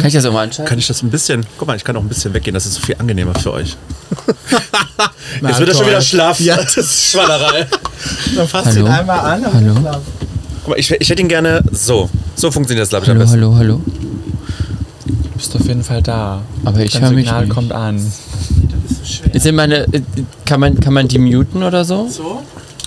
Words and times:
Kann 0.00 0.08
ich 0.08 0.14
das 0.14 0.24
auch 0.24 0.32
mal 0.32 0.44
anschauen? 0.44 0.66
Kann 0.66 0.78
ich 0.78 0.86
das 0.86 1.02
ein 1.02 1.10
bisschen, 1.10 1.44
guck 1.58 1.68
mal, 1.68 1.76
ich 1.76 1.84
kann 1.84 1.96
auch 1.96 2.00
ein 2.02 2.08
bisschen 2.08 2.32
weggehen, 2.34 2.54
das 2.54 2.66
ist 2.66 2.74
so 2.74 2.80
viel 2.80 2.96
angenehmer 2.98 3.34
für 3.38 3.52
euch. 3.52 3.76
Na, 5.40 5.48
Jetzt 5.50 5.58
wird 5.60 5.68
er 5.70 5.74
schon 5.74 5.86
wieder 5.86 6.00
schlaff. 6.00 6.40
Ja. 6.40 6.56
Das 6.56 6.76
ist 6.76 7.10
Schwallerei. 7.12 7.66
Dann 8.34 8.48
fasst 8.48 8.66
Hallo? 8.68 8.80
ihn 8.80 8.86
einmal 8.88 9.20
an. 9.20 9.44
aber 9.44 9.54
Hallo? 9.54 9.74
Guck 10.62 10.68
mal, 10.68 10.78
ich, 10.78 10.90
ich 10.90 11.08
hätte 11.08 11.22
ihn 11.22 11.28
gerne 11.28 11.62
so. 11.72 12.08
So 12.34 12.50
funktioniert 12.50 12.82
das, 12.84 12.88
glaube 12.90 13.04
ich, 13.04 13.10
am 13.10 13.18
Hallo, 13.18 13.24
besten. 13.26 13.40
hallo, 13.40 13.56
hallo. 13.56 13.80
Du 15.06 15.28
bist 15.36 15.54
auf 15.56 15.66
jeden 15.66 15.82
Fall 15.84 16.02
da. 16.02 16.42
Aber 16.64 16.80
ich 16.80 17.00
höre 17.00 17.10
mich 17.10 17.24
Signal 17.26 17.44
nicht. 17.44 17.54
kommt 17.54 17.72
an. 17.72 18.12
Ist 19.32 19.46
in 19.46 19.54
meine, 19.54 19.84
äh, 19.92 20.02
kann, 20.44 20.60
man, 20.60 20.78
kann 20.80 20.92
man 20.92 21.08
die 21.08 21.18
muten 21.18 21.62
oder 21.62 21.84
so? 21.84 22.08
So. 22.08 22.42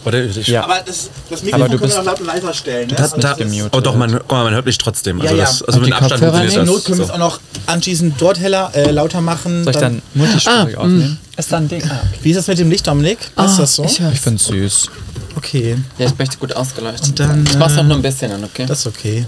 Oder 0.05 0.23
ich, 0.23 0.47
Ja. 0.47 0.63
Aber 0.65 0.81
das, 0.85 1.09
das 1.29 1.43
Mikrofon 1.43 1.71
du 1.71 1.77
können 1.77 1.81
wir 1.81 1.87
bist- 1.87 1.97
noch 1.97 2.05
laut 2.05 2.19
und 2.19 2.25
leiser 2.27 2.53
stellen. 2.53 2.87
Ne? 2.89 2.95
das, 2.95 3.11
da, 3.11 3.33
das 3.35 3.39
ist- 3.39 3.69
oh 3.71 3.79
doch, 3.79 3.95
man, 3.95 4.11
guck 4.11 4.31
mal, 4.31 4.43
man 4.43 4.53
hört 4.53 4.65
mich 4.65 4.77
trotzdem. 4.77 5.21
Also, 5.21 5.33
Ja, 5.33 5.39
ja. 5.39 5.45
das, 5.45 5.63
also 5.63 5.79
Und 5.79 5.85
mit 5.85 5.93
Abstand 5.93 6.19
funktioniert 6.21 6.57
das. 6.57 6.65
Not 6.67 6.85
können 6.85 6.97
wir 6.97 7.05
es 7.05 7.11
auch 7.11 7.17
noch 7.17 7.39
anschließend 7.67 8.15
dort 8.19 8.39
heller, 8.39 8.71
äh, 8.73 8.91
lauter 8.91 9.21
machen. 9.21 9.63
Soll 9.63 9.73
ich 9.73 9.79
dann 9.79 10.01
multispurig 10.13 10.77
Ah, 10.77 10.81
aufnehmen? 10.81 11.19
Ist 11.37 11.51
dann 11.51 11.63
ein 11.63 11.67
Ding. 11.69 11.83
Ah, 11.89 12.01
okay. 12.07 12.19
Wie 12.21 12.29
ist 12.31 12.37
das 12.37 12.47
mit 12.47 12.59
dem 12.59 12.69
Licht, 12.69 12.85
Dominik? 12.85 13.17
Ist 13.21 13.57
das 13.59 13.75
so? 13.75 13.83
Ich. 13.85 13.99
Ich 13.99 14.19
find's 14.19 14.45
süß. 14.45 14.89
Okay, 15.35 15.77
Ja, 15.97 16.05
ich 16.05 16.17
möchte 16.17 16.37
gut 16.37 16.55
ausgeleuchtet. 16.55 17.07
Und 17.09 17.19
dann, 17.19 17.43
ich 17.45 17.57
mach's 17.57 17.75
äh, 17.75 17.79
auch 17.79 17.83
nur 17.83 17.95
ein 17.95 18.01
bisschen 18.03 18.31
an, 18.31 18.43
okay? 18.43 18.65
das 18.67 18.79
ist 18.81 18.87
okay. 18.87 19.25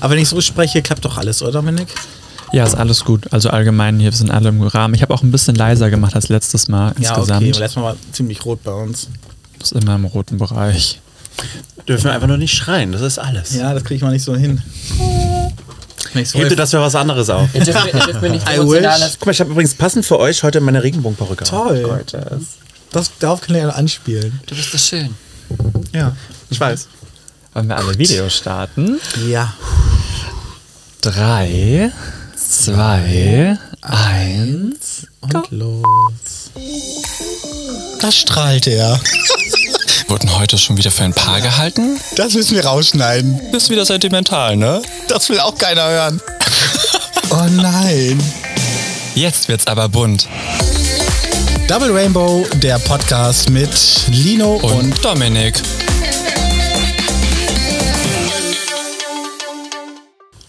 Aber 0.00 0.12
wenn 0.14 0.18
ich 0.18 0.28
so 0.28 0.40
spreche, 0.40 0.80
klappt 0.80 1.04
doch 1.04 1.18
alles, 1.18 1.42
oder 1.42 1.52
Dominik? 1.52 1.88
Ja, 2.54 2.64
ist 2.64 2.74
alles 2.74 3.04
gut. 3.04 3.26
Also 3.32 3.48
allgemein 3.50 3.98
hier 3.98 4.12
sind 4.12 4.30
alle 4.30 4.48
im 4.50 4.62
Rahmen. 4.62 4.94
Ich 4.94 5.02
habe 5.02 5.12
auch 5.14 5.22
ein 5.22 5.30
bisschen 5.30 5.54
leiser 5.54 5.88
gemacht 5.90 6.14
als 6.14 6.28
letztes 6.28 6.68
Mal 6.68 6.88
Ja, 6.98 7.10
okay. 7.12 7.20
insgesamt. 7.20 7.40
Weil 7.42 7.48
letztes 7.60 7.76
Mal 7.76 7.82
war 7.82 7.96
ziemlich 8.12 8.44
rot 8.44 8.62
bei 8.62 8.72
uns. 8.72 9.08
Ist 9.62 9.72
immer 9.72 9.94
im 9.94 10.04
roten 10.04 10.38
Bereich. 10.38 11.00
Dürfen 11.88 12.04
wir 12.04 12.12
einfach 12.12 12.28
nur 12.28 12.36
nicht 12.36 12.54
schreien, 12.54 12.92
das 12.92 13.00
ist 13.00 13.18
alles. 13.18 13.54
Ja, 13.54 13.74
das 13.74 13.84
kriege 13.84 13.96
ich 13.96 14.02
mal 14.02 14.12
nicht 14.12 14.24
so 14.24 14.36
hin. 14.36 14.62
So 16.24 16.38
Hebt 16.38 16.50
ihr 16.50 16.56
das 16.56 16.70
für 16.70 16.80
was 16.80 16.94
anderes 16.94 17.30
auf? 17.30 17.48
Ihr 17.54 17.64
dürft 17.64 17.86
ihr 17.86 17.92
dürft 18.00 18.20
mir 18.20 18.30
nicht 18.30 18.46
I 18.48 18.56
Guck 18.56 19.26
mal, 19.26 19.32
ich 19.32 19.40
habe 19.40 19.50
übrigens 19.50 19.74
passend 19.74 20.04
für 20.04 20.18
euch 20.18 20.42
heute 20.42 20.60
meine 20.60 20.82
Regenbogenperücke. 20.82 21.44
Toll. 21.44 22.04
Das, 22.90 23.10
darauf 23.18 23.40
kann 23.40 23.56
ich 23.56 23.62
ja 23.62 23.68
anspielen. 23.70 24.40
Du 24.46 24.54
bist 24.54 24.72
so 24.72 24.78
schön. 24.78 25.14
Ja. 25.92 26.14
Ich 26.50 26.60
weiß. 26.60 26.88
Wollen 27.54 27.68
wir 27.68 27.76
alle 27.76 27.98
Videos 27.98 28.36
starten? 28.36 29.00
Ja. 29.26 29.54
Drei, 31.00 31.90
zwei, 32.36 33.58
eins. 33.82 35.06
Und 35.20 35.50
los. 35.50 36.50
Das 38.00 38.16
strahlt 38.16 38.66
er. 38.66 39.00
Wurden 40.08 40.38
heute 40.38 40.58
schon 40.58 40.76
wieder 40.76 40.90
für 40.90 41.04
ein 41.04 41.14
Paar 41.14 41.40
gehalten? 41.40 42.00
Das 42.16 42.34
müssen 42.34 42.54
wir 42.54 42.64
rausschneiden. 42.64 43.50
Bist 43.50 43.70
wieder 43.70 43.84
sentimental, 43.84 44.56
ne? 44.56 44.82
Das 45.08 45.28
will 45.28 45.40
auch 45.40 45.56
keiner 45.56 45.88
hören. 45.88 46.20
oh 47.30 47.46
nein. 47.50 48.22
Jetzt 49.14 49.48
wird's 49.48 49.66
aber 49.66 49.88
bunt. 49.88 50.28
Double 51.68 51.90
Rainbow, 51.92 52.46
der 52.54 52.78
Podcast 52.78 53.50
mit 53.50 53.70
Lino 54.08 54.56
und, 54.56 54.72
Und 54.72 55.04
Dominik. 55.04 55.54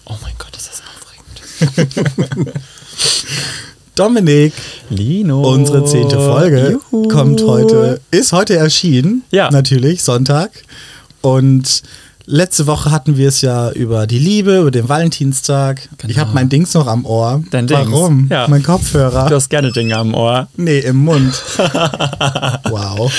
Oh 0.04 0.16
mein 0.22 0.34
Gott, 0.38 0.56
ist 0.56 0.70
das 0.70 0.82
aufregend. 0.82 2.54
Dominik. 3.94 4.52
Lino. 4.90 5.42
Unsere 5.48 5.84
zehnte 5.84 6.16
Folge 6.16 6.80
Juhu. 6.90 7.08
kommt 7.08 7.42
heute, 7.42 8.00
ist 8.10 8.32
heute 8.32 8.56
erschienen. 8.56 9.22
Ja. 9.30 9.50
Natürlich, 9.52 10.02
Sonntag. 10.02 10.50
Und 11.20 11.82
letzte 12.26 12.66
Woche 12.66 12.90
hatten 12.90 13.16
wir 13.16 13.28
es 13.28 13.40
ja 13.40 13.70
über 13.70 14.06
die 14.06 14.18
Liebe, 14.18 14.58
über 14.58 14.70
den 14.70 14.88
Valentinstag. 14.88 15.88
Ich 16.06 16.18
habe 16.18 16.32
mein 16.32 16.48
Dings 16.48 16.74
noch 16.74 16.86
am 16.86 17.04
Ohr. 17.04 17.42
Dein 17.50 17.66
Dings? 17.66 17.80
Warum? 17.90 18.28
Ja. 18.30 18.46
Mein 18.48 18.62
Kopfhörer. 18.62 19.28
Du 19.28 19.34
hast 19.34 19.48
gerne 19.50 19.72
Dinge 19.72 19.96
am 19.96 20.14
Ohr. 20.14 20.48
nee, 20.56 20.78
im 20.80 20.96
Mund. 20.96 21.34
wow. 22.70 23.12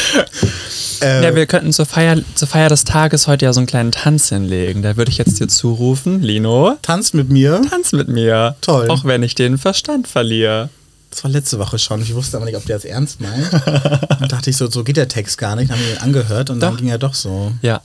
Äh, 1.01 1.23
Ja, 1.23 1.35
wir 1.35 1.45
könnten 1.45 1.73
zur 1.73 1.85
Feier, 1.85 2.19
zur 2.35 2.47
Feier 2.47 2.69
des 2.69 2.83
Tages 2.83 3.27
heute 3.27 3.45
ja 3.45 3.53
so 3.53 3.59
einen 3.59 3.67
kleinen 3.67 3.91
Tanz 3.91 4.29
hinlegen. 4.29 4.81
Da 4.81 4.97
würde 4.97 5.11
ich 5.11 5.17
jetzt 5.17 5.39
dir 5.39 5.47
zurufen, 5.47 6.21
Lino, 6.21 6.75
tanzt 6.81 7.13
mit 7.13 7.29
mir. 7.29 7.61
tanz 7.69 7.91
mit 7.91 8.07
mir. 8.07 8.55
Toll. 8.61 8.89
Auch 8.89 9.03
wenn 9.05 9.23
ich 9.23 9.35
den 9.35 9.57
Verstand 9.57 10.07
verliere. 10.07 10.69
Das 11.11 11.23
war 11.23 11.31
letzte 11.31 11.59
Woche 11.59 11.79
schon. 11.79 12.01
Ich 12.01 12.13
wusste 12.13 12.35
aber 12.35 12.45
nicht, 12.45 12.57
ob 12.57 12.65
der 12.65 12.75
das 12.75 12.83
ernst 12.83 13.21
meint. 13.21 13.49
Dann 14.19 14.27
dachte 14.27 14.49
ich 14.49 14.57
so, 14.57 14.69
so 14.69 14.83
geht 14.83 14.97
der 14.97 15.07
Text 15.07 15.37
gar 15.37 15.55
nicht. 15.55 15.69
Dann 15.71 15.77
haben 15.77 15.85
wir 15.85 15.93
ihn 15.93 16.01
angehört 16.01 16.49
und 16.49 16.59
dann 16.59 16.73
Doch. 16.73 16.79
ging 16.79 16.89
er 16.89 16.97
doch 16.97 17.13
so. 17.13 17.53
Ja, 17.61 17.81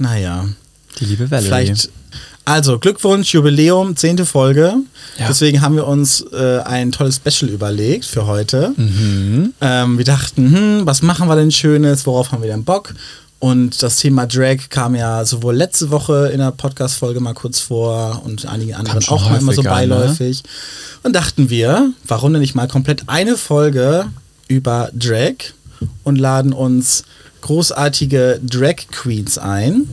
Naja. 0.00 0.48
die 0.98 1.04
liebe 1.04 1.30
Valerie. 1.30 1.46
Vielleicht. 1.46 1.90
Also, 2.46 2.78
Glückwunsch, 2.78 3.34
Jubiläum, 3.34 3.96
zehnte 3.96 4.24
Folge. 4.24 4.74
Ja. 5.18 5.28
Deswegen 5.28 5.60
haben 5.60 5.76
wir 5.76 5.86
uns 5.86 6.22
äh, 6.32 6.60
ein 6.64 6.90
tolles 6.90 7.16
Special 7.16 7.50
überlegt 7.50 8.06
für 8.06 8.26
heute. 8.26 8.72
Mhm. 8.76 9.52
Ähm, 9.60 9.98
wir 9.98 10.06
dachten, 10.06 10.52
hm, 10.52 10.86
was 10.86 11.02
machen 11.02 11.28
wir 11.28 11.36
denn 11.36 11.52
Schönes? 11.52 12.06
Worauf 12.06 12.32
haben 12.32 12.42
wir 12.42 12.50
denn 12.50 12.64
Bock? 12.64 12.94
Und 13.40 13.82
das 13.82 13.98
Thema 13.98 14.26
Drag 14.26 14.70
kam 14.70 14.94
ja 14.94 15.24
sowohl 15.24 15.54
letzte 15.54 15.90
Woche 15.90 16.30
in 16.32 16.38
der 16.38 16.50
Podcast-Folge 16.50 17.20
mal 17.20 17.34
kurz 17.34 17.60
vor 17.60 18.22
und 18.24 18.46
einige 18.46 18.76
anderen 18.76 19.06
auch 19.08 19.30
mal 19.30 19.38
immer 19.38 19.52
so 19.52 19.62
ne? 19.62 19.68
beiläufig. 19.68 20.42
Und 21.02 21.14
dachten 21.14 21.50
wir, 21.50 21.92
warum 22.06 22.32
denn 22.32 22.40
nicht 22.40 22.54
mal 22.54 22.68
komplett 22.68 23.04
eine 23.06 23.36
Folge 23.36 24.06
über 24.48 24.90
Drag 24.94 25.34
und 26.04 26.16
laden 26.16 26.52
uns 26.52 27.04
großartige 27.40 28.40
Drag 28.42 28.76
Queens 28.90 29.38
ein. 29.38 29.88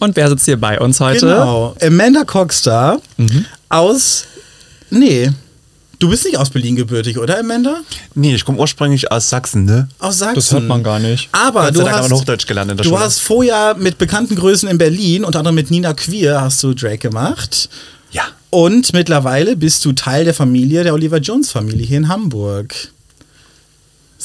Und 0.00 0.16
wer 0.16 0.28
sitzt 0.28 0.44
hier 0.44 0.60
bei 0.60 0.78
uns 0.80 1.00
heute? 1.00 1.20
Genau. 1.26 1.74
Amanda 1.80 2.24
Cockstar 2.24 3.00
Mhm. 3.16 3.44
aus. 3.68 4.24
Nee. 4.90 5.30
Du 6.00 6.10
bist 6.10 6.24
nicht 6.24 6.36
aus 6.36 6.50
Berlin 6.50 6.76
gebürtig, 6.76 7.18
oder 7.18 7.38
Amanda? 7.38 7.78
Nee, 8.14 8.34
ich 8.34 8.44
komme 8.44 8.58
ursprünglich 8.58 9.10
aus 9.10 9.30
Sachsen, 9.30 9.64
ne? 9.64 9.88
Aus 10.00 10.18
Sachsen. 10.18 10.34
Das 10.34 10.52
hört 10.52 10.64
man 10.64 10.82
gar 10.82 10.98
nicht. 10.98 11.28
Aber 11.32 11.70
du 11.70 11.88
hast, 11.88 12.10
Hochdeutsch 12.12 12.46
gelernt 12.46 12.70
in 12.72 12.76
der 12.76 12.84
du 12.84 12.90
Schule. 12.90 13.00
hast 13.00 13.20
vorher 13.20 13.74
mit 13.78 13.96
bekannten 13.96 14.34
Größen 14.34 14.68
in 14.68 14.76
Berlin, 14.76 15.24
unter 15.24 15.38
anderem 15.38 15.54
mit 15.54 15.70
Nina 15.70 15.94
Queer, 15.94 16.40
hast 16.40 16.62
du 16.62 16.74
Drag 16.74 16.98
gemacht. 16.98 17.68
Ja. 18.10 18.24
Und 18.50 18.92
mittlerweile 18.92 19.56
bist 19.56 19.84
du 19.84 19.92
Teil 19.92 20.24
der 20.24 20.34
Familie, 20.34 20.82
der 20.82 20.94
Oliver 20.94 21.18
Jones 21.18 21.50
Familie 21.52 21.86
hier 21.86 21.98
in 21.98 22.08
Hamburg. 22.08 22.74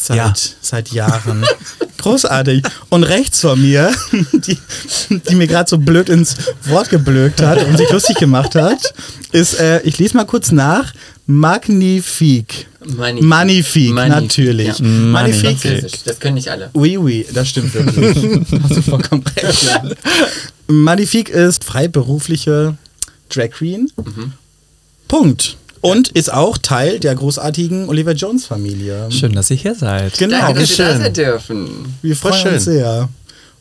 Seit, 0.02 0.18
Ja. 0.18 0.34
seit 0.62 0.92
Jahren. 0.92 1.46
Großartig. 1.98 2.64
Und 2.90 3.04
rechts 3.04 3.42
von 3.42 3.62
mir, 3.62 3.92
die, 4.34 4.58
die 5.10 5.36
mir 5.36 5.48
gerade 5.48 5.70
so 5.70 5.78
blöd 5.78 6.08
ins 6.10 6.36
Wort 6.64 6.90
geblökt 6.90 7.42
hat 7.42 7.62
und 7.66 7.78
sich 7.78 7.90
lustig 7.92 8.16
gemacht 8.18 8.56
hat, 8.56 8.94
ist, 9.34 9.60
äh, 9.60 9.82
ich 9.82 9.98
lese 10.00 10.16
mal 10.16 10.26
kurz 10.26 10.52
nach, 10.52 10.94
Magnifique. 11.28 12.66
Magnifique. 12.86 13.24
Magnifique, 13.28 13.94
Magnifique, 13.94 14.22
natürlich. 14.22 14.80
ja. 14.80 14.86
Magnifique. 14.86 15.86
Das 16.06 16.20
können 16.20 16.36
nicht 16.36 16.50
alle. 16.50 16.70
Oui, 16.74 16.98
oui, 16.98 17.26
das 17.34 17.50
stimmt 17.50 17.74
wirklich. 17.74 18.16
Hast 18.64 18.78
du 18.78 18.82
vollkommen 18.82 19.24
recht. 19.36 19.64
Ja. 19.64 19.84
Magnifique 20.68 21.30
ist 21.30 21.64
freiberufliche 21.66 22.78
Drag 23.30 23.50
Queen. 23.52 23.92
Punkt. 25.08 25.58
Und 25.82 26.10
ist 26.10 26.34
auch 26.34 26.58
Teil 26.58 27.00
der 27.00 27.16
großartigen 27.16 27.88
Oliver 27.88 28.12
Jones 28.12 28.46
Familie. 28.46 29.10
Schön, 29.12 29.34
dass 29.34 29.50
ihr 29.50 29.58
hier 29.58 29.76
seid. 29.76 30.18
Genau, 30.18 30.38
Danke, 30.40 30.58
wie 30.58 30.62
dass 30.64 30.78
wir 30.78 30.86
da 30.86 30.98
sein 30.98 31.14
dürfen. 31.14 31.96
Wir 32.02 32.16
freuen 32.16 32.36
schön. 32.36 32.54
uns 32.56 32.66
sehr. 32.66 33.10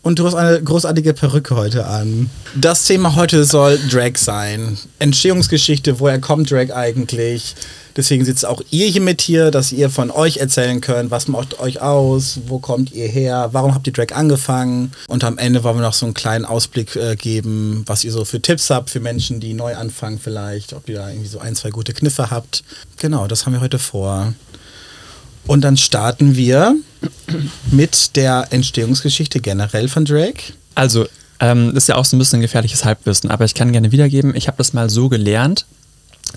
Und 0.03 0.19
du 0.19 0.27
hast 0.27 0.35
eine 0.35 0.63
großartige 0.63 1.13
Perücke 1.13 1.55
heute 1.57 1.87
an. 1.87 2.31
Das 2.55 2.87
Thema 2.87 3.15
heute 3.15 3.45
soll 3.45 3.79
Drag 3.91 4.17
sein. 4.17 4.79
Entstehungsgeschichte, 5.01 6.01
woher 6.01 6.21
kommt 6.21 6.51
Drag 6.51 6.75
eigentlich? 6.75 7.55
Deswegen 7.97 8.25
sitzt 8.25 8.47
auch 8.47 8.63
ihr 8.71 8.87
hier 8.87 9.01
mit 9.01 9.21
hier, 9.21 9.51
dass 9.51 9.73
ihr 9.73 9.91
von 9.91 10.11
euch 10.11 10.39
erzählen 10.39 10.81
könnt, 10.81 11.11
was 11.11 11.29
macht 11.29 11.59
euch 11.61 11.81
aus, 11.81 12.41
wo 12.47 12.59
kommt 12.59 12.93
ihr 12.93 13.09
her, 13.09 13.49
warum 13.53 13.75
habt 13.75 13.87
ihr 13.87 13.93
Drag 13.93 14.15
angefangen? 14.15 14.93
Und 15.09 15.25
am 15.25 15.39
Ende 15.39 15.65
wollen 15.65 15.77
wir 15.77 15.83
noch 15.83 15.95
so 15.95 16.07
einen 16.07 16.15
kleinen 16.15 16.45
Ausblick 16.45 16.97
äh, 16.97 17.17
geben, 17.17 17.83
was 17.87 18.05
ihr 18.05 18.13
so 18.13 18.25
für 18.25 18.41
Tipps 18.41 18.71
habt 18.71 18.91
für 18.91 19.01
Menschen, 19.01 19.41
die 19.41 19.55
neu 19.55 19.77
anfangen 19.77 20.19
vielleicht, 20.19 20.73
ob 20.73 20.89
ihr 20.89 20.97
da 20.97 21.09
irgendwie 21.09 21.29
so 21.29 21.39
ein, 21.39 21.55
zwei 21.55 21.71
gute 21.71 21.93
Kniffe 21.93 22.31
habt. 22.31 22.63
Genau, 22.99 23.27
das 23.27 23.47
haben 23.47 23.53
wir 23.53 23.61
heute 23.61 23.79
vor. 23.79 24.33
Und 25.47 25.63
dann 25.63 25.77
starten 25.77 26.37
wir 26.37 26.77
mit 27.71 28.17
der 28.17 28.49
Entstehungsgeschichte 28.51 29.41
generell 29.41 29.89
von 29.89 30.05
Drake. 30.05 30.53
Also, 30.75 31.07
ähm, 31.41 31.77
ist 31.77 31.89
ja 31.89 31.97
auch 31.97 32.05
so 32.05 32.17
ein 32.17 32.19
bisschen 32.19 32.41
gefährliches 32.41 32.85
Halbwissen, 32.85 33.31
aber 33.31 33.45
ich 33.45 33.55
kann 33.55 33.73
gerne 33.73 33.93
wiedergeben, 33.93 34.35
ich 34.35 34.49
habe 34.49 34.59
das 34.59 34.73
mal 34.73 34.91
so 34.91 35.09
gelernt, 35.09 35.67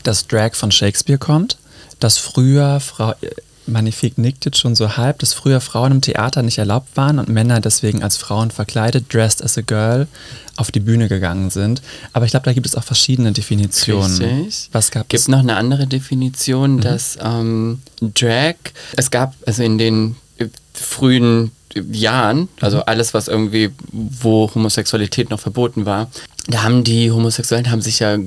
dass 0.04 0.28
Drag 0.28 0.54
von 0.56 0.72
Shakespeare 0.72 1.20
kommt, 1.20 1.58
dass 2.00 2.18
früher 2.18 2.80
Frau. 2.80 3.14
Magnifique 3.68 4.18
nickt 4.18 4.46
jetzt 4.46 4.58
schon 4.58 4.76
so 4.76 4.98
halb, 4.98 5.20
dass 5.20 5.34
früher 5.34 5.62
Frauen 5.62 5.92
im 5.92 6.02
Theater 6.02 6.42
nicht 6.42 6.58
erlaubt 6.58 6.98
waren 6.98 7.20
und 7.20 7.30
Männer 7.30 7.62
deswegen 7.62 8.02
als 8.02 8.18
Frauen 8.18 8.50
verkleidet, 8.50 9.14
dressed 9.14 9.44
as 9.44 9.58
a 9.58 9.62
girl, 9.62 10.08
auf 10.58 10.72
die 10.72 10.80
Bühne 10.80 11.08
gegangen 11.08 11.50
sind. 11.52 11.82
Aber 12.12 12.26
ich 12.26 12.32
glaube, 12.32 12.46
da 12.46 12.54
gibt 12.54 12.66
es 12.66 12.76
auch 12.76 12.84
verschiedene 12.84 13.32
Definitionen. 13.32 14.18
Richtig. 14.18 14.70
Was 14.72 14.92
gab 14.92 15.08
gibt 15.10 15.22
es? 15.22 15.28
noch 15.28 15.40
eine 15.40 15.56
andere 15.56 15.88
Definition, 15.88 16.82
dass 16.82 17.18
ähm, 17.22 17.82
Drag, 18.02 18.56
es 18.98 19.12
gab 19.12 19.36
also 19.46 19.64
in 19.64 19.78
den 19.78 20.16
äh, 20.38 20.48
frühen 20.74 21.52
Jahren, 21.92 22.50
also 22.60 22.82
alles, 22.82 23.14
was 23.14 23.28
irgendwie, 23.28 23.70
wo 23.92 24.52
Homosexualität 24.54 25.30
noch 25.30 25.40
verboten 25.40 25.86
war, 25.86 26.10
da 26.48 26.64
haben 26.64 26.84
die 26.84 27.12
Homosexuellen 27.12 27.70
haben 27.70 27.82
sich 27.82 28.00
ja 28.00 28.18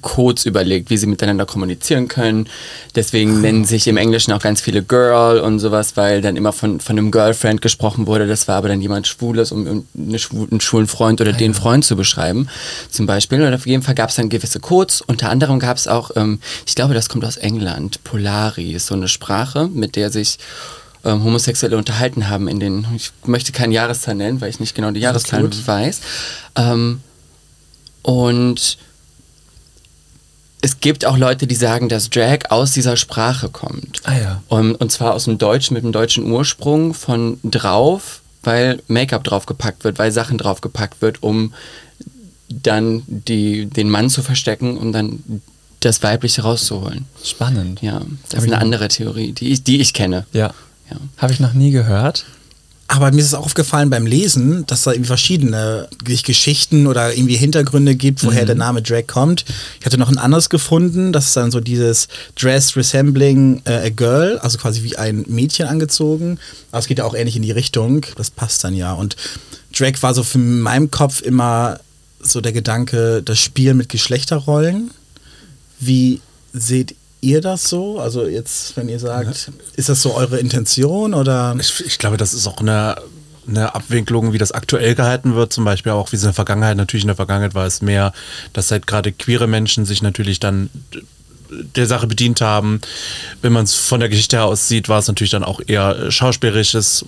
Codes 0.00 0.46
überlegt, 0.46 0.88
wie 0.88 0.96
sie 0.96 1.06
miteinander 1.06 1.44
kommunizieren 1.44 2.08
können. 2.08 2.48
Deswegen 2.94 3.42
nennen 3.42 3.66
sich 3.66 3.86
im 3.88 3.98
Englischen 3.98 4.32
auch 4.32 4.40
ganz 4.40 4.62
viele 4.62 4.82
Girl 4.82 5.38
und 5.38 5.58
sowas, 5.58 5.96
weil 5.96 6.22
dann 6.22 6.36
immer 6.36 6.52
von, 6.52 6.80
von 6.80 6.98
einem 6.98 7.10
Girlfriend 7.10 7.60
gesprochen 7.60 8.06
wurde. 8.06 8.26
Das 8.26 8.48
war 8.48 8.56
aber 8.56 8.68
dann 8.68 8.80
jemand 8.80 9.06
Schwules, 9.06 9.52
um, 9.52 9.66
um 9.66 9.86
eine 9.96 10.18
schwul, 10.18 10.48
einen 10.50 10.60
schwulen 10.62 10.86
Freund 10.86 11.20
oder 11.20 11.34
den 11.34 11.52
Freund 11.52 11.84
zu 11.84 11.94
beschreiben, 11.94 12.48
zum 12.90 13.04
Beispiel. 13.04 13.42
Und 13.42 13.52
auf 13.52 13.66
jeden 13.66 13.82
Fall 13.82 13.94
gab 13.94 14.08
es 14.08 14.16
dann 14.16 14.30
gewisse 14.30 14.58
Codes. 14.58 15.02
Unter 15.02 15.28
anderem 15.28 15.58
gab 15.58 15.76
es 15.76 15.86
auch, 15.86 16.10
ähm, 16.16 16.40
ich 16.66 16.74
glaube, 16.74 16.94
das 16.94 17.10
kommt 17.10 17.24
aus 17.24 17.36
England, 17.36 18.02
Polari 18.02 18.72
ist 18.72 18.86
so 18.86 18.94
eine 18.94 19.08
Sprache, 19.08 19.68
mit 19.68 19.96
der 19.96 20.10
sich 20.10 20.38
ähm, 21.04 21.22
Homosexuelle 21.22 21.76
unterhalten 21.76 22.30
haben 22.30 22.48
in 22.48 22.60
den, 22.60 22.86
ich 22.96 23.10
möchte 23.26 23.52
keine 23.52 23.74
Jahreszahl 23.74 24.14
nennen, 24.14 24.40
weil 24.40 24.48
ich 24.48 24.60
nicht 24.60 24.74
genau 24.74 24.90
die 24.90 25.00
Jahreszahl 25.00 25.48
weiß. 25.66 26.00
Ähm, 26.56 27.00
und 28.02 28.78
es 30.64 30.78
gibt 30.78 31.04
auch 31.04 31.18
Leute, 31.18 31.46
die 31.46 31.56
sagen, 31.56 31.88
dass 31.88 32.08
Drag 32.08 32.50
aus 32.50 32.72
dieser 32.72 32.96
Sprache 32.96 33.48
kommt. 33.48 34.00
Ah 34.04 34.16
ja. 34.16 34.42
Und, 34.48 34.76
und 34.76 34.92
zwar 34.92 35.14
aus 35.14 35.24
dem 35.24 35.36
Deutschen 35.36 35.74
mit 35.74 35.82
dem 35.82 35.90
deutschen 35.90 36.30
Ursprung 36.30 36.94
von 36.94 37.40
drauf, 37.42 38.22
weil 38.44 38.80
Make-up 38.86 39.24
draufgepackt 39.24 39.82
wird, 39.82 39.98
weil 39.98 40.12
Sachen 40.12 40.38
draufgepackt 40.38 41.02
wird, 41.02 41.22
um 41.22 41.52
dann 42.48 43.02
die, 43.06 43.66
den 43.66 43.90
Mann 43.90 44.08
zu 44.08 44.22
verstecken, 44.22 44.76
um 44.76 44.92
dann 44.92 45.42
das 45.80 46.02
Weibliche 46.02 46.42
rauszuholen. 46.42 47.06
Spannend. 47.24 47.82
Ja, 47.82 48.00
das 48.28 48.38
Hab 48.38 48.46
ist 48.46 48.52
eine 48.52 48.62
andere 48.62 48.86
Theorie, 48.86 49.32
die 49.32 49.48
ich, 49.50 49.64
die 49.64 49.80
ich 49.80 49.94
kenne. 49.94 50.26
Ja. 50.32 50.54
Ja. 50.90 50.96
Habe 51.18 51.32
ich 51.32 51.40
noch 51.40 51.54
nie 51.54 51.72
gehört. 51.72 52.24
Aber 52.92 53.10
mir 53.10 53.20
ist 53.20 53.28
es 53.28 53.34
auch 53.34 53.46
aufgefallen 53.46 53.88
beim 53.88 54.04
Lesen, 54.04 54.66
dass 54.66 54.82
da 54.82 54.92
irgendwie 54.92 55.06
verschiedene 55.06 55.88
Geschichten 56.04 56.86
oder 56.86 57.14
irgendwie 57.14 57.36
Hintergründe 57.36 57.96
gibt, 57.96 58.22
woher 58.22 58.44
der 58.44 58.54
Name 58.54 58.82
Drag 58.82 59.06
kommt. 59.06 59.46
Ich 59.80 59.86
hatte 59.86 59.96
noch 59.96 60.10
ein 60.10 60.18
anderes 60.18 60.50
gefunden, 60.50 61.10
das 61.10 61.28
ist 61.28 61.36
dann 61.38 61.50
so 61.50 61.60
dieses 61.60 62.08
Dress 62.38 62.76
resembling 62.76 63.62
äh, 63.64 63.86
a 63.86 63.88
girl, 63.88 64.38
also 64.40 64.58
quasi 64.58 64.82
wie 64.82 64.98
ein 64.98 65.24
Mädchen 65.26 65.68
angezogen. 65.68 66.38
Aber 66.70 66.80
es 66.80 66.86
geht 66.86 66.98
ja 66.98 67.04
auch 67.04 67.14
ähnlich 67.14 67.34
in 67.34 67.40
die 67.40 67.50
Richtung. 67.50 68.04
Das 68.16 68.28
passt 68.30 68.62
dann 68.62 68.74
ja. 68.74 68.92
Und 68.92 69.16
Drag 69.74 69.94
war 70.02 70.12
so 70.12 70.22
für 70.22 70.36
meinem 70.36 70.90
Kopf 70.90 71.22
immer 71.22 71.80
so 72.20 72.42
der 72.42 72.52
Gedanke, 72.52 73.22
das 73.22 73.38
Spiel 73.38 73.72
mit 73.72 73.88
Geschlechterrollen. 73.88 74.90
Wie 75.80 76.20
seht 76.52 76.94
ihr 77.22 77.40
das 77.40 77.68
so? 77.68 77.98
Also 77.98 78.26
jetzt, 78.26 78.76
wenn 78.76 78.90
ihr 78.90 78.98
sagt, 78.98 79.50
ist 79.76 79.88
das 79.88 80.02
so 80.02 80.14
eure 80.14 80.38
Intention 80.38 81.14
oder? 81.14 81.56
Ich, 81.58 81.82
ich 81.86 81.98
glaube, 81.98 82.18
das 82.18 82.34
ist 82.34 82.46
auch 82.46 82.58
eine, 82.58 82.96
eine 83.48 83.74
Abwicklung, 83.74 84.34
wie 84.34 84.38
das 84.38 84.52
aktuell 84.52 84.94
gehalten 84.94 85.34
wird, 85.34 85.52
zum 85.52 85.64
Beispiel 85.64 85.92
auch 85.92 86.12
wie 86.12 86.16
es 86.16 86.22
in 86.22 86.28
der 86.28 86.34
Vergangenheit, 86.34 86.76
natürlich 86.76 87.04
in 87.04 87.08
der 87.08 87.16
Vergangenheit 87.16 87.54
war 87.54 87.66
es 87.66 87.80
mehr, 87.80 88.12
dass 88.52 88.70
halt 88.70 88.86
gerade 88.86 89.12
queere 89.12 89.46
Menschen 89.46 89.86
sich 89.86 90.02
natürlich 90.02 90.40
dann 90.40 90.68
der 91.76 91.86
Sache 91.86 92.06
bedient 92.06 92.40
haben. 92.40 92.80
Wenn 93.40 93.52
man 93.52 93.64
es 93.64 93.74
von 93.74 94.00
der 94.00 94.08
Geschichte 94.08 94.36
her 94.36 94.46
aus 94.46 94.68
sieht, 94.68 94.88
war 94.88 94.98
es 94.98 95.08
natürlich 95.08 95.30
dann 95.30 95.44
auch 95.44 95.60
eher 95.66 95.96
äh, 95.96 96.10
schauspielerisches. 96.10 97.04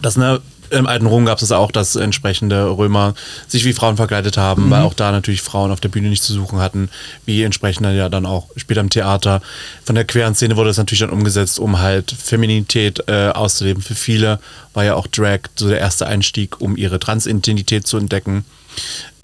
Das, 0.00 0.16
ne, 0.16 0.40
Im 0.70 0.86
alten 0.86 1.06
Rom 1.06 1.26
gab 1.26 1.40
es 1.42 1.52
auch, 1.52 1.72
dass 1.72 1.96
entsprechende 1.96 2.76
Römer 2.76 3.14
sich 3.48 3.64
wie 3.64 3.72
Frauen 3.72 3.96
verkleidet 3.96 4.36
haben, 4.36 4.70
weil 4.70 4.82
auch 4.82 4.94
da 4.94 5.10
natürlich 5.12 5.42
Frauen 5.42 5.70
auf 5.72 5.80
der 5.80 5.88
Bühne 5.88 6.08
nicht 6.08 6.22
zu 6.22 6.32
suchen 6.32 6.60
hatten, 6.60 6.88
wie 7.26 7.42
entsprechende 7.42 7.94
ja 7.96 8.08
dann 8.08 8.26
auch 8.26 8.48
später 8.56 8.80
im 8.80 8.90
Theater. 8.90 9.42
Von 9.84 9.94
der 9.96 10.04
queeren 10.04 10.34
Szene 10.34 10.56
wurde 10.56 10.70
das 10.70 10.78
natürlich 10.78 11.00
dann 11.00 11.10
umgesetzt, 11.10 11.58
um 11.58 11.80
halt 11.80 12.10
Feminität 12.12 13.04
äh, 13.08 13.28
auszuleben. 13.28 13.82
Für 13.82 13.94
viele 13.94 14.38
war 14.72 14.84
ja 14.84 14.94
auch 14.94 15.06
Drag 15.06 15.40
so 15.56 15.68
der 15.68 15.80
erste 15.80 16.06
Einstieg, 16.06 16.60
um 16.60 16.76
ihre 16.76 17.00
Transidentität 17.00 17.86
zu 17.86 17.96
entdecken. 17.96 18.44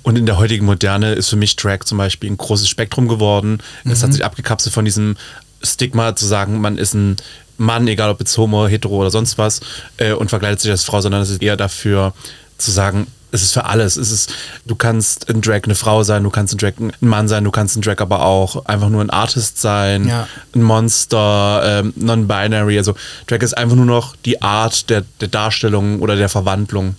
Und 0.03 0.17
in 0.17 0.27
der 0.27 0.39
heutigen 0.39 0.67
Moderne 0.67 1.15
ist 1.15 1.29
für 1.29 1.37
mich 1.37 1.57
Drag 1.57 1.81
zum 1.85 1.99
Beispiel 1.99 2.31
ein 2.31 2.37
großes 2.37 2.69
Spektrum 2.69 3.09
geworden. 3.09 3.61
Es 3.85 4.03
hat 4.05 4.13
sich 4.13 4.25
abgekapselt 4.25 4.73
von 4.73 4.85
diesem 4.85 5.17
Stigma 5.63 6.15
zu 6.15 6.27
sagen, 6.27 6.61
man 6.61 6.79
ist 6.79 6.95
ein 6.95 7.17
Mann, 7.59 7.87
egal 7.89 8.11
ob 8.11 8.21
jetzt 8.21 8.37
homo, 8.39 8.67
hetero 8.67 8.97
oder 8.97 9.11
sonst 9.11 9.39
was, 9.39 9.61
äh, 9.97 10.13
und 10.13 10.29
verkleidet 10.31 10.61
sich 10.61 10.71
als 10.71 10.85
Frau, 10.85 11.01
sondern 11.01 11.23
es 11.23 11.31
ist 11.31 11.43
eher 11.43 11.57
dafür 11.57 12.13
zu 12.59 12.71
sagen, 12.71 13.07
es 13.33 13.43
ist 13.43 13.53
für 13.53 13.65
alles. 13.65 13.97
Es 13.97 14.11
ist, 14.13 14.33
du 14.67 14.77
kannst 14.77 15.25
in 15.29 15.41
Drag 15.43 15.63
eine 15.65 15.75
Frau 15.75 16.03
sein, 16.05 16.23
du 16.23 16.31
kannst 16.31 16.53
in 16.55 16.59
Drag 16.59 16.73
ein 16.79 16.93
Mann 17.01 17.29
sein, 17.29 17.45
du 17.45 17.51
kannst 17.51 17.77
in 17.77 17.83
Drag 17.83 18.01
aber 18.01 18.25
auch 18.25 18.65
einfach 18.67 18.89
nur 18.89 19.03
ein 19.03 19.11
Artist 19.11 19.61
sein, 19.61 20.09
Ja. 20.09 20.27
ein 20.55 20.63
Monster, 20.63 21.81
ähm, 21.85 21.93
non-binary. 21.97 22.79
Also 22.79 22.95
Drag 23.27 23.41
ist 23.43 23.57
einfach 23.57 23.77
nur 23.77 23.85
noch 23.85 24.17
die 24.25 24.41
Art 24.43 24.89
der, 24.91 25.03
der 25.21 25.29
Darstellung 25.29 26.01
oder 26.01 26.17
der 26.17 26.29
Verwandlung. 26.29 26.97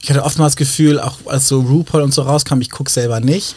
Ich 0.00 0.08
hatte 0.08 0.24
oftmals 0.24 0.52
das 0.52 0.56
Gefühl, 0.56 0.98
auch 1.00 1.18
als 1.26 1.48
so 1.48 1.60
RuPaul 1.60 2.02
und 2.02 2.14
so 2.14 2.22
rauskam, 2.22 2.60
ich 2.60 2.70
gucke 2.70 2.90
selber 2.90 3.20
nicht. 3.20 3.54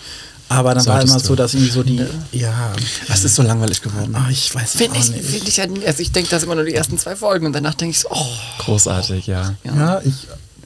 Aber 0.51 0.73
dann 0.75 0.85
war 0.85 1.01
immer 1.01 1.19
so, 1.19 1.35
dass 1.35 1.53
irgendwie 1.53 1.71
so 1.71 1.83
die, 1.83 2.01
ja, 2.31 2.71
Das 3.07 3.23
ist 3.23 3.35
so 3.35 3.41
langweilig 3.43 3.81
geworden. 3.81 4.13
ah, 4.15 4.27
ich 4.29 4.53
weiß 4.53 4.71
Finde 4.77 4.97
auch 4.97 5.03
ich, 5.03 5.09
nicht. 5.11 5.25
find 5.25 5.47
ich, 5.47 5.57
ja 5.57 5.65
nie- 5.67 5.85
also 5.85 6.01
ich 6.01 6.11
denke 6.11 6.29
das 6.29 6.43
immer 6.43 6.55
nur 6.55 6.65
die 6.65 6.73
ersten 6.75 6.97
zwei 6.97 7.15
Folgen 7.15 7.45
und 7.45 7.53
danach 7.53 7.73
denke 7.75 7.91
ich 7.91 7.99
so, 7.99 8.09
oh, 8.11 8.25
Großartig, 8.59 9.27
ja. 9.27 9.53
Ja, 9.63 10.01
ich, 10.03 10.13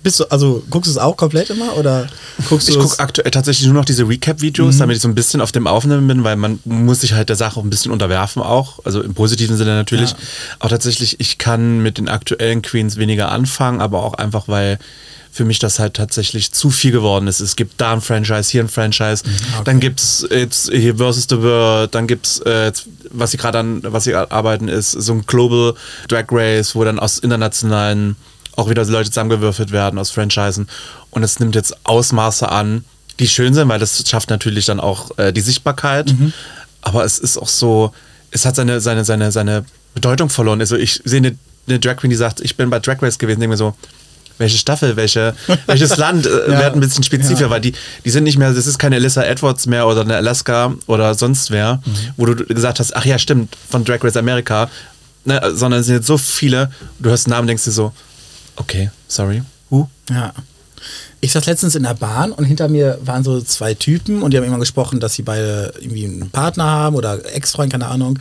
bist 0.03 0.19
du, 0.19 0.25
also 0.31 0.63
guckst 0.69 0.87
du 0.87 0.91
es 0.91 0.97
auch 0.99 1.17
komplett 1.17 1.49
immer 1.49 1.75
oder 1.77 2.07
guckst 2.47 2.67
du 2.67 2.73
Ich 2.73 2.79
gucke 2.79 2.99
aktuell 2.99 3.31
tatsächlich 3.31 3.65
nur 3.65 3.73
noch 3.73 3.85
diese 3.85 4.07
Recap-Videos, 4.07 4.77
damit 4.77 4.97
ich 4.97 5.01
so 5.01 5.07
ein 5.07 5.15
bisschen 5.15 5.41
auf 5.41 5.51
dem 5.51 5.65
Aufnehmen 5.65 6.07
bin, 6.07 6.23
weil 6.23 6.35
man 6.35 6.59
muss 6.63 7.01
sich 7.01 7.13
halt 7.13 7.29
der 7.29 7.35
Sache 7.35 7.59
auch 7.59 7.63
ein 7.63 7.71
bisschen 7.71 7.91
unterwerfen 7.91 8.43
auch, 8.43 8.79
also 8.85 9.01
im 9.01 9.15
positiven 9.15 9.57
Sinne 9.57 9.71
natürlich. 9.75 10.11
Ja. 10.11 10.17
Auch 10.59 10.69
tatsächlich, 10.69 11.19
ich 11.19 11.39
kann 11.39 11.81
mit 11.81 11.97
den 11.97 12.07
aktuellen 12.07 12.61
Queens 12.61 12.97
weniger 12.97 13.31
anfangen, 13.31 13.81
aber 13.81 14.03
auch 14.03 14.13
einfach, 14.13 14.47
weil 14.47 14.77
für 15.35 15.43
mich 15.43 15.59
das 15.59 15.79
halt 15.79 15.95
tatsächlich 15.95 16.53
zu 16.53 16.69
viel 16.69 16.93
geworden 16.93 17.27
ist. 17.27 17.41
Es 17.41 17.57
gibt 17.57 17.81
da 17.81 17.91
ein 17.91 17.99
Franchise, 17.99 18.49
hier 18.49 18.63
ein 18.63 18.69
Franchise, 18.69 19.21
dann 19.65 19.81
gibt 19.81 19.99
es 19.99 20.25
jetzt 20.31 20.71
hier 20.71 20.95
Versus 20.95 21.27
the 21.29 21.41
World, 21.41 21.93
dann 21.93 22.07
gibt 22.07 22.25
es, 22.25 22.39
äh, 22.39 22.71
was 23.09 23.31
sie 23.31 23.37
gerade 23.37 23.59
an, 23.59 23.81
was 23.83 24.05
sie 24.05 24.15
arbeiten, 24.15 24.69
ist 24.69 24.91
so 24.91 25.11
ein 25.11 25.25
Global 25.25 25.73
Drag 26.07 26.27
Race, 26.31 26.73
wo 26.73 26.85
dann 26.85 26.99
aus 26.99 27.19
internationalen 27.19 28.15
auch 28.55 28.69
wieder 28.69 28.85
Leute 28.85 29.09
zusammengewürfelt 29.09 29.73
werden 29.73 29.99
aus 29.99 30.09
Franchisen. 30.09 30.69
Und 31.09 31.23
es 31.23 31.37
nimmt 31.41 31.55
jetzt 31.55 31.75
Ausmaße 31.83 32.49
an, 32.49 32.85
die 33.19 33.27
schön 33.27 33.53
sind, 33.53 33.67
weil 33.67 33.79
das 33.79 34.07
schafft 34.07 34.29
natürlich 34.29 34.65
dann 34.65 34.79
auch 34.79 35.17
äh, 35.17 35.33
die 35.33 35.41
Sichtbarkeit. 35.41 36.11
Aber 36.81 37.03
es 37.03 37.19
ist 37.19 37.37
auch 37.37 37.49
so, 37.49 37.91
es 38.31 38.45
hat 38.45 38.55
seine, 38.55 38.79
seine, 38.79 39.03
seine, 39.03 39.33
seine 39.33 39.65
Bedeutung 39.93 40.29
verloren. 40.29 40.61
Also 40.61 40.77
ich 40.77 41.01
sehe 41.03 41.17
eine, 41.17 41.37
eine 41.67 41.81
Drag 41.81 41.97
Queen, 41.97 42.09
die 42.09 42.15
sagt, 42.15 42.39
ich 42.39 42.55
bin 42.55 42.69
bei 42.69 42.79
Drag 42.79 43.01
Race 43.01 43.17
gewesen, 43.17 43.41
denke 43.41 43.51
mir 43.55 43.57
so, 43.57 43.75
welche 44.37 44.57
Staffel, 44.57 44.95
welche, 44.95 45.33
welches 45.65 45.97
Land 45.97 46.25
äh, 46.25 46.51
Ja. 46.51 46.59
wird 46.59 46.73
ein 46.75 46.79
bisschen 46.79 47.03
spezifischer, 47.03 47.49
weil 47.49 47.61
die, 47.61 47.73
die 48.03 48.09
sind 48.09 48.23
nicht 48.25 48.37
mehr, 48.37 48.53
das 48.53 48.67
ist 48.67 48.77
keine 48.77 48.95
Alyssa 48.97 49.23
Edwards 49.23 49.65
mehr 49.65 49.87
oder 49.87 50.01
eine 50.01 50.15
Alaska 50.17 50.73
oder 50.87 51.13
sonst 51.15 51.51
wer, 51.51 51.81
wo 52.17 52.25
du 52.25 52.35
gesagt 52.45 52.79
hast, 52.79 52.95
ach 52.95 53.05
ja, 53.05 53.17
stimmt, 53.17 53.55
von 53.69 53.83
Drag 53.85 54.03
Race 54.03 54.17
Amerika, 54.17 54.69
ne, 55.23 55.41
sondern 55.53 55.79
es 55.81 55.85
sind 55.87 55.95
jetzt 55.95 56.07
so 56.07 56.17
viele, 56.17 56.71
du 56.99 57.09
hörst 57.09 57.27
den 57.27 57.31
Namen 57.31 57.41
und 57.41 57.47
denkst 57.47 57.63
dir 57.65 57.71
so, 57.71 57.91
okay, 58.57 58.89
sorry, 59.07 59.41
who? 59.69 59.89
Ja. 60.09 60.33
Ich 61.21 61.31
saß 61.31 61.45
letztens 61.47 61.73
in 61.73 61.81
der 61.83 61.95
Bahn 61.95 62.31
und 62.31 62.45
hinter 62.45 62.67
mir 62.67 62.99
waren 63.03 63.23
so 63.23 63.41
zwei 63.41 63.73
Typen 63.73 64.21
und 64.21 64.31
die 64.31 64.37
haben 64.37 64.43
immer 64.43 64.59
gesprochen, 64.59 64.99
dass 64.99 65.15
sie 65.15 65.23
beide 65.23 65.73
irgendwie 65.79 66.05
einen 66.05 66.29
Partner 66.29 66.65
haben 66.65 66.95
oder 66.95 67.19
Ex-Freund, 67.33 67.71
keine 67.71 67.87
Ahnung. 67.87 68.19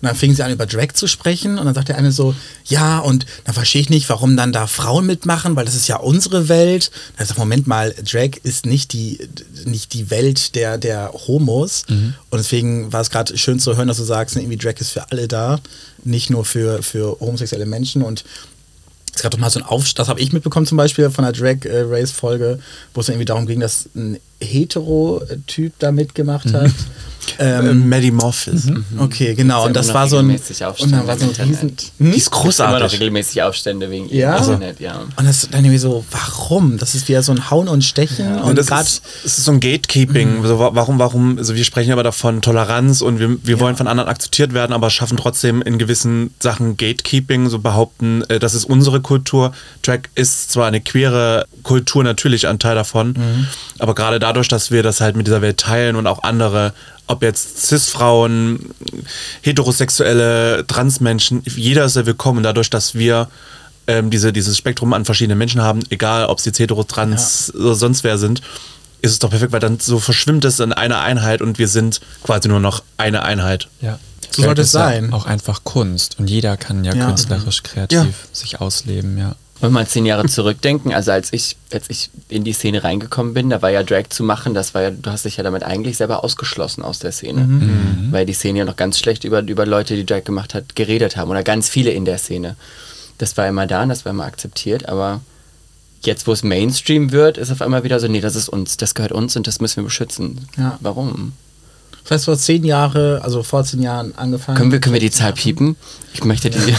Und 0.00 0.08
dann 0.08 0.16
fingen 0.16 0.34
sie 0.34 0.42
an, 0.42 0.52
über 0.52 0.66
Drag 0.66 0.92
zu 0.92 1.06
sprechen 1.06 1.58
und 1.58 1.66
dann 1.66 1.74
sagt 1.74 1.88
der 1.88 1.96
eine 1.96 2.12
so, 2.12 2.34
ja, 2.64 2.98
und 2.98 3.26
dann 3.44 3.54
verstehe 3.54 3.80
ich 3.80 3.90
nicht, 3.90 4.08
warum 4.08 4.36
dann 4.36 4.52
da 4.52 4.66
Frauen 4.66 5.06
mitmachen, 5.06 5.56
weil 5.56 5.64
das 5.64 5.74
ist 5.74 5.88
ja 5.88 5.96
unsere 5.96 6.48
Welt. 6.48 6.90
Da 7.16 7.22
ich 7.24 7.28
sag, 7.28 7.38
Moment 7.38 7.66
mal, 7.66 7.94
Drag 8.02 8.30
ist 8.42 8.66
nicht 8.66 8.92
die, 8.92 9.18
nicht 9.64 9.94
die 9.94 10.10
Welt 10.10 10.54
der, 10.54 10.78
der 10.78 11.12
Homos. 11.12 11.84
Und 12.30 12.38
deswegen 12.38 12.92
war 12.92 13.00
es 13.00 13.10
gerade 13.10 13.36
schön 13.38 13.58
zu 13.60 13.76
hören, 13.76 13.88
dass 13.88 13.96
du 13.96 14.04
sagst, 14.04 14.36
ne, 14.36 14.42
irgendwie 14.42 14.58
Drag 14.58 14.74
ist 14.78 14.90
für 14.90 15.10
alle 15.10 15.28
da, 15.28 15.60
nicht 16.04 16.30
nur 16.30 16.44
für, 16.44 16.82
für 16.82 17.18
homosexuelle 17.20 17.66
Menschen 17.66 18.02
und 18.02 18.24
es 19.14 19.22
gab 19.22 19.30
doch 19.30 19.38
mal 19.38 19.48
so 19.48 19.58
ein 19.60 19.64
Aufstand, 19.64 20.00
das 20.00 20.08
habe 20.08 20.20
ich 20.20 20.34
mitbekommen 20.34 20.66
zum 20.66 20.76
Beispiel 20.76 21.08
von 21.10 21.24
der 21.24 21.32
Drag 21.32 21.64
äh, 21.64 21.80
Race 21.88 22.10
Folge, 22.10 22.58
wo 22.92 23.00
es 23.00 23.06
dann 23.06 23.14
irgendwie 23.14 23.24
darum 23.24 23.46
ging, 23.46 23.60
dass 23.60 23.88
ein 23.96 24.18
Hetero-Typ 24.40 25.72
da 25.78 25.92
mitgemacht 25.92 26.52
hat. 26.52 26.70
Ähm, 27.40 27.66
Ähm, 27.68 27.88
Maddie 27.88 28.12
Morphis. 28.12 28.68
okay, 28.98 29.34
genau. 29.34 29.66
Und 29.66 29.74
das 29.74 29.92
war 29.92 30.08
so 30.08 30.18
ein. 30.18 30.26
regelmäßig 30.30 30.60
Und 30.62 30.66
Aufstände 30.68 30.96
dann 30.98 31.06
war 31.08 31.18
so 31.18 31.24
ein 31.24 31.48
riesen. 31.48 31.76
Die 31.76 31.86
Hm? 32.04 32.12
ist 32.12 32.28
Immer 32.28 32.36
noch 32.36 32.42
großartig. 32.42 32.92
regelmäßig 32.92 33.42
Aufstände 33.42 33.90
wegen 33.90 34.08
Ja? 34.08 34.16
ja? 34.16 34.36
Internet, 34.38 34.78
ja. 34.78 35.00
Und 35.16 35.26
das 35.26 35.48
dann 35.50 35.64
irgendwie 35.64 35.78
so, 35.78 36.04
warum? 36.12 36.78
Das 36.78 36.94
ist 36.94 37.08
wieder 37.08 37.24
so 37.24 37.32
ein 37.32 37.50
Hauen 37.50 37.66
und 37.66 37.82
Stechen. 37.82 38.32
Und 38.36 38.42
und 38.50 38.58
das 38.58 38.68
gerade. 38.68 38.84
ist, 38.84 39.02
es 39.24 39.38
ist 39.38 39.44
so 39.44 39.50
ein 39.50 39.58
Gatekeeping. 39.58 40.44
So, 40.44 40.60
wa- 40.60 40.70
warum, 40.74 41.00
warum, 41.00 41.36
also 41.36 41.56
wir 41.56 41.64
sprechen 41.64 41.90
aber 41.90 42.04
davon 42.04 42.42
Toleranz 42.42 43.00
und 43.02 43.18
wir, 43.18 43.36
wir 43.42 43.58
wollen 43.58 43.74
von 43.74 43.88
anderen 43.88 44.08
akzeptiert 44.08 44.54
werden, 44.54 44.72
aber 44.72 44.88
schaffen 44.90 45.16
trotzdem 45.16 45.62
in 45.62 45.78
gewissen 45.78 46.32
Sachen 46.38 46.76
Gatekeeping, 46.76 47.48
so 47.48 47.58
behaupten, 47.58 48.22
äh, 48.28 48.38
das 48.38 48.54
ist 48.54 48.66
unsere 48.66 49.00
Kultur. 49.00 49.52
Drag 49.82 50.02
ist 50.14 50.52
zwar 50.52 50.68
eine 50.68 50.80
queere 50.80 51.46
Kultur, 51.64 52.04
natürlich 52.04 52.46
ein 52.46 52.60
Teil 52.60 52.76
davon, 52.76 53.14
aber 53.80 53.96
gerade 53.96 54.20
dadurch, 54.26 54.48
dass 54.48 54.70
wir 54.72 54.82
das 54.82 55.00
halt 55.00 55.16
mit 55.16 55.26
dieser 55.26 55.40
Welt 55.40 55.58
teilen 55.58 55.94
und 55.96 56.06
auch 56.08 56.22
andere, 56.24 56.72
ob 57.06 57.22
jetzt 57.22 57.66
Cis-Frauen, 57.66 58.70
heterosexuelle, 59.42 60.66
Transmenschen, 60.66 61.42
jeder 61.44 61.84
ist 61.84 61.96
ja 61.96 62.06
willkommen. 62.06 62.42
Dadurch, 62.42 62.68
dass 62.70 62.94
wir 62.94 63.28
ähm, 63.86 64.10
diese, 64.10 64.32
dieses 64.32 64.56
Spektrum 64.58 64.92
an 64.92 65.04
verschiedenen 65.04 65.38
Menschen 65.38 65.62
haben, 65.62 65.80
egal 65.90 66.26
ob 66.26 66.40
sie 66.40 66.50
jetzt 66.50 66.58
hetero, 66.58 66.82
trans 66.84 67.54
oder 67.54 67.74
sonst 67.76 68.02
wer 68.04 68.18
sind, 68.18 68.42
ist 69.02 69.12
es 69.12 69.18
doch 69.20 69.30
perfekt, 69.30 69.52
weil 69.52 69.60
dann 69.60 69.78
so 69.78 70.00
verschwimmt 70.00 70.44
es 70.44 70.58
in 70.58 70.72
einer 70.72 71.00
Einheit 71.00 71.40
und 71.40 71.58
wir 71.60 71.68
sind 71.68 72.00
quasi 72.24 72.48
nur 72.48 72.58
noch 72.60 72.82
eine 72.96 73.22
Einheit. 73.22 73.68
Ja. 73.80 73.98
So 74.32 74.42
sollte 74.42 74.62
es 74.62 74.68
ist 74.68 74.74
ja 74.74 74.80
sein. 74.80 75.12
Auch 75.12 75.26
einfach 75.26 75.62
Kunst. 75.62 76.18
Und 76.18 76.28
jeder 76.28 76.56
kann 76.56 76.84
ja, 76.84 76.94
Ja. 76.94 77.06
künstlerisch, 77.06 77.62
kreativ 77.62 77.98
Ja. 77.98 78.06
sich 78.32 78.60
ausleben, 78.60 79.16
ja. 79.16 79.36
Wenn 79.60 79.70
wir 79.70 79.74
mal 79.74 79.86
zehn 79.86 80.04
Jahre 80.04 80.26
zurückdenken, 80.26 80.92
also 80.92 81.12
als 81.12 81.32
ich, 81.32 81.56
als 81.72 81.88
ich 81.88 82.10
in 82.28 82.44
die 82.44 82.52
Szene 82.52 82.84
reingekommen 82.84 83.32
bin, 83.32 83.48
da 83.48 83.62
war 83.62 83.70
ja 83.70 83.82
Drag 83.82 84.08
zu 84.10 84.22
machen, 84.22 84.52
das 84.52 84.74
war 84.74 84.82
ja, 84.82 84.90
du 84.90 85.10
hast 85.10 85.24
dich 85.24 85.38
ja 85.38 85.44
damit 85.44 85.62
eigentlich 85.62 85.96
selber 85.96 86.22
ausgeschlossen 86.24 86.82
aus 86.82 86.98
der 86.98 87.12
Szene. 87.12 87.40
Weil 88.12 88.26
die 88.26 88.34
Szene 88.34 88.58
ja 88.60 88.64
noch 88.64 88.76
ganz 88.76 88.98
schlecht 88.98 89.24
über, 89.24 89.40
über 89.40 89.64
Leute, 89.64 89.96
die 89.96 90.04
Drag 90.04 90.24
gemacht 90.24 90.54
hat, 90.54 90.76
geredet 90.76 91.16
haben. 91.16 91.30
Oder 91.30 91.42
ganz 91.42 91.68
viele 91.68 91.90
in 91.90 92.04
der 92.04 92.18
Szene. 92.18 92.56
Das 93.18 93.36
war 93.36 93.48
immer 93.48 93.66
da 93.66 93.82
und 93.82 93.88
das 93.88 94.04
war 94.04 94.10
immer 94.10 94.26
akzeptiert, 94.26 94.88
aber 94.88 95.20
jetzt, 96.02 96.26
wo 96.26 96.32
es 96.32 96.42
Mainstream 96.42 97.12
wird, 97.12 97.38
ist 97.38 97.50
auf 97.50 97.62
einmal 97.62 97.82
wieder 97.84 97.98
so, 97.98 98.08
nee, 98.08 98.20
das 98.20 98.36
ist 98.36 98.48
uns, 98.48 98.76
das 98.76 98.94
gehört 98.94 99.12
uns 99.12 99.36
und 99.36 99.46
das 99.46 99.60
müssen 99.60 99.76
wir 99.76 99.84
beschützen. 99.84 100.48
Ja. 100.56 100.78
Warum? 100.80 101.32
Das 102.08 102.18
heißt, 102.18 102.24
vor 102.26 102.38
zehn 102.38 102.64
Jahre, 102.64 103.20
also 103.24 103.42
vor 103.42 103.64
zehn 103.64 103.82
Jahren 103.82 104.14
angefangen. 104.16 104.56
Können 104.56 104.70
wir, 104.70 104.80
können 104.80 104.92
wir 104.92 105.00
die 105.00 105.10
Zahl 105.10 105.32
piepen? 105.32 105.74
Ich 106.14 106.22
möchte 106.22 106.50
die. 106.50 106.58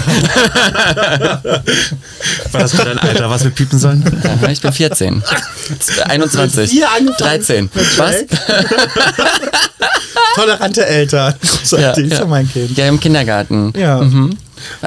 War 2.52 2.62
das 2.62 2.72
für 2.74 2.86
dein 2.86 2.98
Alter, 2.98 3.30
was 3.30 3.44
wir 3.44 3.52
piepen 3.52 3.78
sollen? 3.78 4.06
Aha, 4.24 4.50
ich 4.50 4.62
bin 4.62 4.72
14. 4.72 5.22
21. 6.06 6.72
Vier 6.72 6.90
angefangen 6.90 7.18
13. 7.42 7.70
mit 7.74 8.00
Was? 8.00 8.16
Tolerante 10.36 10.86
Eltern. 10.86 11.34
Großartig, 11.42 12.06
ist 12.12 12.20
ja 12.20 12.26
mein 12.26 12.50
Kind. 12.50 12.78
Ja, 12.78 12.88
im 12.88 13.00
Kindergarten. 13.00 13.74
Ja. 13.78 14.00
Mhm. 14.00 14.38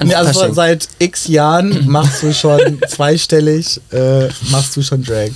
Nee, 0.03 0.15
also 0.15 0.33
Fasching. 0.33 0.55
seit 0.55 0.89
x 0.99 1.29
Jahren 1.29 1.87
machst 1.87 2.23
du 2.23 2.33
schon 2.33 2.81
zweistellig, 2.89 3.79
äh, 3.93 4.29
machst 4.51 4.75
du 4.77 4.83
schon 4.83 5.05
Drag. 5.05 5.31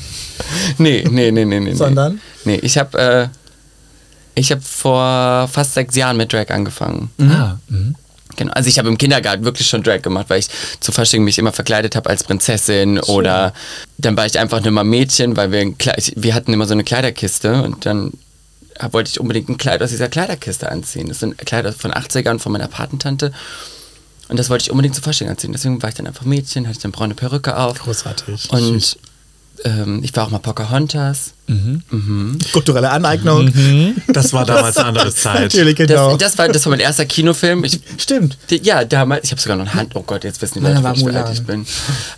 Nee, 0.79 1.05
nee, 1.11 1.31
nee, 1.31 1.45
nee, 1.45 1.61
nee. 1.61 1.75
Sondern? 1.75 2.21
Nee, 2.45 2.57
ich 2.63 2.79
habe 2.79 2.99
äh, 2.99 3.29
ich 4.35 4.51
habe 4.51 4.63
vor 4.63 5.49
fast 5.49 5.75
sechs 5.75 5.95
Jahren 5.95 6.17
mit 6.17 6.33
Drag 6.33 6.51
angefangen. 6.51 7.11
Ah, 7.21 7.57
mhm. 7.69 7.95
Genau. 8.37 8.53
Also 8.53 8.69
ich 8.69 8.79
habe 8.79 8.89
im 8.89 8.99
Kindergarten 8.99 9.45
wirklich 9.45 9.69
schon 9.69 9.83
Drag 9.83 10.03
gemacht, 10.03 10.27
weil 10.29 10.41
ich 10.41 10.49
zu 10.81 10.93
Fasching 10.93 11.23
mich 11.23 11.39
immer 11.39 11.53
verkleidet 11.53 11.95
habe 11.95 12.11
als 12.11 12.25
Prinzessin 12.25 12.99
oder 12.99 13.53
dann 13.99 14.17
war 14.17 14.27
ich 14.27 14.39
einfach 14.39 14.61
nur 14.63 14.73
mal 14.73 14.85
Mädchen, 14.85 15.37
weil 15.37 15.53
wir, 15.53 15.73
wir 16.17 16.35
hatten 16.35 16.53
immer 16.53 16.67
so 16.67 16.73
eine 16.73 16.85
Kleiderkiste 16.85 17.63
und 17.63 17.87
dann 17.87 18.13
wollte 18.91 19.11
ich 19.11 19.21
unbedingt 19.21 19.49
ein 19.49 19.57
Kleid 19.57 19.83
aus 19.83 19.91
dieser 19.91 20.09
Kleiderkiste 20.09 20.69
anziehen. 20.69 21.09
Das 21.09 21.21
sind 21.21 21.39
Kleider 21.39 21.73
von 21.73 21.93
80ern 21.93 22.41
von 22.41 22.51
meiner 22.51 22.67
Patentante 22.67 23.33
und 24.29 24.39
das 24.39 24.51
wollte 24.51 24.63
ich 24.63 24.71
unbedingt 24.71 24.95
zu 24.97 25.03
Fasching 25.03 25.29
anziehen. 25.29 25.53
Deswegen 25.53 25.83
war 25.83 25.91
ich 25.91 25.95
dann 25.95 26.07
einfach 26.07 26.25
Mädchen, 26.25 26.67
hatte 26.67 26.77
ich 26.77 26.83
dann 26.83 26.93
braune 26.93 27.15
Perücke 27.15 27.57
auf. 27.57 27.79
Großartig. 27.79 28.51
Und 28.51 28.97
ähm, 29.65 30.01
ich 30.03 30.15
war 30.17 30.25
auch 30.27 30.31
mal 30.31 30.39
Pocahontas. 30.39 31.33
Kulturelle 32.53 32.91
Aneignung. 32.91 33.53
Das 34.09 34.33
war 34.33 34.45
damals 34.47 34.77
eine 34.79 34.87
andere 34.89 35.15
Zeit. 35.15 35.43
Natürlich, 35.43 35.77
genau. 35.77 36.17
Das, 36.17 36.33
das, 36.33 36.39
war, 36.39 36.49
das 36.49 36.65
war 36.65 36.71
mein 36.71 36.81
erster 36.81 37.05
Kinofilm. 37.05 37.65
Ich, 37.65 37.81
Stimmt. 37.99 38.39
die- 38.51 38.63
ja, 38.63 38.85
damals, 38.85 39.25
ich 39.25 39.31
habe 39.31 39.41
sogar 39.41 39.57
noch 39.57 39.67
ein 39.67 39.75
Hand. 39.75 39.95
Oh 39.95 40.03
Gott, 40.03 40.25
jetzt 40.25 40.41
wissen 40.43 40.55
die 40.61 40.61
Leute, 40.67 40.83
wie 40.83 41.17
alt 41.17 41.31
ich 41.33 41.43
bin. 41.45 41.67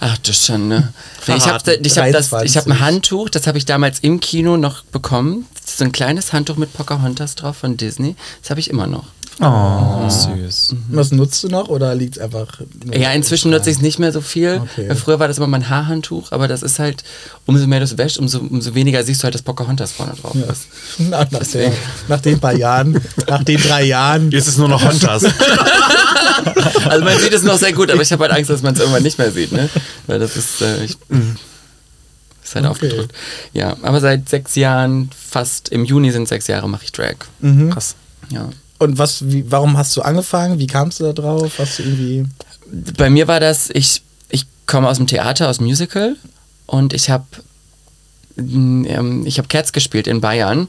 Ach, 0.01 0.17
das 0.19 0.47
schon, 0.47 0.69
ne? 0.69 0.93
Nee, 1.27 1.35
ich 1.37 1.47
habe 1.47 1.59
ich 1.83 1.99
hab 1.99 2.13
das, 2.13 2.27
ich 2.45 2.57
hab 2.57 2.65
23. 2.65 2.67
ein 2.67 2.81
Handtuch, 2.81 3.29
das 3.29 3.47
habe 3.49 3.59
ich 3.59 3.65
damals 3.67 3.99
im 4.01 4.21
Kino 4.21 4.57
noch 4.57 4.83
bekommen. 4.85 5.47
So 5.65 5.85
ein 5.85 5.91
kleines 5.93 6.33
Handtuch 6.33 6.57
mit 6.57 6.73
Pocahontas 6.73 7.35
drauf 7.35 7.57
von 7.57 7.77
Disney. 7.77 8.15
Das 8.43 8.51
habe 8.51 8.61
ich 8.61 8.71
immer 8.71 8.87
noch. 8.87 9.07
Oh, 9.39 10.09
süß. 10.09 10.75
Was 10.89 11.13
nutzt 11.13 11.45
du 11.45 11.49
noch 11.49 11.69
oder 11.69 11.95
liegt 11.95 12.17
es 12.17 12.23
einfach? 12.23 12.61
nur- 12.85 12.97
Ja, 12.97 13.13
inzwischen 13.13 13.51
nutze 13.51 13.69
ich 13.69 13.77
es 13.77 13.83
nicht 13.83 13.99
mehr 13.99 14.11
so 14.11 14.23
viel. 14.23 14.63
Okay. 14.63 14.95
Früher 14.95 15.19
war 15.21 15.29
das 15.29 15.37
immer 15.37 15.47
mein 15.47 15.69
Haarhandtuch, 15.69 16.33
aber 16.33 16.49
das 16.49 16.63
ist 16.63 16.79
halt, 16.79 17.05
umso 17.45 17.67
mehr 17.67 17.81
du 17.81 17.85
es 17.85 17.99
wäschst, 17.99 18.19
umso, 18.19 18.39
umso 18.39 18.75
weniger 18.75 19.03
siehst 19.05 19.23
du 19.23 19.25
halt, 19.25 19.35
dass 19.35 19.43
Pocahontas 19.43 19.93
vorne 19.93 20.15
drauf 20.15 20.35
Ja. 20.35 20.47
ist. 20.51 20.69
Na, 20.99 21.27
nach, 21.31 21.47
der, 21.53 21.73
nach 22.09 22.21
den 22.21 22.41
paar 22.41 22.55
Jahren, 22.55 22.99
nach 23.29 23.45
den 23.45 23.61
drei 23.61 23.85
Jahren. 23.85 24.31
Jetzt 24.31 24.49
ist 24.49 24.57
nur 24.59 24.69
noch 24.69 24.83
Hontas. 24.83 25.25
Also 26.89 27.05
man 27.05 27.19
sieht 27.19 27.33
es 27.33 27.43
noch 27.43 27.57
sehr 27.59 27.73
gut, 27.73 27.91
aber 27.91 28.03
ich 28.03 28.13
habe 28.13 28.23
halt 28.25 28.33
Angst, 28.33 28.51
dass 28.51 28.63
man 28.63 28.75
es 28.75 28.81
irgendwann 28.81 29.03
nicht 29.03 29.19
mehr 29.19 29.33
sieht, 29.33 29.53
ne? 29.53 29.69
Weil 30.07 30.19
das 30.19 30.37
ist, 30.37 30.61
äh, 30.61 30.85
ich, 30.85 30.93
ist 30.93 32.55
halt 32.55 32.65
Okay. 32.65 32.67
aufgedrückt. 32.67 33.13
Ja, 33.53 33.77
aber 33.83 34.01
seit 34.01 34.29
sechs 34.29 34.55
Jahren, 34.55 35.11
fast 35.31 35.71
im 35.71 35.85
Juni 35.85 36.13
sind 36.13 36.29
sechs 36.29 36.47
Jahre, 36.47 36.69
mache 36.69 36.85
ich 36.85 36.93
Drag. 36.93 37.17
Krass. 37.73 37.97
Ja. 38.31 38.51
Und 38.79 38.99
was, 38.99 39.29
wie, 39.29 39.51
warum 39.51 39.77
hast 39.77 39.97
du 39.97 40.03
angefangen? 40.03 40.59
Wie 40.59 40.67
kamst 40.67 41.01
du 41.01 41.05
da 41.05 41.13
drauf? 41.13 41.53
Hast 41.59 41.79
du 41.79 41.83
irgendwie. 41.83 42.27
Bei 42.97 43.11
mir 43.11 43.29
war 43.29 43.41
das, 43.41 43.71
ich, 43.71 44.03
ich 44.29 44.47
komme 44.67 44.89
aus 44.89 44.97
dem 44.99 45.07
Theater, 45.07 45.49
aus 45.49 45.59
dem 45.59 45.67
Musical 45.67 46.17
und 46.67 46.93
ich 46.93 47.11
habe 47.11 47.25
ähm, 48.37 49.25
ich 49.27 49.39
habe 49.39 49.49
Cats 49.49 49.73
gespielt 49.73 50.07
in 50.07 50.21
Bayern 50.21 50.69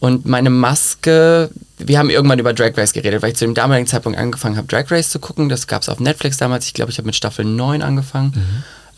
und 0.00 0.26
meine 0.26 0.50
Maske, 0.50 1.50
wir 1.78 1.98
haben 1.98 2.10
irgendwann 2.10 2.38
über 2.38 2.52
Drag 2.52 2.76
Race 2.76 2.92
geredet, 2.92 3.20
weil 3.22 3.30
ich 3.30 3.36
zu 3.36 3.44
dem 3.44 3.54
damaligen 3.54 3.86
Zeitpunkt 3.86 4.18
angefangen 4.18 4.56
habe, 4.56 4.68
Drag 4.68 4.90
Race 4.90 5.10
zu 5.10 5.18
gucken. 5.18 5.48
Das 5.48 5.66
gab 5.66 5.82
es 5.82 5.88
auf 5.88 5.98
Netflix 5.98 6.36
damals. 6.36 6.66
Ich 6.66 6.74
glaube, 6.74 6.92
ich 6.92 6.98
habe 6.98 7.06
mit 7.06 7.16
Staffel 7.16 7.44
9 7.44 7.82
angefangen, 7.82 8.32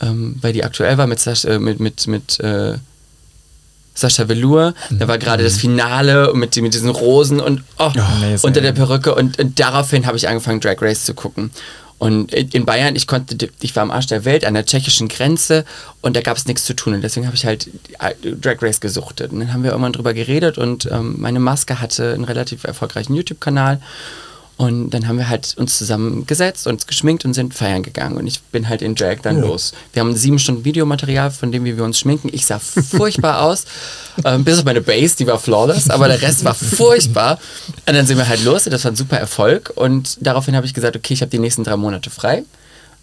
ähm, 0.02 0.36
weil 0.42 0.52
die 0.52 0.62
aktuell 0.62 0.98
war 0.98 1.06
mit, 1.06 1.26
äh, 1.26 1.58
mit, 1.58 1.80
mit, 1.80 2.06
mit 2.06 2.40
äh, 2.40 2.74
Sascha 3.94 4.28
Velour. 4.28 4.74
Da 4.90 5.08
war 5.08 5.18
gerade 5.18 5.42
das 5.42 5.58
Finale 5.58 6.32
mit, 6.34 6.56
mit 6.56 6.74
diesen 6.74 6.90
Rosen 6.90 7.40
und 7.40 7.62
oh, 7.78 7.90
amazing. 7.94 8.38
unter 8.42 8.60
der 8.60 8.72
Perücke 8.72 9.14
und, 9.14 9.38
und 9.38 9.58
daraufhin 9.60 10.06
habe 10.06 10.16
ich 10.16 10.28
angefangen, 10.28 10.60
Drag 10.60 10.80
Race 10.80 11.04
zu 11.04 11.14
gucken. 11.14 11.50
Und 11.98 12.32
in 12.32 12.48
in 12.48 12.64
Bayern, 12.64 12.96
ich 12.96 13.06
konnte, 13.06 13.50
ich 13.60 13.76
war 13.76 13.82
am 13.82 13.90
Arsch 13.90 14.06
der 14.06 14.24
Welt, 14.24 14.46
an 14.46 14.54
der 14.54 14.64
tschechischen 14.64 15.08
Grenze 15.08 15.66
und 16.00 16.16
da 16.16 16.22
gab 16.22 16.38
es 16.38 16.46
nichts 16.46 16.64
zu 16.64 16.74
tun. 16.74 16.94
Und 16.94 17.02
deswegen 17.02 17.26
habe 17.26 17.36
ich 17.36 17.44
halt 17.44 17.68
äh, 17.98 18.14
Drag 18.40 18.62
Race 18.62 18.80
gesuchtet. 18.80 19.32
Und 19.32 19.40
dann 19.40 19.52
haben 19.52 19.62
wir 19.62 19.72
irgendwann 19.72 19.92
drüber 19.92 20.14
geredet 20.14 20.56
und 20.56 20.88
ähm, 20.90 21.16
meine 21.18 21.40
Maske 21.40 21.78
hatte 21.78 22.14
einen 22.14 22.24
relativ 22.24 22.64
erfolgreichen 22.64 23.14
YouTube-Kanal. 23.14 23.80
Und 24.60 24.90
dann 24.90 25.08
haben 25.08 25.16
wir 25.16 25.30
halt 25.30 25.54
uns 25.56 25.78
zusammengesetzt, 25.78 26.66
uns 26.66 26.86
geschminkt 26.86 27.24
und 27.24 27.32
sind 27.32 27.54
feiern 27.54 27.82
gegangen. 27.82 28.18
Und 28.18 28.26
ich 28.26 28.42
bin 28.42 28.68
halt 28.68 28.82
in 28.82 28.94
Drag 28.94 29.16
dann 29.22 29.40
los. 29.40 29.72
Wir 29.94 30.00
haben 30.00 30.14
sieben 30.14 30.38
Stunden 30.38 30.66
Videomaterial, 30.66 31.30
von 31.30 31.50
dem 31.50 31.64
wie 31.64 31.78
wir 31.78 31.84
uns 31.84 31.98
schminken. 31.98 32.28
Ich 32.30 32.44
sah 32.44 32.58
furchtbar 32.58 33.40
aus. 33.44 33.64
Ähm, 34.22 34.44
bis 34.44 34.58
auf 34.58 34.66
meine 34.66 34.82
Base, 34.82 35.16
die 35.16 35.26
war 35.26 35.38
flawless, 35.38 35.88
aber 35.88 36.08
der 36.08 36.20
Rest 36.20 36.44
war 36.44 36.54
furchtbar. 36.54 37.38
Und 37.86 37.94
dann 37.96 38.04
sind 38.04 38.18
wir 38.18 38.28
halt 38.28 38.44
los. 38.44 38.64
Das 38.64 38.84
war 38.84 38.92
ein 38.92 38.96
super 38.96 39.16
Erfolg. 39.16 39.72
Und 39.76 40.18
daraufhin 40.20 40.54
habe 40.54 40.66
ich 40.66 40.74
gesagt, 40.74 40.94
okay, 40.94 41.14
ich 41.14 41.22
habe 41.22 41.30
die 41.30 41.38
nächsten 41.38 41.64
drei 41.64 41.78
Monate 41.78 42.10
frei. 42.10 42.42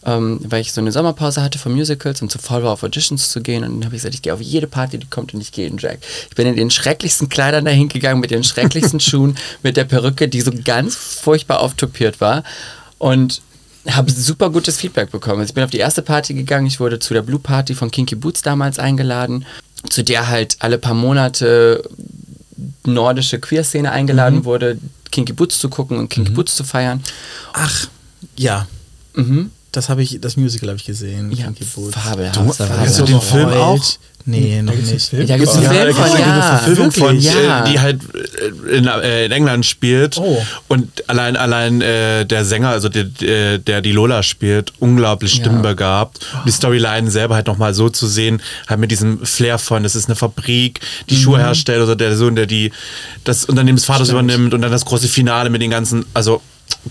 Ähm, 0.05 0.39
weil 0.43 0.61
ich 0.61 0.71
so 0.71 0.79
eine 0.79 0.91
Sommerpause 0.91 1.41
hatte 1.43 1.59
von 1.59 1.73
Musicals 1.73 2.21
und 2.21 2.31
zu 2.31 2.37
voll 2.37 2.63
war, 2.63 2.71
auf 2.71 2.83
Auditions 2.83 3.29
zu 3.29 3.41
gehen. 3.41 3.63
Und 3.63 3.75
dann 3.75 3.85
habe 3.85 3.95
ich 3.95 4.01
gesagt, 4.01 4.15
ich 4.15 4.21
gehe 4.21 4.33
auf 4.33 4.41
jede 4.41 4.67
Party, 4.67 4.97
die 4.97 5.07
kommt 5.07 5.33
und 5.33 5.41
ich 5.41 5.51
gehe 5.51 5.67
in 5.67 5.77
Drag. 5.77 5.97
Ich 6.29 6.35
bin 6.35 6.47
in 6.47 6.55
den 6.55 6.69
schrecklichsten 6.69 7.29
Kleidern 7.29 7.65
dahin 7.65 7.89
gegangen, 7.89 8.21
mit 8.21 8.31
den 8.31 8.43
schrecklichsten 8.43 8.99
Schuhen, 9.01 9.35
mit 9.63 9.75
der 9.75 9.85
Perücke, 9.85 10.27
die 10.27 10.41
so 10.41 10.51
ganz 10.63 10.95
furchtbar 10.95 11.59
auftopiert 11.59 12.21
war. 12.21 12.43
Und 12.99 13.41
habe 13.89 14.11
super 14.11 14.49
gutes 14.49 14.77
Feedback 14.77 15.11
bekommen. 15.11 15.39
Also 15.39 15.51
ich 15.51 15.55
bin 15.55 15.63
auf 15.63 15.69
die 15.69 15.77
erste 15.77 16.01
Party 16.01 16.33
gegangen, 16.33 16.67
ich 16.67 16.79
wurde 16.79 16.99
zu 16.99 17.13
der 17.13 17.21
Blue 17.21 17.39
Party 17.39 17.73
von 17.73 17.91
Kinky 17.91 18.15
Boots 18.15 18.41
damals 18.41 18.79
eingeladen, 18.79 19.45
zu 19.89 20.03
der 20.03 20.27
halt 20.27 20.57
alle 20.59 20.77
paar 20.77 20.93
Monate 20.93 21.83
nordische 22.85 23.39
Queer-Szene 23.39 23.91
eingeladen 23.91 24.45
wurde, 24.45 24.77
Kinky 25.11 25.33
Boots 25.33 25.59
zu 25.59 25.69
gucken 25.69 25.97
und 25.97 26.09
Kinky 26.09 26.31
Boots 26.31 26.55
zu 26.55 26.63
feiern. 26.63 27.03
Ach, 27.53 27.87
ja. 28.35 28.67
Mhm. 29.13 29.51
Das 29.71 29.89
habe 29.89 30.01
ich, 30.01 30.19
das 30.21 30.37
Musical 30.37 30.69
habe 30.69 30.77
ich 30.77 30.85
gesehen. 30.85 31.31
Ja, 31.31 31.51
fabelhaft. 31.91 32.37
Du-. 32.37 32.69
Hast 32.69 32.99
du 32.99 33.03
den 33.03 33.21
Film 33.21 33.49
auch? 33.49 33.83
Nee, 34.29 34.61
noch 34.61 34.73
nicht. 34.73 35.13
Da 35.13 35.37
gibt 35.37 35.47
es 35.49 35.55
einen 35.55 35.63
Ja, 35.63 35.69
Film 35.71 35.95
von, 35.95 36.19
ja. 36.19 36.25
eine 36.33 36.41
Verfilmung 36.43 36.91
von, 36.91 37.07
wirklich, 37.15 37.25
ja. 37.33 37.63
äh, 37.65 37.71
die 37.71 37.79
halt 37.79 38.01
äh, 38.13 38.75
in, 38.77 38.85
äh, 38.85 39.25
in 39.25 39.31
England 39.31 39.65
spielt. 39.65 40.17
Oh. 40.17 40.41
Und 40.67 41.07
allein, 41.07 41.37
allein 41.37 41.81
äh, 41.81 42.25
der 42.25 42.43
Sänger, 42.43 42.69
also 42.69 42.89
der, 42.89 43.05
der, 43.59 43.81
die 43.81 43.91
Lola 43.93 44.23
spielt, 44.23 44.73
unglaublich 44.79 45.35
Ja. 45.37 45.45
stimmbegabt. 45.45 46.19
Und 46.33 46.45
die 46.45 46.51
Storyline 46.51 47.09
selber 47.09 47.35
halt 47.35 47.47
nochmal 47.47 47.73
so 47.73 47.89
zu 47.89 48.05
sehen, 48.05 48.41
halt 48.67 48.81
mit 48.81 48.91
diesem 48.91 49.25
Flair 49.25 49.59
von, 49.59 49.83
das 49.83 49.95
ist 49.95 50.07
eine 50.09 50.15
Fabrik, 50.17 50.81
die 51.09 51.15
Mhm. 51.15 51.19
Schuhe 51.19 51.39
herstellt, 51.39 51.81
oder 51.81 51.95
der 51.95 52.17
Sohn, 52.17 52.35
der 52.35 52.47
die 52.47 52.73
das 53.23 53.45
Unternehmen 53.45 53.77
des 53.77 53.85
Vaters 53.85 54.07
Stimmt. 54.09 54.23
übernimmt 54.23 54.53
und 54.53 54.61
dann 54.61 54.71
das 54.71 54.83
große 54.83 55.07
Finale 55.07 55.49
mit 55.49 55.61
den 55.61 55.71
ganzen, 55.71 56.05
also 56.13 56.41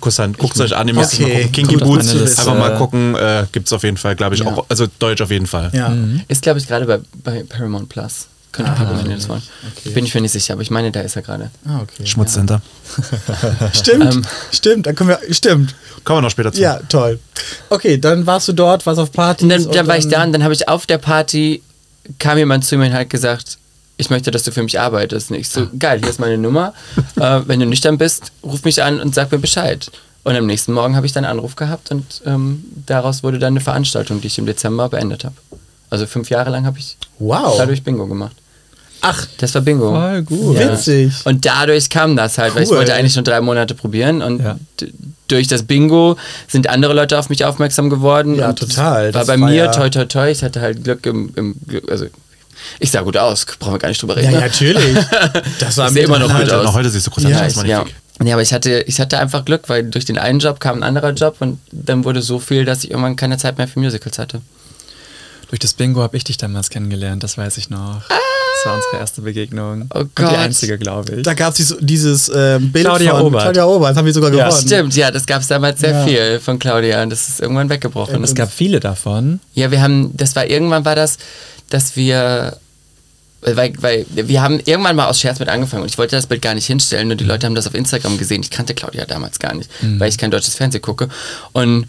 Kussant, 0.01 0.37
guckt 0.39 0.59
euch 0.61 0.75
an, 0.77 0.89
ihr 0.89 0.95
müsst 0.95 1.15
Okay, 1.15 1.23
mal 1.25 1.33
gucken. 1.45 1.53
Kinky 1.53 1.77
Boots, 1.77 2.11
einfach 2.39 2.55
mal 2.59 2.77
gucken, 2.77 3.15
äh, 3.15 3.47
gibt's 3.53 3.73
auf 3.73 3.83
jeden 3.83 3.97
Fall, 3.97 4.15
glaube 4.17 4.35
ich, 4.35 4.43
Ja. 4.43 4.47
auch, 4.49 4.67
also 4.69 4.87
Deutsch 4.99 5.21
auf 5.23 5.31
jeden 5.31 5.47
Fall. 5.47 5.71
Ja. 5.73 5.95
Ist, 6.29 6.43
glaube 6.43 6.59
ich, 6.59 6.67
gerade 6.69 6.85
bei, 6.87 6.99
bei 7.25 7.45
Paramount 7.45 7.89
Plus. 7.89 8.27
Könnte 8.53 8.73
Ah, 8.73 8.77
ah, 9.05 9.05
das 9.09 9.29
wollen. 9.29 9.43
okay. 9.77 9.91
Bin 9.91 10.07
ich 10.07 10.15
mir 10.15 10.21
nicht 10.23 10.33
sicher, 10.33 10.55
aber 10.55 10.63
ich 10.63 10.71
meine, 10.71 10.91
da 10.91 11.01
ist 11.01 11.15
er 11.17 11.21
gerade. 11.23 11.51
Ah, 11.69 11.81
okay. 11.83 12.07
Schmutzcenter. 12.07 12.63
Stimmt, 13.75 14.15
Ähm. 14.15 14.23
stimmt, 14.53 14.87
da 14.87 14.93
können 14.93 15.11
wir, 15.11 15.21
stimmt. 15.35 15.75
Kommen 16.05 16.19
wir 16.19 16.23
noch 16.23 16.31
später 16.31 16.53
zu. 16.53 16.61
Ja, 16.61 16.81
toll. 16.89 17.19
Okay, 17.69 17.99
dann 17.99 18.27
warst 18.27 18.49
du 18.49 18.53
dort, 18.55 18.87
warst 18.87 18.99
auf 19.01 19.13
Partys. 19.13 19.43
Und 19.43 19.49
dann, 19.51 19.67
und 19.67 19.75
dann 19.75 19.87
war 19.87 19.99
ich 19.99 20.09
da 20.09 20.23
und 20.25 20.33
dann 20.33 20.43
habe 20.43 20.55
ich 20.55 20.69
auf 20.69 20.87
der 20.87 20.99
Party, 20.99 21.63
kam 22.19 22.39
jemand 22.39 22.65
zu 22.65 22.77
mir 22.79 22.87
und 22.87 22.93
hat 22.95 23.11
gesagt, 23.11 23.59
ich 23.97 24.11
möchte, 24.11 24.31
dass 24.31 24.43
du 24.43 24.53
für 24.53 24.63
mich 24.63 24.79
arbeitest. 24.79 25.31
Und 25.31 25.37
ich 25.39 25.49
so, 25.49 25.69
geil, 25.79 26.01
hier 26.01 26.11
ist 26.11 26.21
meine 26.21 26.39
Nummer. 26.39 26.75
äh, 27.21 27.41
wenn 27.47 27.61
du 27.61 27.67
nüchtern 27.67 27.99
bist, 27.99 28.33
ruf 28.43 28.65
mich 28.65 28.83
an 28.83 29.01
und 29.01 29.15
sag 29.15 29.33
mir 29.33 29.39
Bescheid. 29.39 29.91
Und 30.25 30.35
am 30.37 30.47
nächsten 30.47 30.73
Morgen 30.73 30.97
habe 30.97 31.07
ich 31.07 31.13
dann 31.13 31.25
einen 31.25 31.39
Anruf 31.39 31.55
gehabt 31.57 31.91
und 31.93 32.05
ähm, 32.27 32.65
daraus 32.87 33.23
wurde 33.23 33.39
dann 33.39 33.53
eine 33.53 33.61
Veranstaltung, 33.61 34.21
die 34.21 34.27
ich 34.27 34.39
im 34.39 34.47
Dezember 34.47 34.89
beendet 34.89 35.25
habe. 35.25 35.37
Also 35.89 36.07
fünf 36.07 36.31
Jahre 36.31 36.51
lang 36.51 36.67
habe 36.67 36.79
ich 36.81 36.97
Wow. 37.21 37.57
dadurch 37.59 37.83
Bingo 37.85 38.07
gemacht. 38.07 38.35
Ach, 39.03 39.25
Das 39.39 39.55
war 39.55 39.63
Bingo. 39.63 39.91
Voll 39.93 40.23
gut. 40.23 40.59
Ja. 40.59 40.73
Witzig. 40.73 41.13
Und 41.25 41.47
dadurch 41.47 41.91
kam 41.91 42.17
das 42.17 42.39
halt, 42.39 42.57
weil 42.57 42.65
ich 42.65 42.71
Cool. 42.71 42.79
wollte 42.79 42.95
eigentlich 42.95 43.13
schon 43.13 43.23
drei 43.25 43.41
Monate 43.41 43.75
probieren 43.75 44.21
und 44.21 44.43
Ja. 44.43 44.57
durch 45.29 45.47
das 45.47 45.63
Bingo 45.63 46.17
sind 46.49 46.69
andere 46.69 46.93
Leute 46.93 47.17
auf 47.19 47.29
mich 47.29 47.45
aufmerksam 47.45 47.89
geworden. 47.89 48.35
Ja, 48.35 48.53
total. 48.53 49.07
War 49.15 49.21
Das 49.21 49.27
bei 49.29 49.39
war 49.41 49.49
mir 49.49 49.55
ja- 49.55 49.71
toi 49.71 49.91
toi 49.91 50.07
toi. 50.07 50.29
Ich 50.31 50.43
hatte 50.43 50.61
halt 50.61 50.83
Glück 50.83 51.07
im, 51.07 51.31
im 51.37 51.55
Glück, 51.69 51.89
also 51.91 52.07
ich 52.79 52.91
sah 52.91 53.01
gut 53.03 53.17
aus, 53.17 53.47
brauchen 53.59 53.75
wir 53.75 53.79
gar 53.79 53.89
nicht 53.89 54.01
drüber 54.03 54.17
reden. 54.17 54.33
Ja, 54.33 54.41
ne? 54.41 54.47
natürlich. 54.47 54.97
Das 55.61 55.77
war 55.77 55.89
Ich 55.89 55.95
sehe 55.95 56.05
immer 56.05 56.19
noch 56.19 56.29
gut 56.29 56.37
Heute, 56.39 56.59
aus. 56.59 56.65
noch 56.65 56.75
heute 56.75 56.91
siehst 56.91 57.07
du 57.07 57.11
großartig 57.11 57.39
Ja, 57.39 57.47
aus, 57.47 57.67
ja. 57.67 58.25
ja, 58.27 58.35
aber 58.35 58.43
ich 58.43 58.53
hatte, 58.53 58.81
ich 58.87 59.01
hatte 59.01 59.19
einfach 59.19 59.45
Glück, 59.45 59.69
weil 59.69 59.85
durch 59.85 60.05
den 60.05 60.19
einen 60.19 60.39
Job 60.39 60.61
kam 60.61 60.79
ein 60.79 60.83
anderer 60.83 61.11
Job 61.13 61.37
und 61.41 61.59
dann 61.73 62.05
wurde 62.05 62.23
so 62.23 62.39
viel, 62.39 62.65
dass 62.65 62.85
ich 62.85 62.91
irgendwann 62.91 63.17
keine 63.17 63.39
Zeit 63.39 63.59
mehr 63.59 63.69
für 63.69 63.79
Musicals 63.81 64.19
hatte. 64.19 64.41
Durch 65.49 65.61
das 65.61 65.75
Bingo 65.75 66.03
habe 66.03 66.17
ich 66.17 66.25
dich 66.25 66.37
damals 66.39 66.71
kennengelernt, 66.71 67.23
das 67.23 67.39
weiß 67.39 67.57
ich 67.59 67.71
noch. 67.71 68.03
Das 68.09 68.67
war 68.67 68.75
unsere 68.77 68.97
erste 68.99 69.21
Begegnung. 69.21 69.89
Oh 69.95 69.99
Und 70.01 70.17
Gott. 70.17 70.33
die 70.33 70.37
einzige, 70.37 70.77
glaube 70.79 71.17
ich. 71.17 71.23
Da 71.23 71.35
gab 71.35 71.51
es 71.51 71.57
dieses, 71.59 71.77
dieses 71.79 72.29
äh, 72.31 72.59
Bild 72.59 72.87
Claudia 72.87 73.13
von 73.15 73.27
Obert. 73.27 73.43
Claudia 73.43 73.65
Obert. 73.67 73.91
Das 73.91 73.97
haben 73.99 74.07
wir 74.07 74.13
sogar 74.15 74.33
Ja, 74.33 74.49
gewonnen. 74.49 74.67
Stimmt, 74.67 74.97
ja, 74.97 75.11
das 75.11 75.27
gab 75.27 75.43
es 75.43 75.49
damals 75.49 75.79
sehr 75.81 75.91
Ja. 75.93 76.05
viel 76.07 76.41
von 76.41 76.59
Claudia 76.59 77.03
und 77.03 77.11
das 77.11 77.29
ist 77.29 77.41
irgendwann 77.41 77.69
weggebrochen. 77.69 78.25
es 78.25 78.35
gab 78.35 78.51
viele 78.51 78.81
davon. 78.81 79.39
Ja, 79.55 79.71
wir 79.71 79.81
haben, 79.83 80.17
das 80.17 80.35
war 80.35 80.47
irgendwann 80.47 80.85
war 80.85 80.97
das, 80.97 81.19
dass 81.69 81.97
wir, 81.97 82.59
weil, 83.43 83.73
weil 83.81 84.07
wir 84.11 84.43
haben 84.43 84.61
irgendwann 84.65 84.97
mal 84.97 85.07
aus 85.07 85.21
Scherz 85.21 85.39
mit 85.39 85.49
angefangen 85.49 85.83
und 85.83 85.91
ich 85.91 85.99
wollte 85.99 86.17
das 86.17 86.27
Bild 86.27 86.43
gar 86.43 86.55
nicht 86.55 86.67
hinstellen 86.67 87.11
und 87.11 87.21
die 87.21 87.25
Leute 87.25 87.47
haben 87.47 87.55
das 87.55 87.67
auf 87.67 87.75
Instagram 87.75 88.19
gesehen. 88.19 88.43
Ich 88.43 88.51
kannte 88.51 88.75
Claudia 88.75 89.05
damals 89.05 89.39
gar 89.39 89.55
nicht, 89.55 89.71
weil 89.99 90.09
ich 90.09 90.19
kein 90.19 90.31
deutsches 90.31 90.55
Fernsehen 90.55 90.83
gucke. 90.83 91.09
Und 91.53 91.87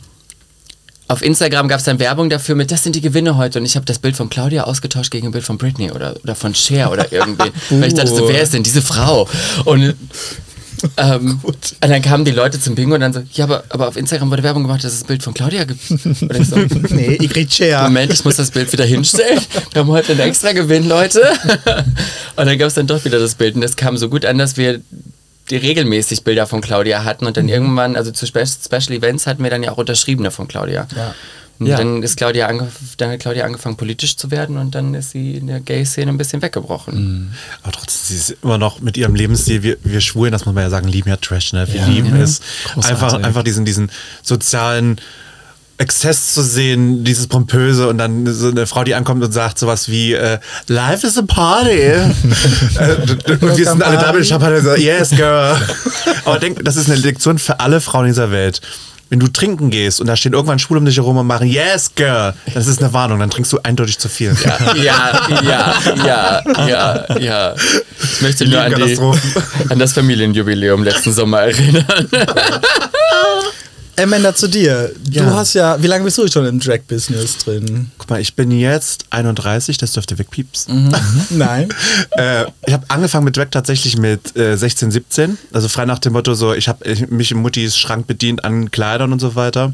auf 1.10 1.22
Instagram 1.22 1.70
gab 1.70 1.80
es 1.80 1.86
dann 1.86 2.00
Werbung 2.00 2.30
dafür 2.30 2.56
mit, 2.56 2.70
das 2.70 2.84
sind 2.84 2.96
die 2.96 3.02
Gewinne 3.02 3.38
heute 3.38 3.60
und 3.60 3.66
ich 3.66 3.76
habe 3.78 3.86
das 3.86 3.98
Bild 4.00 4.18
von 4.18 4.30
Claudia 4.30 4.66
ausgetauscht 4.66 5.10
gegen 5.10 5.28
ein 5.28 5.32
Bild 5.32 5.46
von 5.46 5.58
Britney 5.58 5.92
oder, 5.92 6.16
oder 6.22 6.36
von 6.36 6.54
Cher 6.54 6.92
oder 6.92 7.12
irgendwie. 7.14 7.52
weil 7.70 7.88
ich 7.88 7.94
dachte 7.94 8.14
so, 8.14 8.28
wer 8.28 8.42
ist 8.42 8.54
denn 8.54 8.64
diese 8.64 8.82
Frau? 8.82 9.30
Und 9.64 9.96
ähm, 10.98 11.40
und 11.44 11.76
dann 11.80 12.02
kamen 12.02 12.26
die 12.26 12.32
Leute 12.32 12.60
zum 12.60 12.76
Bingo 12.76 12.96
und 12.96 13.02
dann 13.02 13.14
so, 13.14 13.22
ja, 13.34 13.46
aber, 13.46 13.64
aber 13.70 13.88
auf 13.88 13.98
Instagram 13.98 14.30
wurde 14.30 14.44
Werbung 14.44 14.64
gemacht, 14.64 14.84
dass 14.84 14.94
es 14.94 15.00
das 15.00 15.08
Bild 15.08 15.24
von 15.24 15.34
Claudia 15.34 15.64
gibt. 15.64 15.90
Und 15.90 16.36
ich 16.40 16.48
so, 16.48 16.58
Nee, 16.90 17.18
Chair. 17.48 17.84
Moment, 17.84 18.14
ich 18.14 18.24
muss 18.26 18.36
das 18.36 18.52
Bild 18.52 18.72
wieder 18.72 18.86
hinstellen. 18.86 19.40
Wir 19.74 19.82
haben 19.82 19.90
heute 19.90 20.12
einen 20.14 20.22
extra 20.22 20.52
Gewinn, 20.54 20.88
Leute. 20.88 21.22
Und 22.36 22.46
dann 22.46 22.58
gab 22.58 22.68
es 22.68 22.74
dann 22.74 22.88
doch 22.88 23.04
wieder 23.06 23.20
das 23.20 23.36
Bild. 23.36 23.56
Und 23.56 23.64
es 23.64 23.76
kam 23.76 23.98
so 23.98 24.10
gut 24.10 24.26
an, 24.26 24.38
dass 24.38 24.58
wir 24.58 24.82
die 25.50 25.58
regelmäßig 25.58 26.24
Bilder 26.24 26.46
von 26.48 26.62
Claudia 26.62 27.04
hatten. 27.04 27.26
Und 27.26 27.38
dann 27.38 27.46
Mhm. 27.46 27.52
irgendwann, 27.52 27.96
also 27.96 28.12
zu 28.12 28.26
Spe 28.26 28.46
Special 28.46 28.92
Events 28.98 29.28
hatten 29.28 29.44
wir 29.44 29.50
dann 29.50 29.64
ja 29.64 29.72
auch 29.72 29.78
unterschriebene 29.78 30.32
von 30.32 30.48
Claudia. 30.48 30.88
Ja. 30.96 31.16
Und 31.60 31.68
Ja. 31.68 31.78
dann 31.78 32.04
ist 32.04 32.18
Claudia, 32.18 32.48
dann 32.98 33.10
hat 33.12 33.20
Claudia 33.20 33.46
angefangen 33.46 33.78
politisch 33.78 34.16
zu 34.18 34.30
werden 34.32 34.58
und 34.58 34.76
dann 34.76 34.94
ist 34.94 35.12
sie 35.12 35.34
in 35.36 35.48
der 35.48 35.60
Gay-Szene 35.60 36.12
ein 36.12 36.18
bisschen 36.18 36.42
weggebrochen. 36.42 37.34
Aber 37.64 37.72
trotzdem, 37.72 38.00
sie 38.08 38.16
ist 38.16 38.36
immer 38.44 38.58
noch 38.58 38.80
mit 38.80 38.96
ihrem 38.98 39.16
Lebensstil, 39.16 39.64
wir, 39.64 39.78
wir 39.84 40.02
Schwulen, 40.02 40.32
das 40.32 40.46
muss 40.46 40.54
man 40.54 40.64
ja 40.64 40.70
sagen, 40.70 40.88
lieben 40.88 41.10
ja 41.10 41.18
Trash, 41.18 41.54
ne? 41.54 41.68
Wir 41.68 41.82
Ja. 41.82 41.88
lieben 41.88 42.16
Ja. 42.16 42.22
es. 42.24 42.42
Großartig. 42.74 42.92
Einfach, 42.92 43.14
einfach 43.24 43.44
diesen, 43.44 43.66
diesen 43.66 43.92
sozialen 44.22 45.00
Exzess 45.80 46.34
zu 46.34 46.42
sehen, 46.42 47.04
dieses 47.04 47.28
Pompöse 47.28 47.88
und 47.88 48.00
dann 48.00 48.26
so 48.34 48.50
eine 48.50 48.66
Frau, 48.66 48.84
die 48.84 48.96
ankommt 48.96 49.24
und 49.24 49.32
sagt 49.32 49.60
sowas 49.60 49.90
wie 49.90 50.14
äh, 50.14 50.40
Life 50.68 51.06
is 51.06 51.18
a 51.20 51.22
party. 51.22 51.70
äh, 51.80 52.02
und 53.42 53.42
wir 53.58 53.66
sind 53.66 53.84
alle 53.84 53.98
da 53.98 54.12
mit 54.12 54.26
Champagner 54.26 54.58
und 54.58 54.64
so, 54.64 54.76
yes, 54.76 55.12
girl. 55.12 55.56
Aber 56.26 56.40
denk, 56.40 56.66
das 56.66 56.78
ist 56.78 56.90
eine 56.90 57.00
Lektion 57.00 57.38
für 57.38 57.60
alle 57.60 57.80
Frauen 57.80 58.08
dieser 58.08 58.32
Welt. 58.32 58.62
Wenn 59.10 59.20
du 59.20 59.28
trinken 59.28 59.70
gehst 59.70 60.02
und 60.02 60.08
da 60.08 60.16
stehen 60.16 60.34
irgendwann 60.34 60.60
Schwule 60.60 60.80
um 60.80 60.86
dich 60.86 60.98
herum 60.98 61.18
und 61.18 61.28
machen 61.28 61.48
Yes, 61.48 61.92
girl, 61.96 62.34
das 62.54 62.68
ist 62.68 62.82
eine 62.82 62.92
Warnung, 62.94 63.20
dann 63.20 63.30
trinkst 63.30 63.54
du 63.54 63.60
eindeutig 63.64 63.98
zu 63.98 64.10
viel. 64.10 64.36
Ja. 64.44 64.76
Ja, 64.76 65.28
ja, 65.42 65.76
ja, 66.06 66.68
ja, 66.68 67.18
ja. 67.20 67.56
Ich 68.02 68.22
möchte 68.22 68.46
nur 68.48 68.62
an, 68.62 68.76
die, 68.76 69.00
an 69.70 69.80
das 69.80 69.94
Familienjubiläum 69.94 70.84
letzten 70.84 71.14
Sommer 71.14 71.42
erinnern. 71.42 71.86
Amanda, 74.00 74.34
zu 74.36 74.48
dir. 74.48 74.92
Du 75.06 75.12
Ja. 75.12 75.34
hast 75.34 75.54
ja, 75.56 75.82
wie 75.82 75.88
lange 75.88 76.04
bist 76.04 76.18
du 76.18 76.28
schon 76.28 76.46
im 76.46 76.60
Drag-Business 76.60 77.40
drin? 77.40 77.92
Guck 77.98 78.10
mal, 78.10 78.22
ich 78.22 78.36
bin 78.36 78.52
jetzt 78.52 79.06
31, 79.10 79.78
das 79.78 79.94
dürfte 79.94 80.18
wegpieps. 80.20 80.68
Nein. 81.32 81.70
äh, 82.12 82.46
ich 82.68 82.74
habe 82.74 82.86
angefangen 82.90 83.26
mit 83.26 83.36
Drag 83.38 83.48
tatsächlich 83.50 83.98
mit 83.98 84.36
äh, 84.38 84.56
16, 84.56 84.92
17. 84.92 85.38
Also 85.52 85.68
frei 85.68 85.86
nach 85.86 86.00
dem 86.00 86.14
Motto 86.14 86.36
so, 86.36 86.54
ich 86.54 86.68
habe 86.68 86.86
mich 87.10 87.32
in 87.32 87.38
Muttis 87.38 87.76
Schrank 87.78 88.06
bedient 88.08 88.44
an 88.46 88.70
Kleidern 88.70 89.12
und 89.14 89.20
so 89.20 89.36
weiter. 89.36 89.74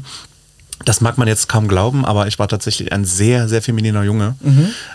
Das 0.84 1.00
mag 1.00 1.18
man 1.18 1.28
jetzt 1.28 1.48
kaum 1.48 1.68
glauben, 1.68 2.04
aber 2.04 2.26
ich 2.26 2.38
war 2.38 2.48
tatsächlich 2.48 2.92
ein 2.92 3.04
sehr, 3.04 3.48
sehr 3.48 3.62
femininer 3.62 4.02
Junge. 4.02 4.34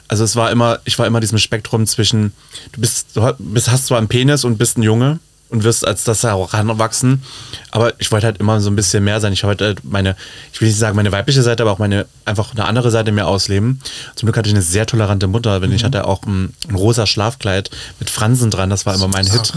Also 0.07 0.23
es 0.23 0.35
war 0.35 0.51
immer, 0.51 0.79
ich 0.85 0.99
war 0.99 1.07
immer 1.07 1.19
diesem 1.19 1.37
Spektrum 1.37 1.87
zwischen, 1.87 2.33
du 2.73 2.81
bist, 2.81 3.07
du 3.15 3.33
bist, 3.39 3.71
hast 3.71 3.87
zwar 3.87 3.97
einen 3.97 4.07
Penis 4.09 4.43
und 4.43 4.57
bist 4.57 4.77
ein 4.77 4.83
Junge 4.83 5.19
und 5.49 5.63
wirst 5.63 5.85
als 5.88 6.03
das 6.03 6.23
auch 6.25 6.53
ranwachsen, 6.53 7.23
aber 7.71 7.93
ich 7.99 8.12
wollte 8.12 8.27
halt 8.27 8.38
immer 8.38 8.62
so 8.62 8.69
ein 8.69 8.75
bisschen 8.75 9.03
mehr 9.03 9.19
sein. 9.19 9.33
Ich 9.33 9.43
wollte 9.43 9.65
halt 9.65 9.83
meine, 9.83 10.15
ich 10.53 10.62
will 10.62 10.67
nicht 10.67 10.77
sagen 10.77 10.95
meine 10.95 11.12
weibliche 11.12 11.41
Seite, 11.41 11.63
aber 11.63 11.71
auch 11.71 11.79
meine, 11.79 12.05
einfach 12.25 12.51
eine 12.51 12.65
andere 12.65 12.91
Seite 12.91 13.12
mehr 13.12 13.27
ausleben. 13.27 13.81
Zum 14.15 14.27
Glück 14.27 14.38
hatte 14.38 14.49
ich 14.49 14.55
eine 14.55 14.62
sehr 14.62 14.85
tolerante 14.85 15.27
Mutter, 15.27 15.62
wenn 15.62 15.71
ich 15.71 15.83
hatte 15.83 16.05
auch 16.05 16.23
ein, 16.23 16.53
ein 16.67 16.75
rosa 16.75 17.07
Schlafkleid 17.07 17.71
mit 17.99 18.09
Fransen 18.09 18.51
dran, 18.51 18.69
das 18.69 18.85
war 18.85 18.93
immer 18.95 19.07
mein 19.07 19.25
Hit. 19.25 19.53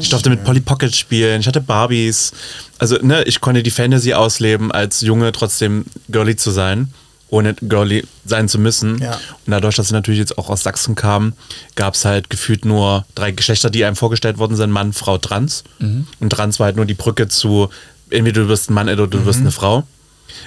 Ich 0.00 0.10
durfte 0.10 0.30
mit 0.30 0.44
Polly 0.44 0.60
Pocket 0.60 0.94
spielen, 0.94 1.40
ich 1.40 1.46
hatte 1.46 1.60
Barbies. 1.60 2.32
Also, 2.78 2.96
ne, 3.00 3.22
ich 3.24 3.40
konnte 3.40 3.62
die 3.62 3.70
Fantasy 3.70 4.14
ausleben, 4.14 4.72
als 4.72 5.00
Junge 5.00 5.32
trotzdem 5.32 5.84
girly 6.08 6.36
zu 6.36 6.50
sein, 6.50 6.92
ohne 7.30 7.54
girly 7.54 8.06
sein 8.24 8.48
zu 8.48 8.58
müssen. 8.58 8.98
Ja. 9.00 9.12
Und 9.14 9.52
dadurch, 9.52 9.76
dass 9.76 9.86
ich 9.86 9.92
natürlich 9.92 10.18
jetzt 10.18 10.38
auch 10.38 10.48
aus 10.48 10.62
Sachsen 10.62 10.94
kam, 10.94 11.34
gab 11.74 11.94
es 11.94 12.04
halt 12.04 12.30
gefühlt 12.30 12.64
nur 12.64 13.04
drei 13.14 13.30
Geschlechter, 13.32 13.70
die 13.70 13.84
einem 13.84 13.96
vorgestellt 13.96 14.38
worden 14.38 14.56
sind: 14.56 14.70
Mann, 14.70 14.92
Frau, 14.92 15.18
Trans. 15.18 15.64
Und 16.20 16.30
Trans 16.30 16.58
war 16.58 16.66
halt 16.66 16.76
nur 16.76 16.86
die 16.86 16.94
Brücke 16.94 17.28
zu, 17.28 17.68
entweder 18.10 18.42
du 18.42 18.48
wirst 18.48 18.70
ein 18.70 18.74
Mann 18.74 18.88
oder 18.88 19.06
du 19.06 19.24
wirst 19.24 19.40
eine 19.40 19.50
Frau. 19.50 19.84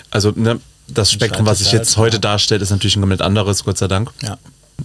Also, 0.09 0.31
ne, 0.35 0.59
das 0.87 1.11
Spektrum, 1.11 1.45
was 1.45 1.59
sich 1.59 1.71
jetzt 1.71 1.97
heute 1.97 2.19
darstellt, 2.19 2.61
ist 2.61 2.69
natürlich 2.69 2.95
ein 2.95 3.01
komplett 3.01 3.21
anderes, 3.21 3.63
Gott 3.63 3.77
sei 3.77 3.87
Dank. 3.87 4.11
Ja. 4.21 4.37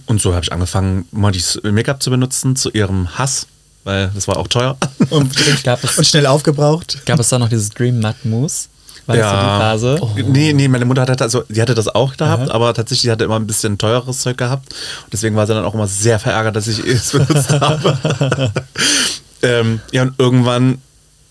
Und 0.05 0.21
so 0.21 0.33
habe 0.33 0.43
ich 0.43 0.51
angefangen, 0.51 1.05
Montys 1.11 1.59
Make-up 1.63 2.01
zu 2.01 2.09
benutzen, 2.09 2.55
zu 2.55 2.69
ihrem 2.69 3.17
Hass, 3.17 3.47
weil 3.83 4.11
das 4.13 4.27
war 4.27 4.37
auch 4.37 4.47
teuer. 4.47 4.77
Und, 5.09 5.35
Gab 5.63 5.83
es, 5.83 5.97
und 5.97 6.05
schnell 6.05 6.27
aufgebraucht. 6.27 7.05
gab 7.05 7.19
es 7.19 7.29
da 7.29 7.39
noch 7.39 7.49
dieses 7.49 7.69
Dream 7.69 7.99
Nut 7.99 8.23
Mousse? 8.23 8.67
War 9.07 9.15
das 9.15 9.31
so 9.31 9.37
die 9.37 9.95
Phase? 9.95 10.31
Nee, 10.31 10.53
nee, 10.53 10.67
meine 10.67 10.85
Mutter 10.85 11.01
hatte 11.01 11.23
also, 11.23 11.43
die 11.47 11.61
hatte 11.61 11.73
das 11.73 11.87
auch 11.87 12.15
gehabt, 12.17 12.51
aber 12.51 12.73
tatsächlich 12.73 13.03
die 13.03 13.11
hatte 13.11 13.23
immer 13.23 13.37
ein 13.37 13.47
bisschen 13.47 13.77
teures 13.77 14.19
Zeug 14.19 14.37
gehabt. 14.37 14.73
Und 15.05 15.13
deswegen 15.13 15.35
war 15.35 15.47
sie 15.47 15.53
dann 15.53 15.63
auch 15.63 15.73
immer 15.73 15.87
sehr 15.87 16.19
verärgert, 16.19 16.55
dass 16.55 16.67
ich 16.67 16.79
es 16.79 17.11
benutzt 17.13 17.49
habe. 17.51 18.51
ähm, 19.41 19.79
ja, 19.91 20.03
und 20.03 20.15
irgendwann 20.19 20.79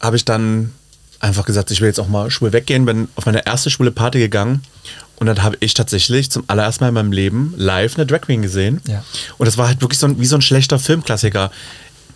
habe 0.00 0.16
ich 0.16 0.24
dann 0.24 0.72
einfach 1.20 1.44
gesagt, 1.44 1.70
ich 1.70 1.80
will 1.80 1.88
jetzt 1.88 2.00
auch 2.00 2.08
mal 2.08 2.30
schwul 2.30 2.52
weggehen, 2.52 2.86
bin 2.86 3.08
auf 3.14 3.26
meine 3.26 3.46
erste 3.46 3.70
schwule 3.70 3.90
Party 3.90 4.18
gegangen. 4.18 4.62
Und 5.18 5.26
dann 5.26 5.42
habe 5.42 5.56
ich 5.60 5.72
tatsächlich 5.72 6.30
zum 6.30 6.44
allerersten 6.46 6.84
Mal 6.84 6.88
in 6.88 6.94
meinem 6.94 7.12
Leben 7.12 7.54
live 7.56 7.96
eine 7.96 8.04
Drag 8.04 8.20
Queen 8.20 8.42
gesehen. 8.42 8.82
Ja. 8.86 9.02
Und 9.38 9.46
das 9.46 9.56
war 9.56 9.68
halt 9.68 9.80
wirklich 9.80 9.98
so 9.98 10.06
ein, 10.06 10.20
wie 10.20 10.26
so 10.26 10.36
ein 10.36 10.42
schlechter 10.42 10.78
Filmklassiker. 10.78 11.50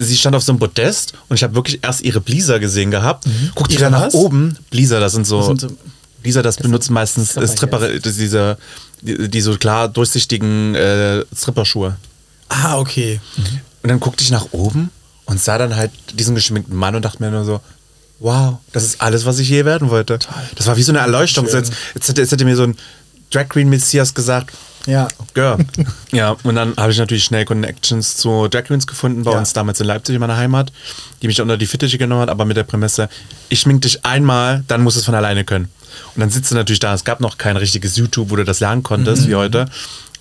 Sie 0.03 0.17
stand 0.17 0.35
auf 0.35 0.43
so 0.43 0.53
einem 0.53 0.59
Podest 0.59 1.13
und 1.29 1.37
ich 1.37 1.43
habe 1.43 1.55
wirklich 1.55 1.81
erst 1.83 2.01
ihre 2.01 2.23
Blizer 2.23 2.59
gesehen 2.59 2.91
gehabt. 2.91 3.27
Guckt 3.55 3.71
ihr 3.71 3.79
dann 3.79 3.93
nach 3.93 4.07
was? 4.07 4.15
oben. 4.15 4.57
Blizer, 4.71 4.99
das 4.99 5.13
sind 5.13 5.27
so. 5.27 5.39
Das 5.39 5.47
sind 5.49 5.61
so- 5.61 5.69
Blizer, 6.23 6.43
das 6.43 6.57
benutzen 6.57 6.95
meistens 6.95 7.31
Stripper 7.33 7.49
Stripper, 7.49 7.79
das- 7.99 8.17
diese, 8.17 8.57
die, 9.03 9.29
die 9.29 9.41
so 9.43 9.57
klar 9.59 9.89
durchsichtigen 9.89 10.75
äh, 10.75 11.23
Stripperschuhe. 11.37 11.97
Ah, 12.49 12.79
okay. 12.79 13.21
Und 13.83 13.89
dann 13.91 14.01
guckte 14.01 14.25
ich 14.25 14.31
nach 14.31 14.47
oben 14.53 14.91
und 15.27 15.39
sah 15.41 15.59
dann 15.59 15.77
halt 15.77 15.91
diesen 16.15 16.35
geschminkten 16.35 16.75
Mann 16.75 16.95
und 16.95 17.05
dachte 17.05 17.23
mir 17.23 17.31
nur 17.31 17.45
so, 17.45 17.61
wow, 18.21 18.57
das 18.73 18.85
ist 18.85 19.01
alles, 19.03 19.27
was 19.27 19.39
ich 19.39 19.49
je 19.51 19.65
werden 19.67 19.91
wollte. 19.91 20.19
Das 20.57 20.67
war 20.67 20.77
wie 20.79 20.83
so 20.83 20.93
eine 20.93 20.99
Erleuchtung. 21.01 21.47
So 21.47 21.57
Jetzt, 21.59 21.73
jetzt, 21.95 22.09
hätte, 22.09 22.21
jetzt 22.23 22.33
hätte 22.33 22.45
mir 22.47 22.57
so 22.57 22.65
ein 22.65 22.77
Drag 23.31 23.49
Queen 23.51 23.69
Messias 23.69 24.15
gesagt, 24.15 24.55
Ja. 24.87 25.09
Girl. 25.35 25.59
ja, 26.13 26.37
und 26.43 26.55
dann 26.55 26.75
habe 26.77 26.91
ich 26.93 26.99
natürlich 26.99 27.25
schnell 27.25 27.45
Connections 27.45 28.17
zu 28.17 28.49
Drag 28.49 28.65
Queens 28.65 28.87
gefunden, 28.87 29.23
bei 29.25 29.33
Ja. 29.33 29.39
uns 29.39 29.53
damals 29.53 29.81
in 29.81 29.87
Leipzig, 29.87 30.15
in 30.15 30.21
meiner 30.21 30.37
Heimat, 30.37 30.73
die 31.23 31.27
mich 31.27 31.41
unter 31.41 31.57
die 31.57 31.67
Fittiche 31.67 31.99
genommen 31.99 32.23
hat, 32.23 32.29
aber 32.31 32.45
mit 32.45 32.57
der 32.57 32.65
Prämisse, 32.65 33.09
ich 33.49 33.61
schmink 33.61 33.83
dich 33.83 34.05
einmal, 34.05 34.65
dann 34.69 34.83
muss 34.83 34.97
es 34.97 35.05
von 35.05 35.15
alleine 35.15 35.45
können. 35.45 35.69
Und 36.15 36.21
dann 36.21 36.31
sitzt 36.31 36.51
du 36.51 36.55
natürlich 36.55 36.79
da, 36.81 36.95
es 36.95 37.05
gab 37.05 37.21
noch 37.21 37.37
kein 37.37 37.57
richtiges 37.57 37.97
YouTube, 37.97 38.31
wo 38.31 38.37
du 38.37 38.45
das 38.45 38.61
lernen 38.61 38.83
konntest, 38.83 39.29
wie 39.29 39.35
heute. 39.35 39.63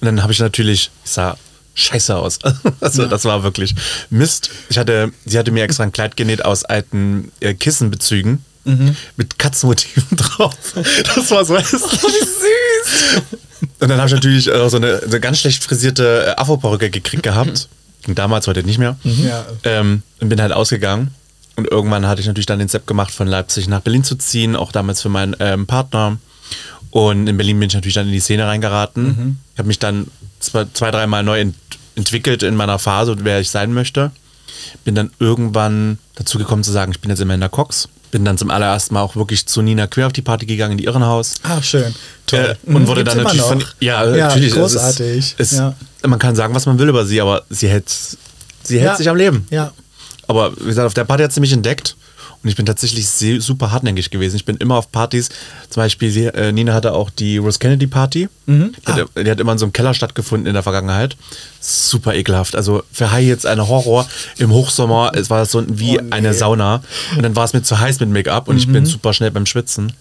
Und 0.01 0.05
dann 0.05 0.21
habe 0.23 0.33
ich 0.33 0.39
natürlich, 0.39 0.89
ich 1.05 1.11
sah 1.11 1.37
scheiße 1.75 2.15
aus. 2.15 2.39
Also 2.81 3.05
das 3.05 3.23
war 3.25 3.43
wirklich 3.43 3.75
Mist. 4.09 4.49
Ich 4.69 4.77
hatte, 4.77 5.11
sie 5.25 5.37
hatte 5.37 5.51
mir 5.51 5.63
extra 5.63 5.83
ein 5.83 5.91
Kleid 5.91 6.17
genäht 6.17 6.43
aus 6.43 6.65
alten 6.65 7.31
äh, 7.39 7.53
Kissenbezügen. 7.53 8.43
Mit 9.15 9.39
Katzenmotiven 9.39 10.03
drauf. 10.17 10.53
Das 11.15 11.31
war 11.31 11.43
so 11.43 11.57
hässlich. 11.57 11.81
Und 13.79 13.89
dann 13.89 13.97
habe 13.97 14.07
ich 14.07 14.13
natürlich 14.13 14.47
äh, 14.47 14.69
so 14.69 14.77
eine, 14.77 14.99
so 14.99 15.05
eine 15.05 15.19
ganz 15.19 15.39
schlecht 15.39 15.63
frisierte 15.63 16.27
äh, 16.27 16.39
Afro-Perücke 16.39 16.89
gekriegt 16.89 17.23
gehabt. 17.23 17.69
Ging 18.03 18.15
damals, 18.15 18.47
heute 18.47 18.63
nicht 18.63 18.77
mehr. 18.77 18.97
Ja. 19.03 19.45
Ähm, 19.63 20.03
und 20.19 20.29
bin 20.29 20.41
halt 20.41 20.53
ausgegangen. 20.53 21.13
Und 21.55 21.69
irgendwann 21.69 22.07
hatte 22.07 22.21
ich 22.21 22.27
natürlich 22.27 22.45
dann 22.45 22.59
den 22.59 22.69
Step 22.69 22.87
gemacht, 22.87 23.11
von 23.11 23.27
Leipzig 23.27 23.67
nach 23.67 23.81
Berlin 23.81 24.03
zu 24.03 24.15
ziehen, 24.15 24.55
auch 24.55 24.71
damals 24.71 25.01
für 25.01 25.09
meinen 25.09 25.35
ähm, 25.39 25.67
Partner. 25.67 26.17
Und 26.91 27.27
in 27.27 27.35
Berlin 27.35 27.59
bin 27.59 27.67
ich 27.67 27.75
natürlich 27.75 27.95
dann 27.95 28.07
in 28.07 28.13
die 28.13 28.21
Szene 28.21 28.47
reingeraten. 28.47 29.37
Ich 29.53 29.59
habe 29.59 29.67
mich 29.67 29.79
dann 29.79 30.07
zwei, 30.39 30.65
zwei 30.73 30.91
dreimal 30.91 31.23
neu 31.23 31.39
ent 31.39 31.55
entwickelt 31.95 32.43
in 32.43 32.55
meiner 32.55 32.79
Phase, 32.79 33.15
wer 33.19 33.41
ich 33.41 33.49
sein 33.49 33.73
möchte. 33.73 34.11
Bin 34.85 34.95
dann 34.95 35.11
irgendwann 35.19 35.99
dazu 36.15 36.37
gekommen 36.37 36.63
zu 36.63 36.71
sagen, 36.71 36.91
ich 36.93 37.01
bin 37.01 37.09
jetzt 37.09 37.21
Amanda 37.21 37.49
Cox. 37.49 37.89
Bin 38.11 38.25
dann 38.25 38.37
zum 38.37 38.49
allerersten 38.49 38.95
Mal 38.95 39.01
auch 39.01 39.15
wirklich 39.15 39.45
zu 39.45 39.61
Nina 39.61 39.85
Quer 39.87 40.07
auf 40.07 40.13
die 40.13 40.21
Party 40.23 40.45
gegangen, 40.47 40.71
in 40.73 40.77
die 40.79 40.85
Irrenhaus. 40.85 41.35
Ah, 41.43 41.61
schön. 41.61 41.93
Toll. 42.25 42.57
Äh, 42.65 42.71
und 42.73 42.87
wurde 42.87 43.03
Gibt's 43.03 43.15
dann 43.15 43.23
natürlich 43.23 43.45
von. 43.45 43.63
Ja, 43.79 44.03
Ja, 44.15 44.27
natürlich. 44.29 44.53
großartig. 44.53 45.17
Es 45.37 45.51
ist, 45.51 45.51
es, 45.53 45.57
Ja. 45.59 45.75
Man 46.07 46.17
kann 46.17 46.35
sagen, 46.35 46.55
was 46.55 46.65
man 46.65 46.79
will 46.79 46.89
über 46.89 47.05
sie, 47.05 47.21
aber 47.21 47.43
sie 47.49 47.67
hält, 47.67 47.89
sie 48.63 48.79
hält 48.79 48.91
Ja. 48.91 48.95
sich 48.95 49.09
am 49.09 49.15
Leben. 49.15 49.45
Ja. 49.51 49.71
Aber 50.27 50.55
wie 50.59 50.65
gesagt, 50.65 50.87
auf 50.87 50.93
der 50.93 51.03
Party 51.03 51.23
hat 51.23 51.33
sie 51.33 51.39
mich 51.41 51.51
entdeckt. 51.53 51.95
Und 52.41 52.47
ich 52.49 52.55
bin 52.55 52.65
tatsächlich 52.65 53.05
sehr, 53.07 53.41
super 53.41 53.71
hartnäckig 53.71 54.11
gewesen. 54.11 54.37
Ich 54.37 54.45
bin 54.45 54.55
immer 54.57 54.77
auf 54.77 54.91
Partys. 54.93 55.27
Zum 55.69 55.81
Beispiel, 55.83 56.27
äh, 56.33 56.53
Nina 56.53 56.73
hatte 56.73 56.93
auch 56.93 57.09
die 57.09 57.37
Rose 57.37 57.59
Kennedy 57.59 57.85
Party. 57.87 58.29
Mhm. 58.45 58.73
Die, 58.87 58.91
hat, 58.93 59.07
die 59.25 59.29
hat 59.29 59.39
immer 59.41 59.51
in 59.51 59.57
so 59.57 59.65
einem 59.65 59.73
Keller 59.73 59.93
stattgefunden 59.93 60.47
in 60.47 60.53
der 60.53 60.63
Vergangenheit. 60.63 61.17
Super 61.59 62.15
ekelhaft. 62.15 62.55
Also 62.55 62.83
für 62.93 63.11
High 63.11 63.25
jetzt 63.27 63.45
eine 63.45 63.67
Horror. 63.67 64.07
Im 64.37 64.51
Hochsommer, 64.51 65.11
es 65.15 65.29
war 65.29 65.45
so 65.45 65.65
wie 65.67 65.99
Oh, 65.99 66.01
nee. 66.01 66.11
eine 66.11 66.33
Sauna. 66.33 66.81
Und 67.15 67.23
dann 67.23 67.35
war 67.35 67.43
es 67.43 67.51
mir 67.53 67.61
zu 67.61 67.77
heiß 67.77 67.99
mit 67.99 68.09
Make-up 68.09 68.47
und 68.47 68.55
ich 68.57 68.67
Mhm. 68.67 68.73
bin 68.73 68.85
super 68.85 69.11
schnell 69.13 69.31
beim 69.31 69.45
Schwitzen. 69.45 69.91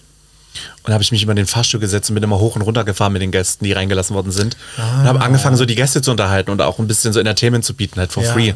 Und 0.84 0.92
habe 0.92 1.02
ich 1.02 1.10
mich 1.12 1.22
immer 1.22 1.32
in 1.32 1.36
den 1.36 1.46
Fahrstuhl 1.46 1.80
gesetzt 1.80 2.08
und 2.10 2.14
bin 2.14 2.22
immer 2.24 2.38
hoch 2.38 2.56
und 2.56 2.62
runter 2.62 2.84
gefahren 2.84 3.12
mit 3.12 3.20
den 3.22 3.30
Gästen, 3.32 3.64
die 3.64 3.72
reingelassen 3.72 4.14
worden 4.16 4.32
sind. 4.32 4.56
Und 4.76 5.04
habe 5.04 5.20
angefangen, 5.20 5.56
so 5.56 5.64
die 5.66 5.74
Gäste 5.74 6.02
zu 6.02 6.10
unterhalten 6.12 6.50
und 6.50 6.62
auch 6.62 6.78
ein 6.78 6.86
bisschen 6.88 7.12
so 7.12 7.18
Entertainment 7.20 7.64
zu 7.64 7.74
bieten, 7.74 7.98
halt 8.00 8.10
for 8.12 8.22
Ah. 8.22 8.26
Ja. 8.26 8.32
free. 8.32 8.54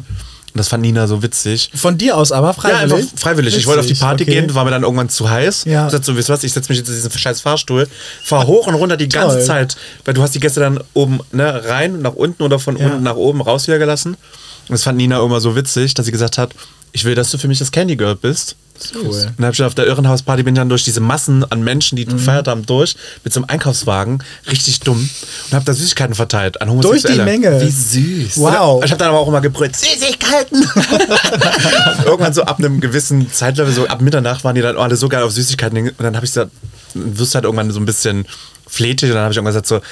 Und 0.53 0.59
das 0.59 0.67
fand 0.67 0.83
Nina 0.83 1.07
so 1.07 1.23
witzig. 1.23 1.71
Von 1.73 1.97
dir 1.97 2.15
aus 2.15 2.31
aber 2.31 2.53
freiwillig? 2.53 2.91
Ja, 2.91 2.95
einfach 2.97 3.19
freiwillig. 3.19 3.57
Ich 3.57 3.65
wollte 3.65 3.79
auf 3.79 3.87
die 3.87 3.91
Witzig, 3.93 4.03
Party 4.03 4.23
okay. 4.23 4.33
gehen, 4.33 4.53
war 4.53 4.63
mir 4.65 4.69
dann 4.69 4.83
irgendwann 4.83 5.09
zu 5.09 5.27
heiß. 5.27 5.65
Ja. 5.65 5.87
Ich 5.87 5.91
sagte 5.91 6.05
so, 6.05 6.15
wisst 6.15 6.29
ihr 6.29 6.33
was, 6.33 6.43
ich 6.43 6.53
setze 6.53 6.69
mich 6.71 6.77
jetzt 6.77 6.89
in 6.89 6.93
diesen 6.95 7.11
scheiß 7.11 7.41
Fahrstuhl, 7.41 7.87
fahr 8.23 8.45
hoch 8.45 8.67
und 8.67 8.75
runter 8.75 8.95
die 8.95 9.09
ganze 9.09 9.37
Toll. 9.37 9.45
Zeit, 9.45 9.75
weil 10.05 10.13
du 10.13 10.21
hast 10.21 10.35
die 10.35 10.39
Gäste 10.39 10.59
dann 10.59 10.79
oben 10.93 11.21
ne, 11.31 11.63
rein, 11.65 12.01
nach 12.01 12.13
unten 12.13 12.43
oder 12.43 12.59
von 12.59 12.77
Ja. 12.77 12.85
unten 12.85 13.01
nach 13.01 13.15
oben 13.15 13.41
raus 13.41 13.67
wieder 13.67 13.79
gelassen. 13.79 14.09
Und 14.13 14.69
das 14.69 14.83
fand 14.83 14.97
Nina 14.97 15.23
immer 15.23 15.41
so 15.41 15.55
witzig, 15.55 15.95
dass 15.95 16.05
sie 16.05 16.11
gesagt 16.11 16.37
hat, 16.37 16.51
ich 16.93 17.03
will, 17.03 17.15
dass 17.15 17.29
du 17.31 17.37
für 17.37 17.47
mich 17.47 17.59
das 17.59 17.71
Candy 17.71 17.95
Girl 17.97 18.15
bist. 18.15 18.55
Cool. 18.95 19.03
Und 19.05 19.33
dann 19.37 19.45
hab 19.47 19.53
ich 19.53 19.61
auf 19.63 19.75
der 19.75 19.85
Irrenhausparty 19.85 20.41
bin 20.43 20.55
ich 20.55 20.59
dann 20.59 20.67
durch 20.69 20.83
diese 20.83 20.99
Massen 20.99 21.43
an 21.51 21.63
Menschen, 21.63 21.95
Mhm. 21.95 21.97
die 21.97 22.05
gefeiert 22.05 22.47
haben, 22.47 22.65
durch, 22.65 22.95
mit 23.23 23.31
so 23.31 23.39
einem 23.39 23.49
Einkaufswagen, 23.49 24.23
richtig 24.49 24.79
dumm, 24.79 24.97
und 24.97 25.53
habe 25.55 25.63
da 25.63 25.73
Süßigkeiten 25.73 26.15
verteilt 26.15 26.59
an 26.61 26.67
Durch 26.69 26.85
Homosexuelle. 27.03 27.17
die 27.17 27.23
Menge. 27.39 27.61
Wie 27.61 27.69
süß. 27.69 28.37
Wow. 28.37 28.83
Ich 28.83 28.91
habe 28.91 28.99
dann 28.99 29.09
aber 29.09 29.19
auch 29.19 29.27
immer 29.27 29.41
gebrüllt, 29.41 29.75
Süßigkeiten! 29.75 30.67
Irgendwann 32.05 32.33
so 32.33 32.43
ab 32.43 32.59
einem 32.59 32.79
gewissen 32.81 33.31
Zeitlevel, 33.31 33.73
so 33.73 33.87
ab 33.87 34.01
Mitternacht 34.01 34.43
waren 34.43 34.55
die 34.55 34.61
dann 34.61 34.77
alle 34.77 34.95
so 34.95 35.07
geil 35.09 35.23
auf 35.23 35.31
Süßigkeiten. 35.31 35.77
Und 35.77 35.93
dann 35.99 36.15
habe 36.15 36.25
ich 36.25 36.31
gesagt, 36.31 36.51
wirst 36.93 37.35
halt 37.35 37.45
irgendwann 37.45 37.71
so 37.71 37.79
ein 37.79 37.85
bisschen 37.85 38.25
fletig 38.67 39.09
und 39.09 39.15
dann 39.15 39.23
habe 39.23 39.33
ich 39.33 39.37
irgendwann 39.37 39.53
gesagt 39.53 39.67
so, 39.67 39.75
hab 39.75 39.83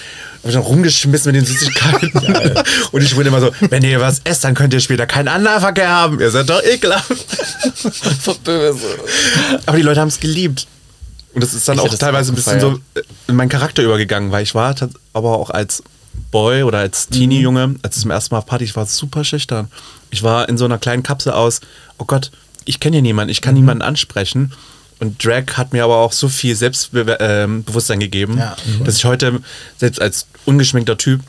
ich 0.46 0.54
dann 0.54 0.64
rumgeschmissen 0.64 1.32
mit 1.32 1.42
den 1.42 1.46
Süßigkeiten. 1.46 2.12
und 2.92 3.02
ich 3.02 3.16
wurde 3.16 3.30
immer 3.30 3.42
so, 3.42 3.52
wenn 3.70 3.84
ihr 3.84 4.00
was 4.00 4.22
esst, 4.24 4.44
dann 4.44 4.56
könnt 4.56 4.74
ihr 4.74 4.80
später 4.80 5.06
keinen 5.06 5.28
Analverkehr 5.28 5.90
haben. 5.90 6.20
Ihr 6.20 6.32
seid 6.32 6.50
doch 6.50 6.64
ekelhaft. 6.64 7.12
Böse. 8.44 9.00
Aber 9.66 9.78
die 9.78 9.84
Leute 9.84 10.02
haben 10.02 10.08
es 10.08 10.20
geliebt. 10.20 10.68
Und 11.34 11.44
das 11.44 11.54
ist 11.54 11.68
dann 11.68 11.78
Ich 11.78 11.82
auch 11.82 11.96
teilweise 11.96 12.32
ein 12.32 12.36
bisschen 12.36 12.60
so 12.60 12.80
in 13.28 13.36
meinen 13.36 13.50
Charakter 13.50 13.84
übergegangen, 13.84 14.32
weil 14.32 14.44
ich 14.44 14.54
war 14.54 14.76
aber 15.14 15.38
auch 15.38 15.50
als 15.50 15.82
Boy 16.32 16.64
oder 16.64 16.80
als 16.80 17.08
Teenie-Junge, 17.08 17.76
als 17.84 17.98
ich 17.98 18.02
zum 18.02 18.12
ersten 18.12 18.34
Mal 18.34 18.40
auf 18.40 18.46
Party, 18.46 18.66
ich 18.66 18.76
war 18.76 18.86
super 18.86 19.24
schüchtern. 19.24 19.72
Ich 20.10 20.24
war 20.24 20.50
in 20.50 20.58
so 20.58 20.66
einer 20.66 20.78
kleinen 20.78 21.04
Kapsel 21.04 21.32
aus, 21.32 21.62
oh 21.98 22.06
Gott, 22.06 22.32
ich 22.66 22.80
kenne 22.80 22.98
hier 22.98 23.02
niemanden, 23.02 23.32
ich 23.32 23.42
kann 23.42 23.54
niemanden 23.54 23.82
ansprechen. 23.82 24.52
Und 25.02 25.24
Drag 25.26 25.58
hat 25.58 25.74
mir 25.74 25.84
aber 25.84 25.98
auch 25.98 26.12
so 26.14 26.30
viel 26.30 26.56
Selbstbewusstsein 26.56 28.00
gegeben, 28.00 28.38
Ja. 28.38 28.56
dass 28.86 28.98
ich 28.98 29.06
heute 29.06 29.42
selbst 29.78 30.00
als 30.00 30.28
ungeschminkter 30.46 30.96
Typ 30.98 31.22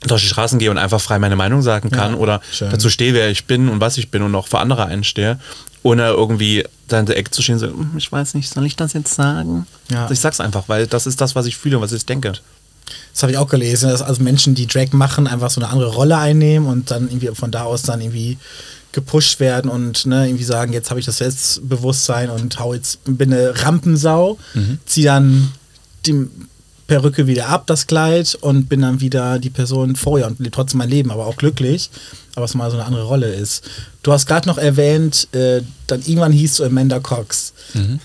durch 0.00 0.20
die 0.22 0.28
Straßen 0.28 0.58
gehe 0.58 0.70
und 0.70 0.78
einfach 0.78 1.00
frei 1.00 1.18
meine 1.18 1.36
Meinung 1.36 1.62
sagen 1.62 1.90
kann 1.90 2.12
Ja, 2.14 2.18
oder 2.18 2.40
schön. 2.52 2.70
dazu 2.70 2.90
stehe, 2.90 3.14
wer 3.14 3.30
ich 3.30 3.44
bin 3.46 3.68
und 3.68 3.80
was 3.80 3.96
ich 3.98 4.10
bin 4.10 4.22
und 4.22 4.34
auch 4.34 4.48
für 4.48 4.58
andere 4.58 4.86
einstehe, 4.86 5.38
ohne 5.82 6.08
irgendwie 6.08 6.64
da 6.88 7.00
in 7.00 7.06
der 7.06 7.16
Ecke 7.16 7.30
zu 7.30 7.40
stehen 7.40 7.54
und 7.54 7.58
so, 7.60 7.66
"Hm, 7.68 7.92
ich 7.96 8.10
weiß 8.10 8.34
nicht, 8.34 8.52
soll 8.52 8.66
ich 8.66 8.74
das 8.76 8.92
jetzt 8.92 9.14
sagen? 9.14 9.66
Ja. 9.90 10.02
Also 10.02 10.12
ich 10.12 10.20
sag's 10.20 10.40
einfach, 10.40 10.64
weil 10.66 10.86
das 10.88 11.06
ist 11.06 11.20
das, 11.20 11.34
was 11.36 11.46
ich 11.46 11.56
fühle 11.56 11.76
und 11.78 11.82
was 11.82 11.92
ich 11.92 12.04
denke. 12.04 12.32
Das 13.14 13.22
habe 13.22 13.32
ich 13.32 13.38
auch 13.38 13.48
gelesen, 13.48 13.88
dass 13.88 14.02
also 14.02 14.22
Menschen, 14.22 14.54
die 14.54 14.66
Drag 14.66 14.92
machen, 14.92 15.26
einfach 15.26 15.50
so 15.50 15.60
eine 15.60 15.70
andere 15.70 15.90
Rolle 15.94 16.18
einnehmen 16.18 16.68
und 16.68 16.90
dann 16.90 17.04
irgendwie 17.08 17.28
von 17.34 17.50
da 17.50 17.62
aus 17.62 17.82
dann 17.82 18.00
irgendwie 18.02 18.36
gepusht 18.94 19.40
werden 19.40 19.70
und 19.70 20.06
ne, 20.06 20.26
irgendwie 20.28 20.44
sagen, 20.44 20.72
jetzt 20.72 20.88
habe 20.88 21.00
ich 21.00 21.04
das 21.06 21.18
Selbstbewusstsein 21.18 22.30
und 22.30 22.58
hau 22.58 22.72
jetzt, 22.72 23.00
bin 23.04 23.32
eine 23.34 23.52
Rampensau, 23.64 24.38
zieh 24.86 25.02
dann 25.02 25.52
die 26.06 26.26
Perücke 26.86 27.26
wieder 27.26 27.48
ab, 27.48 27.66
das 27.66 27.86
Kleid 27.86 28.36
und 28.40 28.68
bin 28.68 28.82
dann 28.82 29.00
wieder 29.00 29.38
die 29.38 29.50
Person 29.50 29.96
vorher 29.96 30.26
und 30.26 30.38
lebe 30.38 30.50
trotzdem 30.52 30.78
mein 30.78 30.90
Leben, 30.90 31.10
aber 31.10 31.26
auch 31.26 31.36
glücklich, 31.36 31.90
aber 32.36 32.44
es 32.44 32.54
mal 32.54 32.70
so 32.70 32.76
eine 32.76 32.86
andere 32.86 33.04
Rolle 33.04 33.34
ist. 33.34 33.64
Du 34.02 34.12
hast 34.12 34.26
gerade 34.26 34.46
noch 34.46 34.58
erwähnt, 34.58 35.26
äh, 35.32 35.62
dann 35.86 36.00
irgendwann 36.00 36.32
hieß 36.32 36.56
du 36.56 36.64
Amanda 36.64 37.00
Cox. 37.00 37.52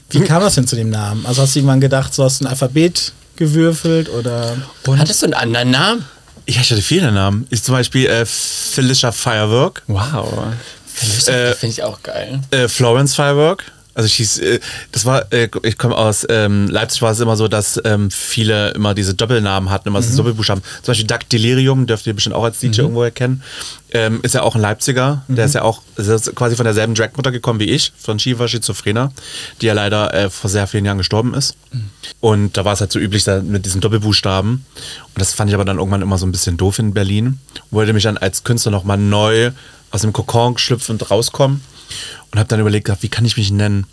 Wie 0.10 0.22
kam 0.22 0.42
das 0.42 0.56
denn 0.56 0.66
zu 0.66 0.76
dem 0.76 0.90
Namen? 0.90 1.26
Also 1.26 1.42
hast 1.42 1.56
du 1.56 1.60
irgendwann 1.60 1.82
gedacht, 1.82 2.18
du 2.18 2.24
hast 2.24 2.42
ein 2.42 2.48
Alphabet 2.48 3.12
gewürfelt 3.36 4.10
oder 4.10 4.56
Hattest 4.98 5.22
du 5.22 5.26
einen 5.28 5.34
anderen 5.36 5.72
Namen? 5.72 6.06
Ich 6.46 6.58
hatte 6.58 6.82
viele 6.82 7.12
Namen. 7.12 7.46
Ich 7.52 7.62
zum 7.62 7.76
Beispiel 7.76 8.08
äh, 8.08 8.26
Felicia 8.26 9.12
Firework, 9.12 9.84
Wow. 9.88 10.46
Äh, 11.28 11.54
Finde 11.54 11.74
ich 11.74 11.84
auch 11.84 12.02
geil. 12.04 12.42
äh, 12.52 12.68
Florence 12.68 13.16
Firework. 13.16 13.72
Also 14.00 14.08
ich 14.08 14.14
hieß, 14.14 14.38
äh, 14.40 14.60
das 14.94 15.06
war, 15.06 15.30
äh, 15.34 15.50
ich 15.64 15.78
komme 15.78 15.94
aus 15.94 16.26
ähm, 16.30 16.70
Leipzig, 16.70 17.02
war 17.02 17.12
es 17.12 17.20
immer 17.20 17.36
so, 17.36 17.50
dass 17.50 17.82
ähm, 17.84 18.10
viele 18.10 18.70
immer 18.70 18.94
diese 18.94 19.14
Doppelnamen 19.14 19.70
hatten, 19.70 19.90
immer 19.90 20.02
so 20.02 20.16
Doppelbuchstaben. 20.16 20.64
Zum 20.64 20.92
Beispiel 20.94 21.06
Duck 21.06 21.28
Delirium, 21.28 21.86
dürft 21.86 22.08
ihr 22.08 22.14
bestimmt 22.14 22.34
auch 22.34 22.46
als 22.46 22.60
DJ 22.60 22.80
irgendwo 22.80 23.04
erkennen. 23.04 23.44
Ähm, 23.92 24.22
ist 24.22 24.36
ja 24.36 24.44
auch 24.44 24.56
ein 24.56 24.62
Leipziger, 24.62 25.26
der 25.28 25.44
ist 25.44 25.56
ja 25.56 25.64
auch 25.64 25.82
ist 25.98 26.34
quasi 26.34 26.56
von 26.56 26.64
derselben 26.64 26.96
Dragmutter 26.96 27.34
gekommen 27.34 27.60
wie 27.60 27.66
ich, 27.66 27.92
von 27.98 28.20
Shiva 28.20 28.48
Schizophrena, 28.48 29.12
die 29.60 29.66
ja 29.66 29.74
leider 29.74 30.14
äh, 30.14 30.30
vor 30.30 30.50
sehr 30.50 30.66
vielen 30.66 30.86
Jahren 30.86 31.00
gestorben 31.00 31.34
ist. 31.34 31.58
Und 32.22 32.56
da 32.56 32.64
war 32.64 32.72
es 32.72 32.80
halt 32.80 32.94
so 32.94 33.00
üblich 33.00 33.26
da 33.26 33.42
mit 33.42 33.66
diesen 33.66 33.82
Doppelbuchstaben. 33.82 34.52
Und 34.52 34.64
das 35.16 35.34
fand 35.34 35.50
ich 35.50 35.56
aber 35.56 35.66
dann 35.66 35.78
irgendwann 35.78 36.02
immer 36.02 36.18
so 36.18 36.26
ein 36.26 36.32
bisschen 36.32 36.56
doof 36.56 36.80
in 36.80 36.94
Berlin. 36.94 37.40
Wollte 37.70 37.92
mich 37.92 38.04
dann 38.04 38.18
als 38.18 38.46
Künstler 38.46 38.72
nochmal 38.72 38.98
neu 38.98 39.52
aus 39.92 40.02
dem 40.04 40.14
Kokon 40.14 40.58
schlüpfen 40.58 40.94
und 40.94 41.12
rauskommen. 41.12 41.62
Und 42.32 42.40
habe 42.40 42.48
dann 42.48 42.60
überlegt, 42.60 42.86
gehabt, 42.86 43.04
wie 43.04 43.10
kann 43.10 43.26
ich 43.26 43.38
mich 43.38 43.52
nennen? 43.52 43.86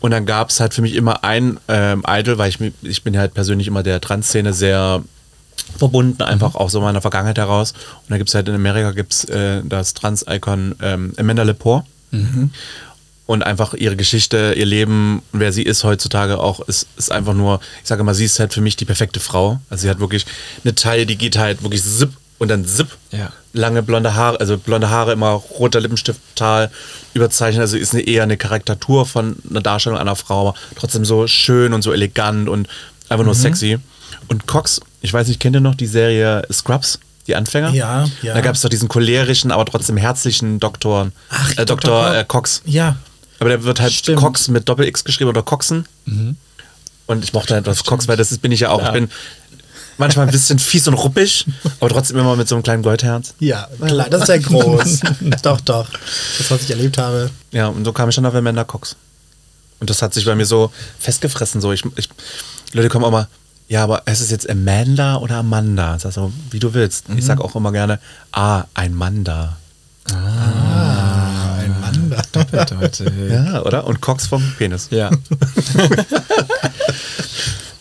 Und 0.00 0.10
dann 0.10 0.26
gab 0.26 0.50
es 0.50 0.60
halt 0.60 0.74
für 0.74 0.82
mich 0.82 0.94
immer 0.94 1.24
ein 1.24 1.58
ähm, 1.68 2.04
Idol, 2.06 2.38
weil 2.38 2.50
ich, 2.50 2.58
ich 2.82 3.02
bin 3.02 3.16
halt 3.18 3.34
persönlich 3.34 3.66
immer 3.66 3.82
der 3.82 4.00
Trans-Szene 4.00 4.52
sehr 4.52 5.02
verbunden, 5.78 6.22
einfach 6.22 6.54
auch 6.54 6.70
so 6.70 6.80
meiner 6.80 7.00
Vergangenheit 7.00 7.38
heraus. 7.38 7.72
Und 7.72 8.10
da 8.10 8.18
gibt 8.18 8.28
es 8.28 8.34
halt 8.34 8.48
in 8.48 8.54
Amerika 8.54 8.92
gibt's, 8.92 9.24
äh, 9.24 9.62
das 9.64 9.94
Trans-Icon 9.94 10.76
ähm, 10.82 11.12
Amanda 11.16 11.42
Lepore. 11.42 11.84
Und 13.26 13.42
einfach 13.42 13.74
ihre 13.74 13.96
Geschichte, 13.96 14.54
ihr 14.56 14.66
Leben, 14.66 15.22
und 15.32 15.40
wer 15.40 15.52
sie 15.52 15.64
ist 15.64 15.82
heutzutage 15.82 16.38
auch, 16.38 16.60
ist, 16.60 16.86
ist 16.96 17.10
einfach 17.10 17.34
nur, 17.34 17.60
ich 17.82 17.88
sage 17.88 18.04
mal, 18.04 18.14
sie 18.14 18.26
ist 18.26 18.38
halt 18.38 18.54
für 18.54 18.60
mich 18.60 18.76
die 18.76 18.84
perfekte 18.84 19.18
Frau. 19.18 19.60
Also 19.68 19.82
sie 19.82 19.90
hat 19.90 19.98
wirklich 19.98 20.26
eine 20.62 20.76
Taille, 20.76 21.06
die 21.06 21.16
geht 21.16 21.36
halt 21.36 21.64
wirklich 21.64 21.82
zip 21.82 22.12
und 22.38 22.48
dann 22.48 22.64
zip. 22.66 22.88
Ja. 23.12 23.32
Lange 23.52 23.82
blonde 23.82 24.14
Haare, 24.14 24.38
also 24.40 24.58
blonde 24.58 24.90
Haare, 24.90 25.12
immer 25.12 25.30
roter 25.30 25.80
Lippenstift 25.80 26.20
total 26.34 26.70
überzeichnet. 27.14 27.62
Also 27.62 27.76
ist 27.78 27.94
eine, 27.94 28.02
eher 28.02 28.22
eine 28.22 28.36
Karikatur 28.36 29.06
von 29.06 29.36
einer 29.48 29.62
Darstellung 29.62 29.98
einer 29.98 30.16
Frau, 30.16 30.48
aber 30.48 30.58
trotzdem 30.78 31.04
so 31.04 31.26
schön 31.26 31.72
und 31.72 31.82
so 31.82 31.92
elegant 31.92 32.48
und 32.48 32.68
einfach 33.08 33.24
nur 33.24 33.34
sexy. 33.34 33.78
Und 34.28 34.46
Cox, 34.46 34.80
ich 35.00 35.12
weiß 35.12 35.28
nicht, 35.28 35.40
kennt 35.40 35.56
ihr 35.56 35.60
noch 35.60 35.74
die 35.74 35.86
Serie 35.86 36.42
Scrubs? 36.52 36.98
Die 37.26 37.34
Anfänger? 37.34 37.70
Ja, 37.70 38.06
ja. 38.22 38.34
Da 38.34 38.40
gab 38.40 38.54
es 38.54 38.60
doch 38.60 38.68
diesen 38.68 38.88
cholerischen, 38.88 39.50
aber 39.50 39.64
trotzdem 39.64 39.96
herzlichen 39.96 40.60
Doktor, 40.60 41.10
Ach, 41.30 41.50
äh, 41.52 41.64
Dr. 41.64 41.76
Dr. 41.90 42.02
Cox. 42.02 42.16
äh, 42.16 42.24
Cox. 42.24 42.62
Ja. 42.66 42.96
Aber 43.40 43.48
der 43.48 43.64
wird 43.64 43.80
halt 43.80 43.92
Stimmt. 43.92 44.20
Cox 44.20 44.48
mit 44.48 44.68
Doppel-X 44.68 45.04
geschrieben 45.04 45.30
oder 45.30 45.42
Coxen. 45.42 45.86
Und 47.06 47.24
ich 47.24 47.32
mochte 47.32 47.54
halt 47.54 47.66
das 47.66 47.84
Cox, 47.84 48.08
weil 48.08 48.16
das 48.16 48.32
ist, 48.32 48.42
bin 48.42 48.52
ich 48.52 48.60
ja 48.60 48.70
auch. 48.70 48.82
Ich 48.82 48.92
bin 48.92 49.08
manchmal 49.98 50.26
ein 50.26 50.32
bisschen 50.32 50.58
fies 50.58 50.86
und 50.88 50.94
ruppig, 50.94 51.46
aber 51.80 51.90
trotzdem 51.90 52.18
immer 52.18 52.36
mit 52.36 52.48
so 52.48 52.54
einem 52.54 52.62
kleinen 52.62 52.82
Goldherz. 52.82 53.34
Ja, 53.38 53.68
klar, 53.80 54.08
das 54.10 54.22
ist 54.22 54.26
sehr 54.26 54.38
groß. 54.40 55.00
doch, 55.42 55.60
doch. 55.60 55.88
Das, 56.38 56.50
was 56.50 56.62
ich 56.62 56.70
erlebt 56.70 56.98
habe. 56.98 57.30
Ja, 57.52 57.68
und 57.68 57.84
so 57.84 57.92
kam 57.92 58.08
ich 58.08 58.16
dann 58.16 58.26
auf 58.26 58.34
Amanda 58.34 58.64
Cox. 58.64 58.96
Und 59.80 59.90
das 59.90 60.00
hat 60.02 60.14
sich 60.14 60.24
bei 60.24 60.34
mir 60.34 60.46
so 60.46 60.70
festgefressen. 60.98 61.60
So. 61.60 61.72
Ich, 61.72 61.84
ich, 61.96 62.08
Leute 62.72 62.88
kommen 62.88 63.04
auch 63.04 63.10
mal, 63.10 63.28
ja, 63.68 63.82
aber 63.82 64.06
ist 64.06 64.20
es 64.20 64.30
jetzt 64.30 64.48
Amanda 64.48 65.16
oder 65.16 65.36
Amanda? 65.36 65.98
Sag 65.98 66.12
so, 66.12 66.32
wie 66.50 66.60
du 66.60 66.72
willst. 66.72 67.06
Ich 67.16 67.24
sag 67.24 67.40
auch 67.40 67.56
immer 67.56 67.72
gerne, 67.72 67.98
ah, 68.32 68.64
ein 68.74 68.94
Manda. 68.94 69.56
Ein 70.12 71.80
Mann 71.80 72.10
da. 72.10 72.22
Doppeldeutig. 72.32 73.08
Ja, 73.28 73.62
oder? 73.62 73.86
Und 73.86 74.00
Cox 74.00 74.26
vom 74.26 74.42
Penis. 74.56 74.88
Ja. 74.90 75.10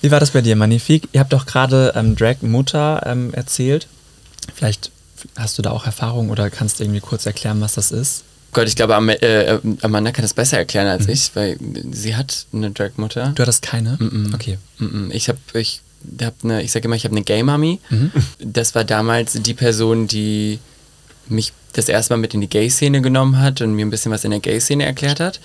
Wie 0.06 0.12
war 0.12 0.20
das 0.20 0.30
bei 0.30 0.42
dir, 0.42 0.56
Magnifik? 0.56 1.10
Ihr 1.14 1.20
habt 1.20 1.34
doch 1.34 1.48
gerade 1.48 1.92
ähm, 1.96 2.16
Drag 2.16 2.44
Mutter 2.44 3.02
ähm, 3.08 3.34
erzählt. 3.34 3.88
Vielleicht 4.54 4.92
hast 5.36 5.58
du 5.58 5.64
da 5.64 5.72
auch 5.72 5.88
Erfahrung 5.88 6.30
oder 6.30 6.52
kannst 6.52 6.80
irgendwie 6.80 7.00
kurz 7.00 7.26
erklären, 7.26 7.60
was 7.60 7.74
das 7.74 7.92
ist? 7.92 8.24
Gott, 8.54 8.68
ich 8.68 8.76
glaube, 8.76 8.96
Am 8.96 9.10
äh, 9.10 9.58
Amanda 9.82 10.12
kann 10.12 10.22
das 10.22 10.36
besser 10.36 10.60
erklären 10.60 10.86
als 10.86 11.08
ich, 11.08 11.32
weil 11.36 11.58
sie 11.92 12.16
hat 12.16 12.46
eine 12.54 12.70
Dragmutter. 12.70 13.32
Du 13.34 13.42
hattest 13.42 13.64
keine? 13.64 13.98
Okay. 14.36 14.60
Mm, 14.78 15.08
mm. 15.08 15.12
Ich 15.12 15.28
habe, 15.28 15.40
ich 15.56 15.82
habe 16.22 16.36
eine, 16.44 16.62
ich 16.62 16.72
sage 16.72 16.86
immer, 16.86 16.96
ich 16.96 17.06
habe 17.06 17.16
eine 17.16 17.26
Gay-Mami. 17.26 17.80
Das 18.38 18.76
war 18.76 18.84
damals 18.84 19.34
die 19.34 19.56
Person, 19.56 20.06
die 20.06 20.60
mich 21.30 21.52
das 21.74 21.90
erste 21.90 22.14
Mal 22.14 22.20
mit 22.20 22.36
in 22.36 22.42
die 22.42 22.48
Gay-Szene 22.48 23.02
genommen 23.02 23.40
hat 23.40 23.60
und 23.62 23.74
mir 23.74 23.84
ein 23.84 23.90
bisschen 23.90 24.12
was 24.12 24.24
in 24.24 24.30
der 24.30 24.40
Gay-Szene 24.40 24.86
erklärt 24.86 25.20
hat. 25.20 25.40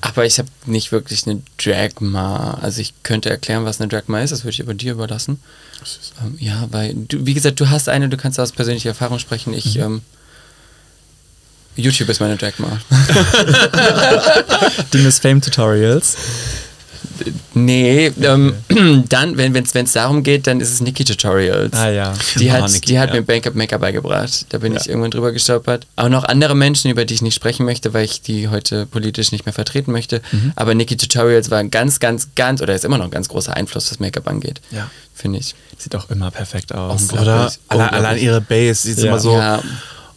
Aber 0.00 0.24
ich 0.24 0.38
habe 0.38 0.48
nicht 0.66 0.92
wirklich 0.92 1.26
eine 1.26 1.42
Dragma. 1.58 2.58
Also 2.60 2.80
ich 2.80 2.94
könnte 3.02 3.30
erklären, 3.30 3.64
was 3.64 3.80
eine 3.80 3.88
Dragma 3.88 4.20
ist, 4.20 4.30
das 4.30 4.44
würde 4.44 4.54
ich 4.54 4.62
aber 4.62 4.74
dir 4.74 4.92
überlassen. 4.92 5.40
Ähm, 6.22 6.36
ja, 6.38 6.68
weil, 6.70 6.94
du, 6.94 7.26
wie 7.26 7.34
gesagt, 7.34 7.60
du 7.60 7.70
hast 7.70 7.88
eine, 7.88 8.08
du 8.08 8.16
kannst 8.16 8.38
aus 8.38 8.52
persönlicher 8.52 8.90
Erfahrung 8.90 9.18
sprechen. 9.18 9.54
Ich, 9.54 9.78
ähm, 9.78 10.02
YouTube 11.76 12.08
ist 12.08 12.20
meine 12.20 12.36
Dragma. 12.36 12.80
Die 14.92 14.98
Miss 14.98 15.18
Fame 15.18 15.40
Tutorials. 15.40 16.16
Nee, 17.54 18.12
ähm, 18.22 18.54
dann, 19.08 19.36
wenn 19.36 19.54
es 19.56 19.92
darum 19.92 20.22
geht, 20.22 20.46
dann 20.46 20.60
ist 20.60 20.72
es 20.72 20.80
Nikki 20.80 21.04
Tutorials. 21.04 21.72
Ah 21.74 21.90
ja. 21.90 22.12
Die 22.38 22.50
Ah, 22.50 22.54
hat, 22.62 22.70
Nikki, 22.70 22.86
die 22.86 22.98
hat 22.98 23.10
ja. 23.10 23.16
mir 23.20 23.24
Make-up 23.26 23.54
Make-up 23.54 23.80
beigebracht. 23.80 24.46
Da 24.50 24.58
bin 24.58 24.74
Ja. 24.74 24.80
ich 24.80 24.88
irgendwann 24.88 25.10
drüber 25.10 25.32
gestolpert. 25.32 25.86
Auch 25.96 26.08
noch 26.08 26.24
andere 26.24 26.54
Menschen, 26.54 26.90
über 26.90 27.04
die 27.04 27.14
ich 27.14 27.22
nicht 27.22 27.34
sprechen 27.34 27.64
möchte, 27.64 27.94
weil 27.94 28.04
ich 28.04 28.22
die 28.22 28.48
heute 28.48 28.86
politisch 28.86 29.32
nicht 29.32 29.46
mehr 29.46 29.52
vertreten 29.52 29.92
möchte. 29.92 30.20
Mhm. 30.32 30.52
Aber 30.56 30.74
Nikki 30.74 30.96
Tutorials 30.96 31.50
war 31.50 31.58
ein 31.58 31.70
ganz, 31.70 32.00
ganz, 32.00 32.28
ganz, 32.34 32.60
oder 32.62 32.74
ist 32.74 32.84
immer 32.84 32.98
noch 32.98 33.06
ein 33.06 33.10
ganz 33.10 33.28
großer 33.28 33.54
Einfluss, 33.56 33.90
was 33.90 34.00
Make-up 34.00 34.28
angeht. 34.28 34.60
Ja. 34.70 34.90
Finde 35.14 35.38
ich. 35.38 35.54
Sieht 35.78 35.96
auch 35.96 36.10
immer 36.10 36.30
perfekt 36.30 36.74
aus. 36.74 37.12
Oder 37.12 37.50
allein, 37.70 38.18
ihre 38.18 38.40
Base, 38.40 38.82
sie 38.82 38.90
ist 38.92 38.98
Ja. 39.02 39.06
immer 39.08 39.20
so. 39.20 39.40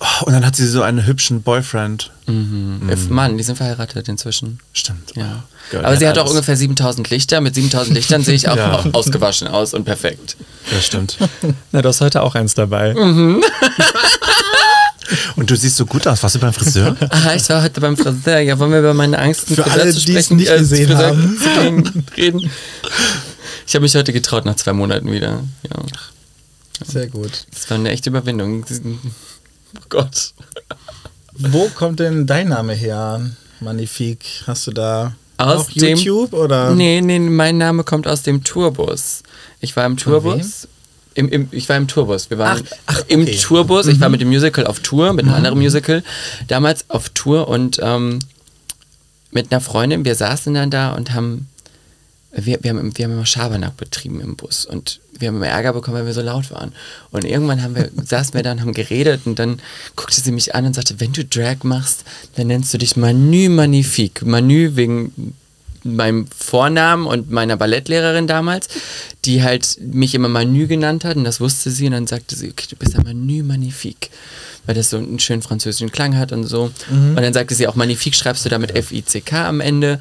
Ja. 0.02 0.08
Oh, 0.22 0.26
und 0.28 0.34
dann 0.34 0.46
hat 0.46 0.56
sie 0.56 0.66
so 0.68 0.82
einen 0.82 1.06
hübschen 1.06 1.42
Boyfriend. 1.42 2.12
Mhm. 2.26 2.80
Mann, 3.10 3.38
die 3.38 3.44
sind 3.44 3.58
verheiratet 3.58 4.08
inzwischen. 4.08 4.60
Stimmt. 4.72 5.14
Ja. 5.16 5.44
Girl, 5.72 5.84
Aber 5.86 5.98
sie 5.98 6.08
hat 6.08 6.18
auch 6.18 6.22
alles. 6.24 6.32
ungefähr 6.34 6.56
7000 6.56 7.10
Lichter. 7.10 7.42
Mit 7.42 7.54
7000 7.56 7.96
Lichtern 7.96 8.24
sehe 8.24 8.36
ich 8.36 8.48
auch 8.48 8.56
Ja. 8.58 8.86
ausgewaschen 8.94 9.48
aus 9.50 9.74
und 9.74 9.84
perfekt. 9.84 10.38
Das 10.72 10.86
stimmt. 10.86 11.18
Na, 11.72 11.82
du 11.82 11.90
hast 11.90 12.00
heute 12.02 12.22
auch 12.22 12.36
eins 12.36 12.54
dabei. 12.56 12.96
Und 15.36 15.50
du 15.50 15.56
siehst 15.56 15.76
so 15.78 15.86
gut 15.86 16.06
aus. 16.08 16.22
Warst 16.22 16.36
du 16.36 16.40
beim 16.40 16.54
Friseur? 16.54 16.96
Ah, 17.10 17.34
ich 17.36 17.50
war 17.50 17.64
heute 17.64 17.82
beim 17.82 17.98
Friseur. 17.98 18.40
Ja, 18.40 18.60
wollen 18.60 18.72
wir 18.72 18.80
über 18.80 18.94
meine 18.94 19.18
Angst 19.20 19.48
Für 19.48 19.66
alle, 19.66 19.92
die 19.92 20.16
es 20.16 20.30
nicht 20.30 20.50
gesehen 20.50 20.88
Friseur 20.88 21.08
haben. 21.08 21.38
zu 21.42 21.50
gehen, 21.62 22.06
reden? 22.16 22.52
Ich 23.68 23.74
habe 23.76 23.84
mich 23.84 23.96
heute 23.96 24.14
getraut 24.14 24.46
nach 24.46 24.56
zwei 24.56 24.74
Monaten 24.74 25.12
wieder. 25.12 25.44
Ja. 25.64 25.82
Sehr 26.86 27.08
gut. 27.08 27.46
Das 27.54 27.70
war 27.70 27.78
eine 27.78 27.90
echte 27.90 28.10
Überwindung. 28.10 28.66
Oh 29.78 29.82
Gott. 29.90 30.34
Wo 31.34 31.70
kommt 31.70 32.00
denn 32.00 32.26
dein 32.28 32.50
Name 32.50 32.74
her, 32.74 33.22
Magnifique? 33.60 34.44
Hast 34.48 34.68
du 34.68 34.72
da 34.72 35.14
Aus 35.38 35.62
auch 35.68 35.72
dem- 35.72 35.98
YouTube 35.98 36.34
oder? 36.34 36.72
Nee, 36.76 37.02
nee, 37.02 37.20
mein 37.20 37.58
Name 37.58 37.84
kommt 37.84 38.08
aus 38.08 38.24
dem 38.24 38.44
Tourbus. 38.44 39.24
Ich 39.62 39.76
war 39.76 39.86
im 39.86 39.98
Tourbus. 39.98 40.68
Im, 41.16 41.28
im, 41.30 41.48
ich 41.52 41.68
war 41.68 41.76
im 41.76 41.88
Tourbus. 41.88 42.30
Wir 42.30 42.38
waren 42.38 42.64
Ach, 42.66 42.78
ach, 42.88 43.04
im 43.08 43.22
okay. 43.24 43.36
Mhm. 43.36 43.40
Tourbus. 43.42 43.88
Ich 43.88 44.00
war 44.00 44.10
mit 44.10 44.22
dem 44.22 44.30
Musical 44.30 44.66
auf 44.68 44.80
Tour, 44.80 45.12
mit 45.14 45.26
einem 45.26 45.34
anderen 45.36 45.60
Musical. 45.60 46.04
Damals 46.48 46.90
auf 46.90 47.10
Tour 47.10 47.48
und 47.50 47.80
ähm, 47.82 48.20
mit 49.32 49.52
einer 49.52 49.60
Freundin. 49.60 50.06
Wir 50.06 50.16
saßen 50.16 50.54
dann 50.54 50.70
da 50.72 50.94
und 50.94 51.14
haben. 51.14 51.49
Wir, 52.32 52.60
wir, 52.62 52.70
haben, 52.70 52.98
wir 52.98 53.06
haben 53.06 53.14
immer 53.14 53.26
Schabernack 53.26 53.76
betrieben 53.78 54.22
im 54.22 54.36
Bus 54.36 54.66
und 54.66 55.00
wir 55.18 55.30
haben 55.30 55.38
immer 55.38 55.48
Ärger 55.48 55.74
bekommen, 55.74 55.98
weil 55.98 56.06
wir 56.06 56.14
so 56.14 56.22
laut 56.22 56.52
waren. 56.52 56.74
Und 57.12 57.26
irgendwann 57.26 57.64
haben 57.64 57.76
wir, 57.76 57.90
saßen 58.04 58.34
wir 58.34 58.44
da 58.44 58.52
und 58.52 58.62
haben 58.62 58.74
geredet 58.74 59.22
und 59.26 59.40
dann 59.40 59.60
guckte 59.96 60.22
sie 60.22 60.32
mich 60.32 60.54
an 60.56 60.66
und 60.66 60.76
sagte, 60.76 61.00
wenn 61.00 61.12
du 61.12 61.26
Drag 61.26 61.64
machst, 61.64 62.04
dann 62.36 62.48
nennst 62.48 62.74
du 62.74 62.78
dich 62.78 62.96
Manu 62.96 63.50
Magnifique. 63.50 64.24
Manu 64.26 64.76
wegen 64.76 65.34
meinem 65.84 66.28
Vornamen 66.28 67.08
und 67.08 67.32
meiner 67.32 67.58
Ballettlehrerin 67.58 68.28
damals, 68.28 68.68
die 69.26 69.44
halt 69.44 69.78
mich 69.82 70.14
immer 70.16 70.30
Manu 70.30 70.68
genannt 70.68 71.06
hat 71.06 71.18
und 71.18 71.24
das 71.24 71.40
wusste 71.40 71.72
sie 71.72 71.86
und 71.86 71.94
dann 71.94 72.08
sagte 72.08 72.36
sie, 72.36 72.50
okay, 72.50 72.68
du 72.70 72.76
bist 72.76 72.94
ja 72.94 73.02
Manu 73.02 73.44
Magnifique, 73.44 74.10
weil 74.66 74.76
das 74.76 74.90
so 74.90 74.98
einen 74.98 75.20
schönen 75.20 75.42
französischen 75.42 75.92
Klang 75.92 76.18
hat 76.18 76.32
und 76.32 76.44
so. 76.46 76.72
Und 77.16 77.22
dann 77.22 77.34
sagte 77.34 77.56
sie 77.56 77.68
auch, 77.68 77.76
Magnifique 77.76 78.16
schreibst 78.16 78.46
du 78.46 78.50
da 78.50 78.60
mit 78.60 78.76
F-I-C-K 78.76 79.48
am 79.48 79.62
Ende. 79.62 80.00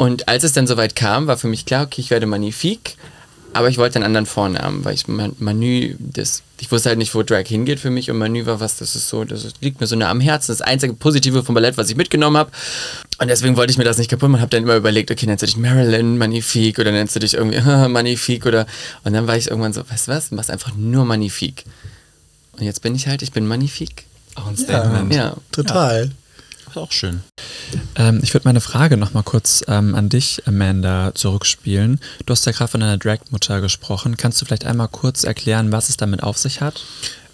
Und 0.00 0.28
als 0.28 0.44
es 0.44 0.54
dann 0.54 0.66
soweit 0.66 0.96
kam, 0.96 1.26
war 1.26 1.36
für 1.36 1.46
mich 1.46 1.66
klar, 1.66 1.84
okay, 1.84 2.00
ich 2.00 2.08
werde 2.08 2.24
Magnifique, 2.24 2.94
aber 3.52 3.68
ich 3.68 3.76
wollte 3.76 3.96
einen 3.96 4.06
anderen 4.06 4.24
Vornamen, 4.24 4.82
weil 4.82 4.94
ich 4.94 5.08
Man- 5.08 5.36
Manu, 5.38 5.94
das, 5.98 6.42
ich 6.58 6.72
wusste 6.72 6.88
halt 6.88 6.96
nicht, 6.96 7.14
wo 7.14 7.22
Drag 7.22 7.44
hingeht 7.46 7.80
für 7.80 7.90
mich 7.90 8.10
und 8.10 8.16
Manu 8.16 8.46
war 8.46 8.60
was, 8.60 8.76
das 8.78 8.96
ist 8.96 9.10
so, 9.10 9.24
das 9.24 9.46
liegt 9.60 9.78
mir 9.78 9.86
so 9.86 9.96
nah 9.96 10.08
am 10.10 10.20
Herzen, 10.20 10.52
das 10.52 10.62
einzige 10.62 10.94
Positive 10.94 11.44
vom 11.44 11.54
Ballett, 11.54 11.76
was 11.76 11.90
ich 11.90 11.96
mitgenommen 11.96 12.38
habe. 12.38 12.50
Und 13.18 13.28
deswegen 13.28 13.56
wollte 13.58 13.72
ich 13.72 13.76
mir 13.76 13.84
das 13.84 13.98
nicht 13.98 14.08
kaputt 14.08 14.30
machen, 14.30 14.40
habe 14.40 14.48
dann 14.48 14.62
immer 14.62 14.76
überlegt, 14.76 15.10
okay, 15.10 15.26
nennst 15.26 15.42
du 15.42 15.46
dich 15.46 15.58
Marilyn 15.58 16.16
Magnifique 16.16 16.78
oder 16.80 16.92
nennst 16.92 17.14
du 17.14 17.20
dich 17.20 17.34
irgendwie 17.34 17.60
Magnifique 17.88 18.46
oder, 18.46 18.66
und 19.04 19.12
dann 19.12 19.26
war 19.26 19.36
ich 19.36 19.48
irgendwann 19.48 19.74
so, 19.74 19.82
weißt 19.86 20.08
du 20.08 20.12
was, 20.12 20.30
machst 20.30 20.50
einfach 20.50 20.74
nur 20.76 21.04
Magnifique. 21.04 21.64
Und 22.52 22.64
jetzt 22.64 22.80
bin 22.80 22.94
ich 22.94 23.06
halt, 23.06 23.20
ich 23.20 23.32
bin 23.32 23.46
Magnifique. 23.46 24.04
Auch 24.36 24.46
ein 24.46 24.56
Statement. 24.56 25.12
Ja. 25.14 25.36
Total. 25.52 26.10
Ist 26.70 26.76
auch 26.76 26.92
schön. 26.92 27.20
Ähm, 27.96 28.20
ich 28.22 28.32
würde 28.32 28.46
meine 28.46 28.60
Frage 28.60 28.96
nochmal 28.96 29.24
kurz 29.24 29.64
ähm, 29.66 29.96
an 29.96 30.08
dich, 30.08 30.42
Amanda, 30.46 31.12
zurückspielen. 31.14 31.98
Du 32.26 32.32
hast 32.32 32.46
ja 32.46 32.52
gerade 32.52 32.70
von 32.70 32.80
deiner 32.80 32.96
Drag-Mutter 32.96 33.60
gesprochen. 33.60 34.16
Kannst 34.16 34.40
du 34.40 34.46
vielleicht 34.46 34.64
einmal 34.64 34.86
kurz 34.88 35.24
erklären, 35.24 35.72
was 35.72 35.88
es 35.88 35.96
damit 35.96 36.22
auf 36.22 36.38
sich 36.38 36.60
hat? 36.60 36.84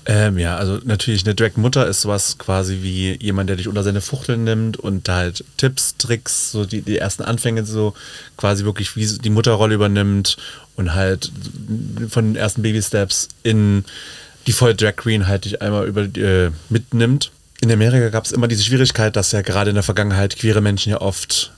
Ähm, 0.07 0.39
ja, 0.39 0.57
also 0.57 0.79
natürlich 0.85 1.27
eine 1.27 1.35
Drag-Mutter 1.35 1.87
ist 1.87 2.01
sowas 2.01 2.39
quasi 2.39 2.79
wie 2.81 3.19
jemand, 3.21 3.51
der 3.51 3.57
dich 3.57 3.69
unter 3.69 3.83
seine 3.83 4.01
Fuchtel 4.01 4.39
nimmt 4.39 4.79
und 4.79 5.09
da 5.09 5.17
halt 5.17 5.45
Tipps, 5.57 5.97
Tricks, 5.99 6.53
so 6.53 6.65
die, 6.65 6.81
die 6.81 6.97
ersten 6.97 7.25
Anfänge 7.25 7.67
so 7.67 7.93
quasi 8.37 8.65
wirklich 8.65 8.97
wie 8.97 9.07
die 9.19 9.31
Mutterrolle 9.31 9.75
übernimmt 9.75 10.37
und 10.77 10.95
halt 10.95 11.31
von 12.09 12.25
den 12.25 12.37
ersten 12.37 12.63
Baby-Steps 12.63 13.29
in 13.43 13.85
die 14.47 14.53
voll 14.53 14.75
Drag 14.75 14.95
Queen 14.97 15.27
halt 15.27 15.45
dich 15.45 15.61
einmal 15.61 15.87
über, 15.87 16.03
äh, 16.03 16.53
mitnimmt. 16.71 17.33
In 17.61 17.73
Amerika 17.73 18.11
gab 18.11 18.25
es 18.25 18.33
immer 18.33 18.49
diese 18.49 18.63
Schwierigkeit, 18.63 19.17
dass 19.17 19.33
ja 19.33 19.43
gerade 19.43 19.71
in 19.71 19.75
der 19.75 19.83
Vergangenheit 19.83 20.37
queere 20.37 20.61
Menschen 20.61 20.91
ja 20.91 21.01
oft 21.01 21.53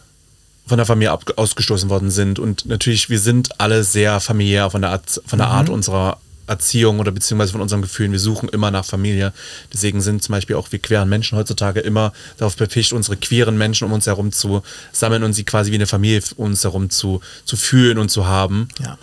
von 0.66 0.76
der 0.76 0.86
Familie 0.86 1.10
ab, 1.10 1.24
ausgestoßen 1.36 1.88
worden 1.88 2.10
sind. 2.10 2.38
Und 2.38 2.66
natürlich, 2.66 3.10
wir 3.10 3.18
sind 3.18 3.60
alle 3.60 3.84
sehr 3.84 4.20
familiär 4.20 4.70
von 4.70 4.82
der 4.82 4.90
Art, 4.90 5.20
von 5.26 5.38
der 5.38 5.48
Art 5.48 5.70
unserer 5.70 6.18
Erziehung 6.46 6.98
oder 6.98 7.12
beziehungsweise 7.12 7.52
von 7.52 7.60
unseren 7.60 7.82
Gefühlen. 7.82 8.12
Wir 8.12 8.18
suchen 8.18 8.48
immer 8.48 8.70
nach 8.70 8.84
Familie. 8.84 9.32
Deswegen 9.72 10.00
sind 10.00 10.22
zum 10.22 10.32
Beispiel 10.32 10.56
auch 10.56 10.72
wir 10.72 10.78
queeren 10.78 11.08
Menschen 11.08 11.36
heutzutage 11.36 11.80
immer 11.80 12.12
darauf 12.38 12.56
bepicht, 12.56 12.92
unsere 12.92 13.16
queeren 13.16 13.58
Menschen 13.58 13.84
um 13.84 13.92
uns 13.92 14.06
herum 14.06 14.32
zu 14.32 14.62
sammeln 14.92 15.22
und 15.22 15.34
sie 15.34 15.44
quasi 15.44 15.70
wie 15.70 15.76
eine 15.76 15.86
Familie 15.86 16.22
um 16.36 16.46
uns 16.46 16.64
herum 16.64 16.90
zu, 16.90 17.20
zu 17.44 17.56
fühlen 17.56 17.98
und 17.98 18.10
zu 18.10 18.26
haben. 18.26 18.68
Ja. 18.82 18.98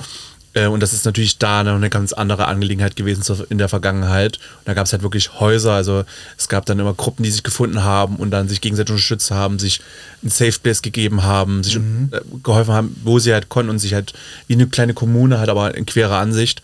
Äh, 0.55 0.65
Und 0.67 0.79
das 0.79 0.93
ist 0.93 1.05
natürlich 1.05 1.37
da 1.37 1.63
noch 1.63 1.75
eine 1.75 1.91
ganz 1.91 2.13
andere 2.13 2.47
Angelegenheit 2.47 2.95
gewesen 2.95 3.45
in 3.49 3.59
der 3.59 3.69
Vergangenheit. 3.69 4.37
Und 4.37 4.67
da 4.67 4.73
gab 4.73 4.87
es 4.87 4.93
halt 4.93 5.03
wirklich 5.03 5.39
Häuser, 5.39 5.73
also 5.73 6.03
es 6.37 6.47
gab 6.47 6.65
dann 6.65 6.79
immer 6.79 6.93
Gruppen, 6.95 7.23
die 7.23 7.29
sich 7.31 7.43
gefunden 7.43 7.83
haben 7.83 8.15
und 8.15 8.31
dann 8.31 8.49
sich 8.49 8.61
gegenseitig 8.61 8.91
unterstützt 8.91 9.29
haben, 9.29 9.59
sich 9.59 9.81
einen 10.23 10.31
Safe 10.31 10.57
Place 10.59 10.81
gegeben 10.81 11.23
haben, 11.23 11.63
sich 11.63 11.75
äh, 11.75 12.21
geholfen 12.41 12.73
haben, 12.73 12.95
wo 13.03 13.19
sie 13.19 13.33
halt 13.33 13.49
konnten 13.49 13.69
und 13.69 13.79
sich 13.79 13.93
halt 13.93 14.13
wie 14.47 14.53
eine 14.53 14.67
kleine 14.67 14.93
Kommune 14.93 15.37
halt 15.37 15.49
aber 15.49 15.75
in 15.75 15.85
querer 15.85 16.17
Ansicht. 16.17 16.61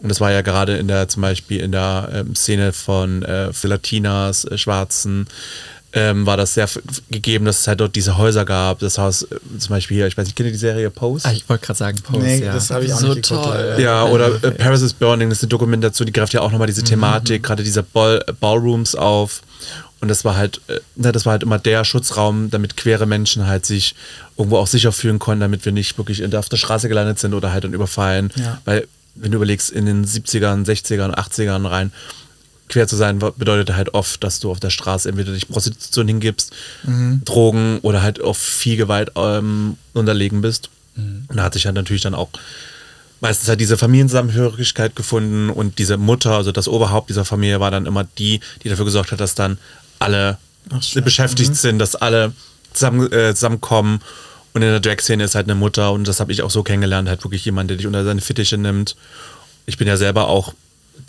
Und 0.00 0.10
das 0.10 0.20
war 0.20 0.30
ja 0.30 0.42
gerade 0.42 0.76
in 0.76 0.86
der, 0.86 1.08
zum 1.08 1.22
Beispiel 1.22 1.60
in 1.60 1.72
der 1.72 2.10
ähm, 2.12 2.34
Szene 2.34 2.72
von 2.72 3.22
äh, 3.22 3.52
für 3.52 3.68
Latinas, 3.68 4.44
äh, 4.44 4.58
Schwarzen, 4.58 5.26
ähm, 5.96 6.26
war 6.26 6.36
das 6.36 6.54
sehr 6.54 6.68
gegeben, 7.10 7.44
dass 7.44 7.60
es 7.60 7.68
halt 7.68 7.80
dort 7.80 7.94
diese 7.94 8.18
Häuser 8.18 8.44
gab. 8.44 8.80
Das 8.80 8.98
Haus, 8.98 9.22
äh, 9.22 9.26
zum 9.58 9.70
Beispiel 9.70 9.96
hier, 9.98 10.06
ich 10.08 10.16
weiß 10.16 10.26
nicht, 10.26 10.34
kennt 10.36 10.48
ihr 10.48 10.52
die 10.52 10.58
Serie 10.58 10.90
Pose? 10.90 11.26
Ah, 11.28 11.32
ich 11.32 11.48
wollte 11.48 11.66
gerade 11.66 11.78
sagen, 11.78 11.98
Pose, 12.02 12.18
Nee, 12.26 12.44
ja. 12.44 12.52
das 12.52 12.70
habe 12.70 12.84
ich 12.84 12.92
auch 12.92 12.98
So 12.98 13.14
nicht 13.14 13.28
geguckt. 13.28 13.44
toll. 13.46 13.76
Ja, 13.78 14.04
oder 14.04 14.42
äh, 14.42 14.50
Paris 14.50 14.82
is 14.82 14.92
Burning, 14.92 15.28
das 15.30 15.38
ist 15.38 15.44
eine 15.44 15.50
Dokumentation, 15.50 16.06
die 16.06 16.12
greift 16.12 16.32
ja 16.34 16.40
auch 16.40 16.50
nochmal 16.50 16.66
diese 16.66 16.82
Thematik, 16.82 17.42
gerade 17.44 17.62
dieser 17.62 17.82
Ball, 17.84 18.24
Ballrooms 18.40 18.94
auf. 18.96 19.42
Und 20.00 20.08
das 20.08 20.24
war 20.24 20.36
halt, 20.36 20.60
äh, 20.66 20.80
na, 20.96 21.12
das 21.12 21.24
war 21.26 21.30
halt 21.32 21.44
immer 21.44 21.58
der 21.58 21.84
Schutzraum, 21.84 22.50
damit 22.50 22.76
queere 22.76 23.06
Menschen 23.06 23.46
halt 23.46 23.64
sich 23.64 23.94
irgendwo 24.36 24.58
auch 24.58 24.66
sicher 24.66 24.90
fühlen 24.92 25.18
konnten, 25.20 25.40
damit 25.42 25.64
wir 25.64 25.72
nicht 25.72 25.96
wirklich 25.96 26.22
auf 26.36 26.48
der 26.48 26.56
Straße 26.56 26.88
gelandet 26.88 27.20
sind 27.20 27.32
oder 27.34 27.52
halt 27.52 27.62
dann 27.64 27.72
überfallen. 27.72 28.30
Ja. 28.36 28.60
Weil, 28.64 28.86
wenn 29.14 29.30
du 29.30 29.36
überlegst, 29.36 29.70
in 29.70 29.86
den 29.86 30.04
70ern, 30.04 30.66
60ern, 30.66 31.14
80ern 31.14 31.70
rein, 31.70 31.92
queer 32.74 32.88
zu 32.88 32.96
sein, 32.96 33.20
bedeutet 33.20 33.74
halt 33.76 33.94
oft, 33.94 34.22
dass 34.24 34.40
du 34.40 34.50
auf 34.50 34.58
der 34.58 34.70
Straße 34.70 35.08
entweder 35.08 35.32
dich 35.32 35.48
Prostitution 35.48 36.08
hingibst, 36.08 36.52
Drogen 37.24 37.78
oder 37.82 38.02
halt 38.02 38.20
auf 38.20 38.36
viel 38.36 38.76
Gewalt 38.76 39.12
ähm, 39.14 39.76
unterlegen 39.92 40.42
bist. 40.42 40.70
Und 40.96 41.36
da 41.36 41.44
hat 41.44 41.54
sich 41.54 41.66
halt 41.66 41.76
natürlich 41.76 42.02
dann 42.02 42.14
auch 42.14 42.30
meistens 43.20 43.48
halt 43.48 43.60
diese 43.60 43.78
Familienzusammenhörigkeit 43.78 44.96
gefunden 44.96 45.50
und 45.50 45.78
diese 45.78 45.96
Mutter, 45.96 46.32
also 46.32 46.52
das 46.52 46.68
Oberhaupt 46.68 47.08
dieser 47.10 47.24
Familie 47.24 47.60
war 47.60 47.70
dann 47.70 47.86
immer 47.86 48.04
die, 48.18 48.40
die 48.62 48.68
dafür 48.68 48.84
gesorgt 48.84 49.12
hat, 49.12 49.20
dass 49.20 49.34
dann 49.34 49.58
alle 49.98 50.38
Ach, 50.70 50.82
beschäftigt 51.02 51.54
sind, 51.56 51.78
dass 51.78 51.94
alle 51.94 52.32
zusammen, 52.72 53.10
äh, 53.12 53.34
zusammenkommen. 53.34 54.00
Und 54.52 54.62
in 54.62 54.68
der 54.68 54.80
Drag-Szene 54.80 55.24
ist 55.24 55.34
halt 55.34 55.46
eine 55.46 55.54
Mutter 55.54 55.92
und 55.92 56.06
das 56.06 56.20
habe 56.20 56.32
ich 56.32 56.42
auch 56.42 56.50
so 56.50 56.62
kennengelernt, 56.62 57.08
halt 57.08 57.24
wirklich 57.24 57.44
jemand, 57.44 57.70
der 57.70 57.76
dich 57.76 57.86
unter 57.86 58.04
seine 58.04 58.20
Fittiche 58.20 58.58
nimmt. 58.58 58.94
Ich 59.66 59.78
bin 59.78 59.88
ja 59.88 59.96
selber 59.96 60.28
auch 60.28 60.54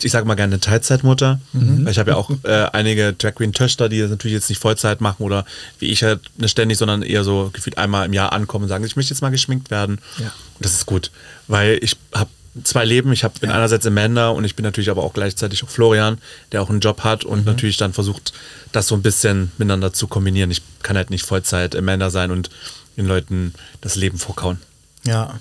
ich 0.02 0.12
sage 0.12 0.26
mal 0.26 0.34
gerne 0.34 0.54
eine 0.54 0.60
Teilzeitmutter. 0.60 1.40
Weil 1.52 1.92
ich 1.92 1.98
habe 1.98 2.10
ja 2.10 2.16
auch 2.16 2.30
äh, 2.44 2.66
einige 2.72 3.12
Drag 3.12 3.34
Queen 3.34 3.52
Töchter, 3.52 3.88
die 3.88 4.00
das 4.00 4.10
natürlich 4.10 4.34
jetzt 4.34 4.48
nicht 4.48 4.60
Vollzeit 4.60 5.00
machen 5.00 5.22
oder 5.22 5.44
wie 5.78 5.86
ich 5.86 6.02
halt 6.02 6.20
nicht 6.36 6.50
ständig, 6.50 6.78
sondern 6.78 7.02
eher 7.02 7.24
so 7.24 7.50
gefühlt 7.52 7.78
einmal 7.78 8.06
im 8.06 8.12
Jahr 8.12 8.32
ankommen 8.32 8.64
und 8.64 8.68
sagen, 8.68 8.84
ich 8.84 8.96
möchte 8.96 9.14
jetzt 9.14 9.22
mal 9.22 9.30
geschminkt 9.30 9.70
werden. 9.70 9.98
Ja. 10.18 10.26
Und 10.26 10.64
das 10.64 10.72
ist 10.72 10.86
gut, 10.86 11.10
weil 11.48 11.78
ich 11.82 11.96
habe 12.14 12.30
zwei 12.64 12.84
Leben. 12.84 13.12
Ich 13.12 13.24
hab, 13.24 13.40
bin 13.40 13.50
einerseits 13.50 13.86
Amanda 13.86 14.30
und 14.30 14.44
ich 14.44 14.56
bin 14.56 14.64
natürlich 14.64 14.90
aber 14.90 15.02
auch 15.02 15.12
gleichzeitig 15.12 15.64
auch 15.64 15.68
Florian, 15.68 16.18
der 16.52 16.62
auch 16.62 16.70
einen 16.70 16.80
Job 16.80 17.04
hat 17.04 17.24
und 17.24 17.46
natürlich 17.46 17.76
dann 17.76 17.92
versucht, 17.92 18.32
das 18.72 18.88
so 18.88 18.94
ein 18.94 19.02
bisschen 19.02 19.52
miteinander 19.58 19.92
zu 19.92 20.06
kombinieren. 20.06 20.50
Ich 20.50 20.62
kann 20.82 20.96
halt 20.96 21.10
nicht 21.10 21.24
Vollzeit 21.24 21.76
Amanda 21.76 22.10
sein 22.10 22.30
und 22.30 22.50
den 22.96 23.06
Leuten 23.06 23.54
das 23.80 23.96
Leben 23.96 24.18
vorkauen. 24.18 24.58
Ja. 25.04 25.38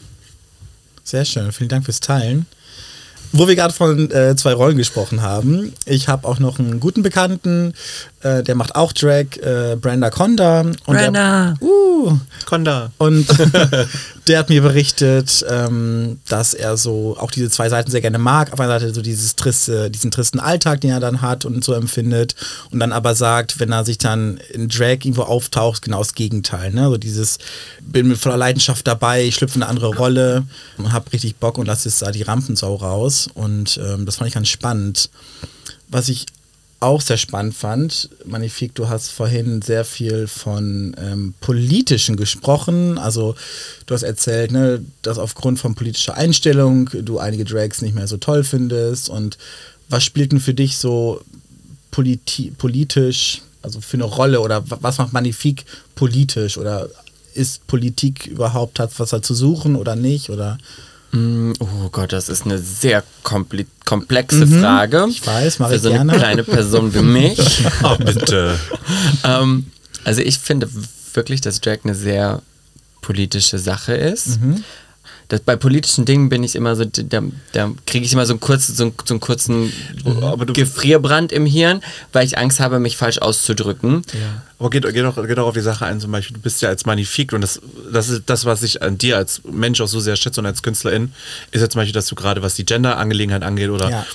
Sehr 1.03 1.23
schön. 1.23 1.51
Vielen 1.51 1.69
Dank 1.69 1.85
fürs 1.85 1.99
Teilen. 1.99 2.47
Wo 3.31 3.47
wir 3.47 3.55
gerade 3.55 3.73
von 3.73 4.11
äh, 4.11 4.35
zwei 4.35 4.53
Rollen 4.53 4.77
gesprochen 4.77 5.21
haben, 5.21 5.73
ich 5.85 6.07
habe 6.07 6.27
auch 6.27 6.39
noch 6.39 6.59
einen 6.59 6.79
guten 6.79 7.03
Bekannten, 7.03 7.73
äh, 8.21 8.43
der 8.43 8.55
macht 8.55 8.75
auch 8.75 8.93
Drag, 8.93 9.37
äh, 9.37 9.75
Brenda 9.75 10.09
Conda. 10.09 10.61
Und 10.61 10.75
Brenda! 10.85 11.55
Der, 11.59 11.67
uh, 11.67 11.84
Konda. 12.45 12.91
und 12.97 13.27
der 14.27 14.39
hat 14.39 14.49
mir 14.49 14.61
berichtet, 14.61 15.45
ähm, 15.49 16.19
dass 16.27 16.53
er 16.53 16.77
so 16.77 17.15
auch 17.19 17.31
diese 17.31 17.49
zwei 17.49 17.69
Seiten 17.69 17.91
sehr 17.91 18.01
gerne 18.01 18.17
mag. 18.17 18.51
Auf 18.53 18.59
einer 18.59 18.79
Seite 18.79 18.93
so 18.93 19.01
dieses 19.01 19.35
triste, 19.35 19.91
diesen 19.91 20.11
tristen 20.11 20.39
Alltag, 20.39 20.81
den 20.81 20.91
er 20.91 20.99
dann 20.99 21.21
hat 21.21 21.45
und 21.45 21.63
so 21.63 21.73
empfindet. 21.73 22.35
Und 22.71 22.79
dann 22.79 22.91
aber 22.91 23.15
sagt, 23.15 23.59
wenn 23.59 23.71
er 23.71 23.85
sich 23.85 23.97
dann 23.97 24.37
in 24.51 24.69
Drag 24.69 25.03
irgendwo 25.03 25.23
auftaucht, 25.23 25.81
genau 25.83 25.99
das 25.99 26.15
Gegenteil. 26.15 26.71
Ne? 26.71 26.85
So 26.89 26.97
dieses, 26.97 27.37
bin 27.81 28.07
mit 28.07 28.17
voller 28.17 28.37
Leidenschaft 28.37 28.87
dabei, 28.87 29.23
ich 29.23 29.35
schlüpfe 29.35 29.57
in 29.57 29.63
eine 29.63 29.69
andere 29.69 29.95
Rolle 29.95 30.43
und 30.77 30.91
habe 30.91 31.11
richtig 31.13 31.35
Bock 31.35 31.57
und 31.57 31.65
lasse 31.65 31.87
jetzt 31.89 32.01
da 32.01 32.11
die 32.11 32.23
Rampensau 32.23 32.75
raus. 32.75 33.29
Und 33.33 33.79
ähm, 33.83 34.05
das 34.05 34.17
fand 34.17 34.27
ich 34.27 34.33
ganz 34.33 34.49
spannend. 34.49 35.09
Was 35.87 36.09
ich 36.09 36.25
auch 36.85 37.01
sehr 37.01 37.17
spannend 37.17 37.55
fand, 37.55 38.09
Magnifik, 38.25 38.73
du 38.75 38.87
hast 38.87 39.09
vorhin 39.11 39.61
sehr 39.61 39.83
viel 39.85 40.27
von 40.27 40.95
ähm, 40.99 41.33
Politischen 41.41 42.15
gesprochen. 42.15 42.97
Also 42.97 43.35
du 43.85 43.93
hast 43.93 44.03
erzählt, 44.03 44.51
ne, 44.51 44.83
dass 45.01 45.17
aufgrund 45.17 45.59
von 45.59 45.75
politischer 45.75 46.15
Einstellung 46.15 46.89
du 46.93 47.19
einige 47.19 47.43
Drags 47.45 47.81
nicht 47.81 47.95
mehr 47.95 48.07
so 48.07 48.17
toll 48.17 48.43
findest. 48.43 49.09
Und 49.09 49.37
was 49.89 50.03
spielt 50.03 50.31
denn 50.31 50.39
für 50.39 50.53
dich 50.53 50.77
so 50.77 51.21
politi 51.91 52.51
politisch, 52.57 53.41
also 53.61 53.81
für 53.81 53.97
eine 53.97 54.03
Rolle 54.05 54.39
oder 54.41 54.69
wa- 54.69 54.79
was 54.81 54.97
macht 54.97 55.13
Magnifik 55.13 55.65
politisch? 55.95 56.57
Oder 56.57 56.87
ist 57.33 57.67
Politik 57.67 58.27
überhaupt 58.27 58.79
hat 58.79 58.91
was 58.99 59.09
da 59.09 59.21
zu 59.21 59.33
suchen 59.33 59.75
oder 59.75 59.95
nicht? 59.95 60.29
Oder 60.29 60.57
Oh 61.59 61.89
Gott, 61.91 62.11
das 62.11 62.29
ist 62.29 62.45
eine 62.45 62.57
sehr 62.57 63.03
komplexe 63.23 64.47
Frage. 64.47 65.05
Ich 65.09 65.25
weiß, 65.25 65.59
mache 65.59 65.75
ich 65.75 65.81
so 65.81 65.89
eine 65.89 65.97
gerne. 65.97 66.17
kleine 66.17 66.43
Person 66.43 66.93
wie 66.93 67.01
mich. 67.01 67.63
Oh, 67.83 67.95
bitte. 67.99 68.59
ähm, 69.23 69.67
also 70.03 70.21
ich 70.21 70.39
finde 70.39 70.69
wirklich, 71.13 71.41
dass 71.41 71.61
Drag 71.61 71.79
eine 71.83 71.95
sehr 71.95 72.41
politische 73.01 73.59
Sache 73.59 73.93
ist. 73.93 74.39
Das, 75.27 75.39
bei 75.41 75.55
politischen 75.55 76.05
Dingen 76.05 76.29
bin 76.29 76.43
ich 76.43 76.55
immer 76.55 76.75
so, 76.75 76.85
da, 76.85 77.21
da 77.51 77.71
kriege 77.87 78.05
ich 78.05 78.13
immer 78.13 78.25
so 78.27 78.33
einen 78.33 78.39
kurzen, 78.39 78.75
so 78.75 78.83
einen, 78.83 78.93
so 79.05 79.13
einen 79.15 79.19
kurzen 79.21 79.73
Aber 80.21 80.45
du- 80.45 80.53
Gefrierbrand 80.53 81.31
im 81.31 81.45
Hirn, 81.47 81.81
weil 82.13 82.25
ich 82.25 82.37
Angst 82.37 82.59
habe, 82.59 82.79
mich 82.79 82.95
falsch 82.97 83.17
auszudrücken. 83.17 84.03
Aber 84.59 84.69
geht, 84.69 84.83
geht, 84.83 85.03
doch, 85.03 85.15
geht 85.27 85.37
doch 85.37 85.47
auf 85.47 85.53
die 85.55 85.61
Sache 85.61 85.85
ein, 85.85 85.99
zum 85.99 86.11
Beispiel, 86.11 86.35
du 86.37 86.41
bist 86.41 86.61
ja 86.61 86.69
als 86.69 86.85
Magnifik 86.85 87.33
und 87.33 87.41
das, 87.41 87.59
das 87.91 88.09
ist 88.09 88.23
das, 88.27 88.45
was 88.45 88.61
ich 88.63 88.81
an 88.83 88.97
dir 88.97 89.17
als 89.17 89.41
Mensch 89.51 89.81
auch 89.81 89.87
so 89.87 89.99
sehr 89.99 90.15
schätze 90.15 90.39
und 90.41 90.45
als 90.45 90.61
Künstlerin, 90.63 91.11
ist 91.51 91.61
ja 91.61 91.69
zum 91.69 91.79
Beispiel, 91.79 91.93
dass 91.93 92.05
du 92.07 92.15
gerade, 92.15 92.41
was 92.41 92.53
die 92.55 92.65
Gender-Angelegenheit 92.65 93.43
angeht 93.43 93.69
oder 93.69 93.89
Ja. 93.89 94.05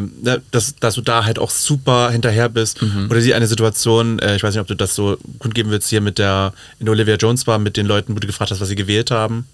ne, 0.00 0.42
dass, 0.50 0.74
dass 0.76 0.94
du 0.96 1.02
da 1.02 1.24
halt 1.24 1.38
auch 1.38 1.50
super 1.50 2.10
hinterher 2.10 2.48
bist. 2.48 2.82
Oder 3.08 3.20
die 3.20 3.32
eine 3.32 3.46
Situation, 3.46 4.18
äh, 4.18 4.34
ich 4.36 4.42
weiß 4.42 4.52
nicht, 4.54 4.60
ob 4.60 4.66
du 4.66 4.74
das 4.74 4.94
so 4.96 5.16
kundgeben 5.38 5.70
willst, 5.70 5.88
hier 5.88 6.00
mit 6.00 6.18
der, 6.18 6.52
in 6.80 6.86
der 6.86 6.92
Olivia 6.94 7.14
Jones 7.14 7.46
war, 7.46 7.58
mit 7.60 7.76
den 7.76 7.86
Leuten, 7.86 8.14
wo 8.16 8.18
du 8.18 8.26
gefragt 8.26 8.50
hast, 8.50 8.60
was 8.60 8.68
sie 8.68 8.74
gewählt 8.74 9.10
haben. 9.12 9.46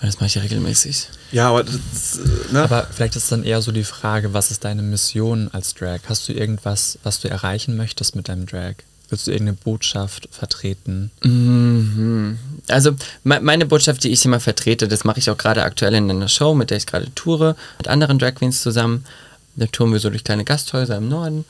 Und 0.00 0.08
das 0.08 0.16
mache 0.16 0.26
ich 0.26 0.34
ja 0.34 0.42
regelmäßig. 0.42 1.08
Ja, 1.32 1.48
aber 1.48 1.64
das, 1.64 2.20
ne? 2.52 2.62
Aber 2.62 2.86
vielleicht 2.92 3.16
ist 3.16 3.32
dann 3.32 3.44
eher 3.44 3.62
so 3.62 3.72
die 3.72 3.84
Frage, 3.84 4.34
was 4.34 4.50
ist 4.50 4.64
deine 4.64 4.82
Mission 4.82 5.48
als 5.52 5.74
Drag? 5.74 6.00
Hast 6.06 6.28
du 6.28 6.32
irgendwas, 6.32 6.98
was 7.02 7.20
du 7.20 7.28
erreichen 7.28 7.76
möchtest 7.76 8.14
mit 8.14 8.28
deinem 8.28 8.44
Drag? 8.44 8.74
Willst 9.08 9.26
du 9.26 9.30
irgendeine 9.30 9.56
Botschaft 9.56 10.28
vertreten? 10.32 11.10
Mhm. 11.22 12.38
Also 12.68 12.92
me 13.24 13.40
meine 13.40 13.64
Botschaft, 13.64 14.04
die 14.04 14.10
ich 14.10 14.24
immer 14.24 14.40
vertrete, 14.40 14.88
das 14.88 15.04
mache 15.04 15.18
ich 15.20 15.30
auch 15.30 15.38
gerade 15.38 15.62
aktuell 15.62 15.94
in 15.94 16.10
einer 16.10 16.28
Show, 16.28 16.54
mit 16.54 16.70
der 16.70 16.76
ich 16.76 16.86
gerade 16.86 17.14
toure, 17.14 17.56
mit 17.78 17.88
anderen 17.88 18.18
Drag 18.18 18.34
Queens 18.34 18.60
zusammen. 18.60 19.06
Da 19.54 19.66
touren 19.66 19.92
wir 19.92 20.00
so 20.00 20.10
durch 20.10 20.24
kleine 20.24 20.44
Gasthäuser 20.44 20.96
im 20.98 21.08
Norden. 21.08 21.44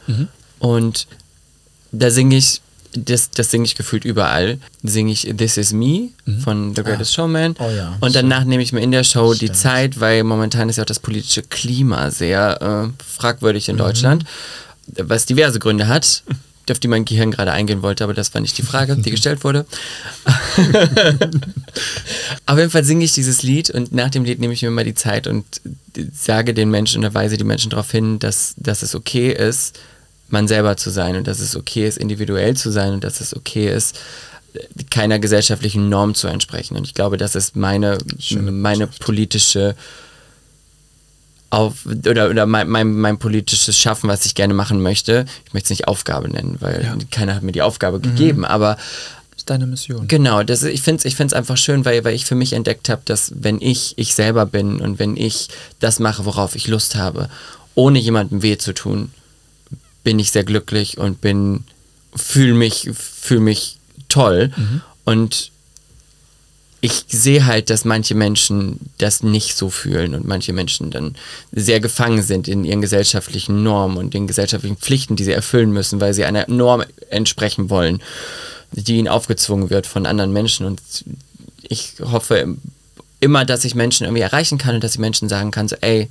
Und 0.61 1.09
da 1.90 2.11
singe 2.11 2.37
ich, 2.37 2.61
das, 2.92 3.31
das 3.31 3.51
singe 3.51 3.64
ich 3.64 3.75
gefühlt 3.75 4.05
überall, 4.05 4.59
singe 4.83 5.12
ich 5.12 5.33
This 5.37 5.57
Is 5.57 5.72
Me 5.72 6.09
von 6.44 6.75
The 6.75 6.83
Greatest 6.83 7.14
Showman. 7.14 7.55
Oh 7.59 7.70
ja, 7.70 7.96
Und 8.01 8.14
danach 8.14 8.44
nehme 8.44 8.62
ich 8.62 8.72
mir 8.72 8.81
in 8.81 8.90
der 8.90 9.05
Show 9.05 9.33
die 9.33 9.46
Stimmt. 9.46 9.57
Zeit, 9.57 10.01
weil 10.01 10.22
momentan 10.25 10.68
ist 10.68 10.77
ja 10.77 10.83
auch 10.83 10.87
das 10.87 11.01
politische 11.01 11.42
Klima 11.42 12.11
sehr 12.11 12.92
äh, 12.96 13.03
fragwürdig 13.05 13.68
in 13.68 13.77
Deutschland, 13.77 14.25
was 14.87 15.27
diverse 15.27 15.59
Gründe 15.59 15.88
hat, 15.88 16.22
auf 16.70 16.81
die 16.81 16.88
mein 16.88 17.05
Gehirn 17.05 17.31
gerade 17.31 17.53
eingehen 17.53 17.83
wollte, 17.83 18.03
aber 18.03 18.12
das 18.14 18.35
war 18.35 18.40
nicht 18.40 18.59
die 18.59 18.62
Frage, 18.62 18.96
die 18.96 19.11
gestellt 19.12 19.44
wurde. 19.44 19.66
Auf 22.46 22.59
jeden 22.59 22.70
Fall 22.70 22.85
singe 22.85 23.05
ich 23.05 23.12
dieses 23.12 23.42
Lied 23.42 23.70
und 23.70 23.92
nach 23.92 24.11
dem 24.11 24.25
Lied 24.25 24.40
nehme 24.40 24.53
ich 24.53 24.62
mir 24.62 24.70
mal 24.70 24.85
die 24.85 24.94
Zeit 24.94 25.27
und 25.27 25.44
sage 26.12 26.55
den 26.55 26.70
Menschen 26.70 27.01
oder 27.05 27.14
weise 27.14 27.37
die 27.37 27.44
Menschen 27.44 27.70
darauf 27.70 27.90
hin, 27.90 28.18
dass, 28.18 28.55
dass 28.57 28.83
es 28.83 28.94
okay 28.94 29.31
ist, 29.33 29.79
man 30.29 30.49
selber 30.49 30.77
zu 30.77 30.91
sein 30.91 31.17
und 31.17 31.27
dass 31.27 31.41
es 31.41 31.57
okay 31.57 31.87
ist, 31.87 31.99
individuell 31.99 32.57
zu 32.57 32.71
sein 32.71 32.93
und 32.93 33.05
dass 33.05 33.21
es 33.21 33.37
okay 33.37 33.73
ist, 33.73 33.99
keiner 34.91 35.19
gesellschaftlichen 35.19 35.89
Norm 35.89 36.15
zu 36.15 36.29
entsprechen. 36.29 36.77
Und 36.77 36.85
ich 36.87 36.95
glaube, 36.95 37.17
das 37.17 37.35
ist 37.35 37.57
meine, 37.57 37.99
meine 38.31 38.87
politische 38.87 39.75
auf 41.51 41.87
oder, 41.87 42.29
oder 42.31 42.45
mein, 42.47 42.69
mein, 42.69 42.95
mein 42.95 43.19
politisches 43.19 43.79
Schaffen, 43.79 44.09
was 44.09 44.27
ich 44.27 44.35
gerne 44.35 44.55
machen 44.55 44.83
möchte. 44.83 45.27
Ich 45.47 45.55
möchte 45.55 45.67
es 45.67 45.71
nicht 45.71 45.89
Aufgabe 45.89 46.29
nennen, 46.29 46.57
weil 46.61 46.99
keiner 47.11 47.35
hat 47.35 47.43
mir 47.43 47.53
die 47.53 47.62
Aufgabe 47.62 48.01
gegeben, 48.01 48.45
aber 48.45 48.77
Das 49.31 49.39
ist 49.39 49.51
deine 49.51 49.67
Mission. 49.67 50.09
Genau, 50.09 50.43
das, 50.43 50.65
ich 50.65 50.83
finde 50.83 51.01
es 51.01 51.05
ich 51.05 51.15
find's 51.15 51.35
einfach 51.35 51.57
schön, 51.57 51.85
weil, 51.85 52.03
weil 52.05 52.15
ich 52.15 52.25
für 52.25 52.35
mich 52.35 52.53
entdeckt 52.53 52.89
habe, 52.89 53.03
dass 53.05 53.33
wenn 53.37 53.61
ich 53.61 53.95
ich 53.97 54.15
selber 54.15 54.45
bin 54.45 54.81
und 54.81 54.99
wenn 54.99 55.17
ich 55.17 55.49
das 55.79 56.01
mache, 56.01 56.25
worauf 56.25 56.57
ich 56.57 56.67
Lust 56.67 56.97
habe, 56.97 57.29
ohne 57.75 57.99
jemandem 58.01 58.43
weh 58.43 58.59
zu 58.59 58.73
tun, 58.75 59.12
bin 60.07 60.21
ich 60.21 60.31
sehr 60.31 60.45
glücklich 60.45 60.99
und 60.99 61.21
bin 61.21 61.64
fühle 62.14 62.55
mich 62.55 62.90
fühl 62.95 63.40
mich 63.40 63.79
toll 64.09 64.53
und 65.05 65.51
ich 66.81 67.07
sehe 67.09 67.45
halt, 67.45 67.71
dass 67.71 67.85
manche 67.85 68.14
Menschen 68.14 68.79
das 68.99 69.25
nicht 69.25 69.57
so 69.57 69.69
fühlen 69.69 70.14
und 70.14 70.25
manche 70.25 70.53
Menschen 70.53 70.92
dann 70.92 71.16
sehr 71.51 71.81
gefangen 71.81 72.23
sind 72.23 72.47
in 72.47 72.64
ihren 72.64 72.81
gesellschaftlichen 72.81 73.64
Normen 73.64 73.97
und 73.97 74.14
den 74.14 74.29
gesellschaftlichen 74.29 74.77
Pflichten, 74.77 75.16
die 75.16 75.25
sie 75.25 75.33
erfüllen 75.33 75.73
müssen, 75.73 76.01
weil 76.01 76.14
sie 76.14 76.25
einer 76.25 76.49
Norm 76.49 76.85
entsprechen 77.11 77.69
wollen, 77.69 78.01
die 78.71 78.99
ihnen 78.99 79.09
aufgezwungen 79.09 79.71
wird 79.71 79.88
von 79.88 80.07
anderen 80.07 80.33
Menschen. 80.33 80.66
Und 80.66 80.81
ich 81.62 81.95
hoffe 82.01 82.57
immer, 83.19 83.45
dass 83.45 83.64
ich 83.64 83.75
Menschen 83.75 84.05
irgendwie 84.05 84.23
erreichen 84.23 84.59
kann 84.59 84.77
und 84.77 84.85
dass 84.85 84.92
ich 84.92 85.01
Menschen 85.01 85.29
sagen 85.29 85.51
kann, 85.51 85.66
so, 85.66 85.75
ey, 85.81 86.09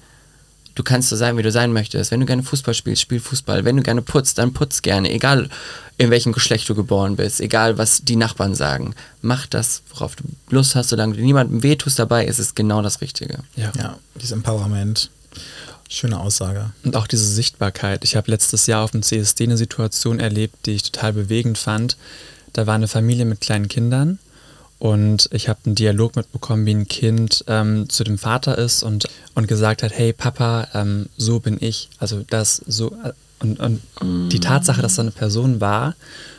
du 0.76 0.84
kannst 0.84 1.10
so 1.10 1.16
sein, 1.16 1.38
wie 1.38 1.42
du 1.42 1.52
sein 1.52 1.74
möchtest. 1.74 2.12
Wenn 2.12 2.20
du 2.20 2.26
gerne 2.26 2.44
Fußball 2.44 2.74
spielst, 2.74 3.02
spiel 3.02 3.20
Fußball. 3.20 3.66
Wenn 3.66 3.78
du 3.78 3.84
gerne 3.84 4.02
putzt, 4.02 4.38
dann 4.38 4.54
putz 4.54 4.82
gerne. 4.82 5.12
Egal, 5.12 5.50
in 5.98 6.12
welchem 6.12 6.34
Geschlecht 6.34 6.70
du 6.70 6.76
geboren 6.76 7.16
bist. 7.16 7.42
Egal, 7.42 7.78
was 7.78 8.04
die 8.04 8.18
Nachbarn 8.18 8.54
sagen. 8.54 8.94
Mach 9.22 9.48
das, 9.48 9.82
worauf 9.90 10.16
du 10.16 10.24
Lust 10.50 10.76
hast. 10.76 10.90
Solange 10.90 11.16
du 11.16 11.22
niemandem 11.22 11.64
wehtust 11.64 11.98
dabei, 11.98 12.26
ist 12.26 12.40
es 12.40 12.54
genau 12.54 12.82
das 12.82 13.02
Richtige. 13.02 13.40
Ja. 13.56 13.72
Ja, 13.78 13.98
dieses 14.16 14.32
Empowerment. 14.32 15.10
Schöne 15.88 16.20
Aussage. 16.20 16.72
Und 16.84 16.96
auch 16.96 17.08
diese 17.08 17.26
Sichtbarkeit. 17.26 18.04
Ich 18.04 18.16
habe 18.16 18.32
letztes 18.32 18.68
Jahr 18.68 18.84
auf 18.84 18.92
dem 18.92 19.04
CSD 19.04 19.46
eine 19.46 19.58
Situation 19.58 20.20
erlebt, 20.20 20.66
die 20.66 20.72
ich 20.72 20.84
total 20.84 21.14
bewegend 21.14 21.58
fand. 21.58 21.96
Da 22.54 22.68
war 22.68 22.76
eine 22.76 22.88
Familie 22.88 23.26
mit 23.26 23.42
kleinen 23.42 23.68
Kindern 23.68 24.20
und 24.80 25.30
ich 25.32 25.48
habe 25.50 25.60
einen 25.66 25.76
Dialog 25.76 26.16
mitbekommen, 26.16 26.66
wie 26.66 26.74
ein 26.74 26.88
Kind 26.88 27.44
ähm, 27.48 27.88
zu 27.90 28.04
dem 28.04 28.18
Vater 28.18 28.58
ist 28.58 28.84
und, 28.84 29.08
und 29.34 29.48
gesagt 29.48 29.84
hat, 29.84 29.92
hey 29.98 30.14
Papa, 30.14 30.68
ähm, 30.74 31.08
so 31.18 31.40
bin 31.40 31.58
ich. 31.62 31.90
Also 31.98 32.24
das 32.30 32.62
so 32.68 32.92
äh, 33.04 33.14
und, 33.40 33.60
und 33.60 33.82
die 34.32 34.40
Tatsache, 34.40 34.82
dass 34.82 34.96
da 34.96 35.02
eine 35.02 35.12
Person 35.12 35.60
war 35.62 35.96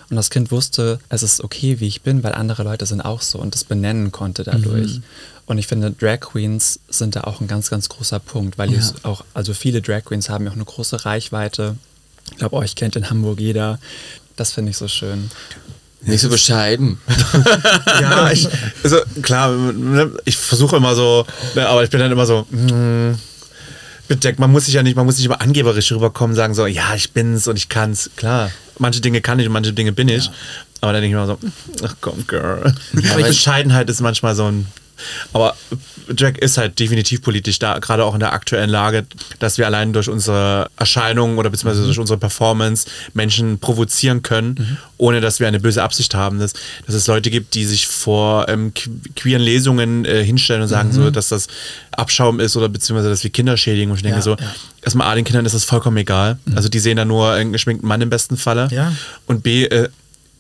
und 0.09 0.17
das 0.17 0.31
Kind 0.31 0.51
wusste, 0.51 0.99
es 1.09 1.23
ist 1.23 1.43
okay, 1.43 1.79
wie 1.81 1.87
ich 1.87 2.03
bin, 2.03 2.23
weil 2.23 2.33
andere 2.33 2.63
Leute 2.63 2.87
sind 2.87 3.01
auch 3.01 3.21
so 3.23 3.39
und 3.39 3.55
das 3.55 3.65
benennen 3.65 4.13
konnte 4.13 4.45
dadurch. 4.45 5.01
Und 5.47 5.59
ich 5.59 5.67
finde, 5.67 5.91
Drag 5.93 6.21
Queens 6.21 6.81
sind 6.89 7.15
da 7.17 7.23
auch 7.23 7.41
ein 7.41 7.47
ganz, 7.47 7.71
ganz 7.71 7.89
großer 7.89 8.19
Punkt, 8.19 8.59
weil 8.59 8.73
Ja. 8.73 8.79
es 8.79 8.95
auch, 9.05 9.25
also 9.35 9.55
viele 9.55 9.81
Drag 9.83 10.05
Queens 10.05 10.29
haben 10.29 10.45
ja 10.45 10.51
auch 10.51 10.57
eine 10.57 10.65
große 10.65 11.05
Reichweite. 11.05 11.77
Ich 12.33 12.39
glaube, 12.39 12.57
euch 12.57 12.75
kennt 12.75 12.97
in 12.97 13.09
Hamburg 13.11 13.41
jeder. 13.41 13.79
Das 14.37 14.53
finde 14.53 14.71
ich 14.71 14.77
so 14.77 14.89
schön. 14.89 15.31
Nicht 16.07 16.21
so 16.21 16.29
bescheiden. 16.29 16.99
Ja, 18.01 18.31
ich, 18.31 18.49
also 18.83 18.99
klar, 19.23 19.51
ne, 19.51 20.11
ich 20.25 20.37
versuche 20.37 20.77
immer 20.77 20.95
so, 20.95 21.27
ne, 21.55 21.67
aber 21.67 21.83
ich 21.85 21.91
bin 21.91 22.01
dann 22.01 22.13
immer 22.13 22.27
so, 22.27 22.47
mm, 22.51 23.15
bedeckt. 24.09 24.39
Man 24.39 24.51
muss 24.51 24.67
sich 24.67 24.75
ja 24.75 24.83
nicht, 24.83 24.97
man 24.97 25.07
muss 25.07 25.17
nicht 25.17 25.27
immer 25.27 25.41
angeberisch 25.41 25.93
rüberkommen, 25.93 26.37
sagen 26.37 26.55
so, 26.55 26.67
ja, 26.67 26.95
ich 26.95 27.13
bin's 27.13 27.49
und 27.49 27.57
ich 27.57 27.69
kann's. 27.69 28.11
Klar, 28.17 28.51
manche 28.79 29.01
Dinge 29.01 29.21
kann 29.21 29.39
ich 29.39 29.47
und 29.47 29.53
manche 29.53 29.73
Dinge 29.73 29.93
bin 29.93 30.09
ich. 30.09 30.31
Aber 30.81 30.93
dann 30.93 31.03
denke 31.03 31.17
ich 31.17 31.21
mir 31.21 31.27
so, 31.27 31.39
ach 31.85 31.97
komm, 32.01 32.27
Girl. 32.27 32.75
aber 33.11 33.23
Bescheidenheit 33.23 33.89
ist 33.91 34.01
manchmal 34.01 34.35
so 34.35 34.47
ein. 34.47 34.67
Aber 35.33 35.57
Jack 36.17 36.39
ist 36.39 36.57
halt 36.57 36.79
definitiv 36.79 37.23
politisch 37.23 37.59
da, 37.59 37.79
gerade 37.79 38.05
auch 38.05 38.15
in 38.15 38.21
der 38.21 38.33
aktuellen 38.33 38.71
Lage, 38.71 39.07
dass 39.39 39.59
wir 39.59 39.67
allein 39.67 39.93
durch 39.93 40.09
unsere 40.09 40.69
Erscheinung 40.77 41.39
oder 41.39 41.51
beziehungsweise 41.51 41.85
durch 41.85 41.99
unsere 41.99 42.19
Performance 42.19 42.87
Menschen 43.15 43.59
provozieren 43.59 44.23
können, 44.23 44.79
ohne 44.99 45.21
dass 45.21 45.41
wir 45.41 45.49
eine 45.49 45.61
böse 45.61 45.83
Absicht 45.83 46.15
haben. 46.15 46.39
Dass, 46.39 46.53
dass 46.87 46.95
es 46.95 47.07
Leute 47.07 47.31
gibt, 47.31 47.55
die 47.55 47.65
sich 47.65 47.87
vor 47.87 48.49
ähm, 48.49 48.73
que- 48.73 48.91
queeren 49.17 49.43
Lesungen 49.43 50.05
äh, 50.05 50.25
hinstellen 50.25 50.63
und 50.63 50.69
sagen, 50.69 50.93
so, 50.93 51.11
dass 51.11 51.29
das 51.29 51.49
Abschaum 51.93 52.41
ist 52.41 52.57
oder 52.57 52.69
beziehungsweise 52.69 53.09
dass 53.11 53.25
wir 53.25 53.31
Kinder 53.31 53.57
schädigen. 53.57 53.91
Und 53.91 53.97
ich 53.97 54.03
denke 54.03 54.19
Ja, 54.19 54.23
so, 54.23 54.31
ja. 54.33 54.55
erstmal 54.83 55.09
A, 55.09 55.15
den 55.15 55.25
Kindern 55.25 55.45
ist 55.47 55.55
das 55.55 55.65
vollkommen 55.65 55.97
egal. 55.97 56.39
Also 56.55 56.69
die 56.69 56.79
sehen 56.79 56.97
da 56.97 57.05
nur 57.05 57.33
einen 57.33 57.53
geschminkten 57.53 57.89
Mann 57.89 58.01
im 58.01 58.11
besten 58.11 58.37
Falle. 58.37 58.69
Ja. 58.71 58.93
Und 59.27 59.43
B, 59.43 59.65
äh, 59.65 59.89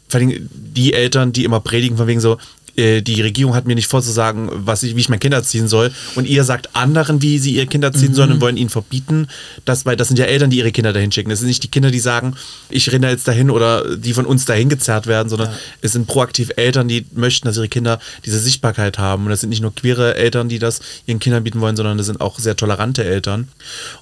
vor 0.09 0.21
allem 0.21 0.49
die 0.53 0.93
Eltern, 0.93 1.33
die 1.33 1.43
immer 1.45 1.59
predigen 1.61 1.97
von 1.97 2.07
wegen 2.07 2.21
so, 2.21 2.39
äh, 2.77 3.03
die 3.03 3.21
Regierung 3.23 3.55
hat 3.55 3.67
mir 3.67 3.75
nicht 3.75 3.89
vorzusagen, 3.89 4.51
was 4.53 4.83
ich, 4.83 4.97
wie 4.97 5.01
ich 5.01 5.09
mein 5.09 5.21
Kind 5.21 5.35
erziehen 5.35 5.69
soll. 5.69 5.93
Und 6.15 6.27
ihr 6.27 6.45
sagt 6.45 6.75
anderen, 6.75 7.23
wie 7.23 7.39
sie 7.39 7.55
ihr 7.55 7.67
Kind 7.67 7.85
erziehen 7.85 8.15
sollen 8.15 8.33
und 8.33 8.41
wollen 8.41 8.57
ihnen 8.57 8.71
verbieten. 8.71 9.29
Das, 9.65 9.87
weil 9.87 9.97
das 9.97 10.09
sind 10.09 10.19
ja 10.19 10.27
Eltern, 10.27 10.51
die 10.51 10.59
ihre 10.59 10.73
Kinder 10.73 10.93
dahin 10.93 11.13
schicken. 11.13 11.31
Das 11.31 11.41
sind 11.41 11.49
nicht 11.49 11.63
die 11.63 11.69
Kinder, 11.69 11.91
die 11.91 11.99
sagen, 11.99 12.35
ich 12.69 12.93
renne 12.93 13.11
jetzt 13.11 13.27
dahin 13.29 13.51
oder 13.51 13.97
die 13.97 14.13
von 14.13 14.27
uns 14.27 14.45
dahin 14.45 14.69
gezerrt 14.69 15.07
werden, 15.07 15.29
sondern 15.29 15.51
es 15.81 15.93
sind 15.93 16.07
proaktiv 16.07 16.51
Eltern, 16.57 16.89
die 16.89 17.07
möchten, 17.13 17.47
dass 17.47 17.57
ihre 17.57 17.69
Kinder 17.69 17.99
diese 18.25 18.39
Sichtbarkeit 18.39 18.99
haben. 18.99 19.25
Und 19.25 19.31
das 19.31 19.41
sind 19.41 19.51
nicht 19.51 19.63
nur 19.63 19.75
queere 19.75 20.17
Eltern, 20.17 20.49
die 20.49 20.59
das 20.59 20.81
ihren 21.07 21.19
Kindern 21.19 21.45
bieten 21.45 21.61
wollen, 21.61 21.77
sondern 21.77 21.99
das 21.99 22.07
sind 22.07 22.21
auch 22.21 22.39
sehr 22.39 22.57
tolerante 22.57 23.05
Eltern. 23.05 23.49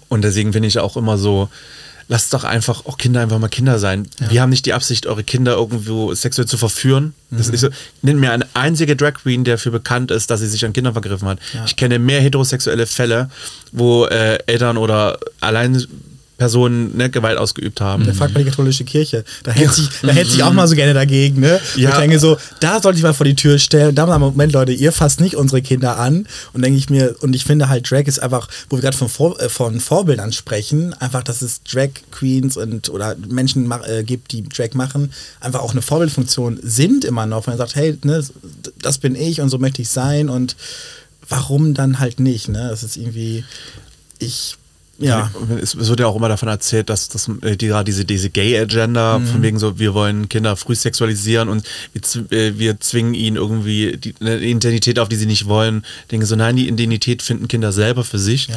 Und 0.08 0.22
deswegen 0.22 0.52
finde 0.52 0.68
ich 0.68 0.78
auch 0.78 0.96
immer 0.96 1.18
so, 1.18 1.48
lasst 2.08 2.32
doch 2.34 2.44
einfach 2.44 2.86
auch 2.86 2.98
Kinder 2.98 3.20
einfach 3.20 3.38
mal 3.38 3.48
Kinder 3.48 3.78
sein. 3.78 4.08
Wir 4.28 4.42
haben 4.42 4.50
nicht 4.50 4.66
die 4.66 4.72
Absicht, 4.72 5.06
eure 5.06 5.24
Kinder 5.24 5.54
irgendwo 5.54 6.14
sexuell 6.14 6.46
zu 6.46 6.56
verführen. 6.56 7.14
Das 7.30 7.48
ist 7.48 7.60
so, 7.60 7.68
nennt 8.02 8.20
mir 8.20 8.32
eine 8.32 8.46
einzige 8.54 8.94
Drag 8.94 9.14
Queen, 9.14 9.44
der 9.44 9.54
dafür 9.54 9.72
bekannt 9.72 10.10
ist, 10.10 10.30
dass 10.30 10.40
sie 10.40 10.46
sich 10.46 10.64
an 10.64 10.72
Kindern 10.72 10.92
vergriffen 10.92 11.26
hat. 11.26 11.38
Ich 11.66 11.76
kenne 11.76 11.98
mehr 11.98 12.20
heterosexuelle 12.20 12.86
Fälle, 12.86 13.30
wo 13.72 14.06
äh, 14.06 14.38
Eltern 14.46 14.76
oder 14.76 15.18
allein 15.40 15.84
Personen 16.36 16.96
ne, 16.96 17.10
Gewalt 17.10 17.38
ausgeübt 17.38 17.80
haben. 17.80 18.04
Der 18.04 18.14
fragt 18.14 18.34
mal 18.34 18.42
die 18.42 18.50
katholische 18.50 18.84
Kirche. 18.84 19.24
Da 19.44 19.52
hält 19.52 19.72
sich, 19.72 19.88
da 20.02 20.08
hält 20.08 20.28
sich 20.28 20.42
auch 20.42 20.52
mal 20.52 20.66
so 20.66 20.74
gerne 20.74 20.92
dagegen, 20.92 21.40
ne? 21.40 21.60
Ja. 21.76 21.90
Ich 21.90 21.96
denke 21.96 22.18
so, 22.18 22.36
da 22.58 22.82
sollte 22.82 22.98
ich 22.98 23.04
mal 23.04 23.14
vor 23.14 23.24
die 23.24 23.36
Tür 23.36 23.58
stellen. 23.58 23.94
Da 23.94 24.06
mal, 24.06 24.18
Moment, 24.18 24.52
Leute, 24.52 24.72
ihr 24.72 24.90
fasst 24.90 25.20
nicht 25.20 25.36
unsere 25.36 25.62
Kinder 25.62 25.96
an. 25.98 26.26
Und 26.52 26.62
denke 26.62 26.76
ich 26.76 26.90
mir, 26.90 27.14
und 27.20 27.36
ich 27.36 27.44
finde 27.44 27.68
halt, 27.68 27.88
Drag 27.88 28.06
ist 28.06 28.18
einfach, 28.18 28.48
wo 28.68 28.76
wir 28.76 28.82
gerade 28.82 28.96
von, 28.96 29.08
Vor 29.08 29.40
äh, 29.40 29.48
von 29.48 29.78
Vorbildern 29.78 30.32
sprechen, 30.32 30.92
einfach, 30.94 31.22
dass 31.22 31.40
es 31.40 31.62
Drag 31.62 31.90
Queens 32.10 32.56
und 32.56 32.88
oder 32.88 33.14
Menschen 33.28 33.70
äh, 33.86 34.02
gibt, 34.02 34.32
die 34.32 34.42
Drag 34.42 34.74
machen, 34.74 35.12
einfach 35.40 35.60
auch 35.60 35.72
eine 35.72 35.82
Vorbildfunktion 35.82 36.58
sind 36.62 37.04
immer 37.04 37.26
noch. 37.26 37.46
Wenn 37.46 37.52
man 37.52 37.58
sagt, 37.58 37.76
hey, 37.76 37.96
ne, 38.02 38.24
das 38.82 38.98
bin 38.98 39.14
ich 39.14 39.40
und 39.40 39.50
so 39.50 39.58
möchte 39.58 39.82
ich 39.82 39.88
sein 39.88 40.28
und 40.28 40.56
warum 41.28 41.74
dann 41.74 42.00
halt 42.00 42.18
nicht, 42.18 42.48
ne? 42.48 42.68
Das 42.68 42.82
ist 42.82 42.96
irgendwie, 42.96 43.44
ich, 44.18 44.56
ja. 44.98 45.30
Es, 45.60 45.76
wird 45.76 46.00
ja 46.00 46.06
auch 46.06 46.16
immer 46.16 46.28
davon 46.28 46.48
erzählt, 46.48 46.88
dass, 46.90 47.08
dass 47.08 47.28
äh, 47.42 47.56
die, 47.56 47.66
gerade 47.68 47.84
diese, 47.84 48.04
diese 48.04 48.30
Gay-Agenda, 48.30 49.18
Mhm. 49.18 49.26
von 49.26 49.42
wegen 49.42 49.58
so, 49.58 49.78
wir 49.78 49.94
wollen 49.94 50.28
Kinder 50.28 50.56
früh 50.56 50.74
sexualisieren 50.74 51.48
und 51.48 51.64
wir, 51.92 52.32
äh, 52.38 52.58
wir 52.58 52.80
zwingen 52.80 53.14
ihnen 53.14 53.36
irgendwie 53.36 53.96
die, 53.96 54.14
eine 54.20 54.38
Identität 54.38 54.98
auf, 54.98 55.08
die 55.08 55.16
sie 55.16 55.26
nicht 55.26 55.46
wollen. 55.46 55.84
Ich 56.02 56.08
denke 56.08 56.26
so, 56.26 56.36
nein, 56.36 56.56
die 56.56 56.68
Identität 56.68 57.22
finden 57.22 57.48
Kinder 57.48 57.72
selber 57.72 58.04
für 58.04 58.18
sich. 58.18 58.48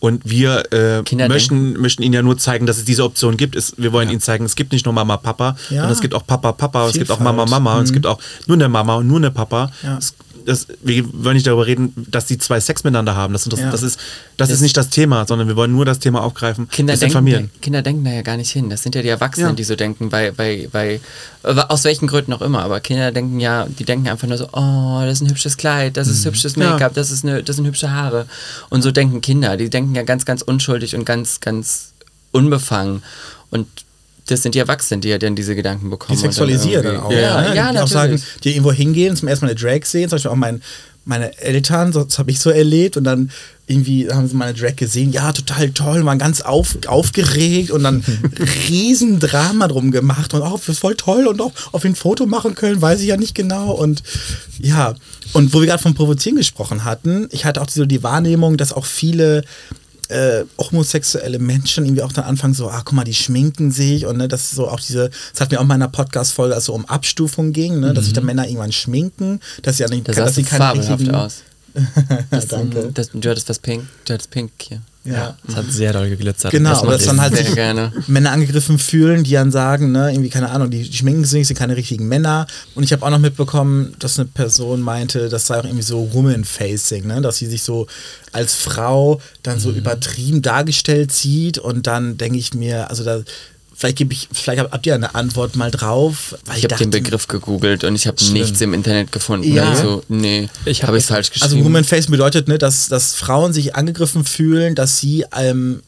Und 0.00 0.22
wir 0.24 0.64
äh, 0.72 1.02
möchten, 1.28 1.74
möchten 1.80 2.02
ihnen 2.02 2.14
ja 2.14 2.22
nur 2.22 2.38
zeigen, 2.38 2.66
dass 2.66 2.78
es 2.78 2.84
diese 2.84 3.04
Option 3.04 3.36
gibt. 3.36 3.56
Es, 3.56 3.74
wir 3.76 3.92
wollen 3.92 4.10
ihnen 4.10 4.20
zeigen, 4.20 4.44
es 4.44 4.56
gibt 4.56 4.72
nicht 4.72 4.84
nur 4.84 4.94
Mama, 4.94 5.16
Papa, 5.16 5.56
Ja. 5.70 5.76
sondern 5.76 5.92
es 5.92 6.00
gibt 6.00 6.14
auch 6.14 6.26
Papa, 6.26 6.52
Papa, 6.52 6.88
es 6.88 6.94
gibt 6.94 7.10
auch 7.10 7.20
Mama, 7.20 7.42
Vielfalt. 7.44 7.62
Mama, 7.62 7.78
und 7.78 7.84
es 7.84 7.92
gibt 7.92 8.06
auch 8.06 8.18
nur 8.46 8.56
eine 8.56 8.68
Mama 8.68 8.96
und 8.96 9.06
nur 9.06 9.18
eine 9.18 9.30
Papa. 9.30 9.70
Ja. 9.82 9.98
Es, 9.98 10.14
das, 10.44 10.66
wir 10.82 11.04
wollen 11.24 11.34
nicht 11.34 11.46
darüber 11.46 11.66
reden, 11.66 11.92
dass 12.10 12.26
die 12.26 12.38
zwei 12.38 12.60
Sex 12.60 12.84
miteinander 12.84 13.16
haben. 13.16 13.32
Das, 13.32 13.44
das, 13.44 13.60
Ja. 13.60 13.70
das, 13.70 13.82
ist, 13.82 13.98
das, 14.36 14.50
ist 14.50 14.60
nicht 14.60 14.76
das 14.76 14.90
Thema, 14.90 15.26
sondern 15.26 15.48
wir 15.48 15.56
wollen 15.56 15.72
nur 15.72 15.84
das 15.84 15.98
Thema 15.98 16.22
aufgreifen. 16.22 16.68
Kinder 16.68 16.92
das 16.92 17.00
denken, 17.00 17.12
Familien. 17.14 17.50
Kinder 17.62 17.82
denken 17.82 18.04
da 18.04 18.10
ja 18.12 18.22
gar 18.22 18.36
nicht 18.36 18.50
hin. 18.50 18.70
Das 18.70 18.82
sind 18.82 18.94
ja 18.94 19.02
die 19.02 19.08
Erwachsenen, 19.08 19.50
Ja. 19.50 19.54
die 19.54 19.64
so 19.64 19.76
denken, 19.76 20.12
weil, 20.12 20.36
weil, 20.38 20.68
weil, 20.72 21.00
äh, 21.42 21.54
aus 21.68 21.84
welchen 21.84 22.06
Gründen 22.06 22.32
auch 22.32 22.42
immer. 22.42 22.62
Aber 22.62 22.80
Kinder 22.80 23.12
denken 23.12 23.40
ja, 23.40 23.66
die 23.66 23.84
denken 23.84 24.08
einfach 24.08 24.28
nur 24.28 24.38
so, 24.38 24.48
oh, 24.52 25.00
das 25.02 25.14
ist 25.14 25.22
ein 25.22 25.30
hübsches 25.30 25.56
Kleid, 25.56 25.96
das 25.96 26.08
ist 26.08 26.24
hübsches 26.24 26.56
Ja. 26.56 26.70
Make-up, 26.70 26.94
das, 26.94 27.10
ist 27.10 27.24
eine, 27.24 27.42
das 27.42 27.56
sind 27.56 27.66
hübsche 27.66 27.90
Haare. 27.90 28.26
Und 28.70 28.82
so 28.82 28.90
denken 28.90 29.20
Kinder. 29.20 29.56
Die 29.56 29.70
denken 29.70 29.94
ja 29.94 30.02
ganz, 30.02 30.24
ganz 30.24 30.42
unschuldig 30.42 30.94
und 30.96 31.04
ganz, 31.04 31.40
ganz 31.40 31.92
unbefangen. 32.32 33.02
Und 33.50 33.66
das 34.26 34.42
sind 34.42 34.54
die 34.54 34.58
Erwachsenen, 34.58 35.00
die 35.00 35.08
ja 35.08 35.18
dann 35.18 35.36
diese 35.36 35.54
Gedanken 35.54 35.86
Die 35.86 35.90
bekommen. 35.90 36.18
dann 36.20 36.30
sexualisieren 36.32 36.84
dann 36.84 36.96
auch. 36.98 37.10
irgendwie- 37.10 37.22
Ja, 37.22 37.40
ne? 37.40 37.46
ja, 37.48 37.52
die 37.52 37.60
auch 37.60 37.72
natürlich. 37.88 37.90
sagen, 37.92 38.22
die 38.42 38.50
irgendwo 38.50 38.72
hingehen, 38.72 39.16
zum 39.16 39.28
ersten 39.28 39.44
Mal 39.46 39.50
eine 39.52 39.60
Drag 39.60 39.84
sehen, 39.84 40.08
zum 40.08 40.16
Beispiel 40.16 40.30
auch 40.30 40.36
mein, 40.36 40.62
meine 41.04 41.36
Eltern, 41.38 41.92
so- 41.92 42.04
das 42.04 42.18
habe 42.18 42.30
ich 42.30 42.38
so 42.40 42.48
erlebt 42.50 42.96
und 42.96 43.04
dann 43.04 43.30
irgendwie 43.66 44.08
haben 44.10 44.26
sie 44.28 44.34
meine 44.36 44.54
Drag 44.54 44.76
gesehen, 44.76 45.12
ja, 45.12 45.32
total 45.32 45.70
toll, 45.70 46.04
waren 46.04 46.18
ganz 46.18 46.40
auf, 46.42 46.76
aufgeregt 46.86 47.70
und 47.70 47.82
dann 47.82 48.02
riesen 48.68 49.18
Drama 49.20 49.68
drum 49.68 49.90
gemacht 49.90 50.32
und 50.34 50.42
auch 50.42 50.60
voll 50.60 50.94
toll 50.96 51.26
und 51.26 51.40
auch 51.40 51.52
auf 51.72 51.84
ein 51.84 51.94
Foto 51.94 52.26
machen 52.26 52.54
können, 52.54 52.80
weiß 52.80 53.00
ich 53.00 53.06
ja 53.08 53.16
nicht 53.16 53.34
genau 53.34 53.72
und 53.72 54.02
ja, 54.60 54.94
und 55.32 55.52
wo 55.52 55.60
wir 55.60 55.66
gerade 55.66 55.82
vom 55.82 55.94
Provozieren 55.94 56.36
gesprochen 56.36 56.84
hatten, 56.84 57.28
ich 57.32 57.44
hatte 57.44 57.60
auch 57.60 57.68
so 57.68 57.84
die 57.86 58.02
Wahrnehmung, 58.02 58.56
dass 58.56 58.72
auch 58.72 58.84
viele 58.86 59.44
äh, 60.14 60.44
homosexuelle 60.58 61.40
Menschen 61.40 61.84
irgendwie 61.84 62.02
auch 62.02 62.12
dann 62.12 62.24
anfangen 62.24 62.54
so, 62.54 62.68
ah, 62.70 62.82
guck 62.84 62.92
mal, 62.92 63.04
die 63.04 63.14
schminken 63.14 63.72
sich 63.72 64.06
und 64.06 64.16
ne, 64.16 64.28
das 64.28 64.44
ist 64.44 64.52
so 64.52 64.68
auch 64.68 64.78
diese, 64.78 65.10
das 65.32 65.40
hatten 65.40 65.50
wir 65.50 65.58
auch 65.58 65.62
in 65.62 65.68
meiner 65.68 65.88
Podcast-Folge, 65.88 66.54
als 66.54 66.64
es 66.64 66.66
so 66.66 66.74
um 66.74 66.84
Abstufung 66.86 67.52
ging, 67.52 67.80
ne, 67.80 67.92
dass 67.92 68.04
sich 68.04 68.12
dann 68.12 68.24
Männer 68.24 68.46
irgendwann 68.46 68.70
schminken, 68.72 69.40
dass 69.62 69.78
sie 69.78 69.82
ja 69.82 69.88
nicht, 69.88 70.06
Das 70.06 70.16
dass 70.16 70.34
sie 70.36 70.44
keine 70.44 70.78
richtigen, 70.78 71.14
aus. 71.14 71.42
Das, 72.30 72.46
Danke. 72.46 72.90
Das, 72.94 73.10
du 73.12 73.28
hattest 73.28 73.48
was 73.48 73.58
pink, 73.58 73.84
du 74.04 74.14
hattest 74.14 74.30
pink 74.30 74.52
hier. 74.60 74.80
Ja. 75.06 75.36
Es 75.46 75.54
hat 75.54 75.70
sehr 75.70 75.92
doll 75.92 76.08
geglitzert. 76.08 76.50
Genau, 76.50 76.70
Das 76.70 76.78
aber 76.78 76.92
macht 76.92 77.00
das 77.00 77.06
dann 77.06 77.20
halt 77.20 77.36
sich 77.36 77.54
gerne. 77.54 77.92
Männer 78.06 78.32
angegriffen 78.32 78.78
fühlen, 78.78 79.22
die 79.22 79.32
dann 79.32 79.52
sagen, 79.52 79.92
ne, 79.92 80.10
irgendwie, 80.10 80.30
keine 80.30 80.50
Ahnung, 80.50 80.70
die 80.70 80.84
schminken 80.90 81.24
sich, 81.26 81.46
sind 81.46 81.58
keine 81.58 81.76
richtigen 81.76 82.08
Männer. 82.08 82.46
Und 82.74 82.84
ich 82.84 82.92
habe 82.92 83.04
auch 83.04 83.10
noch 83.10 83.18
mitbekommen, 83.18 83.94
dass 83.98 84.18
eine 84.18 84.28
Person 84.28 84.80
meinte, 84.80 85.28
das 85.28 85.46
sei 85.46 85.58
auch 85.60 85.64
irgendwie 85.64 85.82
so 85.82 86.08
Woman-Facing, 86.14 87.06
ne, 87.06 87.20
dass 87.20 87.36
sie 87.36 87.46
sich 87.46 87.62
so 87.62 87.86
als 88.32 88.54
Frau 88.54 89.20
dann 89.42 89.56
Mhm. 89.56 89.60
so 89.60 89.70
übertrieben 89.72 90.40
dargestellt 90.40 91.12
sieht. 91.12 91.58
Und 91.58 91.86
dann 91.86 92.16
denke 92.16 92.38
ich 92.38 92.54
mir, 92.54 92.88
also 92.88 93.04
da, 93.04 93.20
vielleicht 93.76 93.96
gebe 93.98 94.12
ich, 94.12 94.28
vielleicht 94.32 94.62
habt 94.62 94.86
ihr 94.86 94.94
eine 94.94 95.14
Antwort 95.14 95.56
mal 95.56 95.70
drauf. 95.70 96.36
Weil 96.46 96.58
Ich 96.58 96.64
habe 96.64 96.76
den 96.76 96.90
Begriff 96.90 97.26
gegoogelt 97.28 97.84
und 97.84 97.94
ich 97.96 98.06
habe 98.06 98.22
nichts 98.32 98.60
im 98.60 98.72
Internet 98.74 99.12
gefunden. 99.12 99.52
Ja. 99.52 99.70
Also, 99.70 100.02
nee, 100.08 100.48
Ich 100.64 100.82
hab 100.82 100.88
habe 100.88 100.98
ich 100.98 101.04
es- 101.04 101.08
falsch 101.10 101.30
Also 101.34 101.46
geschrieben. 101.48 101.64
Woman 101.64 101.84
Facing 101.84 102.10
bedeutet, 102.12 102.48
ne, 102.48 102.58
dass, 102.58 102.88
dass 102.88 103.14
Frauen 103.14 103.52
sich 103.52 103.74
angegriffen 103.76 104.24
fühlen, 104.24 104.74
dass 104.74 104.98
sie, 104.98 105.24
ähm, 105.36 105.82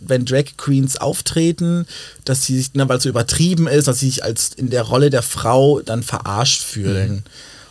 wenn 0.00 0.24
Drag 0.24 0.44
Queens 0.56 0.96
auftreten, 0.96 1.86
dass 2.24 2.44
sie 2.44 2.56
sich, 2.58 2.72
ne, 2.74 2.88
weil 2.88 2.96
es 2.98 3.02
so 3.02 3.08
übertrieben 3.08 3.66
ist, 3.66 3.86
dass 3.88 3.98
sie 4.00 4.06
sich 4.10 4.24
als 4.24 4.50
in 4.56 4.70
der 4.70 4.82
Rolle 4.82 5.10
der 5.10 5.22
Frau 5.22 5.80
dann 5.80 6.02
verarscht 6.02 6.62
fühlen. 6.62 7.24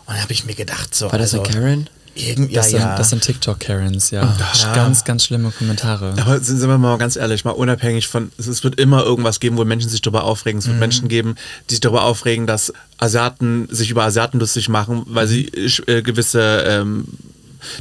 Und 0.05 0.15
da 0.15 0.21
habe 0.21 0.33
ich 0.33 0.45
mir 0.45 0.55
gedacht, 0.55 0.93
so. 0.95 1.07
Mhm. 1.07 1.11
War 1.11 1.19
das 1.19 1.33
eine 1.33 1.43
also, 1.43 1.53
Karen? 1.59 1.89
Irgendwie, 2.15 2.53
ja, 2.53 2.61
Das 2.61 2.69
sind, 2.71 2.79
ja. 2.79 2.95
das 2.97 3.09
sind 3.11 3.21
TikTok-Karens, 3.23 4.11
ja. 4.11 4.23
Ja. 4.63 4.73
Ganz, 4.73 5.03
ganz 5.05 5.23
schlimme 5.23 5.51
Kommentare. 5.51 6.13
Aber 6.19 6.39
sind 6.39 6.59
wir 6.67 6.77
mal 6.77 6.97
ganz 6.97 7.15
ehrlich, 7.15 7.45
mal 7.45 7.51
unabhängig 7.51 8.07
von, 8.07 8.31
es- 8.37 8.63
wird 8.63 8.79
immer 8.79 9.03
irgendwas 9.03 9.39
geben, 9.39 9.57
wo 9.57 9.63
Menschen 9.65 9.89
sich 9.89 10.01
darüber 10.01 10.23
aufregen. 10.25 10.59
Es 10.59 10.65
Mhm. 10.65 10.71
wird 10.71 10.79
Menschen 10.79 11.07
geben, 11.07 11.35
die 11.69 11.75
sich 11.75 11.81
darüber 11.81 12.03
aufregen, 12.03 12.45
dass 12.47 12.73
Asiaten 12.97 13.67
sich 13.71 13.89
über 13.91 14.03
Asiaten 14.03 14.39
lustig 14.39 14.67
machen, 14.69 15.03
weil 15.07 15.27
sie 15.27 15.45
äh, 15.87 16.01
gewisse 16.01 16.63
ähm, 16.67 17.05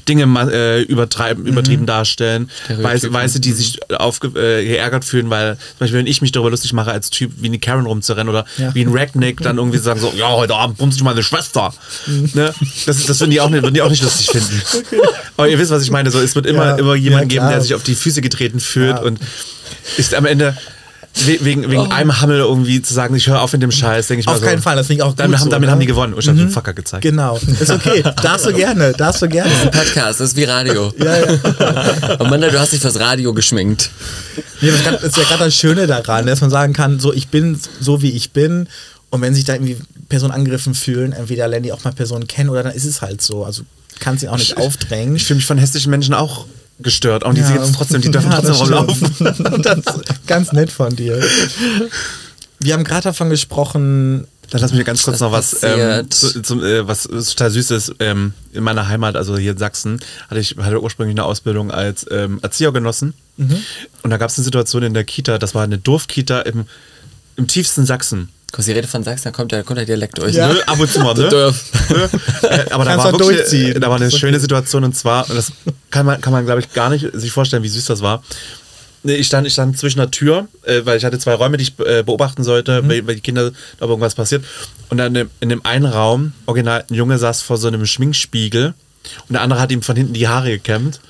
Dinge 0.09 0.25
äh, 0.53 0.83
übertreiben, 0.83 1.43
Mhm. 1.45 1.49
übertrieben 1.51 1.87
darstellen. 1.87 2.51
Weiße. 2.69 3.13
Weiße, 3.13 3.41
die 3.41 3.53
sich 3.53 3.79
aufge 3.93 4.29
äh, 4.29 4.65
geärgert 4.65 5.05
fühlen, 5.05 5.31
weil 5.31 5.57
zum 5.57 5.79
Beispiel, 5.81 5.99
wenn 6.01 6.07
ich 6.07 6.21
mich 6.23 6.33
darüber 6.33 6.51
lustig 6.51 6.73
mache, 6.73 6.91
als 6.91 7.11
Typ 7.11 7.33
wie 7.37 7.47
eine 7.47 7.59
Karen 7.59 7.87
rumzurennen 7.87 8.29
oder 8.29 8.45
Ja. 8.57 8.75
wie 8.75 8.83
ein 8.85 8.91
Ragnick, 8.97 9.41
dann 9.41 9.57
irgendwie 9.59 9.79
sagen 9.79 10.01
so, 10.01 10.13
ja, 10.17 10.31
heute 10.31 10.55
Abend 10.55 10.79
bummst 10.79 11.01
du 11.01 11.05
meine 11.05 11.23
Schwester. 11.23 11.73
Mhm. 12.07 12.31
ne? 12.35 12.55
Das, 12.87 13.07
das 13.07 13.21
würden, 13.21 13.31
die 13.31 13.41
auch 13.41 13.51
nicht, 13.51 13.63
würden 13.63 13.75
die 13.75 13.83
auch 13.83 13.91
nicht 13.91 14.03
lustig 14.03 14.29
finden. 14.31 14.63
Aber 15.37 15.49
ihr 15.49 15.59
wisst, 15.59 15.71
was 15.71 15.83
ich 15.83 15.91
meine. 15.91 16.11
So, 16.11 16.21
es 16.21 16.35
wird 16.35 16.47
immer, 16.47 16.67
Ja. 16.67 16.77
immer 16.77 16.95
jemanden 16.95 17.31
Ja, 17.31 17.41
geben, 17.43 17.49
der 17.51 17.61
sich 17.61 17.75
auf 17.75 17.83
die 17.83 17.95
Füße 17.95 18.21
getreten 18.21 18.61
fühlt 18.61 18.99
und 19.01 19.19
ist 19.97 20.15
am 20.15 20.25
Ende 20.27 20.57
we- 21.27 21.45
wegen, 21.45 21.71
wegen 21.71 21.91
einem 21.93 22.21
Hammel 22.21 22.39
irgendwie 22.39 22.81
zu 22.83 22.95
sagen, 22.95 23.15
ich 23.15 23.27
höre 23.29 23.41
auf 23.41 23.53
in 23.55 23.61
dem 23.61 23.71
Scheiß, 23.71 24.07
denke 24.09 24.21
ich 24.21 24.29
Auf 24.29 24.35
mal 24.35 24.41
so. 24.41 24.47
keinen 24.47 24.63
Fall, 24.63 24.77
das 24.77 24.87
finde 24.87 25.01
ich 25.01 25.03
auch 25.05 25.11
gut 25.11 25.21
Damit, 25.21 25.39
haben, 25.39 25.45
so, 25.45 25.51
damit 25.51 25.67
ne? 25.67 25.73
haben 25.73 25.81
die 25.81 25.87
gewonnen. 25.87 26.15
Und 26.15 26.21
ich 26.21 26.29
habe 26.29 26.39
den 26.39 26.51
Fucker 26.51 26.75
gezeigt. 26.75 27.03
Genau, 27.03 27.39
ist 27.61 27.71
okay. 27.71 28.03
darfst 28.23 28.47
du 28.47 28.53
gerne, 28.53 28.93
darfst 28.93 29.23
du 29.23 29.29
gerne. 29.29 29.51
Podcast, 29.73 30.21
das 30.21 30.31
ist 30.31 30.37
wie 30.37 30.45
Radio. 30.45 30.93
Ja, 31.03 31.17
ja. 31.17 32.15
Und 32.19 32.31
Manda, 32.31 32.49
du 32.51 32.59
hast 32.59 32.73
dich 32.73 32.81
fürs 32.81 32.99
Radio 33.01 33.33
geschminkt. 33.35 33.91
Nee, 34.61 34.71
das 34.71 34.81
ist 34.81 34.87
das 34.87 35.03
ist 35.05 35.17
ja 35.17 35.23
gerade 35.25 35.45
das 35.45 35.55
Schöne 35.55 35.87
daran, 35.87 36.27
dass 36.27 36.41
man 36.41 36.51
sagen 36.51 36.73
kann, 36.73 36.99
so 37.01 37.13
ich 37.13 37.29
bin 37.29 37.59
so 37.81 38.03
wie 38.03 38.11
ich 38.13 38.33
bin 38.33 38.69
und 39.11 39.21
wenn 39.23 39.35
sich 39.35 39.45
da 39.45 39.55
irgendwie 39.55 39.77
Personen 40.09 40.33
angegriffen 40.33 40.75
fühlen, 40.75 41.13
entweder 41.13 41.49
lernen 41.49 41.65
die 41.65 41.73
auch 41.73 41.83
mal 41.85 41.93
Personen 41.93 42.27
kennen 42.27 42.51
oder 42.51 42.63
dann 42.63 42.73
ist 42.73 42.85
es 42.85 43.01
halt 43.03 43.23
so. 43.23 43.45
Also 43.45 43.63
kannst 44.01 44.23
ihn 44.23 44.29
auch 44.29 44.37
nicht 44.39 44.57
aufdrängen. 44.57 45.17
Ich 45.17 45.25
fühle 45.25 45.37
mich 45.39 45.47
von 45.47 45.59
hässlichen 45.59 45.91
Menschen 45.91 46.15
auch 46.15 46.47
gestört. 46.81 47.25
Und 47.25 47.37
die 47.37 47.43
sind 47.43 47.57
jetzt 47.57 47.75
trotzdem, 47.75 48.01
die 48.01 48.11
dürfen 48.13 48.31
Ja, 48.31 48.41
trotzdem 48.41 48.55
rumlaufen. 48.55 49.15
ganz 50.27 50.53
nett 50.53 50.71
von 50.71 50.95
dir. 50.95 51.23
Wir 52.61 52.75
haben 52.75 52.85
gerade 52.85 53.03
davon 53.03 53.31
gesprochen, 53.31 54.27
Dann 54.51 54.61
lass 54.61 54.73
mich 54.73 54.85
ganz 54.85 55.03
kurz 55.03 55.21
noch 55.21 55.33
was, 55.33 55.63
ähm, 55.63 56.11
zu, 56.11 56.43
zum, 56.43 56.63
äh, 56.63 56.87
was 56.87 57.05
total 57.05 57.51
süß 57.51 57.71
ist. 57.73 57.95
Ähm, 58.01 58.33
in 58.53 58.65
meiner 58.65 58.89
Heimat, 58.89 59.17
also 59.17 59.37
hier 59.37 59.53
in 59.53 59.59
Sachsen, 59.59 60.01
hatte 60.29 60.41
ich 60.41 60.57
hatte 60.57 60.83
ursprünglich 60.83 61.15
eine 61.15 61.25
Ausbildung 61.25 61.71
als 61.71 62.07
ähm, 62.11 62.39
Erzieher 62.43 62.73
genossen. 62.73 63.15
Und 64.03 64.11
da 64.11 64.17
gab 64.17 64.31
es 64.31 64.39
eine 64.39 64.45
Situation 64.45 64.83
in 64.83 64.95
der 64.95 65.05
Kita, 65.05 65.39
das 65.39 65.55
war 65.55 65.63
eine 65.63 65.79
Dorfkita 65.79 66.41
im, 66.41 66.67
im 67.37 67.47
tiefsten 67.47 67.87
Sachsen. 67.87 68.31
Kurz 68.51 68.65
die 68.67 68.73
Rede 68.73 68.89
von 68.89 69.05
Sachsen, 69.05 69.25
da 69.25 69.31
kommt 69.31 69.53
der, 69.53 69.63
kommt 69.63 69.79
der 69.79 69.85
Dialekt 69.87 70.17
durch. 70.19 70.35
Ja. 70.35 70.49
Ne? 70.49 70.57
Ab 70.67 70.81
und 70.81 70.91
zu 70.91 71.01
mal, 71.01 71.15
ne? 71.17 71.29
Dörf. 71.29 71.65
Äh, 72.43 72.71
Aber 72.71 72.85
da 72.85 72.93
Kannst 72.93 73.05
war, 73.05 73.13
du 73.13 73.19
wirklich, 73.21 73.39
durchziehen. 73.39 73.77
äh, 73.77 73.81
da 73.81 73.91
war 73.91 73.97
eine 73.97 74.11
schöne. 74.11 74.41
Situation 74.41 74.85
und 74.85 74.97
zwar, 74.97 75.29
und 75.29 75.37
das 75.37 75.53
kann 75.91 76.07
man, 76.07 76.21
kann 76.21 76.33
man 76.33 76.45
glaube 76.47 76.61
ich, 76.61 76.73
gar 76.73 76.89
nicht 76.89 77.07
sich 77.13 77.31
vorstellen, 77.31 77.63
wie 77.63 77.69
süß 77.69 77.85
das 77.87 78.01
war. 78.01 78.23
Ich 79.05 79.27
stand, 79.27 79.47
ich 79.47 79.53
stand 79.53 79.79
zwischen 79.79 79.99
der 79.99 80.11
Tür, 80.11 80.49
äh, 80.65 80.81
weil 80.85 80.97
ich 80.99 81.05
hatte 81.05 81.19
zwei 81.19 81.35
Räume, 81.35 81.57
die 81.59 81.63
ich 81.65 81.77
beobachten 81.77 82.43
sollte, 82.43 82.83
Mhm. 82.83 83.07
weil, 83.07 83.15
die 83.17 83.21
Kinder, 83.21 83.53
da 83.79 83.87
irgendwas 83.87 84.15
passiert. 84.15 84.45
Und 84.89 84.97
dann 84.99 85.09
in 85.09 85.15
dem, 85.15 85.31
in 85.41 85.49
dem 85.51 85.65
einen 85.67 85.85
Raum, 85.87 86.33
original, 86.47 86.85
ein 86.91 86.95
Junge 86.95 87.19
saß 87.19 87.43
vor 87.43 87.59
so 87.59 87.69
einem 87.69 87.85
Schminkspiegel 87.87 88.75
und 89.29 89.33
der 89.33 89.43
andere 89.43 89.61
hat 89.61 89.71
ihm 89.71 89.83
von 89.83 89.95
hinten 89.95 90.15
die 90.15 90.27
Haare 90.27 90.51
gekämmt. 90.51 91.01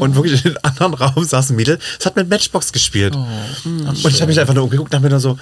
Und 0.00 0.14
wirklich 0.16 0.44
in 0.44 0.52
dem 0.52 0.58
anderen 0.62 0.94
Raum 0.94 1.24
saß 1.24 1.50
ein 1.50 1.56
Mädel, 1.56 1.78
das 1.98 2.06
hat 2.06 2.16
mit 2.16 2.28
Matchbox 2.28 2.72
gespielt. 2.72 3.14
und 3.16 3.96
ich 4.08 4.20
habe 4.20 4.26
mich 4.30 4.38
einfach 4.40 4.54
nur 4.54 4.64
umgeguckt 4.64 4.90
und 4.90 4.94
habe 4.96 5.04
mir 5.04 5.10
nur 5.10 5.20
so, 5.20 5.38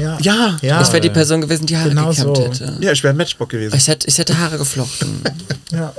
ja, 0.00 0.18
Ja. 0.20 0.56
ja, 0.62 0.80
Ich 0.82 0.88
wäre 0.88 1.00
die 1.00 1.10
Person 1.10 1.40
gewesen, 1.40 1.66
die 1.66 1.76
Haare 1.76 1.90
Genau 1.90 2.10
gekämmt 2.10 2.36
so. 2.36 2.44
hätte. 2.44 2.76
ja, 2.80 2.92
ich 2.92 3.02
wäre 3.02 3.14
ein 3.14 3.16
Matchbox 3.16 3.50
gewesen. 3.50 3.76
Ich 3.76 3.88
hätte, 3.88 4.08
ich 4.08 4.18
hätte 4.18 4.38
Haare 4.38 4.58
geflochten. 4.58 5.20
ja. 5.72 5.92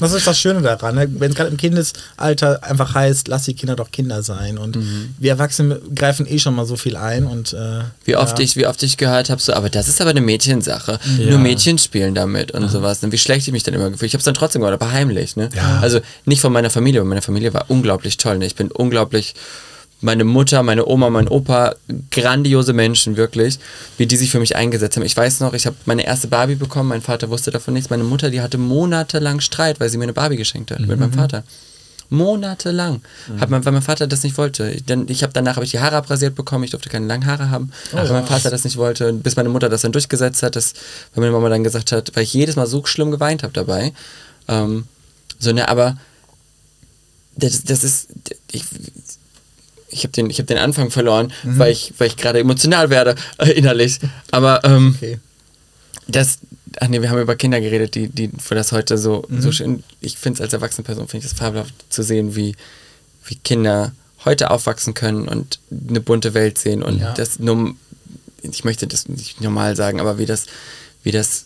Das 0.00 0.12
ist 0.12 0.26
das 0.26 0.36
Schöne 0.38 0.60
daran, 0.60 0.96
ne? 0.96 1.06
wenn 1.20 1.30
es 1.30 1.36
gerade 1.36 1.48
im 1.50 1.56
Kindesalter 1.56 2.64
einfach 2.64 2.94
heißt, 2.94 3.28
lass 3.28 3.44
die 3.44 3.54
Kinder 3.54 3.76
doch 3.76 3.92
Kinder 3.92 4.24
sein. 4.24 4.58
Und 4.58 4.76
wir 5.18 5.30
Erwachsene 5.30 5.80
greifen 5.94 6.26
eh 6.26 6.40
schon 6.40 6.56
mal 6.56 6.66
so 6.66 6.74
viel 6.74 6.96
ein. 6.96 7.24
Und, 7.24 7.52
äh, 7.52 7.82
Wie 8.04 8.16
oft, 8.16 8.38
ja. 8.38 8.44
ich, 8.44 8.56
wie 8.56 8.66
oft 8.66 8.82
ich 8.82 8.96
gehört 8.96 9.30
habe, 9.30 9.40
so, 9.40 9.52
aber 9.52 9.70
das 9.70 9.86
ist 9.86 10.00
aber 10.00 10.10
eine 10.10 10.20
Mädchensache. 10.20 10.98
Ja. 11.18 11.30
Nur 11.30 11.38
Mädchen 11.38 11.78
spielen 11.78 12.16
damit 12.16 12.50
und 12.50 12.68
sowas. 12.68 13.04
Und 13.04 13.12
wie 13.12 13.18
schlecht 13.18 13.46
ich 13.46 13.52
mich 13.52 13.62
dann 13.62 13.74
immer 13.74 13.88
gefühlt. 13.90 14.08
Ich 14.08 14.14
habe 14.14 14.18
es 14.20 14.24
dann 14.24 14.34
trotzdem 14.34 14.60
gemacht, 14.60 14.74
aber 14.74 14.90
heimlich. 14.90 15.36
Ne? 15.36 15.48
Also 15.80 16.00
nicht 16.24 16.40
von 16.40 16.52
meiner 16.52 16.70
Familie, 16.70 17.00
aber 17.00 17.08
meine 17.08 17.22
Familie 17.22 17.54
war 17.54 17.66
unglaublich 17.68 18.16
toll. 18.16 18.38
Ne? 18.38 18.46
Ich 18.46 18.56
bin 18.56 18.72
unglaublich. 18.72 19.34
Meine 20.04 20.24
Mutter, 20.24 20.62
meine 20.62 20.86
Oma, 20.86 21.08
mein 21.08 21.28
Opa, 21.28 21.76
grandiose 22.10 22.74
Menschen, 22.74 23.16
wirklich, 23.16 23.58
wie 23.96 24.06
die 24.06 24.16
sich 24.16 24.30
für 24.30 24.38
mich 24.38 24.54
eingesetzt 24.54 24.96
haben. 24.96 25.04
Ich 25.04 25.16
weiß 25.16 25.40
noch, 25.40 25.54
ich 25.54 25.64
habe 25.64 25.76
meine 25.86 26.04
erste 26.04 26.28
Barbie 26.28 26.56
bekommen, 26.56 26.90
mein 26.90 27.00
Vater 27.00 27.30
wusste 27.30 27.50
davon 27.50 27.72
nichts. 27.72 27.88
Meine 27.88 28.04
Mutter, 28.04 28.28
die 28.28 28.42
hatte 28.42 28.58
monatelang 28.58 29.40
Streit, 29.40 29.80
weil 29.80 29.88
sie 29.88 29.96
mir 29.96 30.04
eine 30.04 30.12
Barbie 30.12 30.36
geschenkt 30.36 30.70
hat 30.70 30.80
mit 30.80 31.00
meinem 31.00 31.14
Vater. 31.14 31.42
Monatelang. 32.10 33.00
Hat 33.40 33.48
mein, 33.48 33.64
weil 33.64 33.72
mein 33.72 33.80
Vater 33.80 34.06
das 34.06 34.22
nicht 34.22 34.36
wollte. 34.36 34.70
Ich, 34.72 34.84
dann, 34.84 35.08
ich 35.08 35.22
habe 35.22 35.32
danach 35.32 35.56
habe 35.56 35.64
ich 35.64 35.70
die 35.70 35.80
Haare 35.80 35.96
abrasiert 35.96 36.34
bekommen, 36.34 36.64
ich 36.64 36.70
durfte 36.72 36.90
keine 36.90 37.06
langen 37.06 37.24
Haare 37.24 37.48
haben, 37.48 37.70
weil 37.92 38.06
mein 38.10 38.26
Vater 38.26 38.50
das 38.50 38.64
nicht 38.64 38.76
wollte. 38.76 39.10
Bis 39.14 39.36
meine 39.36 39.48
Mutter 39.48 39.70
das 39.70 39.80
dann 39.80 39.92
durchgesetzt 39.92 40.42
hat, 40.42 40.54
dass, 40.54 40.74
weil 41.14 41.22
meine 41.22 41.32
Mama 41.32 41.48
dann 41.48 41.64
gesagt 41.64 41.92
hat, 41.92 42.14
weil 42.14 42.24
ich 42.24 42.34
jedes 42.34 42.56
Mal 42.56 42.66
so 42.66 42.84
schlimm 42.84 43.10
geweint 43.10 43.42
habe 43.42 43.54
dabei. 43.54 43.94
Ähm, 44.48 44.84
so, 45.38 45.52
ne, 45.52 45.66
aber 45.66 45.96
das, 47.36 47.64
das 47.64 47.84
ist. 47.84 48.08
Ich, 48.52 48.64
ich 49.94 50.02
habe 50.04 50.12
den, 50.12 50.28
ich 50.30 50.38
hab 50.38 50.46
den 50.46 50.58
Anfang 50.58 50.90
verloren, 50.90 51.32
weil 51.44 51.72
ich, 51.72 51.92
weil 51.98 52.08
ich 52.08 52.16
gerade 52.16 52.38
emotional 52.40 52.90
werde, 52.90 53.14
äh, 53.38 53.50
innerlich. 53.52 53.98
Aber 54.30 54.62
ähm, 54.64 54.94
Okay. 54.96 55.18
das, 56.08 56.38
ach 56.80 56.88
nee, 56.88 57.00
wir 57.00 57.10
haben 57.10 57.20
über 57.20 57.36
Kinder 57.36 57.60
geredet, 57.60 57.94
die, 57.94 58.08
die 58.08 58.30
für 58.38 58.54
das 58.54 58.72
heute 58.72 58.98
so, 58.98 59.26
so 59.38 59.52
schön, 59.52 59.82
ich 60.00 60.16
finde 60.18 60.38
es 60.38 60.40
als 60.42 60.52
erwachsene 60.52 60.84
Person, 60.84 61.08
finde 61.08 61.26
ich 61.26 61.32
es 61.32 61.38
fabelhaft 61.38 61.74
zu 61.90 62.02
sehen, 62.02 62.34
wie, 62.36 62.54
wie 63.26 63.36
Kinder 63.36 63.92
heute 64.24 64.50
aufwachsen 64.50 64.94
können 64.94 65.28
und 65.28 65.58
eine 65.88 66.00
bunte 66.00 66.34
Welt 66.34 66.58
sehen 66.58 66.82
und 66.82 66.98
Ja. 67.00 67.12
das 67.14 67.38
nur, 67.38 67.74
ich 68.42 68.64
möchte 68.64 68.86
das 68.86 69.08
nicht 69.08 69.40
normal 69.40 69.76
sagen, 69.76 70.00
aber 70.00 70.18
wie 70.18 70.26
das, 70.26 70.46
wie 71.02 71.12
das 71.12 71.44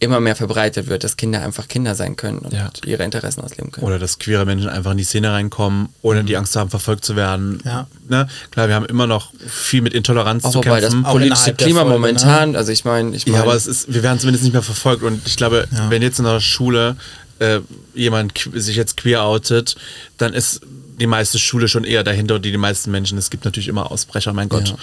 immer 0.00 0.20
mehr 0.20 0.36
verbreitet 0.36 0.86
wird, 0.86 1.02
dass 1.02 1.16
Kinder 1.16 1.42
einfach 1.42 1.66
Kinder 1.66 1.94
sein 1.96 2.14
können 2.14 2.38
und 2.38 2.52
Ja. 2.52 2.70
ihre 2.86 3.02
Interessen 3.02 3.40
ausleben 3.40 3.72
können. 3.72 3.84
Oder 3.86 3.98
dass 3.98 4.18
queere 4.20 4.44
Menschen 4.44 4.68
einfach 4.68 4.92
in 4.92 4.98
die 4.98 5.04
Szene 5.04 5.32
reinkommen, 5.32 5.88
ohne 6.02 6.22
die 6.22 6.36
Angst 6.36 6.52
zu 6.52 6.60
haben, 6.60 6.70
verfolgt 6.70 7.04
zu 7.04 7.16
werden. 7.16 7.60
Ja. 7.64 7.88
Ne? 8.08 8.28
Klar, 8.52 8.68
wir 8.68 8.76
haben 8.76 8.86
immer 8.86 9.08
noch 9.08 9.32
viel 9.48 9.82
mit 9.82 9.94
Intoleranz 9.94 10.44
auch 10.44 10.52
zu 10.52 10.58
wobei 10.58 10.80
das 10.80 10.90
kämpfen. 10.92 11.04
Auch 11.06 11.12
politische 11.12 11.52
Klima 11.54 11.80
Folge, 11.80 11.94
ne? 11.94 11.98
momentan, 11.98 12.54
also 12.54 12.70
ich 12.70 12.84
meine, 12.84 13.16
ich 13.16 13.26
meine, 13.26 13.38
ja, 13.38 13.42
aber 13.42 13.54
es 13.54 13.66
ist, 13.66 13.92
wir 13.92 14.02
werden 14.04 14.20
zumindest 14.20 14.44
nicht 14.44 14.52
mehr 14.52 14.62
verfolgt. 14.62 15.02
Und 15.02 15.26
ich 15.26 15.36
glaube, 15.36 15.66
Ja. 15.72 15.90
wenn 15.90 16.02
jetzt 16.02 16.18
in 16.20 16.24
der 16.24 16.40
Schule 16.40 16.96
äh, 17.40 17.60
jemand 17.94 18.32
sich 18.54 18.76
jetzt 18.76 18.96
queer 18.96 19.22
outet, 19.24 19.74
dann 20.16 20.32
ist 20.32 20.60
die 21.00 21.06
meiste 21.06 21.38
Schule 21.38 21.68
schon 21.68 21.84
eher 21.84 22.02
dahinter 22.04 22.36
und 22.36 22.44
die, 22.44 22.50
die 22.52 22.56
meisten 22.56 22.90
Menschen. 22.90 23.18
Es 23.18 23.30
gibt 23.30 23.44
natürlich 23.44 23.68
immer 23.68 23.90
Ausbrecher, 23.92 24.32
mein 24.32 24.48
Gott. 24.48 24.74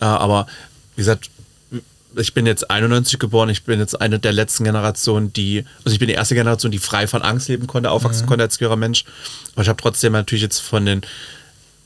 Äh, 0.00 0.04
aber 0.04 0.46
wie 0.96 1.00
gesagt, 1.00 1.30
ich 2.16 2.34
bin 2.34 2.46
jetzt 2.46 2.70
91 2.70 3.18
geboren, 3.18 3.48
ich 3.48 3.64
bin 3.64 3.78
jetzt 3.80 4.00
eine 4.00 4.18
der 4.18 4.32
letzten 4.32 4.64
Generationen, 4.64 5.32
die, 5.32 5.64
also 5.84 5.92
ich 5.92 5.98
bin 5.98 6.08
die 6.08 6.14
erste 6.14 6.34
Generation, 6.34 6.72
die 6.72 6.78
frei 6.78 7.06
von 7.06 7.22
Angst 7.22 7.48
leben 7.48 7.66
konnte, 7.66 7.90
aufwachsen 7.90 8.26
konnte 8.26 8.44
als 8.44 8.58
queerer 8.58 8.76
Mensch. 8.76 9.04
Aber 9.52 9.62
ich 9.62 9.68
habe 9.68 9.80
trotzdem 9.80 10.12
natürlich 10.12 10.42
jetzt 10.42 10.60
von 10.60 10.86
den, 10.86 11.02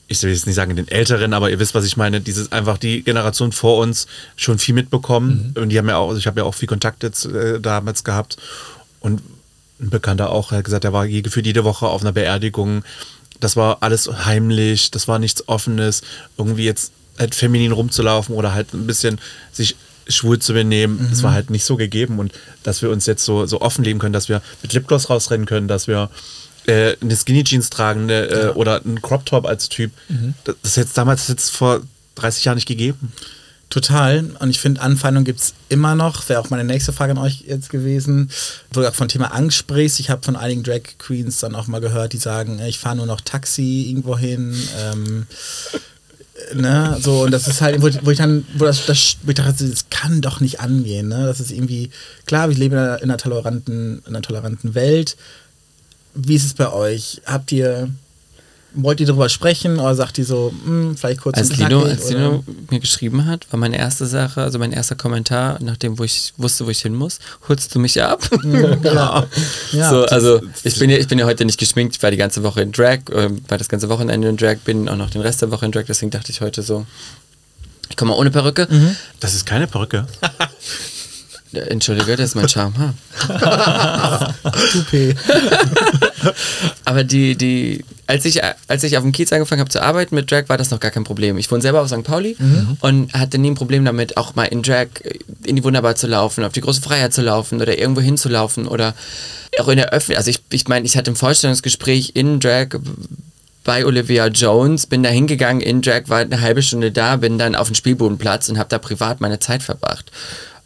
ich 0.07 0.21
will 0.23 0.31
jetzt 0.31 0.47
nicht 0.47 0.55
sagen 0.55 0.75
den 0.75 0.87
Älteren, 0.87 1.33
aber 1.33 1.49
ihr 1.49 1.59
wisst, 1.59 1.75
was 1.75 1.85
ich 1.85 1.97
meine, 1.97 2.21
dieses 2.21 2.51
einfach 2.51 2.77
die 2.77 3.03
Generation 3.03 3.51
vor 3.51 3.77
uns 3.77 4.07
schon 4.35 4.59
viel 4.59 4.75
mitbekommen. 4.75 5.53
Und 5.57 5.69
die 5.69 5.77
haben 5.77 5.87
ja 5.87 5.97
auch, 5.97 6.09
also 6.09 6.19
ich 6.19 6.27
habe 6.27 6.41
ja 6.41 6.45
auch 6.45 6.55
viel 6.55 6.67
Kontakt 6.67 7.03
jetzt 7.03 7.25
äh, 7.25 7.59
damals 7.59 8.03
gehabt. 8.03 8.37
Und 8.99 9.21
ein 9.79 9.89
Bekannter 9.89 10.31
auch, 10.31 10.51
hat 10.51 10.65
gesagt, 10.65 10.83
er 10.83 10.93
war 10.93 11.05
je, 11.05 11.21
gefühlt 11.21 11.45
jede 11.45 11.63
Woche 11.63 11.87
auf 11.87 12.01
einer 12.01 12.11
Beerdigung. 12.11 12.83
Das 13.39 13.55
war 13.55 13.77
alles 13.81 14.09
heimlich, 14.25 14.91
das 14.91 15.07
war 15.07 15.19
nichts 15.19 15.47
Offenes. 15.47 16.01
Irgendwie 16.37 16.65
jetzt 16.65 16.91
halt 17.17 17.35
feminin 17.35 17.71
rumzulaufen 17.71 18.35
oder 18.35 18.53
halt 18.53 18.73
ein 18.73 18.87
bisschen 18.87 19.19
sich 19.51 19.75
schwul 20.09 20.39
zu 20.39 20.53
benehmen, 20.53 21.07
das 21.09 21.23
war 21.23 21.33
halt 21.33 21.49
nicht 21.49 21.63
so 21.63 21.77
gegeben. 21.77 22.19
Und 22.19 22.33
dass 22.63 22.81
wir 22.81 22.89
uns 22.89 23.05
jetzt 23.05 23.23
so, 23.23 23.45
so 23.45 23.61
offen 23.61 23.83
leben 23.83 23.99
können, 23.99 24.13
dass 24.13 24.29
wir 24.29 24.41
mit 24.61 24.73
Lipgloss 24.73 25.09
rausrennen 25.09 25.45
können, 25.45 25.67
dass 25.67 25.87
wir 25.87 26.09
äh, 26.65 26.95
eine 27.01 27.15
Skinny 27.15 27.43
Jeans 27.43 27.69
tragen 27.69 28.03
eine, 28.03 28.25
äh, 28.25 28.47
oder 28.49 28.83
einen 28.83 29.01
Crop 29.01 29.25
Top 29.25 29.45
als 29.45 29.69
Typ. 29.69 29.91
Das 30.43 30.55
ist 30.63 30.77
jetzt 30.77 30.97
damals 30.97 31.27
jetzt 31.27 31.49
vor 31.51 31.81
30 32.15 32.45
Jahren 32.45 32.55
nicht 32.55 32.67
gegeben. 32.67 33.13
Total. 33.69 34.31
Und 34.39 34.49
ich 34.49 34.59
finde, 34.59 34.81
Anfeindung 34.81 35.23
gibt 35.23 35.39
es 35.41 35.53
immer 35.69 35.93
noch. 35.93 36.27
Wäre 36.27 36.39
auch 36.39 36.49
meine 36.49 36.63
nächste 36.63 36.91
Frage 36.91 37.11
an 37.11 37.19
euch 37.19 37.41
jetzt 37.47 37.69
gewesen. 37.69 38.31
Wo 38.71 38.81
du 38.81 38.87
auch 38.87 38.95
von 38.95 39.07
Thema 39.07 39.27
Angst 39.27 39.57
sprichst. 39.57 39.99
Ich 39.99 40.09
habe 40.09 40.23
von 40.23 40.35
einigen 40.35 40.63
Drag 40.63 40.81
Queens 40.97 41.39
dann 41.39 41.53
auch 41.53 41.67
mal 41.67 41.79
gehört, 41.79 42.13
die 42.13 42.17
sagen, 42.17 42.59
ich 42.65 42.79
fahre 42.79 42.95
nur 42.95 43.05
noch 43.05 43.21
Taxi 43.21 43.85
irgendwo 43.87 44.17
hin. 44.17 44.55
Ähm, 44.79 45.27
ne, 46.53 46.97
so, 47.01 47.23
und 47.23 47.31
das 47.31 47.47
ist 47.47 47.61
halt, 47.61 47.81
wo, 47.81 47.89
wo 48.03 48.11
ich 48.11 48.17
dann, 48.17 48.45
wo 48.55 48.65
das, 48.65 48.85
das 48.85 49.17
wo 49.23 49.29
ich 49.29 49.35
dachte, 49.35 49.67
das 49.67 49.89
kann 49.89 50.21
doch 50.21 50.39
nicht 50.39 50.59
angehen, 50.59 51.07
ne? 51.07 51.25
Das 51.25 51.39
ist 51.39 51.51
irgendwie, 51.51 51.89
klar, 52.25 52.49
in 52.49 52.61
einer, 52.61 52.97
in 52.97 53.03
einer 53.03 53.17
toleranten, 53.17 53.99
in 53.99 54.07
einer 54.07 54.21
toleranten 54.21 54.75
Welt. 54.75 55.17
Wie 56.15 56.35
ist 56.35 56.45
es 56.45 56.53
bei 56.53 56.71
euch? 56.71 57.21
Habt 57.25 57.51
ihr, 57.51 57.89
wollt 58.73 58.99
ihr 58.99 59.07
darüber 59.07 59.29
sprechen 59.29 59.79
oder 59.79 59.95
sagt 59.95 60.17
ihr 60.17 60.25
so, 60.25 60.53
hm, 60.63 60.95
vielleicht 60.95 61.21
kurz 61.21 61.37
Als 61.37 61.49
und 61.49 61.57
Lino, 61.57 61.81
knackig, 61.81 61.99
als? 61.99 62.09
Lino 62.09 62.43
mir 62.69 62.79
geschrieben 62.79 63.25
hat, 63.25 63.51
war 63.51 63.59
meine 63.59 63.77
erste 63.77 64.05
Sache, 64.05 64.41
also 64.41 64.59
mein 64.59 64.71
erster 64.71 64.95
Kommentar, 64.95 65.57
nachdem 65.61 65.97
wo 65.97 66.03
ich 66.03 66.33
wusste, 66.37 66.65
wo 66.65 66.69
ich 66.69 66.81
hin 66.81 66.95
muss, 66.95 67.19
holst 67.47 67.73
du 67.73 67.79
mich 67.79 68.01
ab? 68.01 68.21
Ja. 68.83 69.25
Ja, 69.71 69.89
so, 69.89 70.05
also 70.05 70.41
ich 70.63 70.77
bin, 70.79 70.89
ja, 70.89 70.97
ich 70.97 71.07
bin 71.07 71.19
ja 71.19 71.25
heute 71.25 71.45
nicht 71.45 71.59
geschminkt, 71.59 71.95
ich 71.95 72.03
war 72.03 72.11
die 72.11 72.17
ganze 72.17 72.43
Woche 72.43 72.61
in 72.61 72.71
Drag, 72.71 72.99
ähm, 73.13 73.41
war 73.47 73.57
das 73.57 73.69
ganze 73.69 73.89
Wochenende 73.89 74.27
in 74.27 74.37
Drag, 74.37 74.57
bin 74.65 74.89
auch 74.89 74.95
noch 74.95 75.09
den 75.09 75.21
Rest 75.21 75.41
der 75.41 75.51
Woche 75.51 75.65
in 75.65 75.71
Drag, 75.71 75.83
deswegen 75.87 76.11
dachte 76.11 76.31
ich 76.31 76.41
heute 76.41 76.63
so, 76.63 76.85
ich 77.89 77.97
komme 77.97 78.11
mal 78.11 78.17
ohne 78.17 78.31
Perücke. 78.31 78.67
Mhm. 78.69 78.95
Das 79.19 79.35
ist 79.35 79.45
keine 79.45 79.67
Perücke. 79.67 80.05
Entschuldige, 81.51 82.15
das 82.15 82.29
ist 82.29 82.35
mein 82.35 82.47
Charme. 82.47 82.93
Ha. 83.27 84.35
Toupet. 84.71 85.15
Aber 86.85 87.03
die, 87.03 87.35
die, 87.35 87.83
als 88.05 88.25
ich, 88.25 88.41
als 88.67 88.83
ich 88.83 88.97
auf 88.97 89.03
dem 89.03 89.11
Kiez 89.11 89.33
angefangen 89.33 89.61
habe 89.61 89.69
zu 89.69 89.81
arbeiten 89.81 90.13
mit 90.13 90.29
Drag, 90.29 90.47
war 90.47 90.57
das 90.57 90.69
noch 90.69 90.79
gar 90.79 90.91
kein 90.91 91.03
Problem. 91.03 91.37
Ich 91.37 91.51
wohne 91.51 91.61
selber 91.61 91.81
auf 91.81 91.87
St. 91.87 92.03
Pauli 92.03 92.37
und 92.81 93.13
hatte 93.13 93.39
nie 93.39 93.49
ein 93.51 93.55
Problem 93.55 93.83
damit, 93.83 94.17
auch 94.17 94.35
mal 94.35 94.45
in 94.45 94.61
Drag 94.61 94.87
in 95.43 95.55
die 95.55 95.63
Wunderbar 95.63 95.95
zu 95.95 96.05
laufen, 96.05 96.43
auf 96.43 96.53
die 96.53 96.61
große 96.61 96.81
Freiheit 96.81 97.13
zu 97.13 97.21
laufen 97.21 97.61
oder 97.61 97.77
irgendwo 97.79 98.01
hinzulaufen 98.01 98.67
oder 98.67 98.93
auch 99.59 99.67
in 99.69 99.77
der 99.77 99.89
Öffentlichkeit. 99.89 100.17
Also 100.17 100.29
ich, 100.29 100.41
ich 100.51 100.67
meine, 100.67 100.85
ich 100.85 100.97
hatte 100.97 101.11
ein 101.11 101.15
Vorstellungsgespräch 101.15 102.11
in 102.13 102.39
Drag 102.39 102.67
bei 103.63 103.85
Olivia 103.85 104.27
Jones, 104.27 104.87
bin 104.87 105.03
da 105.03 105.09
hingegangen 105.09 105.61
in 105.61 105.81
Drag, 105.81 106.03
war 106.07 106.19
eine 106.19 106.41
halbe 106.41 106.61
Stunde 106.61 106.91
da, 106.91 107.17
bin 107.17 107.37
dann 107.37 107.55
auf 107.55 107.67
den 107.67 107.75
Spielbodenplatz 107.75 108.49
und 108.49 108.57
habe 108.57 108.69
da 108.69 108.77
privat 108.77 109.21
meine 109.21 109.39
Zeit 109.39 109.63
verbracht. 109.63 110.11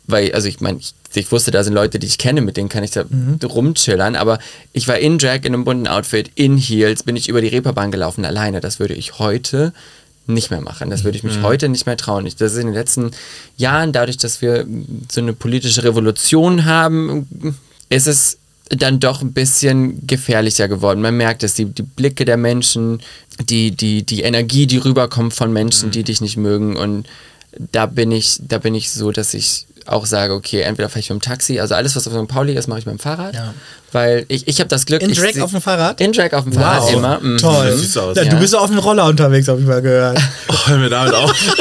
Weil, 0.05 0.33
also 0.33 0.47
ich 0.47 0.59
meine, 0.59 0.79
ich, 0.79 0.93
ich 1.13 1.31
wusste, 1.31 1.51
da 1.51 1.63
sind 1.63 1.73
Leute, 1.73 1.99
die 1.99 2.07
ich 2.07 2.17
kenne, 2.17 2.41
mit 2.41 2.57
denen 2.57 2.69
kann 2.69 2.83
ich 2.83 2.91
da 2.91 3.05
rumchillern, 3.43 4.15
aber 4.15 4.39
ich 4.73 4.87
war 4.87 4.97
in 4.97 5.17
Drag, 5.17 5.39
in 5.43 5.53
einem 5.53 5.63
bunten 5.63 5.87
Outfit, 5.87 6.31
in 6.35 6.57
Heels, 6.57 7.03
bin 7.03 7.15
ich 7.15 7.29
über 7.29 7.41
die 7.41 7.47
Reeperbahn 7.47 7.91
gelaufen, 7.91 8.25
alleine. 8.25 8.59
Das 8.59 8.79
würde 8.79 8.95
ich 8.95 9.19
heute 9.19 9.73
nicht 10.25 10.51
mehr 10.51 10.61
machen. 10.61 10.89
Das 10.89 11.03
würde 11.03 11.17
ich 11.17 11.23
mich 11.23 11.41
heute 11.41 11.69
nicht 11.69 11.85
mehr 11.85 11.97
trauen. 11.97 12.25
Ich, 12.25 12.35
das 12.35 12.53
ist 12.53 12.59
in 12.59 12.67
den 12.67 12.73
letzten 12.73 13.11
Jahren, 13.57 13.91
dadurch, 13.91 14.17
dass 14.17 14.41
wir 14.41 14.65
so 15.11 15.21
eine 15.21 15.33
politische 15.33 15.83
Revolution 15.83 16.65
haben, 16.65 17.57
ist 17.89 18.07
es 18.07 18.37
dann 18.69 18.99
doch 18.99 19.21
ein 19.21 19.33
bisschen 19.33 20.07
gefährlicher 20.07 20.67
geworden. 20.67 21.01
Man 21.01 21.17
merkt 21.17 21.43
es, 21.43 21.55
die, 21.55 21.65
die 21.65 21.83
Blicke 21.83 22.25
der 22.25 22.37
Menschen, 22.37 23.01
die, 23.49 23.71
die, 23.71 24.03
die 24.03 24.21
Energie, 24.21 24.67
die 24.67 24.77
rüberkommt 24.77 25.33
von 25.33 25.51
Menschen, 25.51 25.91
die 25.91 26.03
dich 26.03 26.21
nicht 26.21 26.37
mögen. 26.37 26.77
Und 26.77 27.07
da 27.71 27.85
bin 27.85 28.11
ich, 28.11 28.39
da 28.47 28.57
bin 28.57 28.75
ich 28.75 28.91
so, 28.91 29.11
dass 29.11 29.33
ich 29.33 29.67
auch 29.85 30.05
sage, 30.05 30.33
okay, 30.33 30.61
entweder 30.61 30.89
fahre 30.89 30.99
ich 30.99 31.09
mit 31.09 31.19
dem 31.19 31.21
Taxi, 31.21 31.59
also 31.59 31.75
alles, 31.75 31.95
was 31.95 32.07
auf 32.07 32.13
St. 32.13 32.27
Pauli 32.27 32.53
ist, 32.53 32.67
mache 32.67 32.79
ich 32.79 32.85
mit 32.85 32.93
dem 32.95 32.99
Fahrrad. 32.99 33.33
Ja. 33.35 33.53
Weil 33.91 34.25
ich, 34.27 34.47
ich 34.47 34.59
habe 34.59 34.69
das 34.69 34.85
Glück. 34.85 35.01
In 35.01 35.13
Drag 35.13 35.39
auf 35.41 35.51
dem 35.51 35.61
Fahrrad? 35.61 36.01
In 36.01 36.11
Drag 36.11 36.33
auf 36.33 36.43
dem 36.45 36.53
Fahrrad 36.53 36.91
immer. 36.91 37.19
mhm. 37.19 37.37
Toll. 37.37 37.67
Das 37.71 37.79
sieht 37.79 37.91
so 37.91 38.01
aus. 38.01 38.17
Ja, 38.17 38.23
Ja. 38.23 38.29
Du 38.29 38.39
bist 38.39 38.55
auf 38.55 38.69
dem 38.69 38.79
Roller 38.79 39.05
unterwegs, 39.05 39.47
habe 39.47 39.59
ich 39.61 39.67
mal 39.67 39.81
gehört. 39.81 40.19
Oh, 40.49 40.67
hör 40.67 40.77
mir 40.77 40.89
damit 40.89 41.13
auf. 41.13 41.33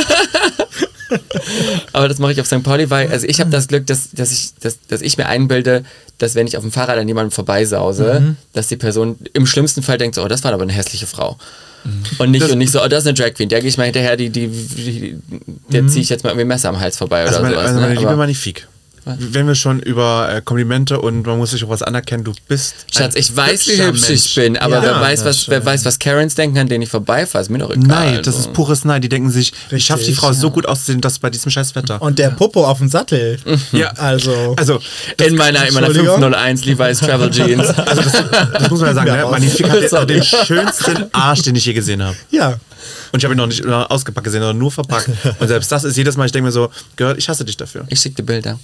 Aber 1.93 2.09
das 2.09 2.19
mache 2.19 2.33
ich 2.33 2.41
auf 2.41 2.47
St. 2.47 2.63
Pauli, 2.63 2.89
weil 2.91 3.11
also 3.11 3.27
ich 3.27 3.41
habe 3.41 3.51
das 3.51 3.69
Glück, 3.69 3.87
dass, 3.87 4.11
dass, 4.13 4.33
ich, 4.33 4.55
dass, 4.61 4.79
dass 4.89 5.03
ich 5.03 5.19
mir 5.19 5.27
einbilde, 5.27 5.85
dass 6.19 6.35
wenn 6.35 6.47
ich 6.47 6.57
auf 6.57 6.63
dem 6.63 6.73
Fahrrad 6.73 6.99
an 6.99 7.07
jemanden 7.09 7.31
vorbeisause, 7.31 8.21
Mhm. 8.21 8.37
dass 8.53 8.69
die 8.69 8.77
Person 8.77 9.17
im 9.35 9.47
schlimmsten 9.47 9.83
Fall 9.83 9.99
denkt, 9.99 10.15
so, 10.15 10.23
oh, 10.23 10.29
das 10.29 10.43
war 10.45 10.53
aber 10.53 10.63
eine 10.63 10.73
hässliche 10.73 11.07
Frau. 11.07 11.37
Mhm. 11.85 12.03
Und 12.19 12.31
nicht, 12.31 12.51
und 12.51 12.59
nicht 12.59 12.71
so, 12.73 12.83
oh, 12.83 12.89
das 12.89 13.05
ist 13.05 13.09
eine 13.09 13.15
Drag 13.15 13.35
Queen, 13.35 13.49
der 13.49 13.61
gehe 13.61 13.69
ich 13.69 13.77
mal 13.77 13.85
hinterher, 13.85 14.17
die, 14.17 14.31
die, 14.31 14.49
die 14.49 15.17
der 15.71 15.87
ziehe 15.89 16.03
ich 16.03 16.09
jetzt 16.09 16.23
mal 16.25 16.31
irgendwie 16.31 16.47
Messer 16.47 16.69
am 16.69 16.79
Hals 16.81 16.97
vorbei 16.97 17.23
Also 17.23 17.35
oder 17.41 17.43
meine, 17.43 17.55
sowas. 17.55 17.67
also 17.69 17.75
ne? 17.81 17.87
meine 17.87 17.95
liebe 17.99 18.09
Aber- 18.09 18.17
Magnifik. 18.19 18.69
Wenn 19.05 19.47
wir 19.47 19.55
schon 19.55 19.81
über 19.81 20.29
äh, 20.33 20.43
Komplimente 20.43 21.01
und 21.01 21.27
man 21.27 21.39
muss 21.39 21.51
sich 21.51 21.65
auch 21.65 21.69
was 21.69 21.83
anerkennen, 21.83 22.25
du 22.25 22.33
bist. 22.49 22.75
Schatz, 22.93 23.15
ein 23.15 23.21
ich 23.21 23.37
weiß, 23.37 23.67
wie 23.69 23.83
hübsch 23.83 24.11
ich 24.11 24.35
bin, 24.35 24.57
aber 24.57 24.77
Ja, 24.77 24.83
wer, 24.83 25.01
weiß, 25.01 25.25
das 25.25 25.39
was, 25.43 25.49
wer 25.49 25.65
weiß, 25.65 25.85
was 25.85 25.99
Karens 25.99 26.35
denken, 26.35 26.59
an 26.59 26.69
denen 26.69 26.83
ich 26.83 26.89
vorbeifahre, 26.91 27.43
ist 27.43 27.51
mir 27.51 27.59
doch 27.59 27.71
egal. 27.71 27.87
Nein, 27.87 28.17
das 28.23 28.37
also. 28.37 28.49
ist 28.49 28.53
pures 28.53 28.85
Nein. 28.85 29.03
Die 29.03 29.09
denken 29.09 29.31
sich, 29.31 29.53
ich 29.71 29.85
schaffe 29.85 30.01
die 30.05 30.11
Richtig, 30.11 30.21
Frau 30.21 30.33
so 30.33 30.49
ja. 30.49 30.53
gut 30.53 30.67
auszusehen, 30.67 31.01
dass 31.01 31.19
bei 31.19 31.31
diesem 31.31 31.51
scheiß 31.51 31.75
Wetter. 31.75 32.01
Und 32.01 32.19
der 32.19 32.31
Popo 32.31 32.65
auf 32.65 32.79
dem 32.79 32.89
Sattel. 32.89 33.39
ja, 33.73 33.89
Also. 33.93 34.55
also 34.57 34.81
in 35.25 35.35
meiner, 35.37 35.67
in 35.67 35.75
meiner 35.75 35.87
Entschuldigung? 35.89 36.21
501 36.21 36.65
Levi's 36.65 36.99
Travel 37.01 37.31
Jeans. 37.33 37.69
Also 37.71 38.03
das 38.03 38.71
muss 38.71 38.81
man 38.81 38.89
ja 38.91 38.95
sagen, 38.95 39.09
Ja, 39.09 39.17
ne? 39.17 39.23
raus. 39.23 39.33
Magnifik 39.33 39.69
hat 39.69 40.09
den 40.11 40.23
schönsten 40.23 41.07
Arsch, 41.13 41.43
den 41.43 41.57
ich 41.57 41.65
je 41.67 41.73
gesehen 41.73 42.03
habe. 42.03 42.17
Ja. 42.31 42.59
Und 43.13 43.19
ich 43.19 43.25
habe 43.25 43.35
ihn 43.35 43.39
noch 43.39 43.47
nicht 43.47 43.65
ausgepackt 43.67 44.25
gesehen, 44.25 44.41
sondern 44.41 44.59
nur 44.59 44.73
verpackt. 44.73 45.11
Und 45.39 45.49
selbst 45.49 45.71
das 45.71 45.85
ist 45.85 45.97
jedes 45.97 46.17
Mal, 46.17 46.27
ich 46.27 46.33
denke 46.33 46.47
mir 46.47 46.53
so, 46.53 46.71
gehört, 46.97 47.19
ich 47.19 47.29
hasse 47.29 47.45
dich 47.45 47.57
dafür. 47.57 47.85
Ich 47.89 48.01
schicke 48.01 48.17
dir 48.17 48.23
Bilder. 48.25 48.59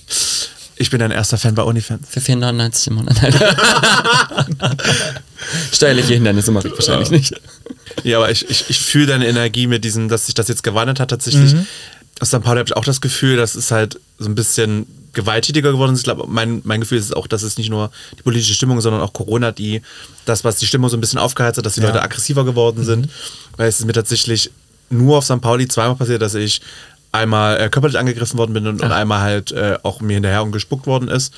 Ich 0.76 0.90
bin 0.90 1.00
dein 1.00 1.10
erster 1.10 1.36
Fan 1.38 1.54
bei 1.54 1.64
OnlyFans. 1.64 2.06
Für 2.08 2.20
4,99 2.20 2.88
im 2.88 2.94
Monat. 2.94 3.16
Steuerliche 5.72 6.14
Hindernisse 6.14 6.52
mache 6.52 6.68
ich 6.68 6.74
wahrscheinlich 6.74 7.10
nicht. 7.10 7.34
Ja, 8.04 8.18
aber 8.18 8.30
ich, 8.30 8.48
ich, 8.48 8.70
ich 8.70 8.78
fühle 8.78 9.06
deine 9.06 9.26
Energie 9.26 9.66
mit 9.66 9.84
diesem, 9.84 10.08
dass 10.08 10.26
sich 10.26 10.34
das 10.34 10.46
jetzt 10.48 10.62
gewandelt 10.62 11.00
hat 11.00 11.10
tatsächlich. 11.10 11.54
Mhm. 11.54 11.66
Aus 12.20 12.28
St. 12.28 12.42
Pauli 12.42 12.58
habe 12.58 12.68
ich 12.68 12.76
auch 12.76 12.84
das 12.84 13.00
Gefühl, 13.00 13.36
dass 13.36 13.56
es 13.56 13.72
halt 13.72 13.98
so 14.18 14.28
ein 14.28 14.36
bisschen 14.36 14.86
gewalttätiger 15.12 15.72
geworden 15.72 15.92
ist. 15.92 16.00
Ich 16.00 16.04
glaube, 16.04 16.24
mein, 16.28 16.60
mein 16.64 16.80
Gefühl 16.80 16.98
ist 16.98 17.16
auch, 17.16 17.26
dass 17.26 17.42
es 17.42 17.56
nicht 17.58 17.70
nur 17.70 17.90
die 18.18 18.22
politische 18.22 18.54
Stimmung, 18.54 18.80
sondern 18.80 19.00
auch 19.02 19.12
Corona, 19.12 19.52
die 19.52 19.82
das, 20.26 20.44
was 20.44 20.56
die 20.56 20.66
Stimmung 20.66 20.90
so 20.90 20.96
ein 20.96 21.00
bisschen 21.00 21.18
aufgeheizt 21.18 21.58
hat, 21.58 21.66
dass 21.66 21.74
die 21.74 21.80
Ja. 21.80 21.88
Mhm. 21.88 21.94
Leute 21.94 22.04
aggressiver 22.04 22.44
geworden 22.44 22.84
sind. 22.84 23.08
Weil 23.56 23.68
es 23.68 23.80
ist 23.80 23.86
mir 23.86 23.92
tatsächlich 23.92 24.50
nur 24.90 25.18
auf 25.18 25.24
St. 25.24 25.40
Pauli 25.40 25.66
zweimal 25.68 25.96
passiert, 25.96 26.22
dass 26.22 26.34
ich 26.34 26.60
einmal 27.10 27.58
äh, 27.58 27.68
körperlich 27.70 27.98
angegriffen 27.98 28.36
worden 28.38 28.52
bin 28.52 28.66
und, 28.66 28.82
und 28.82 28.92
einmal 28.92 29.20
halt 29.20 29.50
äh, 29.52 29.78
auch 29.82 30.00
mir 30.00 30.14
hinterher 30.14 30.42
umgespuckt 30.42 30.86
worden 30.86 31.08
ist. 31.08 31.32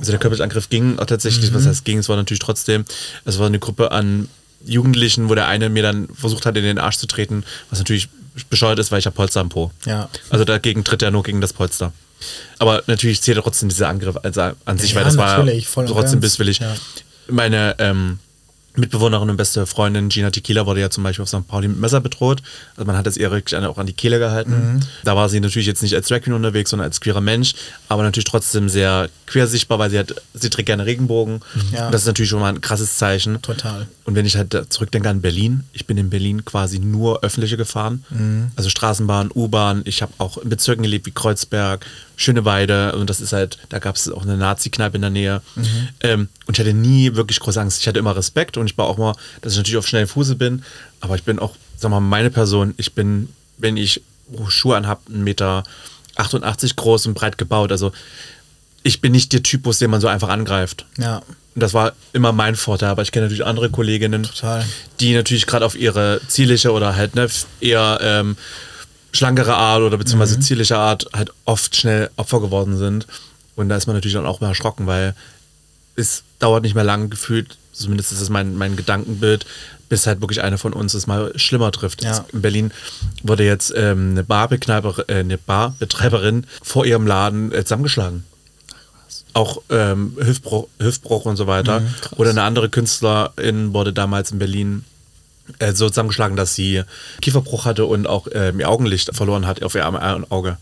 Also 0.00 0.10
der 0.10 0.18
körperliche 0.18 0.42
Angriff 0.42 0.68
ging 0.68 0.98
auch 0.98 1.06
tatsächlich, 1.06 1.50
Mhm. 1.50 1.54
was 1.54 1.66
heißt 1.66 1.84
ging, 1.84 1.98
es 1.98 2.08
war 2.08 2.16
natürlich 2.16 2.40
trotzdem, 2.40 2.84
es 3.24 3.38
war 3.38 3.46
eine 3.46 3.60
Gruppe 3.60 3.92
an 3.92 4.28
Jugendlichen, 4.64 5.28
wo 5.28 5.34
der 5.34 5.46
eine 5.46 5.68
mir 5.68 5.82
dann 5.82 6.08
versucht 6.14 6.44
hat, 6.46 6.56
in 6.56 6.64
den 6.64 6.78
Arsch 6.78 6.96
zu 6.98 7.06
treten, 7.06 7.44
was 7.70 7.78
natürlich 7.78 8.08
bescheuert 8.50 8.78
ist, 8.78 8.90
weil 8.90 8.98
ich 8.98 9.06
habe 9.06 9.14
Polster 9.14 9.40
am 9.40 9.48
Po. 9.48 9.70
Ja. 9.86 10.08
Also 10.30 10.44
dagegen 10.44 10.84
tritt 10.84 11.02
er 11.02 11.10
nur 11.10 11.22
gegen 11.22 11.40
das 11.40 11.52
Polster. 11.52 11.92
Aber 12.58 12.82
natürlich 12.86 13.22
zählt 13.22 13.38
trotzdem 13.38 13.68
dieser 13.68 13.88
Angriff 13.88 14.16
also 14.22 14.52
an 14.64 14.78
sich, 14.78 14.90
Ja, 14.90 14.96
weil 14.96 15.04
das 15.04 15.16
war 15.16 15.44
trotzdem 15.86 16.20
bisswillig. 16.20 16.58
Ja. 16.60 16.74
Meine 17.28 17.76
ähm, 17.78 18.18
Mitbewohnerin 18.74 19.28
und 19.28 19.36
beste 19.36 19.66
Freundin 19.66 20.08
Gina 20.08 20.30
Tequila 20.30 20.64
wurde 20.64 20.80
ja 20.80 20.88
zum 20.88 21.04
Beispiel 21.04 21.22
auf 21.22 21.28
St. 21.28 21.46
Pauli 21.46 21.68
mit 21.68 21.78
Messer 21.78 22.00
bedroht. 22.00 22.42
Also 22.74 22.86
man 22.86 22.96
hat 22.96 23.06
es 23.06 23.18
ihr 23.18 23.30
wirklich 23.30 23.54
auch 23.62 23.76
an 23.76 23.86
die 23.86 23.92
Kehle 23.92 24.18
gehalten. 24.18 24.74
Mhm. 24.76 24.80
Da 25.04 25.14
war 25.14 25.28
sie 25.28 25.40
natürlich 25.40 25.66
jetzt 25.66 25.82
nicht 25.82 25.94
als 25.94 26.08
Drag 26.08 26.22
Queen 26.22 26.32
unterwegs, 26.32 26.70
sondern 26.70 26.86
als 26.86 27.00
queerer 27.00 27.20
Mensch, 27.20 27.54
aber 27.88 28.02
natürlich 28.02 28.24
trotzdem 28.24 28.70
sehr 28.70 29.10
queer 29.26 29.46
sichtbar, 29.46 29.78
weil 29.78 29.90
sie 29.90 29.98
hat, 29.98 30.14
sie 30.32 30.48
trägt 30.48 30.66
gerne 30.66 30.86
Regenbogen. 30.86 31.40
Ja. 31.72 31.86
Und 31.86 31.92
das 31.92 32.02
ist 32.02 32.06
natürlich 32.06 32.30
schon 32.30 32.40
mal 32.40 32.48
ein 32.48 32.62
krasses 32.62 32.96
Zeichen. 32.96 33.42
Total. 33.42 33.86
Und 34.04 34.14
wenn 34.14 34.24
ich 34.24 34.36
halt 34.36 34.56
zurückdenke 34.70 35.10
an 35.10 35.20
Berlin, 35.20 35.64
ich 35.74 35.86
bin 35.86 35.98
in 35.98 36.08
Berlin 36.08 36.44
quasi 36.46 36.78
nur 36.78 37.22
öffentliche 37.22 37.58
gefahren. 37.58 38.04
Mhm. 38.08 38.52
Also 38.56 38.70
Straßenbahn, 38.70 39.30
U-Bahn. 39.34 39.82
Ich 39.84 40.00
habe 40.00 40.12
auch 40.16 40.38
in 40.38 40.48
Bezirken 40.48 40.82
gelebt 40.82 41.04
wie 41.04 41.12
Kreuzberg, 41.12 41.84
Schöneweide. 42.22 42.92
Und 42.92 43.10
das 43.10 43.20
ist 43.20 43.32
halt, 43.32 43.58
da 43.68 43.78
gab 43.78 43.96
es 43.96 44.10
auch 44.10 44.22
eine 44.22 44.36
Nazi-Kneipe 44.36 44.96
in 44.96 45.02
der 45.02 45.10
Nähe. 45.10 45.42
Mhm. 45.54 45.88
Ähm, 46.00 46.28
und 46.46 46.56
ich 46.56 46.60
hatte 46.60 46.74
nie 46.74 47.14
wirklich 47.14 47.40
große 47.40 47.60
Angst. 47.60 47.80
Ich 47.80 47.88
hatte 47.88 47.98
immer 47.98 48.16
Respekt 48.16 48.56
und 48.56 48.66
ich 48.66 48.78
war 48.78 48.86
auch 48.86 48.98
mal, 48.98 49.14
dass 49.40 49.52
ich 49.52 49.58
natürlich 49.58 49.78
auf 49.78 49.88
schnellen 49.88 50.08
Fuße 50.08 50.36
bin. 50.36 50.64
Aber 51.00 51.14
ich 51.14 51.24
bin 51.24 51.38
auch, 51.38 51.54
sag 51.76 51.90
mal, 51.90 52.00
meine 52.00 52.30
Person. 52.30 52.74
Ich 52.76 52.94
bin, 52.94 53.28
wenn 53.58 53.76
ich 53.76 54.02
Schuhe 54.48 54.76
anhab, 54.76 55.02
1,88 55.08 55.16
Meter 55.18 55.64
groß 56.76 57.06
und 57.06 57.14
breit 57.14 57.38
gebaut. 57.38 57.72
Also 57.72 57.92
ich 58.82 59.00
bin 59.00 59.12
nicht 59.12 59.32
der 59.32 59.42
Typus, 59.42 59.78
den 59.78 59.90
man 59.90 60.00
so 60.00 60.08
einfach 60.08 60.28
angreift. 60.28 60.86
Ja. 60.98 61.22
Und 61.54 61.62
das 61.62 61.74
war 61.74 61.92
immer 62.12 62.32
mein 62.32 62.56
Vorteil, 62.56 62.88
aber 62.88 63.02
ich 63.02 63.12
kenne 63.12 63.26
natürlich 63.26 63.44
andere 63.44 63.68
Kolleginnen, 63.68 64.22
Total. 64.22 64.64
die 65.00 65.14
natürlich 65.14 65.46
gerade 65.46 65.66
auf 65.66 65.74
ihre 65.74 66.20
zierliche 66.26 66.72
oder 66.72 66.96
halt 66.96 67.14
ne, 67.14 67.28
eher 67.60 67.98
ähm, 68.00 68.36
schlankere 69.12 69.54
Art 69.54 69.82
oder 69.82 69.96
beziehungsweise 69.98 70.36
Mhm. 70.36 70.42
zierliche 70.42 70.76
Art 70.78 71.06
halt 71.12 71.30
oft 71.44 71.76
schnell 71.76 72.10
Opfer 72.16 72.40
geworden 72.40 72.76
sind. 72.78 73.06
Und 73.56 73.68
da 73.68 73.76
ist 73.76 73.86
man 73.86 73.94
natürlich 73.96 74.14
dann 74.14 74.26
auch 74.26 74.40
mal 74.40 74.48
erschrocken, 74.48 74.86
weil 74.86 75.14
es 75.96 76.22
dauert 76.38 76.62
nicht 76.62 76.74
mehr 76.74 76.84
lang 76.84 77.10
gefühlt, 77.10 77.58
zumindest 77.72 78.12
ist 78.12 78.22
das 78.22 78.30
mein, 78.30 78.56
mein 78.56 78.76
Gedankenbild, 78.76 79.44
bis 79.90 80.06
halt 80.06 80.22
wirklich 80.22 80.40
einer 80.42 80.56
von 80.56 80.72
uns 80.72 80.94
es 80.94 81.06
mal 81.06 81.32
schlimmer 81.38 81.70
trifft. 81.70 82.02
Ja. 82.02 82.24
In 82.32 82.40
Berlin 82.40 82.72
wurde 83.22 83.44
jetzt 83.44 83.72
ähm, 83.76 84.12
eine, 84.12 84.24
Barbekneiper, 84.24 85.04
äh, 85.08 85.16
eine 85.16 85.36
Barbetreiberin 85.36 86.46
vor 86.62 86.86
ihrem 86.86 87.06
Laden 87.06 87.52
äh, 87.52 87.64
zusammengeschlagen 87.64 88.24
auch 89.34 89.62
ähm, 89.70 90.14
Hüftbruch, 90.20 90.68
Hüftbruch 90.78 91.24
und 91.24 91.36
so 91.36 91.46
weiter. 91.46 91.80
Mhm, 91.80 91.86
Oder 92.16 92.30
eine 92.30 92.42
andere 92.42 92.68
Künstlerin 92.68 93.72
wurde 93.72 93.94
damals 93.94 94.30
in 94.30 94.38
Berlin 94.38 94.84
so 95.74 95.88
zusammengeschlagen, 95.88 96.36
dass 96.36 96.54
sie 96.54 96.82
Kieferbruch 97.20 97.64
hatte 97.64 97.86
und 97.86 98.06
auch 98.06 98.26
ähm, 98.32 98.60
ihr 98.60 98.68
Augenlicht 98.68 99.14
verloren 99.14 99.46
hat 99.46 99.62
auf 99.62 99.74
ihr 99.74 99.86
Au- 99.86 100.24
Auge. 100.30 100.56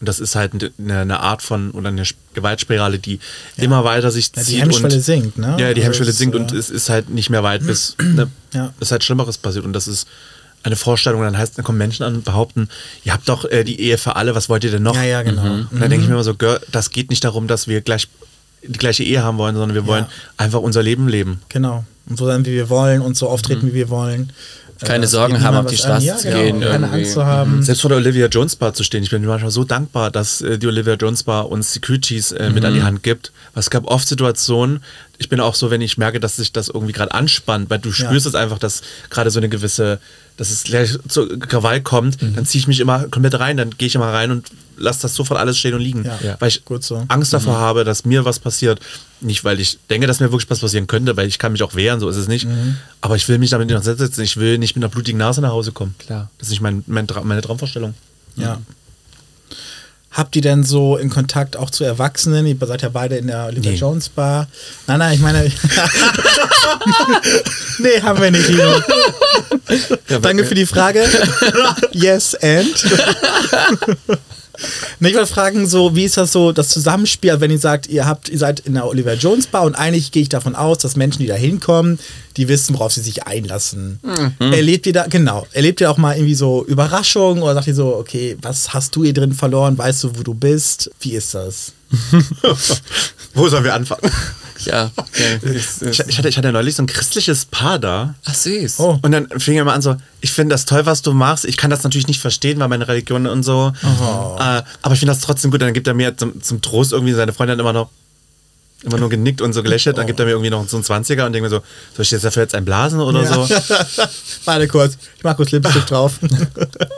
Und 0.00 0.08
das 0.08 0.18
ist 0.20 0.34
halt 0.34 0.52
eine, 0.78 0.98
eine 1.00 1.20
Art 1.20 1.40
von 1.40 1.70
oder 1.70 1.88
eine 1.88 2.02
Sp- 2.04 2.18
Gewaltspirale, 2.34 2.98
die 2.98 3.20
immer 3.56 3.84
weiter 3.84 4.10
sich 4.10 4.26
Ja, 4.34 4.42
die 4.42 4.48
zieht. 4.50 4.60
Hemmschwelle 4.62 4.96
und, 4.96 5.00
sinkt, 5.02 5.38
ne? 5.38 5.50
Ja, 5.50 5.56
die 5.56 5.64
Also 5.66 5.82
Hemmschwelle 5.82 6.10
es, 6.10 6.18
sinkt 6.18 6.34
äh, 6.34 6.38
und 6.38 6.52
es 6.52 6.68
ist 6.68 6.88
halt 6.90 7.10
nicht 7.10 7.30
mehr 7.30 7.42
weit 7.42 7.64
bis 7.66 7.96
ne, 8.02 8.28
Ja. 8.52 8.74
ist 8.80 8.90
halt 8.92 9.04
Schlimmeres 9.04 9.38
passiert. 9.38 9.64
Und 9.64 9.72
das 9.72 9.86
ist 9.86 10.08
eine 10.64 10.76
Vorstellung. 10.76 11.20
Und 11.20 11.26
dann 11.26 11.38
heißt, 11.38 11.56
dann 11.56 11.64
kommen 11.64 11.78
Menschen 11.78 12.02
an 12.04 12.16
und 12.16 12.24
behaupten, 12.24 12.68
ihr 13.04 13.12
habt 13.12 13.28
doch 13.28 13.44
äh, 13.44 13.62
die 13.64 13.80
Ehe 13.80 13.96
für 13.96 14.16
alle, 14.16 14.34
was 14.34 14.48
wollt 14.48 14.64
ihr 14.64 14.70
denn 14.72 14.82
noch? 14.82 14.96
Ja, 14.96 15.04
ja, 15.04 15.22
genau. 15.22 15.42
Und 15.44 15.68
dann 15.80 15.90
denke 15.90 15.98
ich 16.02 16.08
mir 16.08 16.14
immer 16.14 16.24
so, 16.24 16.34
Girl, 16.34 16.60
das 16.72 16.90
geht 16.90 17.08
nicht 17.10 17.22
darum, 17.24 17.46
dass 17.46 17.68
wir 17.68 17.80
gleich 17.80 18.08
die 18.66 18.78
gleiche 18.78 19.04
Ehe 19.04 19.22
haben 19.22 19.38
wollen, 19.38 19.54
sondern 19.54 19.74
wir 19.74 19.86
wollen 19.86 20.06
einfach 20.36 20.60
unser 20.60 20.82
Leben 20.82 21.08
leben. 21.08 21.40
Genau. 21.48 21.84
Und 22.08 22.18
so 22.18 22.26
sein, 22.26 22.44
wie 22.44 22.52
wir 22.52 22.68
wollen 22.68 23.00
und 23.00 23.16
so 23.16 23.28
auftreten, 23.28 23.68
wie 23.68 23.74
wir 23.74 23.88
wollen. 23.88 24.32
Keine 24.84 25.04
Äh, 25.04 25.08
Sorgen 25.08 25.42
haben, 25.42 25.56
auf 25.56 25.66
die. 25.66 25.76
Straße 25.76 26.04
ja, 26.04 26.16
zu 26.16 26.28
genau. 26.28 26.40
gehen 26.40 26.60
Keine 26.60 26.86
irgendwie. 26.86 26.98
Angst 26.98 27.12
zu 27.12 27.24
haben. 27.24 27.62
Selbst 27.62 27.80
vor 27.80 27.88
der 27.90 27.98
Olivia 27.98 28.26
Jones 28.26 28.56
Bar 28.56 28.74
zu 28.74 28.82
stehen, 28.82 29.02
ich 29.02 29.10
bin 29.10 29.24
manchmal 29.24 29.50
so 29.50 29.64
dankbar, 29.64 30.10
dass 30.10 30.40
äh, 30.40 30.58
die 30.58 30.66
Olivia 30.66 30.94
Jones 30.94 31.22
Bar 31.22 31.50
uns 31.50 31.72
Securities 31.72 32.32
äh, 32.32 32.50
mit 32.50 32.64
an 32.64 32.74
die 32.74 32.82
Hand 32.82 33.02
gibt. 33.02 33.32
Weil 33.54 33.60
es 33.60 33.70
gab 33.70 33.86
oft 33.86 34.06
Situationen, 34.06 34.80
ich 35.18 35.28
bin 35.28 35.40
auch 35.40 35.54
so, 35.54 35.70
wenn 35.70 35.80
ich 35.80 35.98
merke, 35.98 36.20
dass 36.20 36.36
sich 36.36 36.52
das 36.52 36.68
irgendwie 36.68 36.92
gerade 36.92 37.12
anspannt, 37.12 37.70
weil 37.70 37.78
du 37.78 37.92
spürst 37.92 38.26
es 38.26 38.34
einfach, 38.34 38.58
dass 38.58 38.82
gerade 39.10 39.30
so 39.30 39.38
eine 39.38 39.48
gewisse, 39.48 40.00
dass 40.36 40.50
es 40.50 40.64
gleich 40.64 40.98
zur 41.08 41.38
Krawall 41.38 41.80
kommt, 41.80 42.20
dann 42.20 42.44
ziehe 42.44 42.60
ich 42.60 42.66
mich 42.66 42.80
immer 42.80 43.08
komplett 43.08 43.38
rein, 43.38 43.56
dann 43.56 43.70
gehe 43.70 43.86
ich 43.86 43.94
immer 43.94 44.12
rein 44.12 44.30
und 44.30 44.50
lasse 44.76 45.02
das 45.02 45.14
sofort 45.14 45.38
alles 45.38 45.58
stehen 45.58 45.74
und 45.74 45.80
liegen. 45.80 46.04
Ja. 46.04 46.18
Ja. 46.22 46.36
Weil 46.40 46.48
ich 46.48 46.64
Gut 46.64 46.82
so. 46.82 47.04
Angst 47.08 47.32
davor 47.32 47.58
habe, 47.58 47.84
dass 47.84 48.04
mir 48.04 48.24
was 48.24 48.38
passiert. 48.38 48.80
Nicht, 49.20 49.44
weil 49.44 49.60
ich 49.60 49.78
denke, 49.88 50.06
dass 50.06 50.20
mir 50.20 50.32
wirklich 50.32 50.50
was 50.50 50.58
passieren 50.58 50.86
könnte, 50.86 51.16
weil 51.16 51.28
ich 51.28 51.38
kann 51.38 51.52
mich 51.52 51.62
auch 51.62 51.74
wehren, 51.74 52.00
so 52.00 52.08
ist 52.08 52.16
es 52.16 52.28
nicht. 52.28 52.46
Aber 53.00 53.16
ich 53.16 53.28
will 53.28 53.38
mich 53.38 53.50
damit 53.50 53.68
nicht 53.68 53.76
noch 53.76 53.82
setzen. 53.82 54.22
Ich 54.22 54.36
will 54.36 54.58
nicht 54.58 54.74
mit 54.74 54.84
einer 54.84 54.90
blutigen 54.90 55.18
Nase 55.18 55.40
nach 55.40 55.50
Hause 55.50 55.72
kommen. 55.72 55.94
Klar. 55.98 56.30
Das 56.38 56.48
ist 56.48 56.52
nicht 56.52 56.60
mein, 56.60 56.82
mein, 56.86 57.06
meine 57.22 57.40
Traumvorstellung. 57.40 57.94
Ja. 58.36 58.60
Habt 60.14 60.36
ihr 60.36 60.42
denn 60.42 60.62
so 60.62 60.96
in 60.96 61.10
Kontakt 61.10 61.56
auch 61.56 61.70
zu 61.70 61.82
Erwachsenen? 61.82 62.46
Ihr 62.46 62.56
seid 62.60 62.82
ja 62.82 62.88
beide 62.88 63.16
in 63.16 63.26
der 63.26 63.46
Olivia 63.46 63.72
Nee. 63.72 63.76
Jones 63.76 64.08
Bar. 64.08 64.46
Nein, 64.86 65.00
nein, 65.00 65.14
ich 65.14 65.20
meine. 65.20 65.42
nee, 67.78 68.00
haben 68.00 68.22
wir 68.22 68.30
nicht, 68.30 68.48
Lino. 68.48 68.80
Danke 70.22 70.44
für 70.44 70.54
die 70.54 70.66
Frage. 70.66 71.04
yes, 71.90 72.36
and? 72.36 72.72
Ich 75.00 75.14
wollte 75.14 75.32
fragen, 75.32 75.66
so, 75.66 75.94
wie 75.94 76.04
ist 76.04 76.16
das 76.16 76.32
so, 76.32 76.52
das 76.52 76.70
Zusammenspiel, 76.70 77.40
wenn 77.40 77.50
ihr 77.50 77.58
sagt, 77.58 77.88
ihr 77.88 78.06
habt, 78.06 78.28
ihr 78.28 78.38
seid 78.38 78.60
in 78.60 78.74
der 78.74 78.86
Oliver 78.86 79.14
Jones 79.14 79.46
Bar 79.46 79.64
und 79.64 79.74
eigentlich 79.74 80.12
gehe 80.12 80.22
ich 80.22 80.28
davon 80.28 80.54
aus, 80.54 80.78
dass 80.78 80.96
Menschen, 80.96 81.20
die 81.20 81.26
da 81.26 81.34
hinkommen, 81.34 81.98
die 82.36 82.48
wissen, 82.48 82.74
worauf 82.74 82.92
sie 82.92 83.00
sich 83.02 83.26
einlassen. 83.26 84.00
Erlebt 84.38 84.86
ihr 84.86 84.92
da, 84.92 85.06
genau, 85.06 85.46
erlebt 85.52 85.80
ihr 85.80 85.90
auch 85.90 85.98
mal 85.98 86.16
irgendwie 86.16 86.34
so 86.34 86.64
Überraschungen 86.64 87.42
oder 87.42 87.54
sagt 87.54 87.66
ihr 87.66 87.74
so, 87.74 87.96
okay, 87.96 88.36
was 88.42 88.72
hast 88.72 88.96
du 88.96 89.04
hier 89.04 89.14
drin 89.14 89.32
verloren, 89.34 89.76
weißt 89.76 90.04
du, 90.04 90.18
wo 90.18 90.22
du 90.22 90.34
bist? 90.34 90.90
Wie 91.00 91.12
ist 91.12 91.34
das? 91.34 91.72
Wo 93.34 93.48
sollen 93.48 93.64
wir 93.64 93.74
anfangen? 93.74 94.10
Ja. 94.66 94.90
ja 94.94 95.50
ist, 95.50 95.82
Ich, 95.82 96.00
ich, 96.00 96.18
hatte, 96.18 96.28
ich 96.28 96.36
hatte 96.36 96.52
neulich 96.52 96.74
so 96.74 96.82
ein 96.82 96.86
christliches 96.86 97.44
Paar 97.44 97.78
da. 97.78 98.14
ach 98.24 98.34
süß. 98.34 98.80
Oh. 98.80 98.98
Und 99.02 99.12
dann 99.12 99.28
fing 99.38 99.56
er 99.56 99.64
mal 99.64 99.74
an 99.74 99.82
so, 99.82 99.96
ich 100.20 100.32
finde 100.32 100.54
das 100.54 100.64
toll, 100.64 100.86
was 100.86 101.02
du 101.02 101.12
machst. 101.12 101.44
Ich 101.44 101.56
kann 101.56 101.70
das 101.70 101.82
natürlich 101.82 102.08
nicht 102.08 102.20
verstehen, 102.20 102.58
weil 102.58 102.68
meine 102.68 102.88
Religion 102.88 103.26
und 103.26 103.42
so. 103.42 103.72
Äh, 103.82 104.62
aber 104.82 104.92
ich 104.92 104.98
finde 104.98 105.12
das 105.12 105.20
trotzdem 105.20 105.50
gut. 105.50 105.62
Dann 105.62 105.74
gibt 105.74 105.86
er 105.86 105.94
mir 105.94 106.16
zum, 106.16 106.42
zum 106.42 106.60
Trost 106.60 106.92
irgendwie 106.92 107.12
seine 107.12 107.32
Freundin 107.32 107.58
immer 107.58 107.72
noch 107.72 107.90
immer 108.84 108.98
nur 108.98 109.08
genickt 109.08 109.40
und 109.40 109.52
so 109.52 109.62
gelächelt. 109.62 109.98
Dann 109.98 110.06
gibt 110.06 110.20
er 110.20 110.26
mir 110.26 110.32
irgendwie 110.32 110.50
noch 110.50 110.68
so 110.68 110.76
einen 110.76 110.84
20er 110.84 111.26
und 111.26 111.32
denke 111.32 111.42
mir 111.42 111.50
so, 111.50 111.62
soll 111.94 112.02
ich 112.02 112.10
jetzt 112.10 112.24
dafür 112.24 112.42
jetzt 112.42 112.54
einen 112.54 112.64
blasen 112.64 113.00
oder 113.00 113.24
so? 113.24 113.48
Warte 114.44 114.68
kurz. 114.68 114.98
Ich 115.16 115.24
mach 115.24 115.36
kurz 115.36 115.50
Lipstift 115.50 115.90
drauf. 115.90 116.18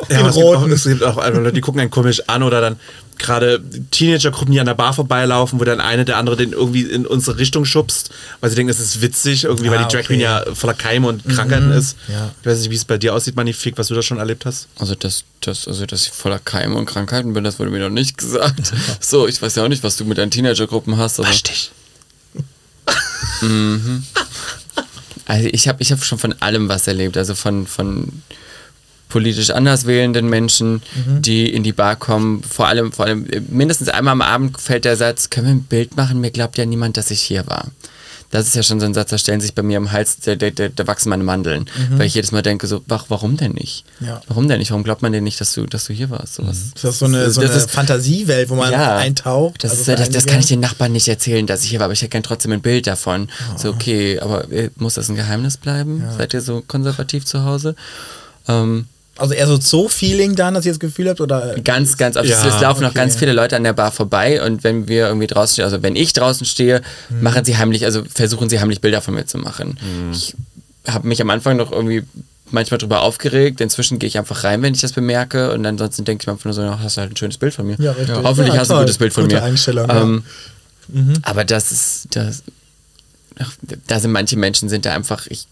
Ja, 0.09 0.29
es 0.29 0.35
gibt, 0.35 0.47
auch, 0.47 0.61
roten. 0.61 0.73
es 0.73 0.85
gibt 0.85 1.03
auch 1.03 1.17
einfach 1.17 1.41
Leute, 1.41 1.53
die 1.53 1.61
gucken 1.61 1.81
einen 1.81 1.91
komisch 1.91 2.23
an 2.27 2.43
oder 2.43 2.61
dann 2.61 2.77
gerade 3.19 3.63
Teenagergruppen, 3.91 4.53
die 4.53 4.61
an 4.61 4.67
der 4.67 4.75
Bar 4.75 4.93
vorbeilaufen, 4.93 5.59
wo 5.61 5.65
dann 5.65 5.81
eine 5.81 6.05
der 6.05 6.17
andere 6.17 6.37
den 6.37 6.53
irgendwie 6.53 6.83
in 6.83 7.07
unsere 7.07 7.39
Richtung 7.39 7.65
schubst, 7.65 8.11
weil 8.41 8.51
sie 8.51 8.57
denken, 8.57 8.69
das 8.69 8.81
ist 8.81 9.01
witzig, 9.03 9.45
irgendwie, 9.45 9.71
weil 9.71 9.79
Ah, 9.79 9.85
die 9.85 9.97
Drag 9.97 10.05
Queen 10.05 10.21
okay. 10.21 10.45
ja 10.49 10.55
voller 10.55 10.75
Keime 10.75 11.09
und 11.09 11.27
Krankheiten 11.29 11.71
ist. 11.73 11.97
Ja. 12.09 12.31
Ich 12.41 12.47
weiß 12.47 12.59
nicht, 12.61 12.71
wie 12.71 12.75
es 12.77 12.85
bei 12.85 12.99
dir 12.99 13.15
aussieht, 13.15 13.37
Magnifik, 13.37 13.79
was 13.79 13.89
du 13.89 13.95
da 13.95 14.03
schon 14.03 14.19
erlebt 14.19 14.47
hast. 14.47 14.69
Also 14.79 14.95
das, 14.95 15.25
das, 15.41 15.67
also 15.67 15.87
dass 15.87 16.07
ich 16.07 16.13
voller 16.13 16.39
Keime 16.39 16.77
und 16.77 16.87
Krankheiten 16.87 17.33
bin, 17.33 17.45
das 17.45 17.59
wurde 17.59 17.71
mir 17.71 17.81
noch 17.81 17.91
nicht 17.91 18.19
gesagt. 18.19 18.73
So, 19.01 19.29
ich 19.29 19.41
weiß 19.41 19.55
ja 19.57 19.65
auch 19.65 19.69
nicht, 19.69 19.83
was 19.83 19.97
du 19.97 20.05
mit 20.05 20.19
deinen 20.19 20.31
Teenagergruppen 20.31 20.97
hast. 20.97 21.21
Aber 21.21 21.29
dich. 21.31 21.71
Also 25.29 25.49
ich 25.51 25.67
habe 25.67 25.83
ich 25.83 25.91
hab 25.91 26.05
schon 26.05 26.19
von 26.19 26.41
allem 26.41 26.69
was 26.69 26.87
erlebt. 26.87 27.17
Also 27.17 27.35
von, 27.35 27.67
von 27.67 28.23
politisch 29.09 29.51
anders 29.51 29.87
wählenden 29.87 30.29
Menschen, 30.29 30.83
die 31.21 31.49
in 31.53 31.63
die 31.63 31.73
Bar 31.73 31.97
kommen. 31.97 32.43
Vor 32.43 32.67
allem, 32.67 32.93
vor 32.93 33.07
allem, 33.07 33.27
äh, 33.31 33.41
mindestens 33.49 33.89
einmal 33.89 34.13
am 34.13 34.23
Abend 34.23 34.61
fällt 34.61 34.85
der 34.85 34.97
Satz, 34.97 35.31
können 35.31 35.47
wir 35.47 35.55
ein 35.55 35.63
Bild 35.63 35.97
machen? 35.97 36.21
Mir 36.21 36.31
glaubt 36.31 36.59
ja 36.59 36.67
niemand, 36.67 36.97
dass 36.97 37.11
ich 37.11 37.21
hier 37.21 37.47
war. 37.47 37.69
Das 38.33 38.49
ist 38.49 38.57
ja 38.57 38.65
schon 38.65 38.81
so 38.81 38.87
ein 38.87 38.93
Satz, 38.93 39.11
da 39.11 39.19
stellen 39.19 39.41
sich 39.41 39.55
bei 39.55 39.63
mir 39.63 39.77
am 39.79 39.93
Hals, 39.93 40.19
da, 40.19 40.35
da, 40.35 40.51
da, 40.51 40.87
wachsen 40.89 41.11
meine 41.11 41.23
Mandeln. 41.23 41.67
Weil 41.93 42.09
ich 42.09 42.15
jedes 42.15 42.33
Mal 42.33 42.43
denke, 42.43 42.67
so, 42.67 42.83
wach, 42.89 43.05
warum 43.09 43.37
denn 43.37 43.53
nicht? 43.53 43.85
Ja. 44.01 44.21
Warum 44.27 44.49
denn 44.49 44.59
nicht? 44.59 44.73
Warum 44.73 44.83
glaubt 44.83 45.01
man 45.01 45.13
denn 45.13 45.23
nicht, 45.23 45.41
dass 45.41 45.53
du, 45.53 45.65
dass 45.65 45.85
du 45.85 45.93
hier 45.93 46.11
warst? 46.11 46.35
So 46.35 46.45
was. 46.47 46.59
Ist 46.59 46.83
das 46.83 46.99
so 46.99 47.05
eine, 47.07 47.31
so 47.31 47.41
Das 47.41 47.51
eine 47.53 47.61
ist- 47.61 47.71
Fantasiewelt, 47.71 48.51
wo 48.51 48.57
man 48.57 48.73
Ja. 48.73 48.97
eintaucht? 48.97 49.63
Das, 49.63 49.71
Also 49.71 49.83
ist, 49.83 49.87
ja- 49.89 49.95
das, 49.95 50.11
das 50.11 50.27
kann 50.27 50.41
ich 50.41 50.47
den 50.47 50.59
Nachbarn 50.59 50.91
nicht 50.91 51.07
erzählen, 51.07 51.47
dass 51.47 51.63
ich 51.63 51.71
hier 51.71 51.79
war, 51.79 51.85
aber 51.85 51.93
ich 51.95 52.03
hätte 52.03 52.21
trotzdem 52.23 52.51
ein 52.51 52.61
Bild 52.63 52.89
davon. 52.89 53.29
So, 53.57 53.69
okay, 53.71 54.19
aber 54.19 54.51
äh, 54.51 54.71
muss 54.75 54.95
das 54.95 55.09
ein 55.09 55.15
Geheimnis 55.15 55.57
bleiben? 55.57 56.03
Seid 56.19 56.35
ihr 56.35 56.41
so 56.41 56.65
konservativ 56.67 57.25
zu 57.25 57.45
Hause? 57.45 57.77
Ähm, 58.49 58.87
Also 59.19 59.35
eher 59.35 59.47
so 59.47 59.59
Zoo-Feeling 59.59 60.35
dann, 60.37 60.55
dass 60.55 60.67
ihr 60.67 60.73
das 60.73 60.79
Gefühl 60.81 61.09
habt? 61.09 61.21
Oder? 61.21 61.55
ganz, 61.65 61.97
ganz 61.97 62.17
oft. 62.17 62.27
Ja, 62.27 62.47
es 62.47 62.61
laufen 62.61 62.83
noch 62.83 62.91
okay. 62.91 62.99
ganz 62.99 63.17
viele 63.17 63.33
Leute 63.33 63.57
an 63.57 63.65
der 63.65 63.73
Bar 63.73 63.91
vorbei 63.93 64.43
und 64.43 64.63
wenn 64.63 64.89
wir 64.89 65.07
irgendwie 65.09 65.27
draußen 65.27 65.55
stehen, 65.55 65.65
also 65.65 65.83
wenn 65.83 65.97
ich 65.97 66.13
draußen 66.13 66.45
stehe, 66.47 66.83
machen 67.21 67.45
sie 67.45 67.57
heimlich, 67.57 67.85
also 67.85 68.03
versuchen 68.05 68.49
sie 68.51 68.61
heimlich 68.61 68.81
Bilder 68.81 69.01
von 69.01 69.15
mir 69.15 69.25
zu 69.27 69.39
machen. 69.39 69.79
Ich 70.13 70.35
habe 70.87 71.09
mich 71.09 71.21
am 71.23 71.31
Anfang 71.31 71.57
noch 71.57 71.73
irgendwie 71.73 72.05
manchmal 72.51 72.79
drüber 72.79 73.03
aufgeregt. 73.03 73.61
Inzwischen 73.61 73.99
gehe 73.99 74.07
ich 74.09 74.19
einfach 74.19 74.45
rein, 74.45 74.63
wenn 74.63 74.75
ich 74.75 74.81
das 74.81 74.93
bemerke 74.93 75.53
und 75.53 75.65
ansonsten 75.67 76.05
denke 76.05 76.23
ich 76.23 76.27
mir 76.27 76.35
einfach 76.35 76.45
nur 76.45 76.55
so, 76.55 76.63
"Ach, 76.63 76.79
hast 76.83 76.97
du 76.97 77.01
halt 77.01 77.13
ein 77.13 77.17
schönes 77.17 77.39
Bild 77.39 77.55
von 77.55 77.67
mir. 77.67 77.77
Ja, 77.79 77.93
richtig. 77.93 78.15
Hoffentlich 78.17 78.55
Ja, 78.55 78.61
hast 78.61 78.71
du 78.71 78.75
ein 78.75 78.81
gutes 78.81 78.99
Bild 78.99 79.13
von 79.13 79.25
Gute 79.25 79.37
mir. 79.37 79.43
Einstellung, 79.43 79.89
ja. 79.89 80.03
ähm, 80.03 80.23
Aber 81.23 81.45
das 81.45 81.73
ist, 81.73 82.09
das, 82.11 82.43
ach, 83.39 83.53
da 83.89 83.99
sind 83.99 84.13
manche 84.13 84.37
Menschen 84.37 84.69
sind 84.69 84.85
da 84.87 84.95
einfach, 84.95 85.27
ich 85.27 85.47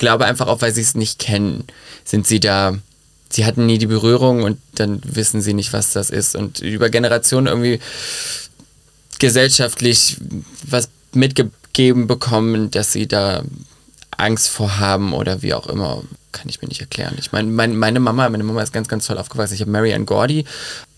glaube 0.00 0.24
einfach 0.24 0.48
auch, 0.48 0.62
weil 0.62 0.74
sie 0.74 0.80
es 0.80 0.96
nicht 0.96 1.20
kennen, 1.20 1.64
sind 2.04 2.26
sie 2.26 2.40
da, 2.40 2.76
sie 3.28 3.44
hatten 3.44 3.66
nie 3.66 3.78
die 3.78 3.86
Berührung 3.86 4.42
und 4.42 4.58
dann 4.74 5.00
wissen 5.04 5.42
sie 5.42 5.54
nicht, 5.54 5.72
was 5.72 5.92
das 5.92 6.10
ist. 6.10 6.34
Und 6.34 6.58
über 6.58 6.90
Generationen 6.90 7.46
irgendwie 7.46 7.78
gesellschaftlich 9.20 10.16
was 10.66 10.88
mitgegeben 11.12 12.06
bekommen, 12.06 12.70
dass 12.70 12.92
sie 12.92 13.06
da 13.06 13.44
Angst 14.16 14.48
vor 14.48 14.78
haben 14.78 15.12
oder 15.12 15.42
wie 15.42 15.54
auch 15.54 15.66
immer, 15.68 16.02
kann 16.32 16.48
ich 16.48 16.60
mir 16.62 16.68
nicht 16.68 16.80
erklären. 16.80 17.14
Ich 17.18 17.32
meine, 17.32 17.50
mein, 17.50 17.76
meine 17.76 18.00
Mama, 18.00 18.28
meine 18.28 18.44
Mama 18.44 18.62
ist 18.62 18.72
ganz, 18.72 18.88
ganz 18.88 19.06
toll 19.06 19.18
aufgewachsen. 19.18 19.54
Ich 19.54 19.60
habe 19.60 19.70
Marianne 19.70 20.04
Gordy, 20.04 20.44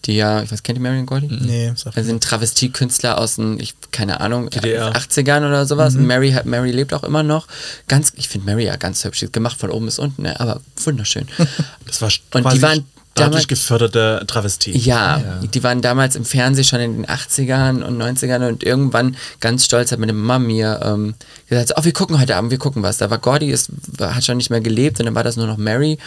die 0.04 0.16
ja, 0.16 0.42
ich 0.42 0.50
weiß, 0.52 0.62
kennt 0.62 0.78
ihr 0.78 0.82
Marianne 0.82 1.06
Gordy? 1.06 1.28
Nee, 1.30 1.72
sag 1.76 1.96
Also 1.96 2.06
sind 2.08 2.22
Travestiekünstler 2.22 3.18
aus 3.18 3.36
den, 3.36 3.58
ich, 3.60 3.74
keine 3.92 4.20
Ahnung, 4.20 4.50
DDR. 4.50 4.92
80ern 4.92 5.46
oder 5.46 5.64
sowas. 5.66 5.94
Und 5.94 6.06
Mary, 6.06 6.32
hat- 6.32 6.46
Mary 6.46 6.70
lebt 6.70 6.92
auch 6.94 7.04
immer 7.04 7.22
noch. 7.22 7.46
Ganz, 7.88 8.12
ich 8.16 8.28
finde 8.28 8.46
Mary 8.46 8.64
ja 8.66 8.76
ganz 8.76 9.04
hübsch. 9.04 9.20
Sie 9.20 9.26
ist 9.26 9.32
gemacht 9.32 9.56
von 9.58 9.70
oben 9.70 9.86
bis 9.86 9.98
unten, 9.98 10.22
ne? 10.22 10.38
aber 10.40 10.60
wunderschön. 10.84 11.26
Das 11.86 12.00
war 12.00 12.10
Und 12.32 12.52
die 12.54 12.62
waren 12.62 12.84
dadurch 13.14 13.32
damals- 13.32 13.48
geförderte 13.48 14.24
Travestie. 14.26 14.76
Ja, 14.76 15.40
die 15.42 15.62
waren 15.62 15.82
damals 15.82 16.16
im 16.16 16.24
Fernsehen 16.24 16.64
schon 16.64 16.80
in 16.80 17.02
den 17.02 17.06
80ern 17.06 17.82
und 17.82 18.00
90ern 18.00 18.48
und 18.48 18.62
irgendwann 18.64 19.16
ganz 19.40 19.64
stolz 19.64 19.92
hat 19.92 19.98
meine 19.98 20.12
Mama 20.12 20.38
mir 20.38 20.80
ähm, 20.82 21.14
gesagt, 21.48 21.72
oh, 21.76 21.84
wir 21.84 21.92
gucken 21.92 22.20
heute 22.20 22.36
Abend, 22.36 22.50
wir 22.50 22.58
gucken 22.58 22.82
was. 22.82 22.98
Da 22.98 23.10
war 23.10 23.18
Gordy, 23.18 23.50
ist, 23.50 23.70
hat 24.00 24.24
schon 24.24 24.36
nicht 24.36 24.50
mehr 24.50 24.60
gelebt 24.60 24.98
und 25.00 25.06
dann 25.06 25.14
war 25.14 25.24
das 25.24 25.36
nur 25.36 25.46
noch 25.46 25.58
Mary 25.58 25.98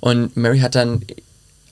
und 0.00 0.36
Mary 0.36 0.60
hat 0.60 0.74
dann 0.74 1.02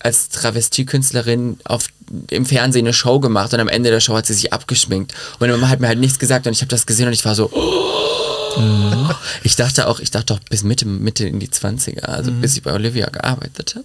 als 0.01 0.29
Travestiekünstlerin 0.31 1.59
auf, 1.65 1.87
im 2.31 2.45
Fernsehen 2.45 2.87
eine 2.87 2.93
Show 2.93 3.21
gemacht 3.21 3.55
und 3.55 3.61
am 3.61 3.69
Ende 3.69 3.91
der 3.91 4.01
Show 4.01 4.15
hat 4.17 4.27
sie 4.27 4.35
sich 4.35 4.53
abgeschminkt. 4.53 5.13
Und 5.35 5.41
meine 5.41 5.53
Mama 5.53 5.69
hat 5.69 5.81
mir 5.81 5.87
halt 5.87 6.01
nichts 6.01 6.19
gesagt 6.19 6.47
und 6.47 6.53
ich 6.53 6.61
habe 6.61 6.69
das 6.71 6.87
gesehen 6.87 7.07
und 7.07 7.13
ich 7.13 7.25
war 7.25 7.35
so, 7.35 7.51
oh. 7.53 9.13
Ich 9.43 9.57
dachte 9.57 9.89
auch, 9.89 9.99
ich 10.01 10.11
dachte 10.11 10.35
auch 10.35 10.39
bis 10.51 10.63
Mitte, 10.63 10.87
Mitte 10.87 11.27
in 11.27 11.41
die 11.41 11.49
20er, 11.49 12.05
also 12.05 12.31
bis 12.33 12.55
ich 12.55 12.63
bei 12.63 12.73
Olivia 12.75 13.09
gearbeitet 13.09 13.77
habe. 13.77 13.85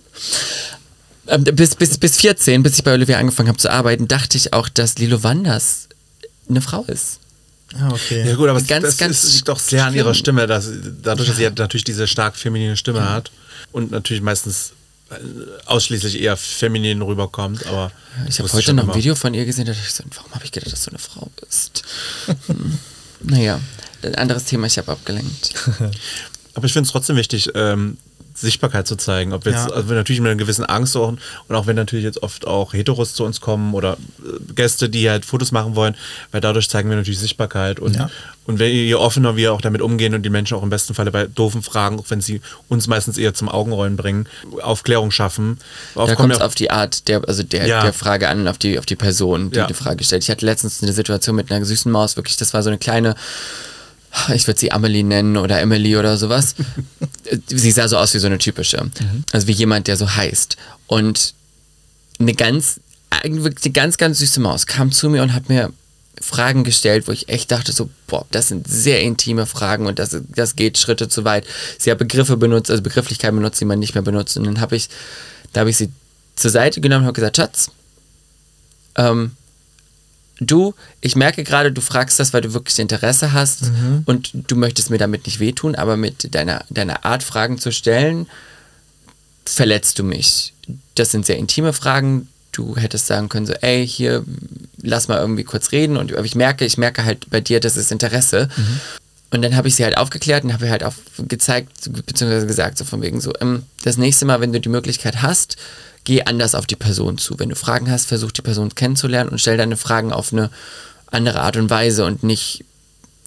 Ähm, 1.27 1.43
bis, 1.43 1.75
bis, 1.75 1.97
bis 1.97 2.17
14, 2.17 2.63
bis 2.63 2.77
ich 2.77 2.83
bei 2.83 2.93
Olivia 2.93 3.17
angefangen 3.17 3.49
habe 3.49 3.57
zu 3.57 3.69
arbeiten, 3.71 4.07
dachte 4.07 4.37
ich 4.37 4.53
auch, 4.53 4.69
dass 4.69 4.97
Lilo 4.97 5.23
Wanders 5.23 5.87
eine 6.49 6.61
Frau 6.61 6.83
ist. 6.83 7.19
Ah, 7.75 7.89
okay. 7.91 8.25
Ja 8.27 8.35
gut, 8.35 8.47
aber 8.47 8.61
Ganz, 8.61 8.85
das 8.85 8.97
ganz 8.97 9.23
ist, 9.23 9.33
liegt 9.35 9.49
doch 9.49 9.59
sehr 9.59 9.85
an 9.85 9.93
ihrer 9.93 10.13
schlimm. 10.13 10.37
Stimme, 10.37 10.47
dass, 10.47 10.69
dadurch, 11.03 11.27
dass 11.27 11.37
sie 11.37 11.43
ja 11.43 11.49
natürlich 11.49 11.83
diese 11.83 12.07
stark 12.07 12.37
feminine 12.37 12.77
Stimme 12.77 13.07
hat 13.09 13.31
und 13.73 13.91
natürlich 13.91 14.21
meistens 14.23 14.71
äh, 15.09 15.15
ausschließlich 15.65 16.21
eher 16.21 16.37
feminin 16.37 17.01
rüberkommt, 17.01 17.65
aber 17.67 17.91
Ich 18.29 18.39
habe 18.39 18.51
heute 18.53 18.73
noch 18.73 18.83
ein 18.83 18.89
immer. 18.89 18.95
Video 18.95 19.15
von 19.15 19.33
ihr 19.33 19.45
gesehen, 19.45 19.65
da 19.65 19.73
dachte 19.73 19.85
ich 19.85 19.93
so, 19.93 20.03
warum 20.15 20.31
habe 20.33 20.45
ich 20.45 20.51
gedacht, 20.53 20.71
dass 20.71 20.83
du 20.83 20.91
eine 20.91 20.99
Frau 20.99 21.29
bist? 21.41 21.83
Hm. 22.47 22.77
Naja, 23.21 23.59
ein 24.03 24.15
anderes 24.15 24.45
Thema, 24.45 24.67
ich 24.67 24.77
habe 24.77 24.91
abgelenkt. 24.91 25.53
Aber 26.53 26.65
ich 26.65 26.73
finde 26.73 26.87
es 26.87 26.91
trotzdem 26.91 27.17
wichtig, 27.17 27.49
ähm, 27.53 27.97
Sichtbarkeit 28.39 28.87
zu 28.87 28.95
zeigen. 28.95 29.33
Ob 29.33 29.45
wir 29.45 29.51
jetzt, 29.53 29.69
Ja. 29.69 29.73
also 29.75 29.93
natürlich 29.93 30.21
mit 30.21 30.29
einer 30.29 30.37
gewissen 30.39 30.63
Angst 30.65 30.95
auch, 30.95 31.07
und 31.09 31.21
auch 31.55 31.65
wenn 31.67 31.75
natürlich 31.75 32.05
jetzt 32.05 32.21
oft 32.21 32.45
auch 32.45 32.73
Heteros 32.73 33.13
zu 33.13 33.23
uns 33.23 33.41
kommen 33.41 33.73
oder 33.73 33.93
äh, 34.23 34.53
Gäste, 34.53 34.89
die 34.89 35.09
halt 35.09 35.25
Fotos 35.25 35.51
machen 35.51 35.75
wollen, 35.75 35.95
weil 36.31 36.41
dadurch 36.41 36.69
zeigen 36.69 36.89
wir 36.89 36.97
natürlich 36.97 37.19
Sichtbarkeit 37.19 37.79
und, 37.79 37.95
Ja. 37.95 38.09
und 38.45 38.59
wenn, 38.59 38.71
je 38.71 38.93
offener 38.95 39.35
wir 39.35 39.53
auch 39.53 39.61
damit 39.61 39.81
umgehen 39.81 40.13
und 40.13 40.21
die 40.23 40.29
Menschen 40.29 40.55
auch 40.55 40.61
im 40.63 40.69
besten 40.69 40.93
Falle 40.93 41.11
bei 41.11 41.25
doofen 41.25 41.63
Fragen, 41.63 41.99
auch 41.99 42.05
wenn 42.09 42.21
sie 42.21 42.41
uns 42.67 42.87
meistens 42.87 43.17
eher 43.17 43.33
zum 43.33 43.49
Augenrollen 43.49 43.97
bringen, 43.97 44.27
Aufklärung 44.61 45.09
schaffen. 45.11 45.57
Oft 45.95 46.11
Da 46.11 46.15
kommt 46.15 46.33
es 46.33 46.39
auf 46.41 46.53
die 46.55 46.69
Art 46.69 47.07
der, 47.07 47.27
also 47.27 47.41
der, 47.43 47.65
Ja. 47.67 47.81
der 47.81 47.93
Frage 47.93 48.29
an, 48.29 48.47
auf 48.47 48.57
die, 48.59 48.77
auf 48.77 48.85
die 48.85 48.95
Person, 48.95 49.49
die 49.51 49.57
Ja. 49.57 49.67
die 49.67 49.73
Frage 49.73 50.03
stellt. 50.03 50.23
Ich 50.23 50.29
hatte 50.29 50.45
letztens 50.45 50.83
eine 50.83 50.93
Situation 50.93 51.35
mit 51.35 51.51
einer 51.51 51.65
süßen 51.65 51.91
Maus, 51.91 52.15
wirklich, 52.17 52.37
das 52.37 52.53
war 52.53 52.61
so 52.61 52.69
eine 52.69 52.77
kleine, 52.77 53.15
ich 54.33 54.47
würde 54.47 54.59
sie 54.59 54.71
Amelie 54.71 55.03
nennen 55.03 55.37
oder 55.37 55.59
Emily 55.59 55.97
oder 55.97 56.17
sowas. 56.17 56.55
sie 57.47 57.71
sah 57.71 57.87
so 57.87 57.97
aus 57.97 58.13
wie 58.13 58.19
so 58.19 58.27
eine 58.27 58.37
typische. 58.37 58.89
Also 59.31 59.47
wie 59.47 59.53
jemand, 59.53 59.87
der 59.87 59.97
so 59.97 60.15
heißt. 60.15 60.57
Und 60.87 61.33
eine 62.19 62.33
ganz, 62.33 62.79
eigentlich 63.09 63.43
wirklich 63.43 63.65
eine 63.65 63.73
ganz, 63.73 63.97
ganz 63.97 64.19
süße 64.19 64.39
Maus 64.39 64.65
kam 64.65 64.91
zu 64.91 65.09
mir 65.09 65.23
und 65.23 65.33
hat 65.33 65.49
mir 65.49 65.71
Fragen 66.19 66.63
gestellt, 66.63 67.07
wo 67.07 67.11
ich 67.11 67.29
echt 67.29 67.51
dachte 67.51 67.71
so, 67.71 67.89
boah, 68.07 68.25
das 68.31 68.47
sind 68.47 68.67
sehr 68.67 69.01
intime 69.01 69.45
Fragen 69.45 69.85
und 69.85 69.99
das, 69.99 70.17
das 70.35 70.55
geht 70.55 70.77
Schritte 70.77 71.09
zu 71.09 71.25
weit. 71.25 71.45
Sie 71.77 71.91
hat 71.91 71.99
Begriffe 71.99 72.37
benutzt, 72.37 72.71
also 72.71 72.81
Begrifflichkeiten 72.81 73.37
benutzt, 73.37 73.61
die 73.61 73.65
man 73.65 73.79
nicht 73.79 73.93
mehr 73.93 74.01
benutzt. 74.01 74.37
Und 74.37 74.45
dann 74.45 74.59
habe 74.59 74.75
ich, 74.75 74.89
da 75.53 75.61
habe 75.61 75.69
ich 75.69 75.77
sie 75.77 75.91
zur 76.35 76.51
Seite 76.51 76.81
genommen 76.81 77.03
und 77.03 77.07
habe 77.07 77.15
gesagt, 77.15 77.37
Schatz, 77.37 77.71
ähm, 78.95 79.31
du, 80.39 80.73
ich 81.01 81.15
merke 81.15 81.43
gerade, 81.43 81.71
du 81.71 81.81
fragst 81.81 82.19
das, 82.19 82.33
weil 82.33 82.41
du 82.41 82.53
wirklich 82.53 82.77
Interesse 82.79 83.33
hast 83.33 83.71
und 84.05 84.31
du 84.33 84.55
möchtest 84.55 84.89
mir 84.89 84.97
damit 84.97 85.25
nicht 85.25 85.39
wehtun, 85.39 85.75
aber 85.75 85.97
mit 85.97 86.33
deiner, 86.35 86.63
deiner 86.69 87.05
Art, 87.05 87.23
Fragen 87.23 87.57
zu 87.57 87.71
stellen, 87.71 88.27
verletzt 89.45 89.99
du 89.99 90.03
mich. 90.03 90.53
Das 90.95 91.11
sind 91.11 91.25
sehr 91.25 91.37
intime 91.37 91.73
Fragen. 91.73 92.27
Du 92.51 92.75
hättest 92.75 93.07
sagen 93.07 93.29
können, 93.29 93.45
so, 93.45 93.53
ey, 93.53 93.87
hier, 93.87 94.23
lass 94.81 95.07
mal 95.07 95.19
irgendwie 95.19 95.43
kurz 95.43 95.71
reden. 95.71 95.95
Und 95.97 96.13
aber 96.13 96.25
ich 96.25 96.35
merke, 96.35 96.65
ich 96.65 96.77
merke 96.77 97.05
halt 97.05 97.29
bei 97.29 97.39
dir, 97.39 97.59
das 97.59 97.77
ist 97.77 97.91
Interesse. 97.91 98.49
Und 99.29 99.41
dann 99.41 99.55
habe 99.55 99.67
ich 99.67 99.75
sie 99.75 99.83
halt 99.83 99.97
aufgeklärt 99.97 100.43
und 100.43 100.53
habe 100.53 100.69
halt 100.69 100.83
auch 100.83 100.93
gezeigt, 101.27 101.89
beziehungsweise 102.05 102.47
gesagt, 102.47 102.77
so 102.77 102.85
von 102.85 103.01
wegen 103.01 103.19
so, 103.19 103.33
ähm, 103.41 103.63
das 103.83 103.97
nächste 103.97 104.25
Mal, 104.25 104.39
wenn 104.39 104.53
du 104.53 104.59
die 104.59 104.69
Möglichkeit 104.69 105.21
hast, 105.21 105.57
geh 106.07 106.23
anders 106.23 106.55
auf 106.55 106.65
die 106.65 106.77
Person 106.77 107.17
zu. 107.17 107.37
Wenn 107.37 107.49
du 107.49 107.57
Fragen 107.57 107.91
hast, 107.91 108.07
versuch 108.07 108.31
die 108.31 108.41
Person 108.41 108.73
kennenzulernen 108.73 109.29
und 109.29 109.41
stell 109.41 109.57
deine 109.57 109.75
Fragen 109.75 110.13
auf 110.13 110.31
eine 110.31 110.49
andere 111.07 111.41
Art 111.41 111.57
und 111.57 111.69
Weise 111.69 112.05
und 112.05 112.23
nicht, 112.23 112.63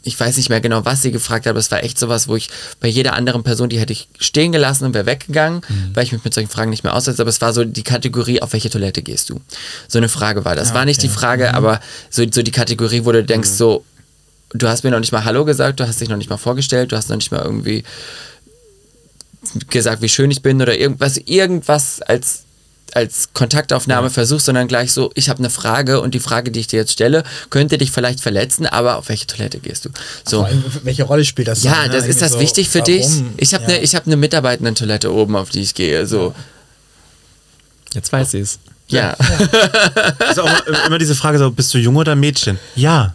ich 0.02 0.18
weiß 0.18 0.38
nicht 0.38 0.48
mehr 0.48 0.62
genau, 0.62 0.86
was 0.86 1.02
sie 1.02 1.12
gefragt 1.12 1.44
hat, 1.44 1.50
aber 1.50 1.58
es 1.58 1.70
war 1.70 1.84
echt 1.84 1.98
sowas, 1.98 2.26
wo 2.26 2.36
ich 2.36 2.48
bei 2.80 2.88
jeder 2.88 3.12
anderen 3.12 3.42
Person, 3.42 3.68
die 3.68 3.78
hätte 3.78 3.92
ich 3.92 4.08
stehen 4.18 4.50
gelassen 4.50 4.86
und 4.86 4.94
wäre 4.94 5.04
weggegangen, 5.04 5.60
weil 5.92 6.04
ich 6.04 6.12
mich 6.12 6.24
mit 6.24 6.32
solchen 6.32 6.48
Fragen 6.48 6.70
nicht 6.70 6.82
mehr 6.82 6.94
aussetze, 6.94 7.20
aber 7.20 7.28
es 7.28 7.42
war 7.42 7.52
so 7.52 7.64
die 7.64 7.82
Kategorie, 7.82 8.40
auf 8.40 8.54
welche 8.54 8.70
Toilette 8.70 9.02
gehst 9.02 9.28
du? 9.28 9.42
So 9.86 9.98
eine 9.98 10.08
Frage 10.08 10.46
war 10.46 10.56
das. 10.56 10.68
war 10.72 10.86
nicht 10.86 11.02
die 11.02 11.08
Frage, 11.10 11.52
aber 11.52 11.80
so, 12.08 12.24
so 12.32 12.42
die 12.42 12.50
Kategorie, 12.50 13.04
wo 13.04 13.12
du 13.12 13.22
denkst, 13.22 13.50
so, 13.50 13.84
du 14.54 14.68
hast 14.68 14.84
mir 14.84 14.90
noch 14.90 15.00
nicht 15.00 15.12
mal 15.12 15.26
Hallo 15.26 15.44
gesagt, 15.44 15.80
du 15.80 15.86
hast 15.86 16.00
dich 16.00 16.08
noch 16.08 16.16
nicht 16.16 16.30
mal 16.30 16.38
vorgestellt, 16.38 16.92
du 16.92 16.96
hast 16.96 17.10
noch 17.10 17.16
nicht 17.16 17.30
mal 17.30 17.42
irgendwie 17.42 17.84
gesagt, 19.68 20.00
wie 20.00 20.08
schön 20.08 20.30
ich 20.30 20.40
bin 20.40 20.62
oder 20.62 20.78
irgendwas, 20.78 21.18
irgendwas 21.18 22.00
als 22.00 22.44
als 22.97 23.30
Kontaktaufnahme 23.34 24.11
versuchst, 24.11 24.47
sondern 24.47 24.68
gleich 24.68 24.93
so, 24.93 25.11
ich 25.14 25.28
habe 25.28 25.38
eine 25.41 25.51
Frage 25.51 26.01
und 26.01 26.14
die 26.14 26.20
Frage, 26.20 26.51
die 26.51 26.61
ich 26.61 26.66
dir 26.66 26.78
jetzt 26.80 26.93
stelle, 26.93 27.22
könnte 27.51 27.78
dich 27.78 27.91
vielleicht 27.91 28.20
verletzen, 28.20 28.66
aber 28.66 28.97
auf 28.97 29.09
welche 29.09 29.26
Toilette 29.26 29.59
gehst 29.59 29.84
du? 29.84 29.91
So. 30.28 30.43
Allem, 30.45 30.64
welche 30.82 31.05
Rolle 31.05 31.24
spielt 31.24 31.49
das? 31.49 31.62
Ja, 31.62 31.72
dann, 31.82 31.91
ne? 31.91 31.97
das 31.97 32.07
ist 32.07 32.22
das 32.22 32.32
so, 32.32 32.41
wichtig 32.41 32.68
für 32.68 32.80
warum? 32.80 32.93
dich? 32.95 33.07
Ich 33.36 33.55
habe 33.55 33.64
Ja. 33.64 33.68
eine 33.70 33.78
ich 33.80 33.95
hab 33.95 34.07
ne 34.07 34.16
Mitarbeitendentoilette 34.16 35.12
oben, 35.12 35.36
auf 35.36 35.51
die 35.51 35.61
ich 35.61 35.74
gehe. 35.74 36.07
So. 36.07 36.34
Jetzt 37.95 38.12
weiß 38.12 38.30
sie 38.32 38.41
es. 38.41 38.59
Ja. 38.88 39.16
Also 40.18 40.43
auch 40.43 40.66
immer- 40.66 40.86
immer 40.86 40.99
diese 40.99 41.14
Frage 41.14 41.38
so, 41.38 41.51
bist 41.51 41.72
du 41.74 41.78
Junge 41.78 41.99
oder 42.01 42.14
Mädchen? 42.16 42.59
Ja. 42.76 43.14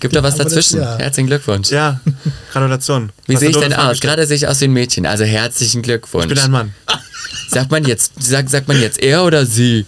Gibt 0.00 0.16
da 0.16 0.22
was 0.22 0.36
dazwischen? 0.36 0.80
ja. 0.80 0.96
Herzlichen 0.98 1.26
Glückwunsch. 1.26 1.70
Ja. 1.70 2.00
Gratulation. 2.52 3.12
Wie 3.26 3.36
sehe 3.36 3.50
du 3.50 3.58
ich 3.58 3.64
denn 3.64 3.74
aus? 3.74 4.00
Gerade 4.00 4.26
sehe 4.26 4.36
ich 4.36 4.46
aus 4.48 4.60
wie 4.60 4.64
ein 4.66 4.72
Mädchen. 4.72 5.04
Also 5.04 5.24
herzlichen 5.24 5.82
Glückwunsch. 5.82 6.26
Ich 6.26 6.34
bin 6.34 6.38
ein 6.38 6.50
Mann. 6.50 6.74
Sagt 7.50 7.70
man 7.70 7.84
jetzt, 7.84 8.22
sagt, 8.22 8.48
sagt 8.48 8.68
man 8.68 8.80
jetzt 8.80 9.00
er 9.02 9.24
oder 9.24 9.44
sie? 9.44 9.84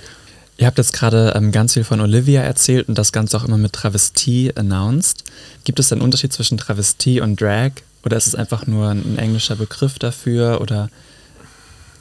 Ihr 0.59 0.67
habt 0.67 0.79
jetzt 0.79 0.93
gerade 0.93 1.33
ähm, 1.37 1.53
ganz 1.53 1.75
viel 1.75 1.85
von 1.85 2.01
Olivia 2.01 2.43
erzählt 2.43 2.89
und 2.89 2.99
das 2.99 3.13
Ganze 3.13 3.37
auch 3.37 3.45
immer 3.45 3.59
mit 3.59 3.73
Travestie 3.73 4.53
announced. 4.55 5.25
Gibt 5.65 5.79
es 5.79 5.93
einen 5.93 6.03
Unterschied 6.03 6.33
zwischen 6.33 6.59
Travestie 6.59 7.21
und 7.21 7.41
Drag? 7.41 7.71
Oder 8.05 8.17
ist 8.17 8.27
es 8.27 8.35
einfach 8.35 8.67
nur 8.67 8.89
ein 8.89 9.17
englischer 9.17 9.57
Begriff 9.57 9.99
dafür? 9.99 10.61
Oder 10.61 10.91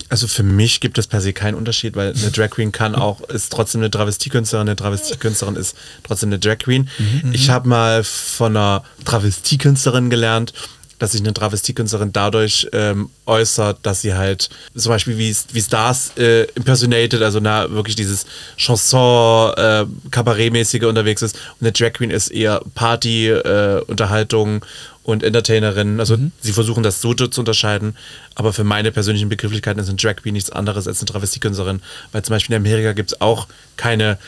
Also 0.10 0.28
für 0.28 0.44
mich 0.44 0.80
gibt 0.80 0.98
es 0.98 1.08
per 1.08 1.22
se 1.22 1.32
keinen 1.32 1.56
Unterschied, 1.56 1.96
weil 1.96 2.14
eine 2.14 2.32
Drag 2.32 2.50
Queen 2.50 2.72
kann 2.72 2.96
auch, 2.96 3.22
ist 3.30 3.52
trotzdem 3.52 3.82
eine 3.82 3.90
Travestiekünstlerin, 3.92 4.68
eine 4.68 4.76
Travestiekünstlerin 4.76 5.56
ist 5.56 5.76
trotzdem 6.04 6.30
eine 6.30 6.40
Drag 6.40 6.58
Queen. 6.58 6.90
Ich 7.32 7.50
habe 7.50 7.70
mal 7.70 8.04
von 8.04 8.58
einer 8.58 8.84
Travestiekünstlerin 9.06 10.10
gelernt, 10.10 10.54
dass 11.02 11.14
sich 11.14 11.22
eine 11.22 11.34
Travestiekünstlerin 11.34 12.14
dadurch 12.14 12.68
ähm, 12.74 13.10
äußert, 13.26 13.80
dass 13.82 14.02
sie 14.02 14.14
halt 14.14 14.52
zum 14.76 14.92
Beispiel 14.92 15.18
wie, 15.18 15.36
wie 15.52 15.62
Stars 15.62 16.12
äh, 16.16 16.44
impersonated, 16.54 17.24
also 17.24 17.40
na, 17.40 17.72
wirklich 17.72 17.96
dieses 17.96 18.28
Chanson, 18.56 19.52
äh, 19.58 19.86
Kabarettmäßige 20.12 20.84
unterwegs 20.84 21.24
ist. 21.24 21.36
Und 21.60 21.62
eine 21.62 21.72
Drag 21.72 21.94
Queen 21.94 22.12
ist 22.12 22.28
eher 22.28 22.62
Party, 22.76 23.30
äh, 23.30 23.82
Unterhaltung 23.88 24.64
und 25.02 25.24
Entertainerin. 25.24 26.00
Also 26.00 26.18
sie 26.40 26.54
versuchen 26.54 26.84
das 26.84 27.02
so 27.02 27.16
zu 27.16 27.42
unterscheiden. 27.42 27.98
Aber 28.36 28.54
für 28.54 28.64
meine 28.64 28.92
persönlichen 28.92 29.28
Begrifflichkeiten 29.28 29.82
ist 29.82 29.90
eine 29.90 29.98
Drag 29.98 30.18
Queen 30.18 30.34
nichts 30.34 30.52
anderes 30.52 30.88
als 30.88 31.00
eine 31.00 31.08
Travestiekünstlerin. 31.08 31.82
Weil 32.12 32.22
zum 32.22 32.36
Beispiel 32.36 32.56
in 32.56 32.62
Amerika 32.62 32.94
gibt 32.94 33.14
es 33.14 33.22
auch 33.22 33.48
keine 33.76 34.20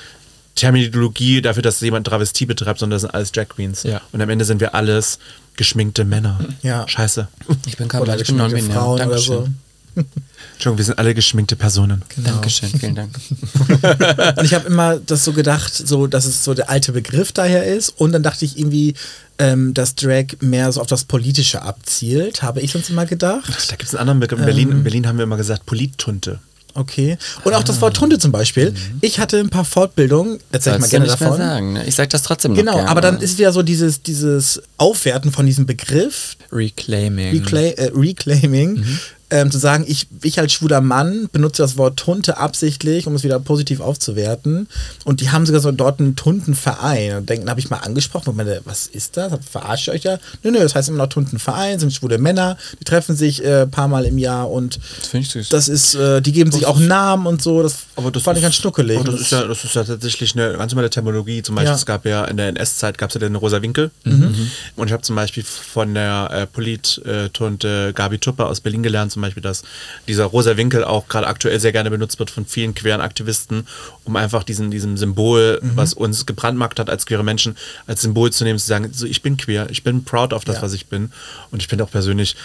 Terminologie 0.56 1.44
dafür, 1.44 1.62
dass 1.62 1.82
jemand 1.82 2.08
Travestie 2.08 2.48
betreibt, 2.48 2.80
sondern 2.80 2.96
das 2.96 3.02
sind 3.04 3.14
alles 3.14 3.32
Drag 3.32 3.50
Queens. 3.50 3.84
Ja. 3.84 4.02
Und 4.12 4.22
am 4.22 4.30
Ende 4.30 4.46
sind 4.46 4.60
wir 4.60 4.74
alles 4.74 5.20
geschminkte 5.56 6.06
Männer. 6.06 6.40
Ja. 6.62 6.88
Scheiße. 6.88 7.28
Ich 7.66 7.78
bin 7.78 7.88
non 7.88 8.18
geschminkte 8.18 8.72
Frauen 8.72 9.02
oder 9.02 9.18
so. 9.18 9.48
Entschuldigung, 10.54 10.78
wir 10.78 10.86
sind 10.86 11.00
alle 11.00 11.14
geschminkte 11.14 11.56
Personen. 11.56 12.04
Dankeschön, 12.18 12.70
vielen 12.70 12.96
Dank. 12.96 13.14
Und 14.38 14.46
ich 14.46 14.54
habe 14.54 14.68
immer 14.68 14.98
das 14.98 15.24
so 15.24 15.34
gedacht, 15.34 15.74
so 15.74 16.08
dass 16.08 16.26
es 16.26 16.44
so 16.44 16.54
der 16.54 16.70
alte 16.70 16.94
Begriff 16.94 17.32
daher 17.32 17.66
ist. 17.66 17.90
Und 17.90 18.12
dann 18.12 18.24
dachte 18.24 18.46
ich 18.46 18.58
irgendwie, 18.58 18.96
ähm, 19.40 19.74
dass 19.74 19.96
Drag 19.96 20.26
mehr 20.40 20.72
so 20.72 20.82
auf 20.82 20.88
das 20.88 21.04
Politische 21.04 21.62
abzielt, 21.62 22.44
habe 22.44 22.62
ich 22.62 22.72
sonst 22.72 22.90
immer 22.90 23.06
gedacht. 23.06 23.50
Da 23.70 23.76
gibt 23.76 23.90
es 23.90 23.96
einen 23.96 24.02
anderen 24.02 24.20
Begriff. 24.20 24.40
In 24.40 24.46
Berlin, 24.46 24.72
in 24.72 24.84
Berlin 24.84 25.08
haben 25.08 25.18
wir 25.18 25.24
immer 25.24 25.38
gesagt 25.38 25.66
Polittunte. 25.66 26.40
Okay. 26.76 27.18
Und 27.44 27.54
auch 27.54 27.64
das 27.64 27.80
Wort 27.82 28.00
Hunde 28.02 28.18
zum 28.18 28.32
Beispiel. 28.32 28.74
Ich 29.02 29.20
hatte 29.20 29.40
ein 29.40 29.50
paar 29.50 29.66
Fortbildungen, 29.66 30.40
erzähl 30.52 30.74
ich 30.74 30.80
mal 30.80 30.88
Sollst 30.90 30.94
du 30.94 30.98
gerne 30.98 31.06
nicht 31.12 31.20
mehr 31.20 31.30
davon. 31.30 31.46
sagen. 31.46 31.74
Ne? 31.74 31.86
Ich 31.86 31.96
sag 31.96 32.10
das 32.10 32.24
trotzdem 32.24 32.52
noch 32.54 32.58
Genau, 32.60 32.74
gerne. 32.76 32.90
aber 32.90 33.02
dann 33.02 33.20
ist 33.22 33.38
wieder 33.38 33.52
so 33.52 33.62
dieses, 33.62 34.02
dieses 34.02 34.62
Aufwerten 34.78 35.32
von 35.32 35.46
diesem 35.46 35.66
Begriff, 35.66 36.36
Reclaiming? 36.52 37.32
Recla 37.44 37.60
äh, 37.62 37.92
Reclaiming, 37.96 38.84
ähm, 39.30 39.50
zu 39.52 39.58
sagen, 39.58 39.84
ich, 39.88 40.08
ich 40.22 40.40
als 40.40 40.54
schwuler 40.54 40.82
Mann 40.82 41.28
benutze 41.32 41.62
das 41.64 41.78
Wort 41.78 41.98
Tunte 41.98 42.38
absichtlich, 42.38 43.08
um 43.08 43.16
es 43.16 43.24
wieder 43.24 43.40
positiv 43.40 43.80
aufzuwerten. 43.80 44.68
Und 45.06 45.22
die 45.22 45.32
haben 45.32 45.46
sogar 45.46 45.62
so 45.62 45.72
dort 45.72 46.00
einen 46.00 46.16
Tuntenverein. 46.16 47.18
Und 47.18 47.30
denken, 47.30 47.50
habe 47.50 47.60
ich 47.60 47.70
mal 47.70 47.78
angesprochen, 47.78 48.30
und 48.30 48.38
meine, 48.38 48.62
was 48.66 48.88
ist 48.88 49.18
das? 49.18 49.32
Verarscht 49.50 49.88
ihr 49.88 49.94
euch 49.94 50.04
ja? 50.04 50.20
Nö, 50.44 50.52
nö, 50.52 50.60
das 50.60 50.76
heißt 50.76 50.90
immer 50.90 51.00
noch 51.00 51.08
Tuntenverein, 51.10 51.80
sind 51.80 51.94
schwule 51.94 52.18
Männer, 52.18 52.58
die 52.80 52.84
treffen 52.84 53.16
sich 53.16 53.44
äh, 53.44 53.62
ein 53.64 53.72
paar 53.72 53.88
Mal 53.88 54.06
im 54.06 54.18
Jahr 54.18 54.52
und 54.52 54.80
Das 55.12 55.14
ich 55.36 55.50
das 55.50 55.68
ist, 55.68 55.96
äh, 55.96 56.22
die 56.22 56.32
geben 56.32 56.52
sich 56.52 56.66
auch 56.66 56.78
Namen 56.80 57.26
und 57.26 57.42
so. 57.42 57.64
Das, 57.64 57.78
Aber 57.96 58.12
das 58.12 58.22
fand 58.24 58.38
ich 58.38 58.44
ist- 58.44 58.48
ganz 58.48 58.56
schnuckelig. 58.56 58.98
Und 59.00 59.08
das, 59.08 59.22
ist 59.22 59.32
ja, 59.32 59.48
das 59.48 59.64
ist 59.64 59.74
ja 59.76 59.84
tatsächlich 59.84 60.36
eine 60.36 60.58
ganz 60.58 60.72
normale 60.74 60.90
Terminologie. 60.90 61.42
Zum 61.42 61.56
Beispiel, 61.56 61.70
Ja. 61.72 61.76
es 61.76 61.86
gab 61.86 62.06
ja 62.06 62.26
in 62.26 62.38
der 62.38 62.50
NS-Zeit 62.50 62.98
gab 62.98 63.10
es 63.10 63.16
ja 63.16 63.20
den 63.20 63.36
Rosa 63.36 63.62
Winkel. 63.62 63.90
Und 64.76 64.88
ich 64.88 64.94
habe 64.94 65.02
zum 65.02 65.16
Beispiel 65.16 65.44
von 65.44 65.94
der 65.94 66.30
äh, 66.32 66.46
Polit-Tunte 66.48 67.94
Gabi 67.94 68.18
Tupper 68.20 68.48
aus 68.48 68.62
Berlin 68.62 68.84
gelernt, 68.84 69.12
zum 69.12 69.22
Beispiel, 69.24 69.42
dass 69.44 69.64
dieser 70.08 70.26
rosa 70.26 70.56
Winkel 70.58 70.84
auch 70.84 71.08
gerade 71.08 71.28
aktuell 71.28 71.60
sehr 71.60 71.72
gerne 71.72 71.90
benutzt 71.90 72.20
wird 72.20 72.30
von 72.30 72.46
vielen 72.46 72.76
queeren 72.76 73.02
Aktivisten, 73.02 73.68
um 74.04 74.16
einfach 74.16 74.44
diesen, 74.44 74.70
diesem 74.72 74.98
Symbol, 74.98 75.60
was 75.76 75.94
uns 75.94 76.26
gebrandmarkt 76.26 76.80
hat 76.80 76.90
als 76.90 77.06
queere 77.06 77.24
Menschen, 77.24 77.58
als 77.88 78.02
Symbol 78.02 78.32
zu 78.32 78.44
nehmen, 78.44 78.60
zu 78.60 78.68
sagen, 78.68 78.90
so 78.94 79.06
ich 79.06 79.22
bin 79.22 79.38
queer, 79.38 79.68
ich 79.72 79.84
bin 79.84 80.04
proud 80.04 80.34
auf 80.34 80.46
das, 80.46 80.58
Ja. 80.58 80.62
was 80.62 80.74
ich 80.74 80.88
bin. 80.88 81.12
Und 81.52 81.62
ich 81.62 81.68
bin 81.68 81.82
auch 81.82 81.90
persönlich 81.92 82.36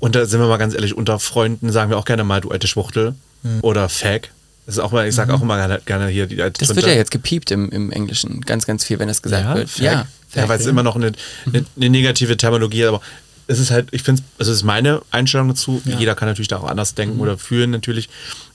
und 0.00 0.14
da 0.14 0.26
sind 0.26 0.40
wir 0.40 0.46
mal 0.46 0.58
ganz 0.58 0.74
ehrlich, 0.74 0.96
unter 0.96 1.18
Freunden 1.18 1.72
sagen 1.72 1.90
wir 1.90 1.98
auch 1.98 2.04
gerne 2.04 2.22
mal, 2.24 2.40
du 2.40 2.50
alte 2.50 2.66
Schwuchtel 2.68 3.14
oder 3.62 3.88
Fag. 3.88 4.30
Das 4.66 4.76
ist 4.76 4.80
auch 4.80 4.92
mal, 4.92 5.08
ich 5.08 5.14
sage 5.14 5.32
auch 5.32 5.40
immer 5.40 5.78
gerne, 5.86 6.08
hier 6.08 6.26
die 6.26 6.42
alte 6.42 6.58
das 6.64 6.76
wird 6.76 6.86
ja 6.86 6.92
jetzt 6.92 7.10
gepiept 7.10 7.50
im, 7.50 7.70
im 7.70 7.90
Englischen. 7.90 8.42
Ganz, 8.42 8.66
ganz 8.66 8.84
viel, 8.84 8.98
wenn 8.98 9.08
das 9.08 9.22
gesagt 9.22 9.44
Ja? 9.44 9.54
wird. 9.54 9.70
Fag. 9.70 9.82
Ja. 9.82 10.06
ja, 10.34 10.48
weil 10.48 10.60
es 10.60 10.66
immer 10.66 10.82
noch 10.82 10.94
eine, 10.94 11.12
eine, 11.46 11.64
eine 11.76 11.90
negative 11.90 12.36
Terminologie 12.36 12.82
ist, 12.82 12.88
aber 12.88 13.00
es 13.48 13.58
ist 13.58 13.70
halt, 13.70 13.88
ich 13.92 14.02
finde 14.02 14.22
also 14.38 14.52
es 14.52 14.58
ist 14.58 14.64
meine 14.64 15.02
Einstellung 15.10 15.48
dazu, 15.48 15.82
Ja. 15.84 15.98
jeder 15.98 16.14
kann 16.14 16.28
natürlich 16.28 16.48
da 16.48 16.58
auch 16.58 16.68
anders 16.68 16.94
denken 16.94 17.18
oder 17.18 17.36
fühlen 17.38 17.70
natürlich, 17.70 18.08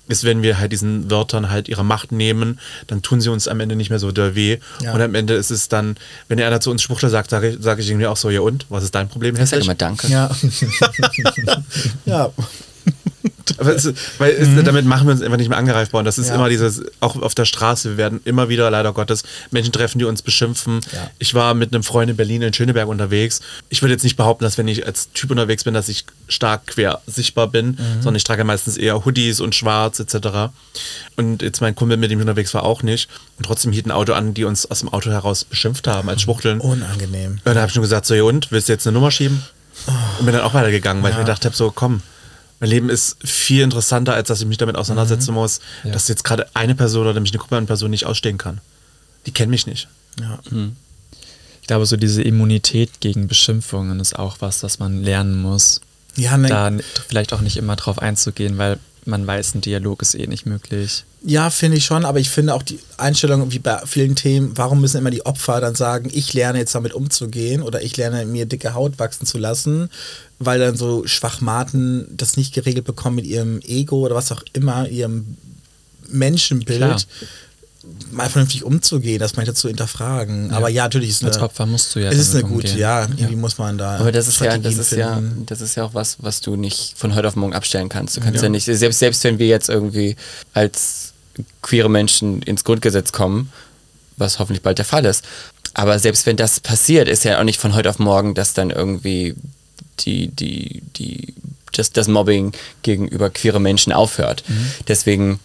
ist, 0.08 0.24
wenn 0.24 0.44
wir 0.44 0.60
halt 0.60 0.72
diesen 0.72 1.10
Wörtern 1.10 1.50
halt 1.50 1.68
ihre 1.70 1.84
Macht 1.84 2.12
nehmen, 2.12 2.60
dann 2.88 3.02
tun 3.02 3.22
sie 3.22 3.30
uns 3.30 3.48
am 3.48 3.60
Ende 3.60 3.76
nicht 3.76 3.90
mehr 3.90 4.00
so 4.00 4.12
doll 4.12 4.36
weh. 4.36 4.58
Ja. 4.82 4.94
Und 4.94 5.02
am 5.02 5.16
Ende 5.16 5.34
ist 5.34 5.50
es 5.50 5.70
dann, 5.70 5.96
wenn 6.28 6.42
einer 6.42 6.60
zu 6.60 6.72
uns 6.72 6.84
Schwuchtel 6.84 7.10
sagt, 7.10 7.30
sage 7.30 7.50
ich, 7.52 7.58
sag 7.62 7.80
ich 7.80 7.90
irgendwie 7.90 8.08
auch 8.08 8.18
so, 8.18 8.30
ja 8.30 8.42
und, 8.42 8.66
was 8.70 8.84
ist 8.84 8.94
dein 8.96 9.08
Problem? 9.10 9.36
Ich 9.36 9.40
sag 9.40 9.60
hässlich? 9.60 9.66
immer 9.66 9.76
Danke. 9.76 10.08
ja. 10.08 10.30
ja. 12.06 12.32
Es, 13.58 13.94
weil 14.18 14.32
es, 14.32 14.48
damit 14.64 14.86
machen 14.86 15.08
wir 15.08 15.12
uns 15.14 15.22
einfach 15.22 15.38
nicht 15.38 15.50
mehr 15.50 15.58
angreifbar. 15.58 16.00
Und 16.00 16.06
das 16.06 16.18
ist 16.18 16.30
Ja. 16.30 16.36
immer 16.36 16.50
dieses, 16.50 16.82
auch 17.00 17.16
auf 17.22 17.36
der 17.36 17.46
Straße, 17.46 17.92
wir 17.92 17.98
werden 17.98 18.22
immer 18.26 18.50
wieder, 18.50 18.70
leider 18.72 18.94
Gottes, 18.94 19.24
Menschen 19.52 19.72
treffen, 19.72 20.00
die 20.00 20.06
uns 20.06 20.22
beschimpfen. 20.22 20.82
Ja. 20.92 21.10
Ich 21.20 21.34
war 21.34 21.54
mit 21.54 21.74
einem 21.74 21.84
Freund 21.84 22.10
in 22.12 22.18
Berlin, 22.18 22.42
in 22.42 22.54
Schöneberg 22.54 22.88
unterwegs. 22.88 23.42
Ich 23.70 23.82
würde 23.82 23.94
jetzt 23.94 24.04
nicht 24.04 24.16
behaupten, 24.16 24.44
dass 24.44 24.58
wenn 24.58 24.68
ich 24.68 24.86
als 24.86 25.12
Typ 25.14 25.32
unterwegs 25.32 25.64
bin, 25.64 25.74
dass 25.74 25.90
ich 25.90 26.06
stark 26.28 26.68
quer 26.68 27.02
sichtbar 27.08 27.48
bin, 27.48 27.78
sondern 28.00 28.16
ich 28.16 28.24
trage 28.24 28.44
meistens 28.44 28.78
eher 28.78 29.06
Hoodies 29.06 29.40
und 29.40 29.56
schwarz 29.56 30.00
etc. 30.00 30.52
Und 31.16 31.42
jetzt 31.42 31.62
mein 31.62 31.76
Kumpel, 31.76 31.98
mit 31.98 32.12
dem 32.12 32.20
ich 32.20 32.24
unterwegs 32.24 32.54
war, 32.54 32.64
auch 32.64 32.84
nicht. 32.84 33.10
Und 33.38 33.46
trotzdem 33.46 33.72
hielt 33.72 33.86
ein 33.86 33.92
Auto 33.92 34.14
an, 34.14 34.34
die 34.34 34.44
uns 34.46 34.70
aus 34.70 34.80
dem 34.80 34.90
Auto 34.90 35.10
heraus 35.12 35.44
beschimpft 35.44 35.88
haben 35.88 36.10
als 36.10 36.22
Schwuchteln. 36.24 36.60
Unangenehm. 36.60 37.40
Und 37.44 37.46
da 37.46 37.56
habe 37.56 37.68
ich 37.68 37.74
schon 37.74 37.84
gesagt, 37.84 38.06
so, 38.06 38.14
ja 38.16 38.24
und, 38.24 38.52
willst 38.52 38.70
du 38.70 38.74
jetzt 38.74 38.88
eine 38.88 38.94
Nummer 38.94 39.12
schieben? 39.12 39.44
Und 40.20 40.26
bin 40.26 40.34
dann 40.34 40.44
auch 40.44 40.54
weitergegangen, 40.54 41.04
weil 41.04 41.12
ich 41.12 41.18
mir 41.18 41.24
gedacht 41.24 41.46
habe, 41.46 41.56
so, 41.56 41.72
komm, 41.72 42.02
mein 42.64 42.70
Leben 42.70 42.90
ist 42.90 43.18
viel 43.22 43.62
interessanter, 43.62 44.14
als 44.14 44.30
dass 44.30 44.40
ich 44.40 44.48
mich 44.48 44.58
damit 44.58 44.78
auseinandersetzen 44.78 45.34
muss, 45.34 45.60
dass 45.84 46.08
jetzt 46.08 46.24
gerade 46.24 46.48
eine 46.54 46.76
Person 46.76 47.06
oder 47.06 47.20
mich 47.20 47.34
eine 47.34 47.40
Gruppe 47.40 47.58
an 47.58 47.66
Personen 47.66 47.92
nicht 47.92 48.06
ausstehen 48.06 48.38
kann. 48.38 48.62
Die 49.26 49.34
kennen 49.34 49.52
mich 49.52 49.68
nicht. 49.68 49.90
Ja. 50.18 50.40
Ich 51.60 51.68
glaube, 51.68 51.86
so 51.86 51.98
diese 51.98 52.22
Immunität 52.22 53.02
gegen 53.02 53.28
Beschimpfungen 53.28 54.00
ist 54.00 54.18
auch 54.18 54.38
was, 54.40 54.62
das 54.62 54.80
man 54.80 55.04
lernen 55.04 55.42
muss. 55.42 55.82
Ja, 56.16 56.38
ne, 56.38 56.48
Da 56.48 56.72
vielleicht 57.10 57.34
auch 57.34 57.42
nicht 57.42 57.58
immer 57.58 57.76
drauf 57.76 58.00
einzugehen, 58.00 58.58
weil 58.58 58.80
man 59.04 59.28
weiß, 59.28 59.56
ein 59.56 59.62
Dialog 59.62 60.02
ist 60.02 60.16
eh 60.16 60.28
nicht 60.28 60.46
möglich. 60.46 61.04
Ja, 61.26 61.50
finde 61.50 61.78
ich 61.78 61.86
schon, 61.86 62.04
aber 62.04 62.20
ich 62.20 62.30
finde 62.30 62.54
auch 62.54 62.64
die 62.64 62.80
Einstellung, 62.98 63.50
wie 63.54 63.60
bei 63.60 63.80
vielen 63.86 64.16
Themen, 64.16 64.52
warum 64.56 64.82
müssen 64.82 64.98
immer 64.98 65.10
die 65.10 65.26
Opfer 65.26 65.62
dann 65.62 65.74
sagen, 65.74 66.10
ich 66.14 66.34
lerne 66.34 66.60
jetzt 66.60 66.76
damit 66.76 66.94
umzugehen 66.94 67.62
oder 67.62 67.82
ich 67.82 67.96
lerne 67.96 68.26
mir 68.26 68.46
dicke 68.46 68.74
Haut 68.74 69.00
wachsen 69.00 69.26
zu 69.26 69.38
lassen, 69.38 69.90
weil 70.40 70.60
dann 70.60 70.76
so 70.76 71.08
Schwachmaten 71.08 72.08
das 72.12 72.36
nicht 72.36 72.54
geregelt 72.54 72.86
bekommen 72.86 73.16
mit 73.16 73.26
ihrem 73.26 73.62
Ego 73.62 74.00
oder 74.06 74.16
was 74.16 74.34
auch 74.34 74.44
immer, 74.52 74.90
ihrem 74.90 75.38
Menschenbild, 76.10 76.80
Klar. 76.80 77.00
mal 78.12 78.30
vernünftig 78.30 78.66
umzugehen, 78.66 79.20
das 79.20 79.38
mal 79.38 79.52
zu 79.54 79.70
hinterfragen. 79.70 80.52
Aber 80.52 80.68
ja, 80.68 80.84
natürlich 80.84 81.12
ist 81.12 81.24
Als 81.24 81.38
eine, 81.38 81.46
Opfer 81.46 81.66
musst 81.66 81.96
du 81.96 82.00
ja 82.00 82.12
es 82.12 82.18
ist 82.18 82.36
eine 82.36 82.44
gute, 82.44 82.78
ja, 82.78 83.04
irgendwie 83.04 83.38
muss 83.38 83.58
man 83.58 83.78
da 83.78 83.96
Aber 83.98 84.12
das 84.12 84.28
ist 84.28 84.42
ja, 84.42 84.58
das 84.58 84.78
ist 84.78 84.92
ja, 84.92 85.24
das 85.46 85.62
ist 85.62 85.76
ja 85.76 85.86
auch 85.86 85.94
was, 85.94 86.18
was 86.22 86.42
du 86.42 86.58
nicht 86.58 86.96
von 86.98 87.16
heute 87.16 87.30
auf 87.30 87.38
morgen 87.38 87.54
abstellen 87.54 87.88
kannst. 87.88 88.18
Du 88.18 88.22
kannst 88.22 88.44
ja, 88.44 88.50
nicht, 88.50 88.66
selbst, 88.66 89.00
selbst 89.00 89.24
wenn 89.24 89.40
wir 89.40 89.48
jetzt 89.48 89.70
irgendwie 89.70 90.18
als 90.54 91.13
queere 91.62 91.90
Menschen 91.90 92.42
ins 92.42 92.64
Grundgesetz 92.64 93.12
kommen, 93.12 93.52
was 94.18 94.40
hoffentlich 94.40 94.62
bald 94.62 94.78
der 94.78 94.86
Fall 94.86 95.06
ist. 95.06 95.26
Aber 95.74 95.98
selbst 95.98 96.26
wenn 96.26 96.38
das 96.38 96.60
passiert, 96.60 97.08
ist 97.08 97.24
ja 97.24 97.40
auch 97.40 97.44
nicht 97.44 97.60
von 97.60 97.74
heute 97.74 97.90
auf 97.90 98.00
morgen, 98.00 98.36
dass 98.36 98.54
dann 98.54 98.70
irgendwie 98.70 99.36
die, 100.00 100.28
die, 100.28 100.82
die, 100.96 101.34
das, 101.72 101.92
das 101.92 102.08
Mobbing 102.08 102.54
gegenüber 102.84 103.30
queere 103.30 103.60
Menschen 103.60 103.92
aufhört. 103.92 104.44
Deswegen 104.88 105.40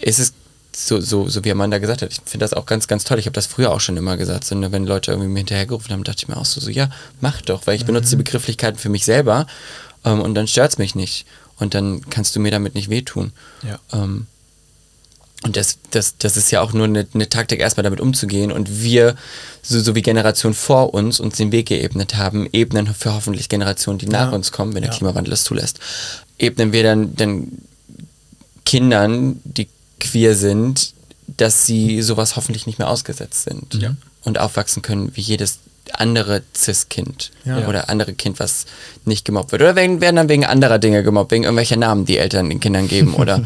ist 0.00 0.18
es 0.18 0.32
so, 0.76 1.00
so, 1.00 1.28
so 1.28 1.44
wie 1.44 1.50
Amanda 1.50 1.78
gesagt 1.78 2.02
hat, 2.02 2.12
ich 2.12 2.20
finde 2.24 2.44
das 2.44 2.52
auch 2.52 2.66
ganz, 2.66 2.88
ganz 2.88 3.04
toll. 3.04 3.18
Ich 3.18 3.26
habe 3.26 3.34
das 3.34 3.46
früher 3.46 3.72
auch 3.72 3.80
schon 3.80 3.96
immer 3.96 4.16
gesagt. 4.16 4.44
So, 4.44 4.54
ne, 4.54 4.72
wenn 4.72 4.86
Leute 4.86 5.12
irgendwie 5.12 5.28
mir 5.28 5.38
hinterhergerufen 5.38 5.92
haben, 5.92 6.04
dachte 6.04 6.22
ich 6.22 6.28
mir 6.28 6.36
auch 6.36 6.44
so, 6.44 6.60
so 6.60 6.70
ja, 6.70 6.90
mach 7.20 7.40
doch, 7.42 7.66
weil 7.66 7.76
ich 7.76 7.86
benutze 7.86 8.10
die 8.10 8.16
Begrifflichkeiten 8.16 8.78
für 8.78 8.88
mich 8.88 9.04
selber 9.04 9.46
ähm, 10.04 10.20
und 10.20 10.34
dann 10.34 10.46
stört 10.46 10.72
es 10.72 10.78
mich 10.78 10.94
nicht. 10.94 11.26
Und 11.58 11.74
dann 11.74 12.08
kannst 12.10 12.34
du 12.34 12.40
mir 12.40 12.50
damit 12.50 12.74
nicht 12.74 12.90
wehtun. 12.90 13.32
Ja. 13.62 13.78
Ähm, 13.92 14.26
und 15.44 15.56
das, 15.56 15.78
das, 15.90 16.16
das 16.16 16.38
ist 16.38 16.50
ja 16.50 16.62
auch 16.62 16.72
nur 16.72 16.86
eine, 16.86 17.06
eine 17.12 17.28
Taktik, 17.28 17.60
erstmal 17.60 17.84
damit 17.84 18.00
umzugehen. 18.00 18.50
Und 18.50 18.82
wir, 18.82 19.14
so, 19.62 19.78
so 19.78 19.94
wie 19.94 20.00
Generationen 20.00 20.54
vor 20.54 20.94
uns, 20.94 21.20
uns 21.20 21.36
den 21.36 21.52
Weg 21.52 21.66
geebnet 21.66 22.16
haben, 22.16 22.48
ebnen 22.52 22.86
für 22.94 23.12
hoffentlich 23.12 23.50
Generationen, 23.50 23.98
die 23.98 24.06
nach 24.06 24.32
uns 24.32 24.52
kommen, 24.52 24.74
wenn 24.74 24.82
der 24.82 24.90
Klimawandel 24.90 25.34
es 25.34 25.44
zulässt, 25.44 25.80
ebnen 26.38 26.72
wir 26.72 26.82
dann, 26.82 27.14
dann 27.14 27.52
Kindern, 28.64 29.40
die 29.44 29.68
queer 30.00 30.34
sind, 30.34 30.94
dass 31.26 31.66
sie 31.66 32.00
sowas 32.00 32.36
hoffentlich 32.36 32.66
nicht 32.66 32.78
mehr 32.78 32.88
ausgesetzt 32.88 33.44
sind. 33.44 33.74
Und 34.22 34.38
aufwachsen 34.38 34.80
können 34.80 35.14
wie 35.14 35.20
jedes 35.20 35.58
andere 35.92 36.42
Cis-Kind 36.56 37.30
Ja. 37.44 37.66
oder 37.68 37.88
andere 37.90 38.14
Kind, 38.14 38.40
was 38.40 38.64
nicht 39.04 39.24
gemobbt 39.24 39.52
wird. 39.52 39.62
Oder 39.62 39.76
werden, 39.76 40.00
werden 40.00 40.16
dann 40.16 40.28
wegen 40.28 40.44
anderer 40.44 40.78
Dinge 40.78 41.02
gemobbt, 41.02 41.30
wegen 41.30 41.44
irgendwelcher 41.44 41.76
Namen, 41.76 42.04
die 42.06 42.18
Eltern 42.18 42.48
den 42.48 42.58
Kindern 42.60 42.88
geben 42.88 43.14
oder 43.14 43.42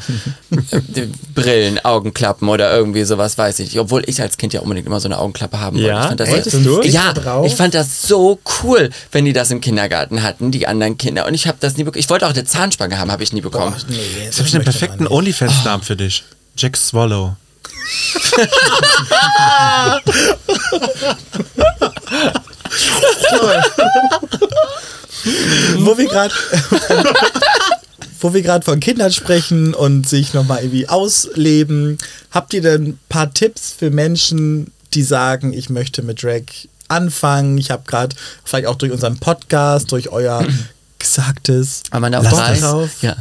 äh, 0.95 1.07
Brillen, 1.35 1.79
Augenklappen 1.85 2.49
oder 2.49 2.75
irgendwie 2.75 3.05
sowas, 3.05 3.37
weiß 3.37 3.59
ich 3.59 3.67
nicht. 3.71 3.81
Obwohl 3.81 4.03
ich 4.07 4.21
als 4.23 4.37
Kind 4.39 4.53
ja 4.53 4.61
unbedingt 4.61 4.87
immer 4.87 5.01
so 5.01 5.09
eine 5.09 5.19
Augenklappe 5.19 5.59
haben 5.61 5.77
wollte. 5.77 5.89
Ja? 5.89 6.01
Ich 6.03 6.07
fand 6.09 6.21
das, 6.21 6.29
Echt? 6.29 6.53
Du? 6.65 6.83
ja, 6.83 7.13
drauf? 7.13 7.47
ich 7.47 7.55
fand 7.57 7.75
das 7.75 8.03
so 8.03 8.39
cool, 8.63 8.91
wenn 9.13 9.25
die 9.25 9.33
das 9.33 9.51
im 9.51 9.61
Kindergarten 9.61 10.23
hatten, 10.23 10.51
die 10.51 10.67
anderen 10.67 10.97
Kinder. 10.97 11.27
Und 11.27 11.35
ich 11.35 11.47
habe 11.49 11.59
das 11.61 11.77
nie 11.77 11.85
bekommen. 11.85 12.01
Ich 12.01 12.09
wollte 12.11 12.27
auch 12.27 12.33
eine 12.33 12.45
Zahnspange 12.45 12.99
haben, 12.99 13.11
habe 13.11 13.23
ich 13.23 13.33
nie 13.33 13.41
bekommen. 13.41 13.75
Nee, 13.89 13.97
Jetzt 14.25 14.39
habe 14.39 14.47
ich 14.47 14.53
den 14.53 14.63
perfekten 14.65 15.07
OnlyFans-Namen 15.09 15.83
für 15.85 15.97
dich. 15.97 16.25
Jack 16.57 16.77
Swallow. 16.77 17.37
Wo 25.79 25.97
wir 25.97 26.07
gerade 26.09 26.35
wo 28.21 28.35
wir 28.35 28.43
gerade 28.43 28.65
von 28.65 28.81
Kindern 28.81 29.13
sprechen 29.13 29.75
und 29.75 30.09
sich 30.09 30.35
nochmal 30.35 30.63
irgendwie 30.63 30.89
ausleben, 30.89 31.99
habt 32.31 32.53
ihr 32.53 32.63
denn 32.63 32.83
ein 32.85 32.99
paar 33.09 33.33
Tipps 33.33 33.73
für 33.79 33.91
Menschen, 33.91 34.73
die 34.95 35.03
sagen, 35.03 35.53
ich 35.53 35.71
möchte 35.71 36.03
mit 36.03 36.23
Drag 36.23 36.43
anfangen? 36.89 37.59
Ich 37.59 37.71
habe 37.71 37.85
gerade 37.87 38.17
vielleicht 38.45 38.67
auch 38.67 38.75
durch 38.77 38.93
unseren 38.93 39.19
Podcast, 39.19 39.93
durch 39.93 40.09
euer 40.09 40.45
Gesagtes 40.99 41.85
Lass 42.25 42.33
auf 42.33 42.39
das 42.41 42.47
drei. 42.49 42.59
drauf. 42.61 42.91
Ja. 43.03 43.17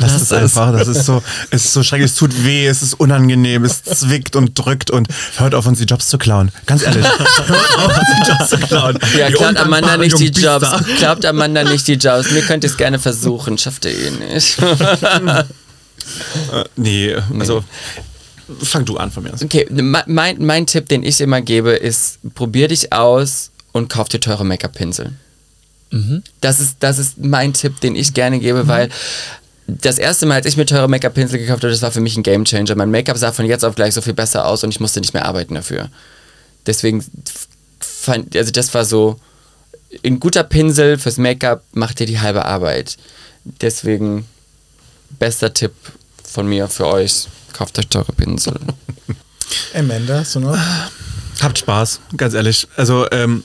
Lass 0.00 0.22
es 0.22 0.32
einfach, 0.32 0.72
das 0.72 0.88
ist 0.88 1.04
so, 1.04 1.22
es 1.50 1.64
ist 1.66 1.72
so 1.72 1.82
schrecklich, 1.82 2.10
es 2.10 2.16
tut 2.16 2.44
weh, 2.44 2.66
es 2.66 2.82
ist 2.82 2.94
unangenehm, 2.94 3.64
es 3.64 3.82
zwickt 3.84 4.34
und 4.36 4.54
drückt 4.58 4.90
und 4.90 5.08
hört 5.36 5.54
auf, 5.54 5.66
uns 5.66 5.78
die 5.78 5.84
Jobs 5.84 6.08
zu 6.08 6.18
klauen. 6.18 6.50
Ganz 6.66 6.82
ehrlich. 6.82 7.04
hört 7.46 7.76
auf, 7.78 7.98
uns 7.98 8.08
die 8.24 8.30
Jobs 8.30 8.48
zu 8.50 8.58
klauen. 8.58 8.98
Ja, 9.18 9.28
Die 9.28 9.34
klaut 9.34 9.56
Amanda 9.56 9.96
nicht 9.96 10.18
die 10.18 10.26
Jobs. 10.28 10.66
Glaubt 10.98 11.24
Amanda 11.24 11.64
nicht 11.64 11.86
die 11.86 11.94
Jobs. 11.94 12.30
Mir 12.30 12.42
könnt 12.42 12.64
ihr 12.64 12.70
es 12.70 12.76
gerne 12.76 12.98
versuchen, 12.98 13.58
schafft 13.58 13.84
ihr 13.84 13.92
eh 13.92 14.10
nicht. 14.34 14.56
Äh, 16.52 16.64
nee, 16.76 17.14
also 17.38 17.62
fang 18.62 18.84
du 18.84 18.96
an 18.96 19.10
von 19.12 19.22
mir 19.22 19.32
aus. 19.32 19.42
Okay, 19.42 19.66
me- 19.70 20.02
mein, 20.06 20.44
mein 20.44 20.66
Tipp, 20.66 20.88
den 20.88 21.02
ich 21.04 21.20
immer 21.20 21.40
gebe, 21.40 21.70
ist, 21.72 22.18
probier 22.34 22.68
dich 22.68 22.92
aus 22.92 23.50
und 23.72 23.88
kauf 23.90 24.08
dir 24.08 24.18
teure 24.18 24.44
Make-up-Pinsel. 24.44 25.12
Das, 26.40 26.58
ist, 26.60 26.76
das 26.80 26.98
ist 26.98 27.18
mein 27.18 27.52
Tipp, 27.52 27.80
den 27.80 27.96
ich 27.96 28.14
gerne 28.14 28.38
gebe, 28.40 28.66
weil 28.68 28.88
das 29.80 29.98
erste 29.98 30.26
Mal, 30.26 30.36
als 30.36 30.46
ich 30.46 30.56
mir 30.56 30.66
teure 30.66 30.88
Make-up-Pinsel 30.88 31.38
gekauft 31.38 31.62
habe, 31.62 31.72
das 31.72 31.82
war 31.82 31.90
für 31.90 32.00
mich 32.00 32.16
ein 32.16 32.22
Gamechanger. 32.22 32.74
Mein 32.76 32.90
Make-up 32.90 33.16
sah 33.16 33.32
von 33.32 33.46
jetzt 33.46 33.64
auf 33.64 33.74
gleich 33.74 33.94
so 33.94 34.00
viel 34.00 34.14
besser 34.14 34.46
aus 34.46 34.64
und 34.64 34.70
ich 34.70 34.80
musste 34.80 35.00
nicht 35.00 35.14
mehr 35.14 35.26
arbeiten 35.26 35.54
dafür. 35.54 35.88
Deswegen 36.66 37.04
fand, 37.80 38.36
also 38.36 38.50
das 38.50 38.72
war 38.74 38.84
so, 38.84 39.18
ein 40.04 40.20
guter 40.20 40.44
Pinsel 40.44 40.98
fürs 40.98 41.16
Make-up 41.16 41.64
macht 41.72 41.98
dir 41.98 42.06
die 42.06 42.20
halbe 42.20 42.44
Arbeit. 42.44 42.96
Deswegen, 43.44 44.26
bester 45.18 45.52
Tipp 45.52 45.72
von 46.22 46.46
mir 46.46 46.68
für 46.68 46.86
euch, 46.86 47.26
kauft 47.52 47.78
euch 47.78 47.88
teure 47.88 48.12
Pinsel. 48.12 48.54
Amanda, 49.74 50.24
du 50.32 50.40
noch? 50.40 50.58
Habt 51.42 51.58
Spaß, 51.58 52.00
ganz 52.16 52.34
ehrlich. 52.34 52.68
Also 52.76 53.06
ähm, 53.12 53.44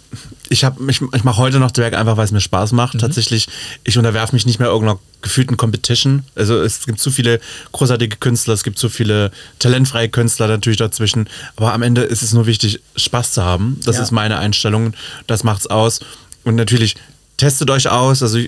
ich 0.50 0.64
habe 0.64 0.80
ich, 0.91 1.02
ich 1.02 1.24
mache 1.24 1.38
heute 1.38 1.60
noch 1.60 1.72
Drag 1.72 1.93
einfach, 1.93 2.18
weil 2.18 2.26
es 2.26 2.32
mir 2.32 2.41
Spaß 2.41 2.74
macht. 2.74 3.00
Tatsächlich, 3.00 3.48
ich 3.84 3.98
unterwerfe 3.98 4.36
mich 4.36 4.46
nicht 4.46 4.60
mehr 4.60 4.68
irgendeiner 4.68 5.00
gefühlten 5.22 5.58
Competition. 5.58 6.24
Also 6.36 6.62
es 6.62 6.86
gibt 6.86 7.00
zu 7.00 7.10
viele 7.10 7.39
großartige 7.72 8.18
Künstler, 8.18 8.54
es 8.54 8.64
gibt 8.64 8.78
zu 8.78 8.89
viele 8.89 9.32
talentfreie 9.60 10.10
Künstler 10.10 10.48
natürlich 10.48 10.78
dazwischen. 10.78 11.30
Aber 11.56 11.74
am 11.74 11.82
Ende 11.82 12.02
ist 12.04 12.22
es 12.22 12.34
nur 12.34 12.46
wichtig, 12.46 12.82
Spaß 12.96 13.32
zu 13.32 13.43
haben. 13.43 13.80
Das 13.86 13.96
Ja. 13.96 14.04
ist 14.04 14.12
meine 14.12 14.38
Einstellung. 14.38 14.93
Das 15.28 15.43
macht's 15.43 15.68
aus. 15.68 16.00
Und 16.43 16.56
natürlich 16.56 16.96
testet 17.38 17.70
euch 17.70 17.88
aus. 17.89 18.22
Also 18.22 18.39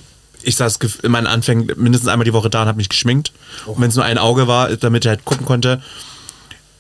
ich, 0.44 0.56
saß 0.56 0.78
in 1.04 1.12
meinen 1.12 1.28
Anfängen 1.28 1.72
mindestens 1.78 2.10
einmal 2.10 2.26
die 2.26 2.34
Woche 2.34 2.50
da 2.50 2.62
und 2.64 2.68
habe 2.68 2.78
mich 2.78 2.90
geschminkt. 2.90 3.32
Und 3.66 3.82
wenn 3.82 3.90
es 3.90 3.96
nur 3.96 4.06
ein 4.06 4.18
Auge 4.18 4.48
war, 4.48 4.76
damit 4.76 5.06
ich 5.06 5.10
halt 5.10 5.26
gucken 5.26 5.46
konnte, 5.46 5.82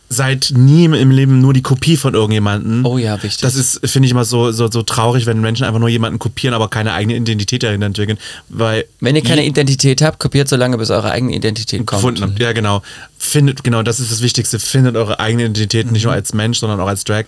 seid 0.10 0.54
nie 0.56 0.86
im 0.86 1.12
Leben 1.12 1.42
nur 1.42 1.54
die 1.54 1.62
Kopie 1.62 1.98
von 1.98 2.14
irgendjemandem. 2.14 2.86
Oh 2.86 2.98
ja, 2.98 3.22
wichtig. 3.22 3.42
Das 3.42 3.56
ist, 3.56 3.82
finde 3.90 4.06
ich 4.06 4.12
immer 4.12 4.24
so, 4.24 4.52
so, 4.52 4.70
so 4.72 4.82
traurig, 4.84 5.26
wenn 5.26 5.42
Menschen 5.42 5.66
einfach 5.66 5.80
nur 5.80 5.90
jemanden 5.90 6.18
kopieren, 6.18 6.54
aber 6.54 6.70
keine 6.70 6.94
eigene 6.94 7.16
Identität 7.16 7.64
darin 7.64 7.82
entwickeln. 7.82 8.18
Weil 8.48 8.86
Wenn 9.02 9.16
ihr 9.16 9.24
keine 9.24 9.46
Identität 9.46 10.02
habt, 10.02 10.20
kopiert 10.20 10.48
so 10.48 10.56
lange, 10.56 10.78
bis 10.78 10.92
eure 10.92 11.12
eigene 11.12 11.36
Identität 11.36 11.86
kommt. 11.86 12.02
gefunden 12.02 12.22
habt. 12.22 12.40
Ja, 12.40 12.54
genau. 12.54 12.82
Findet, 13.20 13.64
genau, 13.64 13.82
das 13.82 14.00
ist 14.00 14.12
das 14.12 14.22
Wichtigste. 14.22 14.60
Findet 14.60 14.96
eure 14.96 15.20
eigene 15.20 15.44
Identität, 15.44 15.92
nicht 15.92 16.04
nur 16.04 16.14
als 16.14 16.34
Mensch, 16.34 16.60
sondern 16.60 16.80
auch 16.80 16.88
als 16.88 17.04
Drag. 17.04 17.26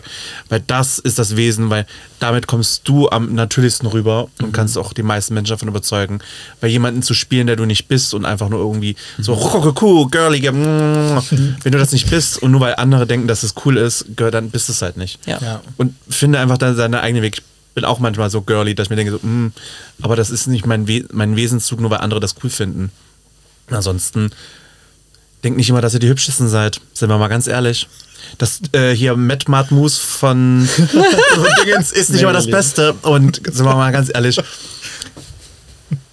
Weil 0.47 0.61
das 0.67 0.99
ist 0.99 1.17
das 1.17 1.35
Wesen, 1.35 1.71
weil 1.71 1.87
damit 2.19 2.45
kommst 2.45 2.87
du 2.87 3.09
am 3.09 3.33
natürlichsten 3.33 3.87
rüber 3.87 4.29
und 4.39 4.51
kannst 4.53 4.77
auch 4.77 4.93
die 4.93 5.01
meisten 5.01 5.33
Menschen 5.33 5.51
davon 5.51 5.67
überzeugen. 5.67 6.19
Weil 6.61 6.69
jemanden 6.69 7.01
zu 7.01 7.15
spielen, 7.15 7.47
der 7.47 7.55
du 7.55 7.65
nicht 7.65 7.87
bist 7.87 8.13
und 8.13 8.25
einfach 8.25 8.49
nur 8.49 8.59
irgendwie 8.59 8.95
so 9.17 9.33
rokokoku, 9.33 10.07
girly, 10.07 10.39
mm, 10.39 11.21
wenn 11.63 11.71
du 11.71 11.79
das 11.79 11.91
nicht 11.91 12.09
bist 12.09 12.41
und 12.41 12.51
nur 12.51 12.61
weil 12.61 12.75
andere 12.75 13.07
denken, 13.07 13.27
dass 13.27 13.41
es 13.41 13.55
cool 13.65 13.77
ist, 13.77 14.05
gehört, 14.15 14.35
dann 14.35 14.51
bist 14.51 14.69
du 14.69 14.73
es 14.73 14.81
halt 14.83 14.95
nicht. 14.95 15.25
Ja. 15.25 15.39
Ja. 15.41 15.61
Und 15.77 15.95
finde 16.07 16.39
einfach 16.39 16.59
dann 16.59 16.75
seinen 16.75 16.95
eigenen 16.95 17.23
Weg. 17.23 17.37
Ich 17.37 17.43
bin 17.73 17.83
auch 17.83 17.99
manchmal 17.99 18.29
so 18.29 18.41
girly, 18.41 18.75
dass 18.75 18.85
ich 18.85 18.89
mir 18.91 18.95
denke, 18.95 19.11
so, 19.11 19.19
mm, 19.25 19.53
aber 20.03 20.15
das 20.15 20.29
ist 20.29 20.45
nicht 20.45 20.67
mein, 20.67 20.87
We 20.87 21.05
mein 21.11 21.35
Wesenszug, 21.35 21.79
nur 21.79 21.89
weil 21.89 21.99
andere 21.99 22.19
das 22.19 22.35
cool 22.43 22.51
finden. 22.51 22.91
Ansonsten 23.71 24.31
denkt 25.43 25.57
nicht 25.57 25.69
immer, 25.69 25.81
dass 25.81 25.93
ihr 25.93 25.99
die 25.99 26.07
hübschesten 26.09 26.47
seid. 26.47 26.79
Sind 26.93 27.09
wir 27.09 27.17
mal 27.17 27.27
ganz 27.27 27.47
ehrlich. 27.47 27.87
Das 28.37 28.59
äh, 28.73 28.91
hier 28.91 29.15
Matt 29.15 29.47
Mart 29.47 29.71
Mousse 29.71 29.99
von 29.99 30.67
Dingens 31.65 31.91
ist 31.91 32.09
nicht 32.09 32.21
immer 32.21 32.33
das 32.33 32.47
Beste. 32.47 32.93
Und 33.01 33.41
sind 33.45 33.65
wir 33.65 33.75
mal 33.75 33.91
ganz 33.91 34.09
ehrlich. 34.13 34.39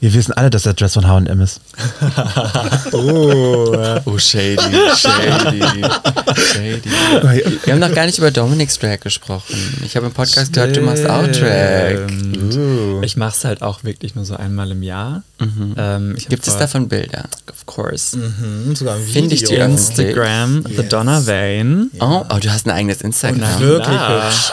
Wir 0.07 0.15
wissen 0.15 0.35
alle, 0.35 0.51
dass 0.51 0.63
der 0.63 0.75
Dress 0.75 0.95
von 0.95 1.09
H&M 1.09 1.41
ist. 1.41 1.61
Oh, 2.93 4.17
shady, 4.19 4.57
shady, 4.97 5.83
shady. 6.37 6.91
Wir 7.65 7.73
haben 7.73 7.81
noch 7.81 7.93
gar 7.93 8.07
nicht 8.07 8.17
über 8.19 8.31
Dominic's 8.31 8.79
Drag 8.79 9.01
gesprochen. 9.01 9.57
Ich 9.85 9.97
habe 9.97 10.07
im 10.07 10.13
Podcast 10.13 10.53
gehört, 10.53 10.77
du 10.77 10.81
machst 10.83 11.05
auch 11.11 11.27
Drag. 11.27 12.07
Ich 13.03 13.17
mache 13.17 13.37
es 13.37 13.45
halt 13.45 13.63
auch 13.63 13.83
wirklich 13.83 14.15
nur 14.15 14.25
so 14.25 14.37
einmal 14.37 14.71
im 14.71 14.85
Jahr. 14.85 15.25
Ähm, 15.77 16.15
ich 16.17 16.25
hab 16.27 16.31
Gibt 16.31 16.47
es 16.47 16.57
davon 16.57 16.87
Bilder? 16.89 17.25
Of 17.51 17.67
course. 17.67 18.17
Hm, 18.17 18.77
sogar 18.77 18.95
ein 18.95 19.03
Finde 19.03 19.35
ich 19.35 19.43
die 19.43 19.55
Video. 19.55 19.65
Instagram, 19.65 20.63
The 20.69 20.83
Yes. 20.83 20.89
Donna 20.89 21.27
Vane. 21.27 21.89
Oh, 21.99 22.25
oh, 22.33 22.39
du 22.41 22.49
hast 22.49 22.67
ein 22.67 22.71
eigenes 22.71 23.01
Instagram. 23.01 23.59
Wirklich 23.59 23.89
klar. 23.89 24.27
hübsch. 24.31 24.53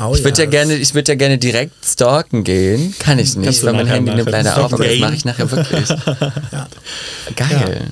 Oh, 0.00 0.12
Ich 0.14 0.24
würde 0.24 0.38
ja 0.38 0.44
yes. 0.44 0.50
gerne, 0.50 0.74
ich 0.76 0.94
würde 0.94 1.12
ja 1.12 1.16
gerne 1.16 1.38
direkt 1.38 1.84
stalken 1.84 2.44
gehen. 2.44 2.94
Kann 2.98 3.18
ich 3.18 3.36
nicht, 3.36 3.64
weil 3.64 3.72
mein 3.72 3.86
Handy 3.86 4.14
nimmt 4.14 4.30
leider 4.30 4.56
auf, 4.64 4.72
aber 4.72 4.84
das 4.84 4.98
mache 4.98 5.14
ich 5.14 5.24
nachher 5.24 5.50
wirklich. 5.50 5.88
Geil. 7.36 7.90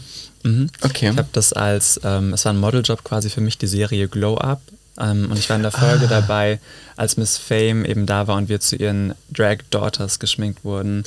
Okay. 0.83 1.11
Ich 1.11 1.19
habe 1.19 1.29
das 1.33 1.53
als, 1.53 2.01
ähm, 2.05 2.33
es 2.33 2.45
war 2.45 2.53
ein 2.53 2.59
Modeljob 2.59 3.03
quasi 3.03 3.31
für 3.31 3.41
mich, 3.41 3.59
die 3.59 3.67
Serie 3.67 4.07
Glow 4.09 4.37
Up. 4.37 4.61
Ähm, 4.99 5.31
und 5.31 5.39
ich 5.39 5.49
war 5.51 5.57
in 5.57 5.63
der 5.63 5.73
Folge 5.73 6.07
dabei, 6.09 6.59
als 6.97 7.17
Miss 7.19 7.37
Fame 7.37 7.85
eben 7.85 8.07
da 8.07 8.27
war 8.27 8.37
und 8.37 8.49
wir 8.49 8.61
zu 8.61 8.77
ihren 8.77 9.15
Drag 9.31 9.59
Daughters 9.71 10.19
geschminkt 10.19 10.65
wurden. 10.65 11.05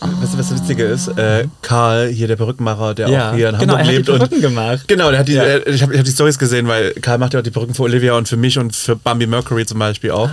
Weißt 0.00 0.34
du, 0.34 0.38
was 0.38 0.48
das 0.48 0.60
Witzige 0.60 0.84
ist? 0.84 1.08
Äh, 1.16 1.46
Karl, 1.62 2.08
hier 2.08 2.26
der 2.26 2.34
Perückenmacher, 2.36 2.94
der 2.94 3.08
Ja, 3.08 3.30
auch 3.30 3.34
hier 3.36 3.50
in 3.50 3.58
genau, 3.58 3.74
Hamburg 3.74 3.78
er 3.78 3.84
hat 3.84 3.92
die 3.92 3.96
lebt. 3.96 4.08
und 4.08 4.18
Perücken 4.18 4.40
gemacht. 4.40 4.88
Genau, 4.88 5.10
der 5.10 5.20
hat 5.20 5.28
die, 5.28 5.34
Ja. 5.34 5.44
äh, 5.44 5.70
ich 5.70 5.82
habe 5.82 5.96
hab 5.96 6.04
die 6.04 6.10
Stories 6.10 6.38
gesehen, 6.38 6.66
weil 6.66 6.92
Karl 6.94 7.18
macht 7.18 7.34
ja 7.34 7.40
auch 7.40 7.44
die 7.44 7.50
Perücken 7.52 7.74
für 7.74 7.82
Olivia 7.84 8.14
und 8.14 8.28
für 8.28 8.36
mich 8.36 8.58
und 8.58 8.74
für 8.74 8.96
Bambi 8.96 9.26
Mercury 9.28 9.64
zum 9.66 9.78
Beispiel 9.78 10.10
auch. 10.10 10.30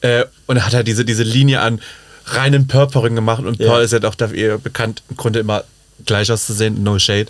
Äh, 0.00 0.24
und 0.46 0.56
er 0.56 0.64
hat 0.66 0.72
halt 0.74 0.88
diese, 0.88 1.04
diese 1.04 1.24
Linie 1.24 1.60
an 1.60 1.80
reinen 2.26 2.66
Pearl-Perücken 2.66 3.16
gemacht 3.16 3.44
und. 3.44 3.58
Pearl 3.58 3.84
ist 3.84 3.92
ja 3.92 3.98
doch 3.98 4.14
dafür 4.14 4.58
bekannt, 4.58 5.02
im 5.10 5.16
Grunde 5.16 5.40
immer 5.40 5.64
gleich 6.04 6.30
auszusehen, 6.30 6.82
no 6.82 6.98
shade. 6.98 7.26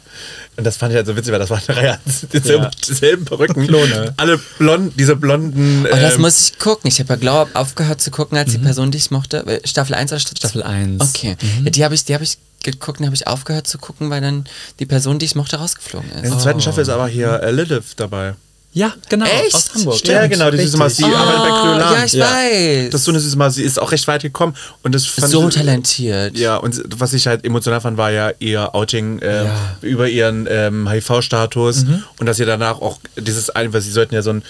Und 0.56 0.64
das 0.64 0.76
fand 0.76 0.92
ich 0.92 0.96
halt 0.96 1.06
so 1.06 1.16
witzig, 1.16 1.32
weil 1.32 1.38
das 1.38 1.50
waren 1.50 1.60
Reihe 1.68 1.98
dieselben, 2.32 2.64
Ja. 2.64 2.70
dieselben 2.88 3.24
Perücken. 3.24 3.66
Klone. 3.66 4.14
Alle 4.16 4.38
blond, 4.58 4.92
diese 4.98 5.16
blonden. 5.16 5.86
Oh, 5.86 5.96
das 5.96 6.14
ähm, 6.16 6.22
muss 6.22 6.48
ich 6.50 6.58
gucken. 6.58 6.88
Ich 6.88 6.98
habe 7.00 7.16
ja 7.22 7.42
Up 7.42 7.50
aufgehört 7.54 8.00
zu 8.00 8.10
gucken, 8.10 8.38
als 8.38 8.52
die 8.52 8.58
Person, 8.58 8.90
die 8.90 8.98
ich 8.98 9.10
mochte. 9.10 9.46
Äh, 9.46 9.66
Staffel 9.66 9.94
1 9.94 10.12
oder 10.12 10.20
Staffel 10.20 10.38
Staffel 10.38 10.62
1. 10.62 11.00
Okay. 11.02 11.36
Ja, 11.64 11.70
die 11.70 11.84
habe 11.84 11.94
ich, 11.94 12.04
die 12.04 12.14
ich 12.20 12.38
geguckt 12.62 13.00
und 13.00 13.06
habe 13.06 13.14
ich 13.14 13.26
aufgehört 13.26 13.66
zu 13.66 13.78
gucken, 13.78 14.10
weil 14.10 14.20
dann 14.20 14.44
die 14.80 14.86
Person, 14.86 15.18
die 15.18 15.26
ich 15.26 15.34
mochte, 15.36 15.56
rausgeflogen 15.56 16.10
In 16.10 16.24
ist. 16.24 16.30
der 16.32 16.38
zweiten 16.38 16.60
Staffel 16.60 16.82
ist 16.82 16.88
aber 16.88 17.06
hier 17.08 17.40
äh, 17.42 17.50
Lilith 17.50 17.94
dabei. 17.96 18.34
Ja, 18.76 18.92
genau. 19.08 19.24
Echt? 19.24 19.54
Aus 19.54 19.74
Hamburg. 19.74 19.96
Stimmt. 19.96 20.12
ja, 20.12 20.26
genau, 20.26 20.50
die 20.50 20.58
süße 20.58 20.76
Maus, 20.76 20.96
die 20.96 21.04
richtig. 21.04 21.18
arbeitet 21.18 21.40
bei 21.44 21.48
Kryolan. 21.48 21.80
ja, 21.94 22.04
ich 22.04 22.18
weiß. 22.20 22.90
Das 22.90 23.00
ist 23.00 23.04
so 23.06 23.10
eine 23.10 23.20
süße 23.20 23.50
sie 23.50 23.62
ist 23.62 23.80
auch 23.80 23.90
recht 23.90 24.06
weit 24.06 24.20
gekommen. 24.20 24.54
Und 24.82 24.94
das 24.94 25.06
fand 25.06 25.32
so 25.32 25.48
ich- 25.48 25.54
talentiert. 25.54 26.36
Ja, 26.36 26.58
und 26.58 26.82
was 26.98 27.14
ich 27.14 27.26
halt 27.26 27.46
emotional 27.46 27.80
fand, 27.80 27.96
war 27.96 28.10
ja 28.10 28.32
ihr 28.38 28.74
Outing 28.74 29.20
ähm, 29.22 29.46
Ja. 29.46 29.76
über 29.80 30.08
ihren 30.10 30.46
ähm, 30.50 30.86
HIV-Status 30.90 31.86
und 32.20 32.26
dass 32.26 32.36
sie 32.36 32.44
danach 32.44 32.82
auch 32.82 32.98
dieses 33.16 33.48
weil 33.48 33.80
sie 33.80 33.90
sollten 33.90 34.14
ja 34.14 34.20
so 34.20 34.28
ein, 34.34 34.42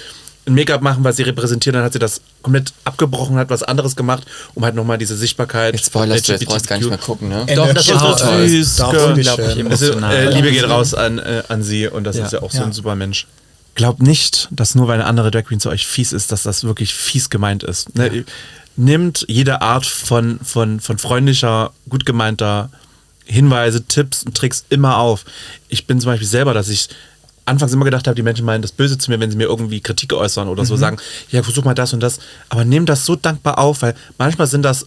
ein 0.49 0.55
Make-up 0.55 0.83
machen, 0.83 1.05
was 1.05 1.15
sie 1.19 1.23
repräsentieren, 1.23 1.75
dann 1.75 1.85
hat 1.85 1.93
sie 1.93 2.01
das 2.01 2.21
komplett 2.43 2.73
abgebrochen, 2.83 3.37
hat 3.37 3.51
was 3.51 3.63
anderes 3.63 3.95
gemacht, 3.95 4.25
um 4.57 4.65
halt 4.65 4.75
nochmal 4.75 4.99
diese 4.99 5.15
Sichtbarkeit. 5.17 5.75
Jetzt 5.75 5.87
spoilerst 5.87 6.27
du, 6.29 6.33
jetzt 6.33 6.47
brauchst 6.47 6.65
du 6.65 6.69
gar 6.69 6.79
nicht 6.79 6.89
mehr 6.89 6.99
gucken, 6.99 7.29
ne? 7.29 7.47
Doch, 7.55 7.73
das 7.73 7.87
Ja, 7.87 7.95
ist 7.95 8.19
so 8.19 8.25
toll. 8.27 8.49
süß. 8.49 8.81
Äh, 8.81 10.31
Liebe 10.31 10.51
geht 10.51 10.69
raus 10.69 10.95
an, 10.95 11.21
äh, 11.21 11.45
an 11.49 11.63
sie 11.63 11.87
und 11.87 12.03
das 12.03 12.17
Ja. 12.17 12.25
ist 12.27 12.33
ja 12.33 12.43
auch 12.43 12.51
so 12.51 12.59
Ja. 12.59 12.65
ein 12.65 12.73
super 12.73 12.97
Mensch. 12.97 13.29
Glaubt 13.77 14.03
nicht, 14.03 14.49
dass 14.51 14.75
nur 14.75 14.89
weil 14.89 14.95
eine 14.95 15.05
andere 15.05 15.31
Drag 15.31 15.45
Queen 15.45 15.61
zu 15.61 15.69
euch 15.69 15.87
fies 15.87 16.13
ist, 16.13 16.33
dass 16.33 16.43
das 16.43 16.65
wirklich 16.65 16.95
fies 16.95 17.31
gemeint 17.31 17.63
ist. 17.63 17.95
Ne? 17.95 18.25
Nimmt 18.77 19.25
jede 19.29 19.63
Art 19.63 19.87
von, 19.87 20.41
von, 20.43 20.81
von 20.81 20.99
freundlicher, 20.99 21.73
gut 21.89 22.05
gemeinter 22.05 22.71
Hinweise, 23.25 23.85
Tipps 23.85 24.25
und 24.25 24.37
Tricks 24.37 24.65
immer 24.71 24.99
auf. 24.99 25.25
Ich 25.69 25.87
bin 25.87 26.01
zum 26.01 26.11
Beispiel 26.11 26.27
selber, 26.27 26.55
dass 26.55 26.69
ich 26.69 26.89
anfangs 27.45 27.73
immer 27.73 27.85
gedacht 27.85 28.07
habe, 28.07 28.15
die 28.15 28.23
Menschen 28.23 28.45
meinen 28.45 28.63
das 28.63 28.73
Böse 28.73 28.99
zu 28.99 29.11
mir, 29.11 29.21
wenn 29.21 29.31
sie 29.31 29.37
mir 29.37 29.45
irgendwie 29.45 29.81
Kritik 29.81 30.13
äußern 30.13 30.49
oder 30.49 30.65
so 30.65 30.77
sagen, 30.77 30.97
ja, 31.31 31.43
versuch 31.43 31.65
mal 31.65 31.75
das 31.75 31.93
und 31.93 32.01
das. 32.01 32.19
Aber 32.49 32.65
nimm 32.65 32.87
das 32.87 33.05
so 33.07 33.15
dankbar 33.15 33.59
auf, 33.59 33.83
weil 33.83 33.95
manchmal 34.19 34.47
sind 34.47 34.63
das 34.63 34.87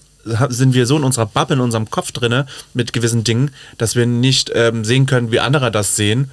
sind 0.50 0.74
wir 0.74 0.86
so 0.86 0.98
in 0.98 1.04
unserer 1.04 1.26
Bubble, 1.26 1.56
in 1.56 1.62
unserem 1.62 1.90
Kopf 1.90 2.12
drinne 2.12 2.46
mit 2.74 2.92
gewissen 2.94 3.24
Dingen, 3.24 3.52
dass 3.78 3.96
wir 3.96 4.06
nicht 4.06 4.52
ähm, 4.54 4.84
sehen 4.84 5.06
können, 5.06 5.32
wie 5.32 5.40
andere 5.40 5.72
das 5.72 5.96
sehen. 5.96 6.30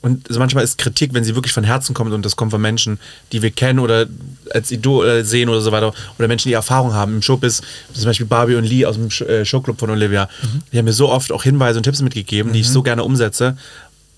Und 0.00 0.26
so 0.28 0.38
manchmal 0.38 0.62
ist 0.62 0.78
Kritik, 0.78 1.12
wenn 1.12 1.24
sie 1.24 1.34
wirklich 1.34 1.52
von 1.52 1.64
Herzen 1.64 1.92
kommt 1.92 2.12
und 2.12 2.24
das 2.24 2.36
kommt 2.36 2.52
von 2.52 2.60
Menschen, 2.60 3.00
die 3.32 3.42
wir 3.42 3.50
kennen 3.50 3.80
oder 3.80 4.06
als 4.54 4.70
Idol 4.70 5.08
äh, 5.08 5.24
sehen 5.24 5.48
oder 5.48 5.60
so 5.60 5.72
weiter, 5.72 5.92
oder 6.18 6.28
Menschen, 6.28 6.48
die 6.48 6.54
Erfahrung 6.54 6.94
haben 6.94 7.16
im 7.16 7.22
Showbiz, 7.22 7.62
zum 7.92 8.04
Beispiel 8.04 8.26
Barbie 8.26 8.54
und 8.54 8.64
Lee 8.64 8.86
aus 8.86 8.94
dem 8.94 9.08
äh, 9.26 9.44
Showclub 9.44 9.80
von 9.80 9.90
Olivia, 9.90 10.28
die 10.72 10.78
haben 10.78 10.84
mir 10.84 10.92
so 10.92 11.08
oft 11.08 11.32
auch 11.32 11.42
Hinweise 11.42 11.78
und 11.80 11.82
Tipps 11.82 12.00
mitgegeben, 12.00 12.52
die 12.52 12.60
ich 12.60 12.68
so 12.68 12.82
gerne 12.82 13.02
umsetze, 13.02 13.56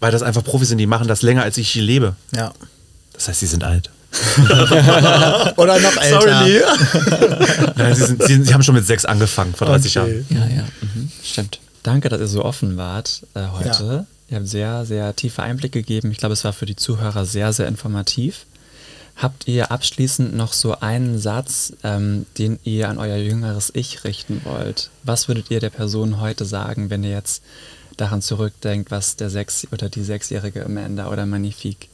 weil 0.01 0.13
das 0.13 0.23
einfach 0.23 0.45
Profis 0.45 0.69
sind, 0.69 0.79
die 0.79 0.87
machen 0.87 1.09
das 1.09 1.23
länger, 1.23 1.43
als 1.45 1.57
ich 1.57 1.71
hier 1.71 1.83
lebe. 1.83 2.15
Ja. 2.35 2.53
Das 3.15 3.29
heißt, 3.29 3.41
sie 3.41 3.47
sind 3.47 3.65
alt. 3.65 3.91
Oder 5.57 5.79
noch 5.79 5.97
älter. 5.97 6.21
Sorry, 6.21 6.49
Lee. 6.49 6.61
Nein, 7.77 7.95
sie, 7.95 8.05
sind, 8.07 8.23
sie, 8.23 8.45
sie 8.45 8.55
haben 8.55 8.63
schon 8.63 8.75
mit 8.75 8.87
sechs 8.87 9.05
angefangen, 9.05 9.55
vor 9.55 9.69
30 9.69 9.99
Okay. 9.99 10.25
Jahren. 10.31 10.51
Ja, 10.51 10.57
ja, 10.57 10.65
mhm. 10.83 11.11
stimmt. 11.23 11.61
Danke, 11.83 12.09
dass 12.09 12.21
ihr 12.21 12.27
so 12.27 12.45
offen 12.45 12.77
wart 12.77 13.23
äh, 13.35 13.41
heute. 13.59 14.07
Ihr 14.31 14.37
habt 14.37 14.49
sehr, 14.49 14.85
sehr 14.85 15.15
tiefe 15.17 15.43
Einblicke 15.43 15.81
gegeben. 15.81 16.13
Ich 16.13 16.19
glaube, 16.19 16.35
es 16.35 16.45
war 16.45 16.53
für 16.53 16.67
die 16.67 16.77
Zuhörer 16.77 17.27
sehr, 17.27 17.53
sehr 17.53 17.67
informativ. 17.67 18.47
Habt 19.17 19.49
ihr 19.49 19.73
abschließend 19.73 20.35
noch 20.37 20.53
so 20.53 20.79
einen 20.79 21.19
Satz, 21.19 21.73
ähm, 21.83 22.27
den 22.39 22.61
ihr 22.63 22.89
an 22.89 22.99
euer 22.99 23.17
jüngeres 23.17 23.73
Ich 23.75 24.05
richten 24.05 24.43
wollt? 24.45 24.91
Was 25.03 25.27
würdet 25.27 25.51
ihr 25.51 25.59
der 25.59 25.71
Person 25.71 26.21
heute 26.21 26.45
sagen, 26.45 26.91
wenn 26.91 27.03
ihr 27.03 27.11
jetzt 27.11 27.43
daran 27.97 28.23
zurückdenkt, 28.23 28.93
was 28.93 29.17
der 29.17 29.31
sechs 29.31 29.67
oder 29.73 29.89
die 29.89 30.05
sechsjährige 30.05 30.65
Amanda 30.65 31.09
oder 31.11 31.27
Magnifique 31.27 31.89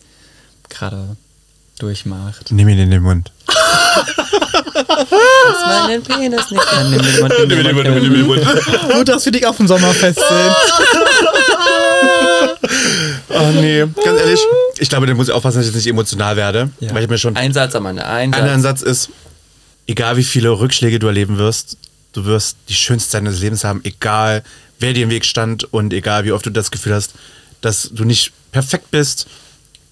gerade 0.68 1.16
durchmacht? 1.78 2.52
Nimm 2.52 2.68
ihn 2.68 2.78
in 2.78 2.90
den 2.90 3.02
Mund. 3.02 3.32
Lass 4.74 5.88
meinen 5.88 6.02
Penis 6.02 6.50
nicht 6.50 6.72
an. 6.74 6.90
Nimm 6.90 7.02
den 7.02 7.20
Mund, 7.20 7.34
nimm 7.38 7.48
den 7.48 7.74
Mund, 7.74 7.88
nimm 7.88 8.12
den 8.12 8.26
Mund. 8.26 8.46
Gut, 8.92 9.08
dass 9.08 9.24
wir 9.24 9.32
dich 9.32 9.46
auf 9.46 9.56
dem 9.56 9.66
Sommerfest 9.66 10.18
sehen. 10.18 10.54
Oh 13.28 13.50
nee, 13.54 13.80
ganz 13.80 14.20
ehrlich, 14.20 14.40
ich 14.78 14.88
glaube, 14.88 15.06
da 15.06 15.14
muss 15.14 15.28
ich 15.28 15.34
aufpassen, 15.34 15.58
dass 15.58 15.66
ich 15.66 15.72
jetzt 15.72 15.84
nicht 15.84 15.90
emotional 15.90 16.36
werde. 16.36 16.70
Ja. 16.80 16.94
Weil 16.94 17.04
ich 17.04 17.10
mir 17.10 17.18
schon 17.18 17.36
Ein 17.36 17.52
Satz, 17.52 17.74
Amanda, 17.74 18.04
ein 18.04 18.32
Ein 18.32 18.62
Satz. 18.62 18.80
Satz 18.80 18.90
ist, 18.90 19.10
egal 19.86 20.16
wie 20.16 20.24
viele 20.24 20.50
Rückschläge 20.50 20.98
du 20.98 21.06
erleben 21.06 21.38
wirst, 21.38 21.76
du 22.12 22.24
wirst 22.24 22.56
die 22.68 22.74
schönste 22.74 23.10
Zeit 23.10 23.22
deines 23.22 23.40
Lebens 23.40 23.64
haben, 23.64 23.80
egal 23.84 24.42
wer 24.78 24.92
dir 24.92 25.04
im 25.04 25.10
Weg 25.10 25.24
stand 25.24 25.64
und 25.72 25.92
egal 25.92 26.24
wie 26.24 26.32
oft 26.32 26.46
du 26.46 26.50
das 26.50 26.70
Gefühl 26.70 26.94
hast, 26.94 27.14
dass 27.60 27.90
du 27.92 28.04
nicht 28.04 28.32
perfekt 28.52 28.90
bist. 28.90 29.26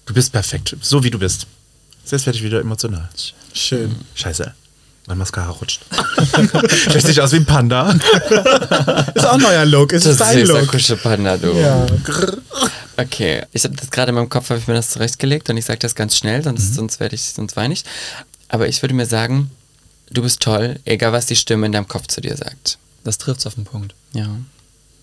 Du 0.05 0.13
bist 0.13 0.31
perfekt, 0.31 0.75
so 0.81 1.03
wie 1.03 1.09
du 1.09 1.17
bist. 1.19 1.47
Jetzt 2.09 2.25
werde 2.25 2.37
ich 2.37 2.43
wieder 2.43 2.59
emotional. 2.59 3.09
Schön. 3.53 3.95
Scheiße, 4.13 4.53
mein 5.07 5.17
Mascara 5.17 5.49
rutscht. 5.51 5.81
Lässt 6.93 7.07
sich 7.07 7.21
aus 7.21 7.31
wie 7.31 7.37
ein 7.37 7.45
Panda. 7.45 7.91
Ist 9.15 9.25
auch 9.25 9.33
ein 9.33 9.41
neuer 9.41 9.65
Look. 9.65 9.91
Ist 9.93 10.05
Das 10.05 10.13
es 10.13 10.19
ist 10.19 10.21
dein 10.21 10.37
dieser 10.39 10.59
Look? 10.61 10.67
Kuschelpanda, 10.69 11.37
du. 11.37 11.51
Ja. 11.53 11.85
Okay, 12.97 13.43
ich 13.51 13.63
habe 13.63 13.75
das 13.75 13.91
gerade 13.91 14.09
in 14.09 14.15
meinem 14.15 14.29
Kopf, 14.29 14.49
habe 14.49 14.59
ich 14.59 14.67
mir 14.67 14.73
das 14.73 14.89
zurechtgelegt 14.89 15.49
und 15.49 15.57
ich 15.57 15.65
sage 15.65 15.79
das 15.79 15.95
ganz 15.95 16.15
schnell, 16.17 16.43
sonst, 16.43 16.71
Mhm. 16.71 16.75
sonst 16.75 16.99
werde 16.99 17.15
ich, 17.15 17.21
sonst 17.23 17.55
weine 17.55 17.73
ich. 17.73 17.83
Aber 18.47 18.67
ich 18.67 18.81
würde 18.81 18.93
mir 18.95 19.05
sagen, 19.05 19.51
du 20.11 20.21
bist 20.21 20.39
toll, 20.41 20.79
egal 20.85 21.11
was 21.11 21.25
die 21.25 21.35
Stimme 21.35 21.65
in 21.65 21.71
deinem 21.71 21.87
Kopf 21.87 22.07
zu 22.07 22.21
dir 22.21 22.35
sagt. 22.37 22.77
Das 23.03 23.17
trifft 23.17 23.45
auf 23.45 23.55
den 23.55 23.65
Punkt. 23.65 23.93
Ja. 24.13 24.27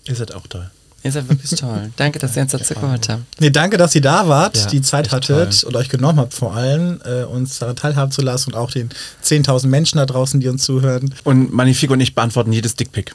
Ihr 0.05 0.15
seid 0.15 0.33
auch 0.33 0.47
toll. 0.47 0.69
Ihr 1.03 1.11
seid 1.11 1.27
wirklich 1.27 1.51
toll. 1.59 1.91
Danke, 1.97 2.17
dass 2.19 2.35
ihr 2.35 2.43
uns 2.43 2.51
dazu 2.53 2.73
geholt 2.75 3.09
habt. 3.09 3.23
Nee, 3.39 3.49
danke, 3.49 3.75
dass 3.77 3.93
ihr 3.93 4.01
da 4.01 4.27
wart, 4.29 4.55
Ja, 4.57 4.65
die 4.67 4.81
Zeit 4.81 5.11
hattet 5.11 5.59
toll. 5.61 5.67
und 5.69 5.75
euch 5.75 5.89
genommen 5.89 6.19
habt, 6.19 6.33
vor 6.33 6.55
allem 6.55 7.01
äh, 7.03 7.23
uns 7.23 7.59
daran 7.59 7.75
teilhaben 7.75 8.11
zu 8.11 8.21
lassen 8.21 8.51
und 8.53 8.57
auch 8.57 8.71
den 8.71 8.89
10.000 9.23 9.67
Menschen 9.67 9.97
da 9.97 10.05
draußen, 10.05 10.39
die 10.39 10.47
uns 10.47 10.63
zuhören. 10.63 11.13
Und 11.25 11.51
Magnifique 11.53 11.91
und 11.91 11.99
ich 11.99 12.15
beantworten 12.15 12.53
jedes 12.53 12.75
Dickpick. 12.75 13.13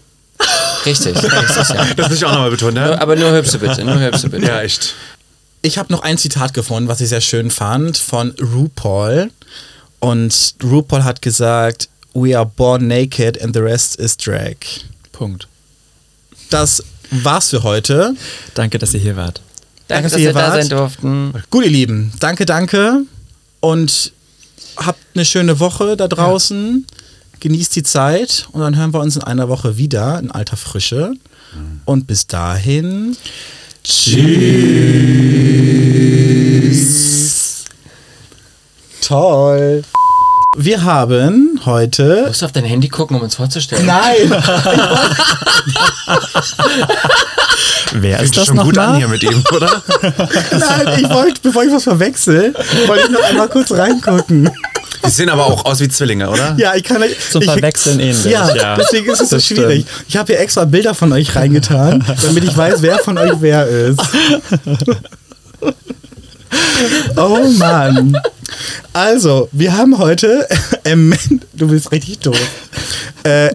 Richtig, 0.85 1.17
richtig, 1.23 1.69
ja. 1.71 1.87
Das 1.97 2.11
will 2.11 2.17
ich 2.17 2.25
auch 2.27 2.33
nochmal 2.33 2.51
betonen, 2.51 2.75
ne? 2.75 3.01
aber 3.01 3.17
nur 3.17 3.33
hübsche 3.33 3.59
bitte, 3.59 3.83
nur 3.85 3.99
hübsche 3.99 4.29
bitte. 4.29 4.47
Ja, 4.47 4.61
echt. 4.61 4.95
Ich 5.63 5.79
habe 5.79 5.93
noch 5.93 6.03
ein 6.03 6.19
Zitat 6.19 6.55
gefunden, 6.55 6.89
was 6.89 7.01
ich 7.01 7.09
sehr 7.09 7.21
schön 7.23 7.51
fand, 7.51 7.97
von 7.99 8.33
RuPaul. 8.41 9.31
Und 9.99 10.55
RuPaul 10.63 11.05
hat 11.05 11.23
gesagt, 11.23 11.89
We 12.15 12.37
are 12.37 12.47
born 12.47 12.87
naked 12.87 13.41
and 13.43 13.55
the 13.55 13.61
rest 13.61 13.97
is 13.97 14.17
drag. 14.17 14.57
Punkt. 15.13 15.49
Das 16.51 16.83
war's 17.11 17.51
für 17.51 17.63
heute. 17.63 18.15
Danke, 18.55 18.79
dass 18.79 18.95
ihr 18.95 19.01
hier 19.01 19.17
wart. 19.17 19.41
Danke, 19.89 20.05
dass 20.05 20.13
dass 20.13 20.21
ihr 20.21 20.29
wir 20.29 20.33
da 20.35 20.41
wart. 20.53 20.63
sein 20.63 20.69
durften. 20.69 21.33
Gut, 21.51 21.65
ihr 21.65 21.71
Lieben, 21.71 22.13
danke, 22.21 22.45
danke. 22.47 23.03
Und 23.61 24.13
habt 24.77 25.01
eine 25.15 25.25
schöne 25.25 25.59
Woche 25.61 25.97
da 25.97 26.07
draußen. 26.09 26.87
Genießt 27.41 27.77
die 27.77 27.83
Zeit 27.85 28.49
und 28.53 28.61
dann 28.63 28.77
hören 28.77 28.93
wir 28.93 29.01
uns 29.01 29.15
in 29.17 29.23
einer 29.23 29.49
Woche 29.49 29.77
wieder 29.77 30.19
in 30.19 30.31
alter 30.31 30.57
Frische. 30.57 31.13
Und 31.85 32.07
bis 32.07 32.27
dahin. 32.27 33.17
Tschüss. 36.69 37.65
Toll. 39.01 39.83
Wir 40.57 40.83
haben 40.83 41.58
heute. 41.69 42.25
Musst 42.27 42.43
du 42.43 42.47
auf 42.47 42.53
dein 42.53 42.65
Handy 42.65 42.89
gucken, 42.89 43.17
um 43.17 43.23
uns 43.23 43.37
vorzustellen? 43.37 43.87
Nein! 43.87 44.31
Wer 47.93 48.19
Fängt 48.19 48.35
schon 48.35 48.57
gut 48.57 48.77
an 48.77 48.97
hier 48.97 49.09
mit 49.09 49.23
ihm, 49.23 49.43
oder? 49.55 49.83
Nein, 50.51 51.01
ich 51.01 51.09
wollte, 51.09 51.41
bevor 51.43 51.63
ich 51.65 51.73
was 51.73 51.85
verwechsel, 51.85 52.53
wollte 52.87 53.05
ich 53.05 53.11
noch 53.11 53.23
einmal 53.23 53.49
kurz 53.49 53.71
reingucken. 53.71 54.51
Die 55.07 55.11
sehen 55.11 55.29
aber 55.31 55.47
auch 55.47 55.65
aus 55.65 55.81
wie 55.81 55.89
Zwillinge, 55.89 56.29
oder? 56.29 56.55
Ja, 56.59 56.75
ich 56.75 56.83
kann 56.83 57.03
Zum 57.31 57.43
ich, 57.43 57.51
Verwechseln 57.51 58.01
ähnlich. 58.01 58.25
Ja, 58.25 58.55
ja. 58.55 58.77
deswegen 58.77 59.11
ist 59.11 59.21
es 59.21 59.31
so 59.31 59.37
Das 59.37 59.47
schwierig. 59.47 59.87
Ich 60.09 60.17
habe 60.17 60.33
hier 60.33 60.41
extra 60.41 60.65
Bilder 60.65 60.95
von 60.95 61.13
euch 61.13 61.35
reingetan, 61.37 62.05
damit 62.23 62.45
ich 62.45 62.57
weiß, 62.57 62.83
wer 62.83 62.99
von 62.99 63.17
euch 63.17 63.33
wer 63.41 63.67
ist. 63.67 64.01
Oh 67.17 67.49
Mann. 67.59 68.17
Also, 68.93 69.49
wir 69.53 69.77
haben 69.77 69.99
heute, 69.99 70.47
Am- 70.85 71.15
du 71.55 71.69
bist 71.69 71.93
richtig 71.93 72.21
doof. 72.21 72.39
Äh, 73.25 73.51